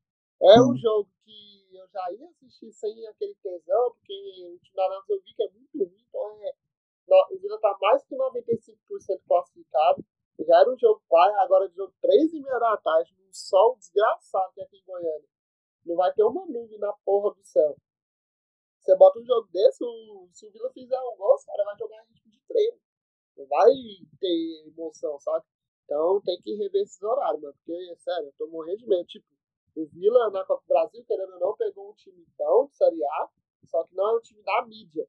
É 0.43 0.61
um 0.61 0.76
jogo 0.76 1.09
que 1.24 1.76
eu 1.76 1.88
já 1.88 2.12
ia 2.12 2.28
assistir 2.28 2.72
sem 2.72 3.07
aquele 3.07 3.34
tesão, 3.36 3.93
porque 3.93 4.12
o 4.14 4.76
Nantes 4.76 5.09
eu 5.11 5.20
vi 5.22 5.34
que 5.34 5.43
é 5.43 5.51
muito 5.51 5.78
ruim, 5.78 6.05
então 6.09 6.43
é, 6.45 6.53
o 7.34 7.38
Vila 7.38 7.59
tá 7.61 7.76
mais 7.80 8.05
que 8.05 8.14
95% 8.16 9.22
classificado. 9.26 10.05
Já 10.40 10.61
era 10.61 10.70
um 10.70 10.78
jogo 10.78 11.03
pai, 11.09 11.32
agora 11.36 11.68
de 11.68 11.76
jogo 11.76 11.95
3 12.01 12.32
e 12.34 12.40
meia 12.40 12.59
da 12.59 12.76
tarde, 12.78 13.14
num 13.18 13.32
sol 13.32 13.76
desgraçado 13.78 14.53
que 14.55 14.61
é 14.61 14.64
aqui 14.64 14.78
em 14.78 14.84
Goiânia. 14.84 15.28
Não 15.86 15.97
vai 15.97 16.12
ter 16.12 16.24
uma 16.24 16.47
nuvem 16.47 16.78
na 16.78 16.93
porra 17.05 17.34
do 17.34 17.45
céu. 17.45 17.76
Você 18.80 18.97
bota 18.97 19.18
um 19.18 19.24
jogo 19.24 19.49
desse, 19.53 19.82
o- 19.84 20.28
se 20.32 20.47
o 20.47 20.51
Vila 20.51 20.70
fizer 20.72 21.01
um 21.01 21.16
gol, 21.16 21.34
os 21.34 21.45
caras 21.45 21.64
vão 21.66 21.78
jogar 21.78 22.03
em 22.05 22.09
ritmo 22.12 22.30
de 22.32 22.40
treino. 22.49 22.78
Não 23.36 23.47
vai 23.47 23.70
ter 24.20 24.66
emoção, 24.68 25.18
sabe? 25.20 25.45
Então 25.84 26.20
tem 26.22 26.40
que 26.43 26.55
rever 26.57 26.82
esses 26.82 27.03
horários, 27.03 27.43
mano. 27.43 27.55
Porque, 27.64 27.97
sério, 27.99 28.26
eu 28.28 28.32
tô 28.38 28.47
morrendo 28.49 28.78
de 28.78 28.86
medo. 28.86 29.07
Tipo, 29.07 29.26
o 29.75 29.87
Vila 29.87 30.31
na 30.31 30.45
Copa 30.45 30.62
do 30.62 30.68
Brasil, 30.68 31.05
querendo 31.05 31.33
ou 31.35 31.41
não, 31.41 31.57
pegou 31.57 31.91
um 31.91 31.95
time 31.95 32.25
bom 32.39 32.66
de 32.66 32.77
Série 32.77 33.05
A, 33.05 33.29
só 33.66 33.85
que 33.85 33.95
não 33.95 34.11
é 34.11 34.16
um 34.16 34.20
time 34.20 34.43
da 34.43 34.64
mídia. 34.66 35.07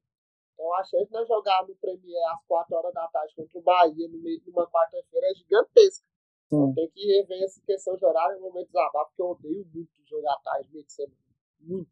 Então 0.54 0.74
a 0.76 0.84
chance 0.84 1.06
de 1.08 1.12
nós 1.12 1.28
jogar 1.28 1.66
no 1.68 1.76
Premier 1.76 2.22
às 2.34 2.46
4 2.48 2.76
horas 2.76 2.94
da 2.94 3.08
tarde 3.08 3.34
contra 3.36 3.58
o 3.58 3.62
Bahia 3.62 4.08
no 4.08 4.18
meio- 4.20 4.42
numa 4.46 4.68
quarta-feira 4.70 5.28
é 5.32 5.36
gigantesca. 5.36 6.06
Então 6.48 6.74
tem 6.76 6.90
que 6.92 7.06
rever 7.08 7.44
essa 7.44 7.60
questão 7.66 7.96
de 7.98 8.06
horário 8.06 8.36
no 8.40 8.44
momento 8.48 8.68
desabafo, 8.68 9.08
porque 9.08 9.22
eu 9.22 9.28
odeio 9.28 9.66
muito 9.74 9.90
jogar 10.08 10.34
à 10.34 10.40
tarde, 10.40 10.70
meio 10.72 10.86
de 10.86 10.94
semana. 10.94 11.18
Muito. 11.60 11.90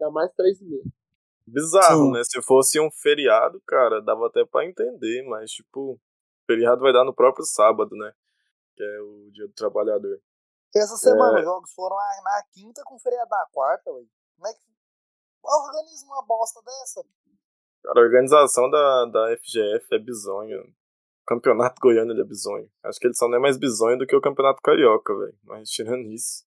Ainda 0.00 0.10
mais 0.12 0.32
3 0.34 0.60
e 0.60 0.64
meia. 0.64 0.84
Bizarro, 1.46 2.06
Sim. 2.06 2.12
né? 2.12 2.22
Se 2.24 2.40
fosse 2.42 2.80
um 2.80 2.90
feriado, 2.90 3.60
cara, 3.66 4.00
dava 4.00 4.28
até 4.28 4.44
pra 4.44 4.64
entender, 4.64 5.22
mas, 5.24 5.50
tipo, 5.50 6.00
feriado 6.46 6.80
vai 6.80 6.92
dar 6.92 7.04
no 7.04 7.12
próprio 7.14 7.44
sábado, 7.44 7.94
né? 7.96 8.12
Que 8.76 8.82
é 8.82 9.00
o 9.00 9.30
dia 9.32 9.46
do 9.46 9.52
trabalhador. 9.52 10.20
Essa 10.76 10.96
semana 10.96 11.38
É. 11.38 11.40
os 11.40 11.44
jogos 11.44 11.72
foram 11.72 11.96
na, 11.96 12.42
quinta 12.52 12.82
com 12.84 12.98
feriado 12.98 13.30
na 13.30 13.46
quarta, 13.52 13.90
ué. 13.92 14.04
Como 14.36 14.48
é 14.48 14.52
que. 14.54 14.74
Organiza 15.44 16.06
uma 16.06 16.24
bosta 16.24 16.60
dessa. 16.62 17.04
Cara, 17.84 18.00
a 18.00 18.02
organização 18.02 18.70
da, 18.70 19.04
da 19.06 19.36
FGF 19.36 19.86
é 19.92 19.98
bizonha. 19.98 20.58
O 20.58 21.26
campeonato 21.26 21.80
goiano 21.80 22.12
ele 22.12 22.22
é 22.22 22.24
bizonho. 22.24 22.70
Acho 22.82 22.98
que 22.98 23.06
ele 23.06 23.14
só 23.14 23.28
não 23.28 23.36
é 23.36 23.40
mais 23.40 23.56
bizonho 23.58 23.98
do 23.98 24.06
que 24.06 24.16
o 24.16 24.20
campeonato 24.20 24.62
carioca, 24.62 25.16
velho. 25.16 25.38
Mas 25.44 25.68
tirando 25.70 26.10
isso, 26.10 26.44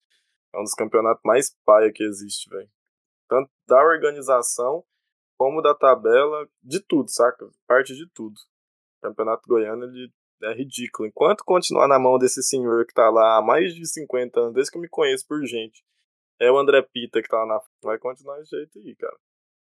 é 0.54 0.60
um 0.60 0.64
dos 0.64 0.74
campeonatos 0.74 1.22
mais 1.24 1.56
paia 1.64 1.92
que 1.94 2.04
existe, 2.04 2.50
velho. 2.50 2.70
Tanto 3.30 3.50
da 3.68 3.82
organização 3.82 4.84
como 5.38 5.62
da 5.62 5.76
tabela, 5.76 6.50
de 6.64 6.80
tudo, 6.80 7.10
saca? 7.10 7.48
Parte 7.68 7.96
de 7.96 8.10
tudo. 8.10 8.36
O 8.98 9.08
Campeonato 9.08 9.48
Goiano, 9.48 9.84
ele 9.84 10.12
é 10.44 10.54
ridículo. 10.54 11.08
Enquanto 11.08 11.44
continuar 11.44 11.88
na 11.88 11.98
mão 12.00 12.18
desse 12.18 12.42
senhor 12.44 12.86
que 12.86 12.94
tá 12.94 13.10
lá 13.10 13.38
há 13.38 13.42
mais 13.42 13.74
de 13.74 13.86
50 13.88 14.40
anos, 14.40 14.54
desde 14.54 14.72
que 14.72 14.78
eu 14.78 14.82
me 14.82 14.90
conheço 14.90 15.26
por 15.28 15.44
gente, 15.46 15.84
é 16.40 16.52
o 16.52 16.58
André 16.58 16.82
Pita 16.82 17.22
que 17.22 17.28
tá 17.28 17.38
lá 17.38 17.46
na. 17.46 17.62
Vai 17.82 17.98
continuar 17.98 18.38
desse 18.38 18.56
jeito 18.56 18.78
aí, 18.80 18.96
cara. 18.96 19.16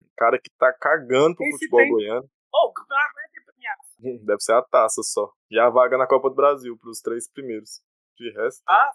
O 0.02 0.14
cara 0.16 0.38
que 0.38 0.50
tá 0.58 0.72
cagando 0.72 1.36
pro 1.36 1.44
Esse 1.46 1.52
futebol 1.58 1.80
tem- 1.80 1.90
goiano. 1.90 2.30
Ô, 2.52 2.68
o 2.68 2.72
campeonato 2.72 3.14
vai 3.14 3.24
ter 3.30 3.44
premiação. 3.44 4.24
Deve 4.26 4.40
ser 4.40 4.52
a 4.54 4.62
taça 4.62 5.02
só. 5.02 5.32
E 5.50 5.58
a 5.58 5.68
vaga 5.68 5.98
na 5.98 6.06
Copa 6.06 6.28
do 6.30 6.34
Brasil 6.36 6.76
pros 6.78 7.00
três 7.00 7.28
primeiros. 7.30 7.82
De 8.16 8.30
resto. 8.32 8.62
Ah, 8.68 8.92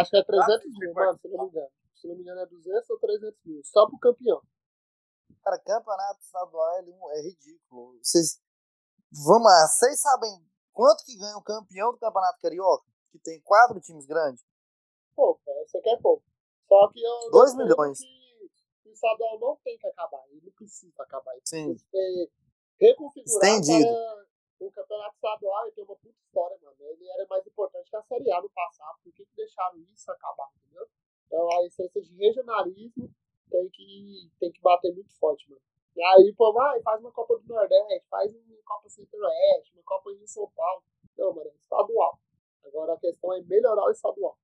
Acho 0.00 0.10
que 0.10 0.16
é 0.16 0.24
300 0.24 0.64
mil, 0.78 0.92
vai- 0.94 1.06
mano, 1.06 1.18
se 1.18 1.28
não 1.28 1.44
me 1.44 1.50
engano. 1.50 1.68
Se 1.94 2.08
não 2.08 2.14
me 2.16 2.22
engano 2.22 2.40
é 2.40 2.46
200 2.46 2.90
ou 2.90 2.98
300 2.98 3.40
mil. 3.44 3.60
Só 3.64 3.86
pro 3.88 3.98
campeão. 3.98 4.40
Cara, 5.44 5.58
campeonato 5.58 6.20
estadual 6.20 6.78
é, 6.78 6.82
um- 6.82 7.10
é 7.12 7.22
ridículo. 7.22 7.98
Vocês. 8.02 8.40
Vamos 9.26 9.44
lá, 9.44 9.66
vocês 9.68 10.00
sabem 10.00 10.30
quanto 10.76 11.04
que 11.04 11.16
ganha 11.16 11.38
o 11.38 11.42
campeão 11.42 11.90
do 11.90 11.98
Campeonato 11.98 12.38
Carioca? 12.38 12.84
Que 13.10 13.18
tem 13.18 13.40
quatro 13.40 13.80
times 13.80 14.04
grandes? 14.04 14.44
Pouco? 15.16 15.40
Você 15.64 15.80
quer 15.80 15.98
pouco. 16.02 16.22
Só 16.68 16.88
que 16.92 17.02
eu. 17.02 17.30
Dois 17.30 17.52
defendo 17.56 17.68
milhões. 17.68 17.98
Que 18.82 18.90
o 18.90 18.92
estadual 18.92 19.40
não 19.40 19.56
tem 19.64 19.78
que 19.78 19.86
acabar. 19.86 20.22
Ele 20.28 20.42
não 20.44 20.52
precisa 20.52 21.02
acabar. 21.02 21.32
Ele 21.32 21.42
Sim. 21.46 21.64
precisa 21.70 21.90
ser 21.90 22.30
reconfigurado 22.78 23.46
Estendido. 23.46 23.88
para 24.58 24.66
o 24.66 24.72
campeonato 24.72 25.14
estadual. 25.14 25.72
Tem 25.72 25.84
uma 25.84 25.96
puta 25.96 26.18
história, 26.20 26.58
mano. 26.62 26.76
Ele 26.78 27.08
era 27.08 27.26
mais 27.26 27.46
importante 27.46 27.88
que 27.88 27.96
a 27.96 28.02
Série 28.02 28.30
A 28.30 28.42
no 28.42 28.50
passado. 28.50 28.98
Por 29.02 29.12
que, 29.14 29.24
que 29.24 29.34
deixaram 29.34 29.78
isso 29.94 30.10
acabar, 30.12 30.50
entendeu? 30.56 30.86
Então 31.26 31.48
a 31.58 31.64
essência 31.64 32.02
de 32.02 32.14
regionalismo 32.16 33.10
tem 33.50 33.70
que, 33.70 34.30
tem 34.38 34.52
que 34.52 34.60
bater 34.60 34.92
muito 34.94 35.16
forte, 35.18 35.48
mano. 35.48 35.62
E 35.96 36.02
aí, 36.02 36.34
pô, 36.36 36.52
vai, 36.52 36.80
faz 36.82 37.00
uma 37.00 37.10
Copa 37.10 37.38
do 37.38 37.46
Nordeste, 37.46 38.06
faz 38.10 38.30
uma 38.30 38.62
Copa 38.66 38.88
Centro-Oeste, 38.90 39.74
Copa 39.96 40.10
em 40.12 40.26
São 40.26 40.50
Paulo. 40.54 40.82
Não, 41.18 41.32
mano, 41.34 41.48
é 41.48 41.54
estadual. 41.54 42.18
Agora 42.64 42.92
a 42.94 42.98
questão 42.98 43.32
é 43.34 43.40
melhorar 43.42 43.84
o 43.84 43.90
estadual. 43.90 44.36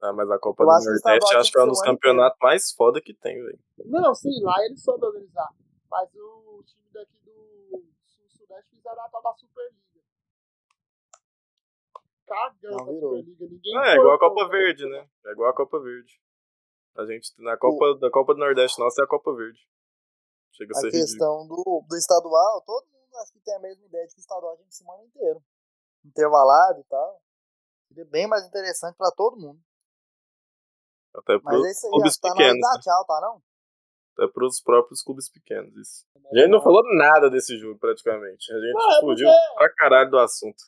Ah, 0.00 0.12
mas 0.12 0.30
a 0.30 0.38
Copa 0.38 0.62
Eu 0.62 0.66
do 0.66 0.72
Nordeste 0.72 1.36
acho 1.36 1.52
que 1.52 1.58
é 1.58 1.62
um 1.64 1.68
dos 1.68 1.82
campeonatos 1.82 2.38
mais 2.40 2.72
foda 2.72 3.00
que 3.00 3.12
tem, 3.14 3.34
velho. 3.42 3.58
Não, 3.84 4.14
sim, 4.14 4.42
lá 4.42 4.64
eles 4.64 4.82
soube 4.82 5.04
organizar. 5.04 5.48
Mas 5.90 6.08
o 6.14 6.62
time 6.64 6.88
daqui 6.92 7.18
do 7.24 7.82
Sul-Sudeste 8.06 8.70
fizeram 8.76 9.02
a 9.02 9.08
tal 9.08 9.22
da 9.22 9.34
Superliga. 9.34 9.80
Cagando 12.26 12.76
a. 12.76 12.84
Superliga. 12.86 13.46
Ninguém 13.46 13.76
Ah, 13.78 13.88
é 13.90 13.94
igual 13.96 14.14
a 14.14 14.18
Copa 14.18 14.44
né? 14.44 14.48
Verde, 14.50 14.86
né? 14.88 15.08
É 15.26 15.32
igual 15.32 15.50
a 15.50 15.54
Copa 15.54 15.80
Verde. 15.80 16.20
A 16.96 17.04
gente, 17.06 17.30
na 17.38 17.56
Copa, 17.56 17.94
da 17.98 18.10
Copa 18.10 18.34
do 18.34 18.40
Nordeste 18.40 18.78
nossa 18.80 19.02
é 19.02 19.04
a 19.04 19.08
Copa 19.08 19.34
Verde. 19.34 19.60
Chega 20.52 20.72
a 20.74 20.78
A 20.78 20.80
ser 20.80 20.86
ridículo. 20.88 21.06
questão 21.08 21.46
do, 21.46 21.84
do 21.88 21.96
estadual, 21.96 22.62
todo 22.64 22.84
mundo 22.86 22.99
acho 23.18 23.32
que 23.32 23.40
tem 23.40 23.54
a 23.54 23.60
mesma 23.60 23.84
ideia 23.86 24.06
de 24.06 24.14
que 24.14 24.20
o 24.20 24.22
estadual 24.22 24.56
tem 24.56 24.66
que 24.66 24.74
ser 24.74 24.84
o 24.84 24.92
ano 24.92 25.04
inteiro. 25.04 25.42
Intervalado 26.04 26.80
e 26.80 26.84
tal. 26.84 27.22
Seria 27.88 28.04
bem 28.06 28.26
mais 28.26 28.46
interessante 28.46 28.96
pra 28.96 29.10
todo 29.10 29.36
mundo. 29.40 29.60
Até 31.14 31.34
Mas 31.42 31.42
pros 31.42 31.66
é 31.66 31.70
isso 31.72 31.86
aí, 31.86 31.90
clubes 31.92 32.18
tá 32.18 32.30
pequenos, 32.30 32.60
né? 32.60 32.80
tchau, 32.82 33.04
tá 33.04 33.20
não? 33.20 33.42
Até 34.16 34.32
pros 34.32 34.60
próprios 34.60 35.02
clubes 35.02 35.28
pequenos, 35.28 35.74
isso. 35.76 36.06
A 36.32 36.38
gente 36.38 36.50
não 36.50 36.62
falou 36.62 36.82
nada 36.96 37.28
desse 37.28 37.56
jogo, 37.58 37.78
praticamente. 37.80 38.52
A 38.52 38.60
gente 38.60 38.72
Não, 38.74 38.96
é 38.96 39.00
fugiu 39.00 39.28
porque- 39.28 39.54
pra 39.54 39.74
caralho 39.74 40.10
do 40.10 40.18
assunto. 40.18 40.62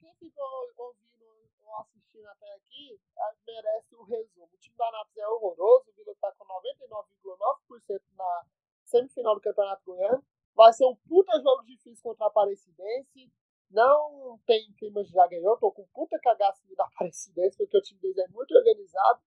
Quem, 0.00 0.14
ficou 0.14 0.44
ouvindo 0.76 1.24
ou 1.66 1.78
assistindo 1.80 2.26
até 2.28 2.54
aqui 2.54 3.00
ah, 3.18 3.34
merece 3.46 3.94
o 3.96 4.04
resumo. 4.04 4.48
O 4.52 4.56
time 4.58 4.76
da 4.76 4.88
Anápolis 4.88 5.16
é 5.18 5.28
horroroso. 5.28 5.90
O 5.90 5.92
Vila 5.94 6.14
tá 6.20 6.32
com 6.38 6.44
99,9% 6.44 8.00
na 8.16 8.44
semifinal 8.84 9.34
do 9.34 9.40
Campeonato 9.40 9.82
Goiano. 9.84 10.24
Vai 10.58 10.72
ser 10.72 10.86
um 10.86 10.96
puta 11.08 11.40
jogo 11.40 11.64
difícil 11.64 12.02
contra 12.02 12.24
a 12.24 12.28
Aparecidense. 12.28 13.32
Não 13.70 14.40
tem 14.44 14.72
clima 14.76 15.04
de 15.04 15.12
já 15.12 15.24
ganhou. 15.28 15.56
Tô 15.56 15.70
com 15.70 15.86
puta 15.94 16.18
cagaço 16.18 16.64
da 16.76 16.82
Aparecidense, 16.98 17.56
porque 17.56 17.78
o 17.78 17.80
time 17.80 18.00
deles 18.00 18.18
é 18.18 18.26
muito 18.26 18.52
organizado. 18.56 19.20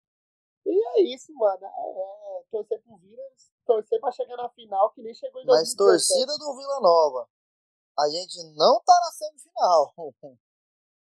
E 0.65 0.89
é 0.97 1.03
isso, 1.15 1.35
mano. 1.35 1.63
É, 1.63 1.69
é 1.69 2.45
torcer 2.51 2.81
pro 2.83 2.97
Vila, 2.97 3.23
torcer 3.67 4.01
pra 4.01 4.11
chegar 4.11 4.39
na 4.39 4.49
final, 4.49 4.91
que 4.93 5.03
nem 5.03 5.13
chegou 5.13 5.43
em 5.43 5.45
Mas 5.45 5.75
2017. 5.75 5.77
torcida 5.77 6.39
do 6.39 6.57
Vila 6.57 6.81
Nova. 6.81 7.29
A 7.99 8.09
gente 8.09 8.43
não 8.57 8.81
tá 8.81 8.95
na 8.95 9.13
semifinal. 9.13 9.93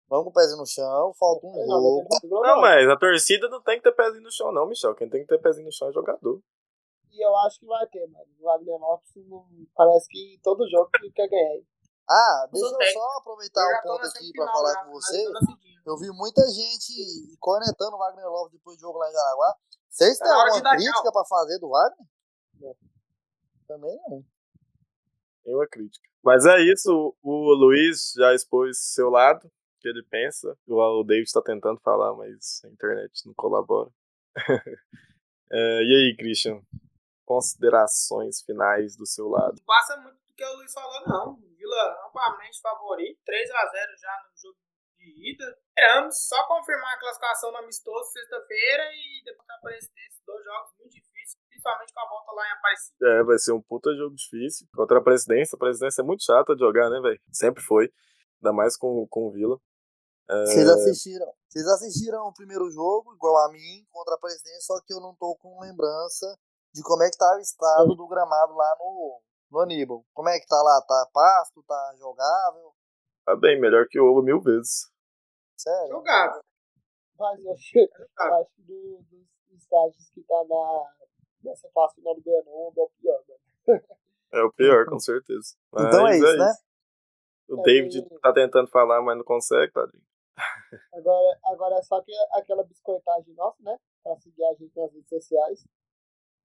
Vamos 0.09 0.25
com 0.25 0.29
o 0.29 0.33
pezinho 0.33 0.57
no 0.57 0.65
chão, 0.65 1.13
falta 1.13 1.47
um 1.47 1.51
mas 1.51 1.67
não 1.67 2.41
Não, 2.41 2.61
mas 2.61 2.89
a 2.89 2.97
torcida 2.97 3.49
não 3.49 3.61
tem 3.61 3.77
que 3.77 3.83
ter 3.83 3.91
pezinho 3.93 4.23
no 4.23 4.31
chão, 4.31 4.51
não, 4.53 4.65
Michel. 4.65 4.95
Quem 4.95 5.09
tem 5.09 5.21
que 5.21 5.27
ter 5.27 5.39
pezinho 5.39 5.65
no 5.65 5.71
chão 5.71 5.89
é 5.89 5.91
jogador. 5.93 6.41
E 7.17 7.25
eu 7.25 7.35
acho 7.37 7.59
que 7.59 7.65
vai 7.65 7.87
ter, 7.87 8.05
mano. 8.07 8.27
O 8.39 8.43
Wagner 8.43 8.79
Lopes 8.79 9.11
não... 9.27 9.43
parece 9.75 10.07
que 10.07 10.39
todo 10.43 10.69
jogo 10.69 10.87
ele 11.01 11.11
quer 11.11 11.27
ganhar. 11.27 11.63
Ah, 12.07 12.47
deixa 12.53 12.67
eu 12.67 12.93
só 12.93 13.17
aproveitar 13.17 13.61
Eu 13.61 13.67
o 13.67 13.81
tô 13.81 13.87
ponto 13.89 14.05
aqui 14.05 14.11
pra 14.11 14.21
semifinal 14.21 14.53
falar 14.53 14.73
já, 14.73 14.83
com 14.83 14.91
você. 14.91 15.25
Eu 15.83 15.97
vi 15.97 16.09
muita 16.11 16.41
gente 16.47 17.37
cornetando 17.39 17.95
o 17.95 17.97
Wagner 17.97 18.27
Love 18.27 18.51
depois 18.51 18.77
do 18.77 18.81
jogo 18.81 18.99
lá 18.99 19.09
em 19.09 19.13
Jaraguá. 19.13 19.55
Vocês 19.89 20.17
Tá 20.19 20.25
têm 20.25 20.33
alguma 20.33 20.75
crítica 20.75 21.11
pra 21.11 21.25
fazer 21.25 21.59
do 21.59 21.69
Wagner? 21.69 22.07
Também 23.67 23.97
não. 24.07 24.23
Nenhuma 25.43 25.67
crítica. 25.67 26.07
Mas 26.23 26.45
é 26.45 26.61
isso, 26.61 27.15
o 27.23 27.53
Luiz 27.53 28.13
já 28.15 28.35
expôs 28.35 28.77
seu 28.93 29.09
lado, 29.09 29.47
o 29.47 29.51
que 29.79 29.87
ele 29.87 30.03
pensa. 30.03 30.55
O 30.67 31.03
David 31.03 31.31
tá 31.31 31.41
tentando 31.41 31.79
falar, 31.79 32.13
mas 32.13 32.61
a 32.63 32.67
internet 32.67 33.25
não 33.25 33.33
colabora. 33.33 33.89
É, 35.49 35.81
e 35.81 35.95
aí, 35.95 36.15
Christian? 36.17 36.61
Considerações 37.27 38.41
finais 38.41 38.95
do 38.95 39.05
seu 39.05 39.27
lado. 39.27 39.59
Não 39.59 39.65
passa 39.65 39.97
muito 39.97 40.15
do 40.15 40.33
que 40.33 40.45
o 40.45 40.55
Luiz 40.55 40.71
falou, 40.71 41.01
não. 41.05 41.35
Vila 41.35 42.07
amplamente 42.07 42.61
favorito. 42.61 43.19
3x0 43.27 43.99
já 43.99 44.23
no 44.23 44.37
jogo 44.41 44.57
de 44.97 45.33
ida. 45.33 45.59
Esperamos 45.67 46.15
só 46.25 46.47
confirmar 46.47 46.95
a 46.95 46.99
classificação 46.99 47.51
no 47.51 47.57
amistoso 47.57 48.11
sexta-feira 48.13 48.83
e 48.93 49.23
depois 49.25 49.49
aparecer 49.49 49.91
esses 50.07 50.23
dois 50.25 50.41
jogos 50.41 50.71
muito 50.79 50.93
difíceis, 50.93 51.35
principalmente 51.49 51.93
com 51.93 51.99
a 51.99 52.07
volta 52.07 52.31
lá 52.31 52.47
em 52.47 52.51
Aparecida. 52.53 52.97
É, 53.03 53.23
vai 53.23 53.37
ser 53.37 53.51
um 53.51 53.61
puta 53.61 53.93
jogo 53.93 54.15
difícil. 54.15 54.65
Contra 54.73 54.99
a 54.99 55.03
presidência. 55.03 55.57
A 55.57 55.59
presidência 55.59 56.01
é 56.01 56.05
muito 56.05 56.23
chata 56.23 56.55
de 56.55 56.61
jogar, 56.61 56.89
né, 56.89 57.01
velho? 57.01 57.19
Sempre 57.33 57.61
foi. 57.61 57.91
Ainda 58.39 58.53
mais 58.53 58.77
com, 58.77 59.05
com 59.09 59.27
o 59.27 59.31
Vila. 59.33 59.59
É, 60.29 60.45
Vocês 60.45 60.69
assistiram. 60.69 61.27
Vocês 61.49 61.67
assistiram 61.67 62.23
o 62.23 62.33
primeiro 62.33 62.69
jogo, 62.71 63.13
igual 63.15 63.35
a 63.45 63.51
mim, 63.51 63.85
contra 63.91 64.15
a 64.15 64.17
presidência, 64.17 64.61
só 64.61 64.79
que 64.85 64.93
eu 64.93 65.01
não 65.01 65.13
tô 65.15 65.35
com 65.35 65.59
lembrança 65.59 66.25
de 66.77 66.83
como 66.83 67.01
é 67.01 67.09
que 67.09 67.17
tá 67.17 67.35
o 67.35 67.39
estado 67.39 67.95
do 67.95 68.07
gramado 68.07 68.53
lá 68.53 68.75
no, 68.79 69.21
no 69.51 69.59
Aníbal. 69.61 70.05
Como 70.13 70.29
é 70.29 70.39
que 70.39 70.45
tá 70.45 70.61
lá? 70.61 70.79
Tá 70.87 71.09
pasto? 71.11 71.63
Tá 71.63 71.93
jogável? 71.97 72.71
Tá 73.25 73.35
bem, 73.35 73.59
melhor 73.59 73.87
que 73.89 73.99
o 73.99 74.05
Ovo 74.05 74.21
mil 74.21 74.39
vezes. 74.39 74.91
Sério? 75.57 75.89
Jogável. 75.89 76.41
Mas 77.19 77.43
eu 77.43 77.51
acho, 77.51 77.79
eu 77.79 78.33
acho 78.35 78.51
que 78.55 78.61
do- 78.61 79.01
dos 79.09 79.27
estágios 79.57 80.09
que 80.13 80.21
tá 80.21 80.43
na, 80.47 80.93
nessa 81.43 81.67
fase 81.73 81.95
final 81.95 82.13
do 82.13 82.21
Goianão, 82.21 82.71
é 82.77 82.81
o 82.81 82.89
pior, 83.01 83.23
mano. 83.27 83.81
É 84.29 84.41
o 84.43 84.51
pior, 84.51 84.85
com 84.85 84.99
certeza. 84.99 85.55
Então 85.73 86.01
é 86.01 86.03
Mas 86.03 86.17
isso, 86.21 86.37
né? 86.37 86.53
O 87.49 87.59
É, 87.59 87.63
David 87.63 88.07
tá 88.21 88.33
tentando 88.33 88.69
falar, 88.69 89.01
mas 89.01 89.17
não 89.17 89.23
consegue, 89.23 89.71
tadinho. 89.71 90.03
Agora, 90.93 91.39
agora 91.45 91.75
é 91.75 91.81
só 91.81 92.01
que 92.01 92.11
aquela 92.33 92.61
biscoitagem 92.63 93.33
nossa, 93.35 93.57
né? 93.63 93.79
Pra 94.03 94.15
seguir 94.17 94.43
a 94.43 94.53
gente 94.53 94.75
nas 94.77 94.91
redes 94.91 95.07
sociais. 95.09 95.65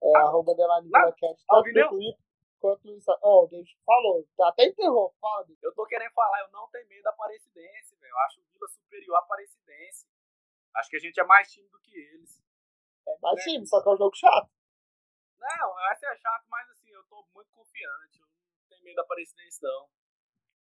É 0.03 0.17
Ah, 0.17 0.23
arroba 0.23 0.53
lá, 0.59 0.81
VilaCast, 0.81 1.47
tá 1.47 1.57
tanto 1.57 1.59
ouvindo 1.59 1.81
no? 1.81 1.89
Twitter 1.91 2.21
quanto 2.61 2.87
no 2.87 2.95
Instagram. 2.97 3.21
Ó, 3.25 3.45
o 3.45 3.47
David 3.49 3.79
falou, 3.85 4.27
tá 4.37 4.49
até 4.49 4.67
enterrou, 4.67 5.15
fala, 5.21 5.43
David. 5.45 5.59
Eu 5.63 5.75
tô 5.75 5.87
querendo 5.87 6.13
falar, 6.13 6.41
eu 6.41 6.49
não 6.51 6.69
tenho 6.69 6.89
medo 6.89 7.03
da 7.03 7.11
Aparecidense, 7.11 7.97
velho. 7.97 8.11
Eu 8.11 8.19
acho 8.21 8.41
o 8.41 8.45
Vila 8.45 8.69
superior 8.69 9.17
à 9.17 9.19
Aparecidense. 9.21 10.07
Acho 10.77 10.91
que 10.91 10.97
a 10.97 11.01
gente 11.01 11.21
é 11.21 11.25
mais 11.25 11.51
time 11.51 11.69
do 11.69 11.81
que 11.81 11.95
eles. 11.97 12.43
É 13.07 13.17
mais 13.21 13.43
time, 13.43 13.67
só 13.67 13.83
que 13.83 13.89
é 13.89 13.93
um 13.93 13.97
jogo 13.97 14.17
chato. 14.17 14.51
Não, 15.39 15.75
vai 15.75 15.97
ser 15.97 16.17
chato, 16.19 16.45
mas 16.49 16.71
assim, 16.71 16.91
eu 16.91 17.05
tô 17.05 17.25
muito 17.35 17.51
confiante. 17.53 18.21
Eu 18.21 18.27
não 18.27 18.69
tenho 18.69 18.85
medo 18.85 18.97
da 18.97 19.03
Aparecidense, 19.03 19.63
não. 19.63 19.89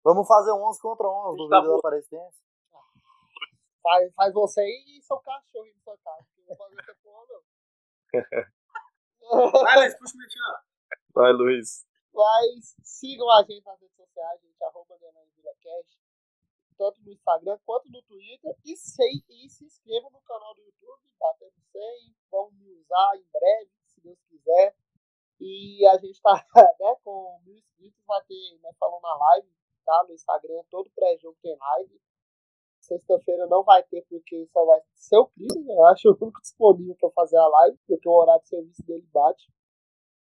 Vamos 0.04 0.28
fazer 0.28 0.52
um 0.52 0.64
11 0.66 0.82
contra 0.82 1.08
11 1.08 1.38
do 1.38 1.50
Tá 1.50 1.60
vídeo 1.60 1.72
da. 1.74 1.78
Aparecidense. 1.80 2.44
Faz, 3.82 4.14
faz 4.16 4.34
você 4.34 4.64
e 4.66 5.02
seu 5.04 5.18
cachorro 5.20 5.64
aí 5.66 5.74
na 5.74 5.80
sua 5.82 5.98
casa. 6.00 6.26
porque 6.26 6.42
eu 6.42 6.46
não 6.48 6.56
vou 6.56 6.58
fazer 6.58 6.82
essa 6.82 6.96
porra, 7.04 7.26
não. 7.30 7.44
Vai, 9.32 9.78
Luiz, 9.80 9.98
puxa 9.98 10.16
o 10.16 10.18
Michel. 10.18 10.56
Vai, 11.14 11.34
Luiz. 11.34 11.86
Mas 12.14 12.76
sigam 12.84 13.30
a 13.32 13.44
gente 13.44 13.66
nas 13.66 13.80
redes 13.80 13.96
sociais, 13.96 14.42
gente, 14.42 14.64
arroba 14.64 14.98
Denani 14.98 15.32
VilaCast, 15.36 16.00
tanto 16.78 17.02
no 17.02 17.12
Instagram 17.12 17.58
quanto 17.66 17.90
no 17.92 18.02
Twitter. 18.04 18.56
E, 18.64 18.78
sei, 18.78 19.24
e 19.30 19.50
se 19.50 19.66
inscrevam 19.66 20.10
no 20.12 20.22
canal 20.22 20.54
do 20.56 20.62
YouTube, 20.62 21.12
batendo 21.20 21.60
100, 21.72 22.16
vão 22.32 22.52
me 22.52 22.72
usar 22.72 23.12
em 23.16 23.26
breve, 23.32 23.72
se 23.86 24.02
Deus 24.02 24.20
quiser. 24.30 24.76
E 25.40 25.86
a 25.88 25.98
gente 25.98 26.22
tá 26.22 26.34
né, 26.80 26.96
com 27.04 27.42
mil 27.44 27.58
inscritos, 27.58 28.02
vai 28.06 28.24
ter, 28.24 28.60
né, 28.62 28.72
falando 28.80 29.02
na 29.02 29.16
live, 29.16 29.50
tá? 29.86 30.06
No 30.08 30.14
Instagram, 30.14 30.64
todo 30.70 30.90
pré-jogo 30.92 31.38
tem 31.42 31.58
live. 31.58 32.02
Sexta-feira 32.86 33.48
não 33.48 33.64
vai 33.64 33.82
ter, 33.84 34.06
porque 34.10 34.46
só 34.54 34.64
vai 34.66 34.80
ser 34.94 35.18
o 35.18 35.26
Cris, 35.28 35.56
né? 35.66 35.74
eu 35.74 35.86
acho, 35.86 36.08
o 36.10 36.18
único 36.22 36.40
disponível 36.42 36.96
para 37.00 37.10
fazer 37.12 37.38
a 37.38 37.48
live, 37.48 37.78
porque 37.88 38.08
o 38.08 38.12
horário 38.14 38.42
de 38.44 38.50
serviço 38.50 38.86
dele 38.86 39.08
bate. 39.12 39.52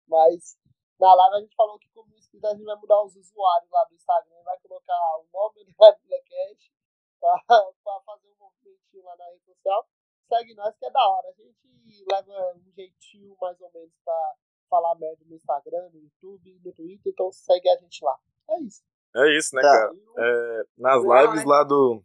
Mas 0.08 0.58
Na 1.00 1.14
live 1.14 1.36
a 1.36 1.39
gente 1.41 1.56
falou 1.56 1.78
que 1.78 1.89
como 1.93 2.12
inscrito 2.16 2.48
a 2.48 2.52
gente 2.56 2.64
vai 2.64 2.76
mudar 2.78 3.04
os 3.04 3.16
usuários 3.16 3.70
lá 3.70 3.84
do 3.86 3.93
Instagram, 3.95 4.41
vai 4.43 4.58
colocar 4.60 4.98
o 5.20 5.26
nome 5.32 5.64
do 5.66 5.72
VilaCast 5.78 6.74
pra, 7.20 7.36
pra 7.84 8.02
fazer 8.06 8.28
um 8.30 8.36
movimentinho 8.39 9.04
lá 9.04 9.16
na 9.18 9.26
rede 9.26 9.43
social. 9.45 9.88
Segue 10.28 10.56
nós 10.56 10.76
que 10.78 10.86
é 10.86 10.89
da 10.89 11.08
hora. 11.08 11.28
A 11.30 11.34
gente 11.34 12.06
leva 12.12 12.54
um 12.56 12.72
jeitinho 12.72 13.38
mais 13.39 13.60
ou 13.62 13.70
menos 13.74 13.93
pra 14.04 14.34
falar 14.70 14.95
merda 14.95 15.24
no 15.26 15.36
Instagram, 15.36 15.89
no 15.93 16.00
YouTube, 16.00 16.62
no 16.66 16.74
Twitter, 16.74 17.12
então 17.14 17.32
segue 17.32 17.70
a 17.70 17.78
gente 17.78 18.04
lá. 18.04 18.18
É 18.50 18.60
isso. 18.62 18.84
É 19.16 19.38
isso, 19.38 19.56
né, 19.56 19.62
Tá. 19.62 19.72
cara? 19.72 19.93
É, 20.18 20.64
nas 20.78 21.04
lives 21.04 21.45
lá 21.45 21.64
do. 21.64 22.04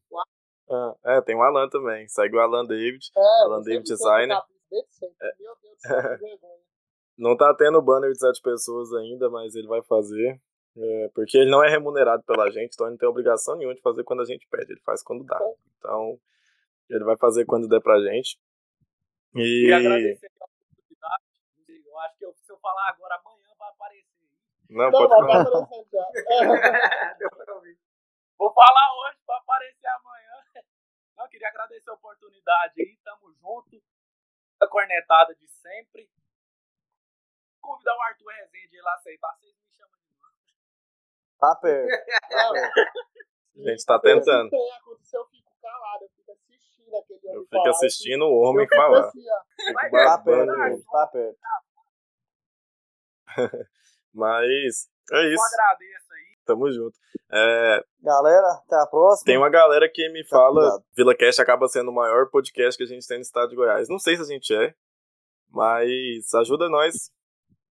Ah, 0.73 0.95
é, 1.17 1.21
tem 1.21 1.35
o 1.37 1.43
Alan 1.43 1.69
também. 1.69 2.09
Segue 2.09 2.37
o 2.37 2.41
Alan 2.41 2.65
David. 2.65 3.05
É, 3.17 3.43
Alan 3.45 3.61
David 3.63 3.83
Designer. 3.85 4.41
sempre. 4.91 5.17
Meu 5.39 5.57
Deus 5.63 5.77
do 5.77 5.81
céu, 5.81 6.03
que 6.03 6.17
vergonha. 6.25 6.63
Não 7.19 7.37
tá 7.37 7.55
tendo 7.55 7.83
banner 7.83 8.11
de 8.13 8.19
sete 8.19 8.41
pessoas 8.41 8.93
ainda, 8.95 9.29
mas 9.29 9.55
ele 9.55 9.67
vai 9.69 9.83
fazer. 9.83 10.41
É, 10.75 11.11
porque 11.15 11.37
ele 11.37 11.51
não 11.51 11.63
é 11.63 11.69
remunerado 11.69 12.23
pela 12.23 12.51
gente, 12.51 12.73
então 12.73 12.87
ele 12.87 12.93
não 12.93 12.99
tem 12.99 13.09
obrigação 13.09 13.55
nenhuma 13.57 13.75
de 13.75 13.83
fazer 13.83 14.03
quando 14.05 14.23
a 14.23 14.25
gente 14.25 14.49
pede, 14.49 14.73
ele 14.73 14.81
faz 14.81 15.03
quando 15.03 15.23
dá. 15.25 15.39
Então, 15.79 16.19
ele 16.89 17.05
vai 17.05 17.17
fazer 17.19 17.45
quando 17.45 17.69
der 17.69 17.81
pra 17.83 18.01
gente. 18.01 18.39
E. 19.35 19.39
Queria 19.39 19.77
agradecer 19.77 20.31
pela 20.31 20.47
oportunidade. 20.47 21.23
Eu 21.87 21.99
acho 22.01 22.19
que 22.19 22.25
eu- 22.25 22.35
se 22.43 22.51
eu 22.53 22.57
falar 22.59 22.89
agora, 22.89 23.17
amanhã 23.17 23.55
vai 23.59 23.69
aparecer. 23.71 24.07
Não, 24.71 24.85
Não, 24.85 24.91
pode 24.91 25.09
falar. 25.11 25.45
Deu 27.19 27.31
pra 27.31 27.55
ouvir. 27.57 27.79
Vou 28.39 28.53
falar 28.55 28.89
hoje 29.07 29.19
para 29.27 29.37
aparecer 29.37 29.87
amanhã. 29.89 30.32
Queria 31.33 31.49
agradecer 31.49 31.89
a 31.89 31.95
oportunidade 31.95 32.75
aí, 32.79 32.99
tamo 33.03 33.33
junto. 33.33 33.83
A 34.61 34.67
cornetada 34.69 35.35
de 35.35 35.49
sempre. 35.49 36.11
Convidar 37.59 37.97
o 37.97 38.03
Arthur 38.03 38.31
Rezende 38.33 38.81
lá 38.83 38.95
aceitar, 38.97 39.35
vocês 39.39 39.55
me 39.57 39.71
chamam 39.73 39.97
de 40.07 40.15
novo. 40.15 40.35
Tá 41.39 41.57
perto. 41.57 41.89
Tá 42.29 42.53
perto. 42.53 42.81
A 43.55 43.71
gente 43.71 43.85
tá 43.85 43.99
tentando. 44.01 44.45
Se 44.51 44.51
tem 44.51 44.73
aconteceu, 44.77 45.21
eu 45.21 45.27
fico 45.29 45.57
calado, 45.61 46.05
eu 46.05 46.09
fico 46.11 46.33
assistindo 46.33 46.97
aquele 46.97 47.21
Eu 47.27 47.31
homem 47.33 47.45
fico 47.45 47.51
falar, 47.57 47.71
assistindo 47.71 48.23
o 48.25 48.41
homem 48.41 48.65
eu 48.65 48.69
fico 48.69 48.77
falar. 48.83 49.07
assim. 49.09 49.21
Fico 49.57 49.73
Tá 49.75 50.19
perto, 50.19 50.29
o 50.29 50.33
homem. 50.33 50.73
gente, 50.77 50.85
tá 50.91 51.07
perto. 51.07 51.39
Mas 54.13 54.91
é 55.13 55.17
Eu 55.17 55.33
isso. 55.35 55.45
agradeço 55.45 56.02
aí. 56.02 56.02
Tamo 56.45 56.71
junto. 56.73 56.97
É, 57.33 57.85
Galera, 58.01 58.47
até 58.65 58.77
a 58.77 58.87
próxima. 58.87 59.25
tem 59.27 59.37
uma 59.39 59.49
galera 59.49 59.89
que 59.93 60.09
me 60.11 60.23
Tá 60.25 60.29
fala 60.31 60.61
cuidado. 60.63 60.85
VilaCast 60.97 61.41
acaba 61.41 61.69
sendo 61.69 61.91
o 61.91 61.95
maior 61.95 62.29
podcast 62.31 62.77
que 62.77 62.85
a 62.85 62.87
gente 62.87 63.07
tem 63.07 63.19
no 63.19 63.23
estado 63.23 63.51
de 63.51 63.57
Goiás. 63.57 63.89
Não 63.89 63.99
sei 63.99 64.17
se 64.17 64.23
a 64.23 64.25
gente 64.27 64.53
é, 64.55 64.75
mas 65.51 66.33
ajuda 66.35 66.69
nós. 66.69 67.11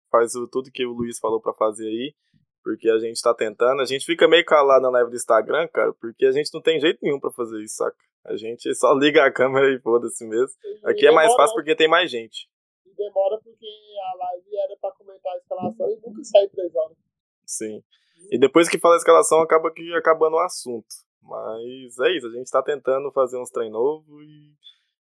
Faz 0.09 0.36
o, 0.36 0.47
tudo 0.47 0.72
que 0.72 0.86
o 0.86 0.93
Luiz 0.93 1.20
falou 1.20 1.41
pra 1.41 1.53
fazer 1.53 1.86
aí, 1.86 2.15
porque 2.63 2.89
a 2.89 2.97
gente 2.97 3.22
tá 3.22 3.34
tentando. 3.34 3.82
A 3.82 3.86
gente 3.86 4.05
fica 4.05 4.28
meio 4.28 4.45
calado 4.45 4.82
na 4.84 4.89
live 4.89 5.09
do 5.09 5.15
Instagram, 5.18 5.68
cara, 5.68 5.93
porque 5.93 6.26
a 6.26 6.32
gente 6.32 6.49
não 6.53 6.61
tem 6.61 6.80
jeito 6.80 6.99
nenhum 7.01 7.20
pra 7.20 7.32
fazer 7.32 7.61
isso, 7.61 7.76
saca? 7.76 7.97
A 8.26 8.36
gente 8.38 8.74
só 8.76 8.93
liga 8.97 9.26
a 9.26 9.32
câmera 9.32 9.70
e 9.74 9.80
foda-se 9.80 10.26
mesmo. 10.26 10.55
Aqui 10.86 11.05
é 11.07 11.11
mais 11.11 11.34
fácil 11.36 11.55
porque 11.55 11.76
tem 11.76 11.88
mais 11.89 12.09
gente. 12.09 12.49
E 12.86 12.93
demora 12.95 13.38
porque 13.43 13.68
a 13.68 14.18
live 14.18 14.57
era 14.57 14.78
pra 14.80 14.91
comentar 14.91 15.34
a 15.34 15.38
escalação 15.38 15.89
e 15.89 15.99
nunca 16.05 16.24
sai 16.24 16.47
três 16.47 16.74
horas. 16.76 16.97
Sim. 17.45 17.84
E 18.32 18.38
depois 18.39 18.68
que 18.68 18.80
fala 18.80 18.95
a 18.95 18.97
escalação, 18.97 19.39
acaba 19.39 19.72
que 19.72 19.93
acabando 19.93 20.36
o 20.36 20.39
assunto. 20.39 20.88
Mas 21.22 21.99
é 21.99 22.18
isso, 22.18 22.28
a 22.28 22.32
gente 22.32 22.49
tá 22.49 22.63
tentando 22.63 23.11
fazer 23.11 23.38
uns 23.38 23.49
treinos 23.49 23.74
novos 23.74 24.24
e. 24.24 24.55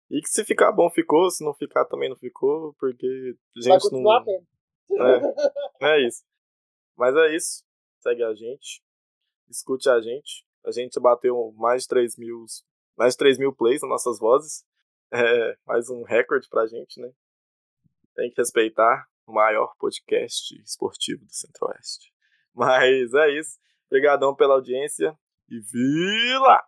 E 0.08 0.20
que 0.20 0.28
se 0.28 0.44
ficar 0.44 0.70
bom, 0.70 0.88
ficou. 0.88 1.28
Se 1.30 1.44
não 1.44 1.52
ficar, 1.52 1.84
também 1.84 2.08
não 2.08 2.16
ficou, 2.16 2.74
porque 2.78 3.36
a 3.56 3.60
gente 3.60 3.90
não. 3.90 4.24
É, 5.80 5.94
é 5.96 6.06
isso. 6.06 6.22
Mas 6.96 7.14
é 7.16 7.34
isso. 7.34 7.64
Segue 8.00 8.22
a 8.22 8.32
gente. 8.32 8.82
Escute 9.48 9.88
a 9.88 10.00
gente. 10.00 10.46
A 10.64 10.70
gente 10.70 10.98
bateu 11.00 11.52
mais 11.56 11.82
de 11.82 11.88
3 11.88 12.16
mil, 12.18 12.44
mais 12.96 13.14
de 13.14 13.18
3 13.18 13.38
mil 13.38 13.52
plays 13.52 13.82
nas 13.82 13.90
nossas 13.90 14.18
vozes. 14.18 14.64
É 15.12 15.56
mais 15.66 15.88
um 15.88 16.02
recorde 16.02 16.48
pra 16.48 16.66
gente, 16.66 17.00
né? 17.00 17.10
Tem 18.14 18.30
que 18.30 18.40
respeitar 18.40 19.06
o 19.26 19.32
maior 19.32 19.74
podcast 19.78 20.54
esportivo 20.62 21.24
do 21.24 21.32
Centro-Oeste. 21.32 22.12
Mas 22.56 23.12
é 23.12 23.38
isso. 23.38 23.58
Obrigadão 23.86 24.34
pela 24.34 24.54
audiência. 24.54 25.16
E 25.48 25.60
vila! 25.60 26.64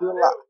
Vila! 0.00 0.47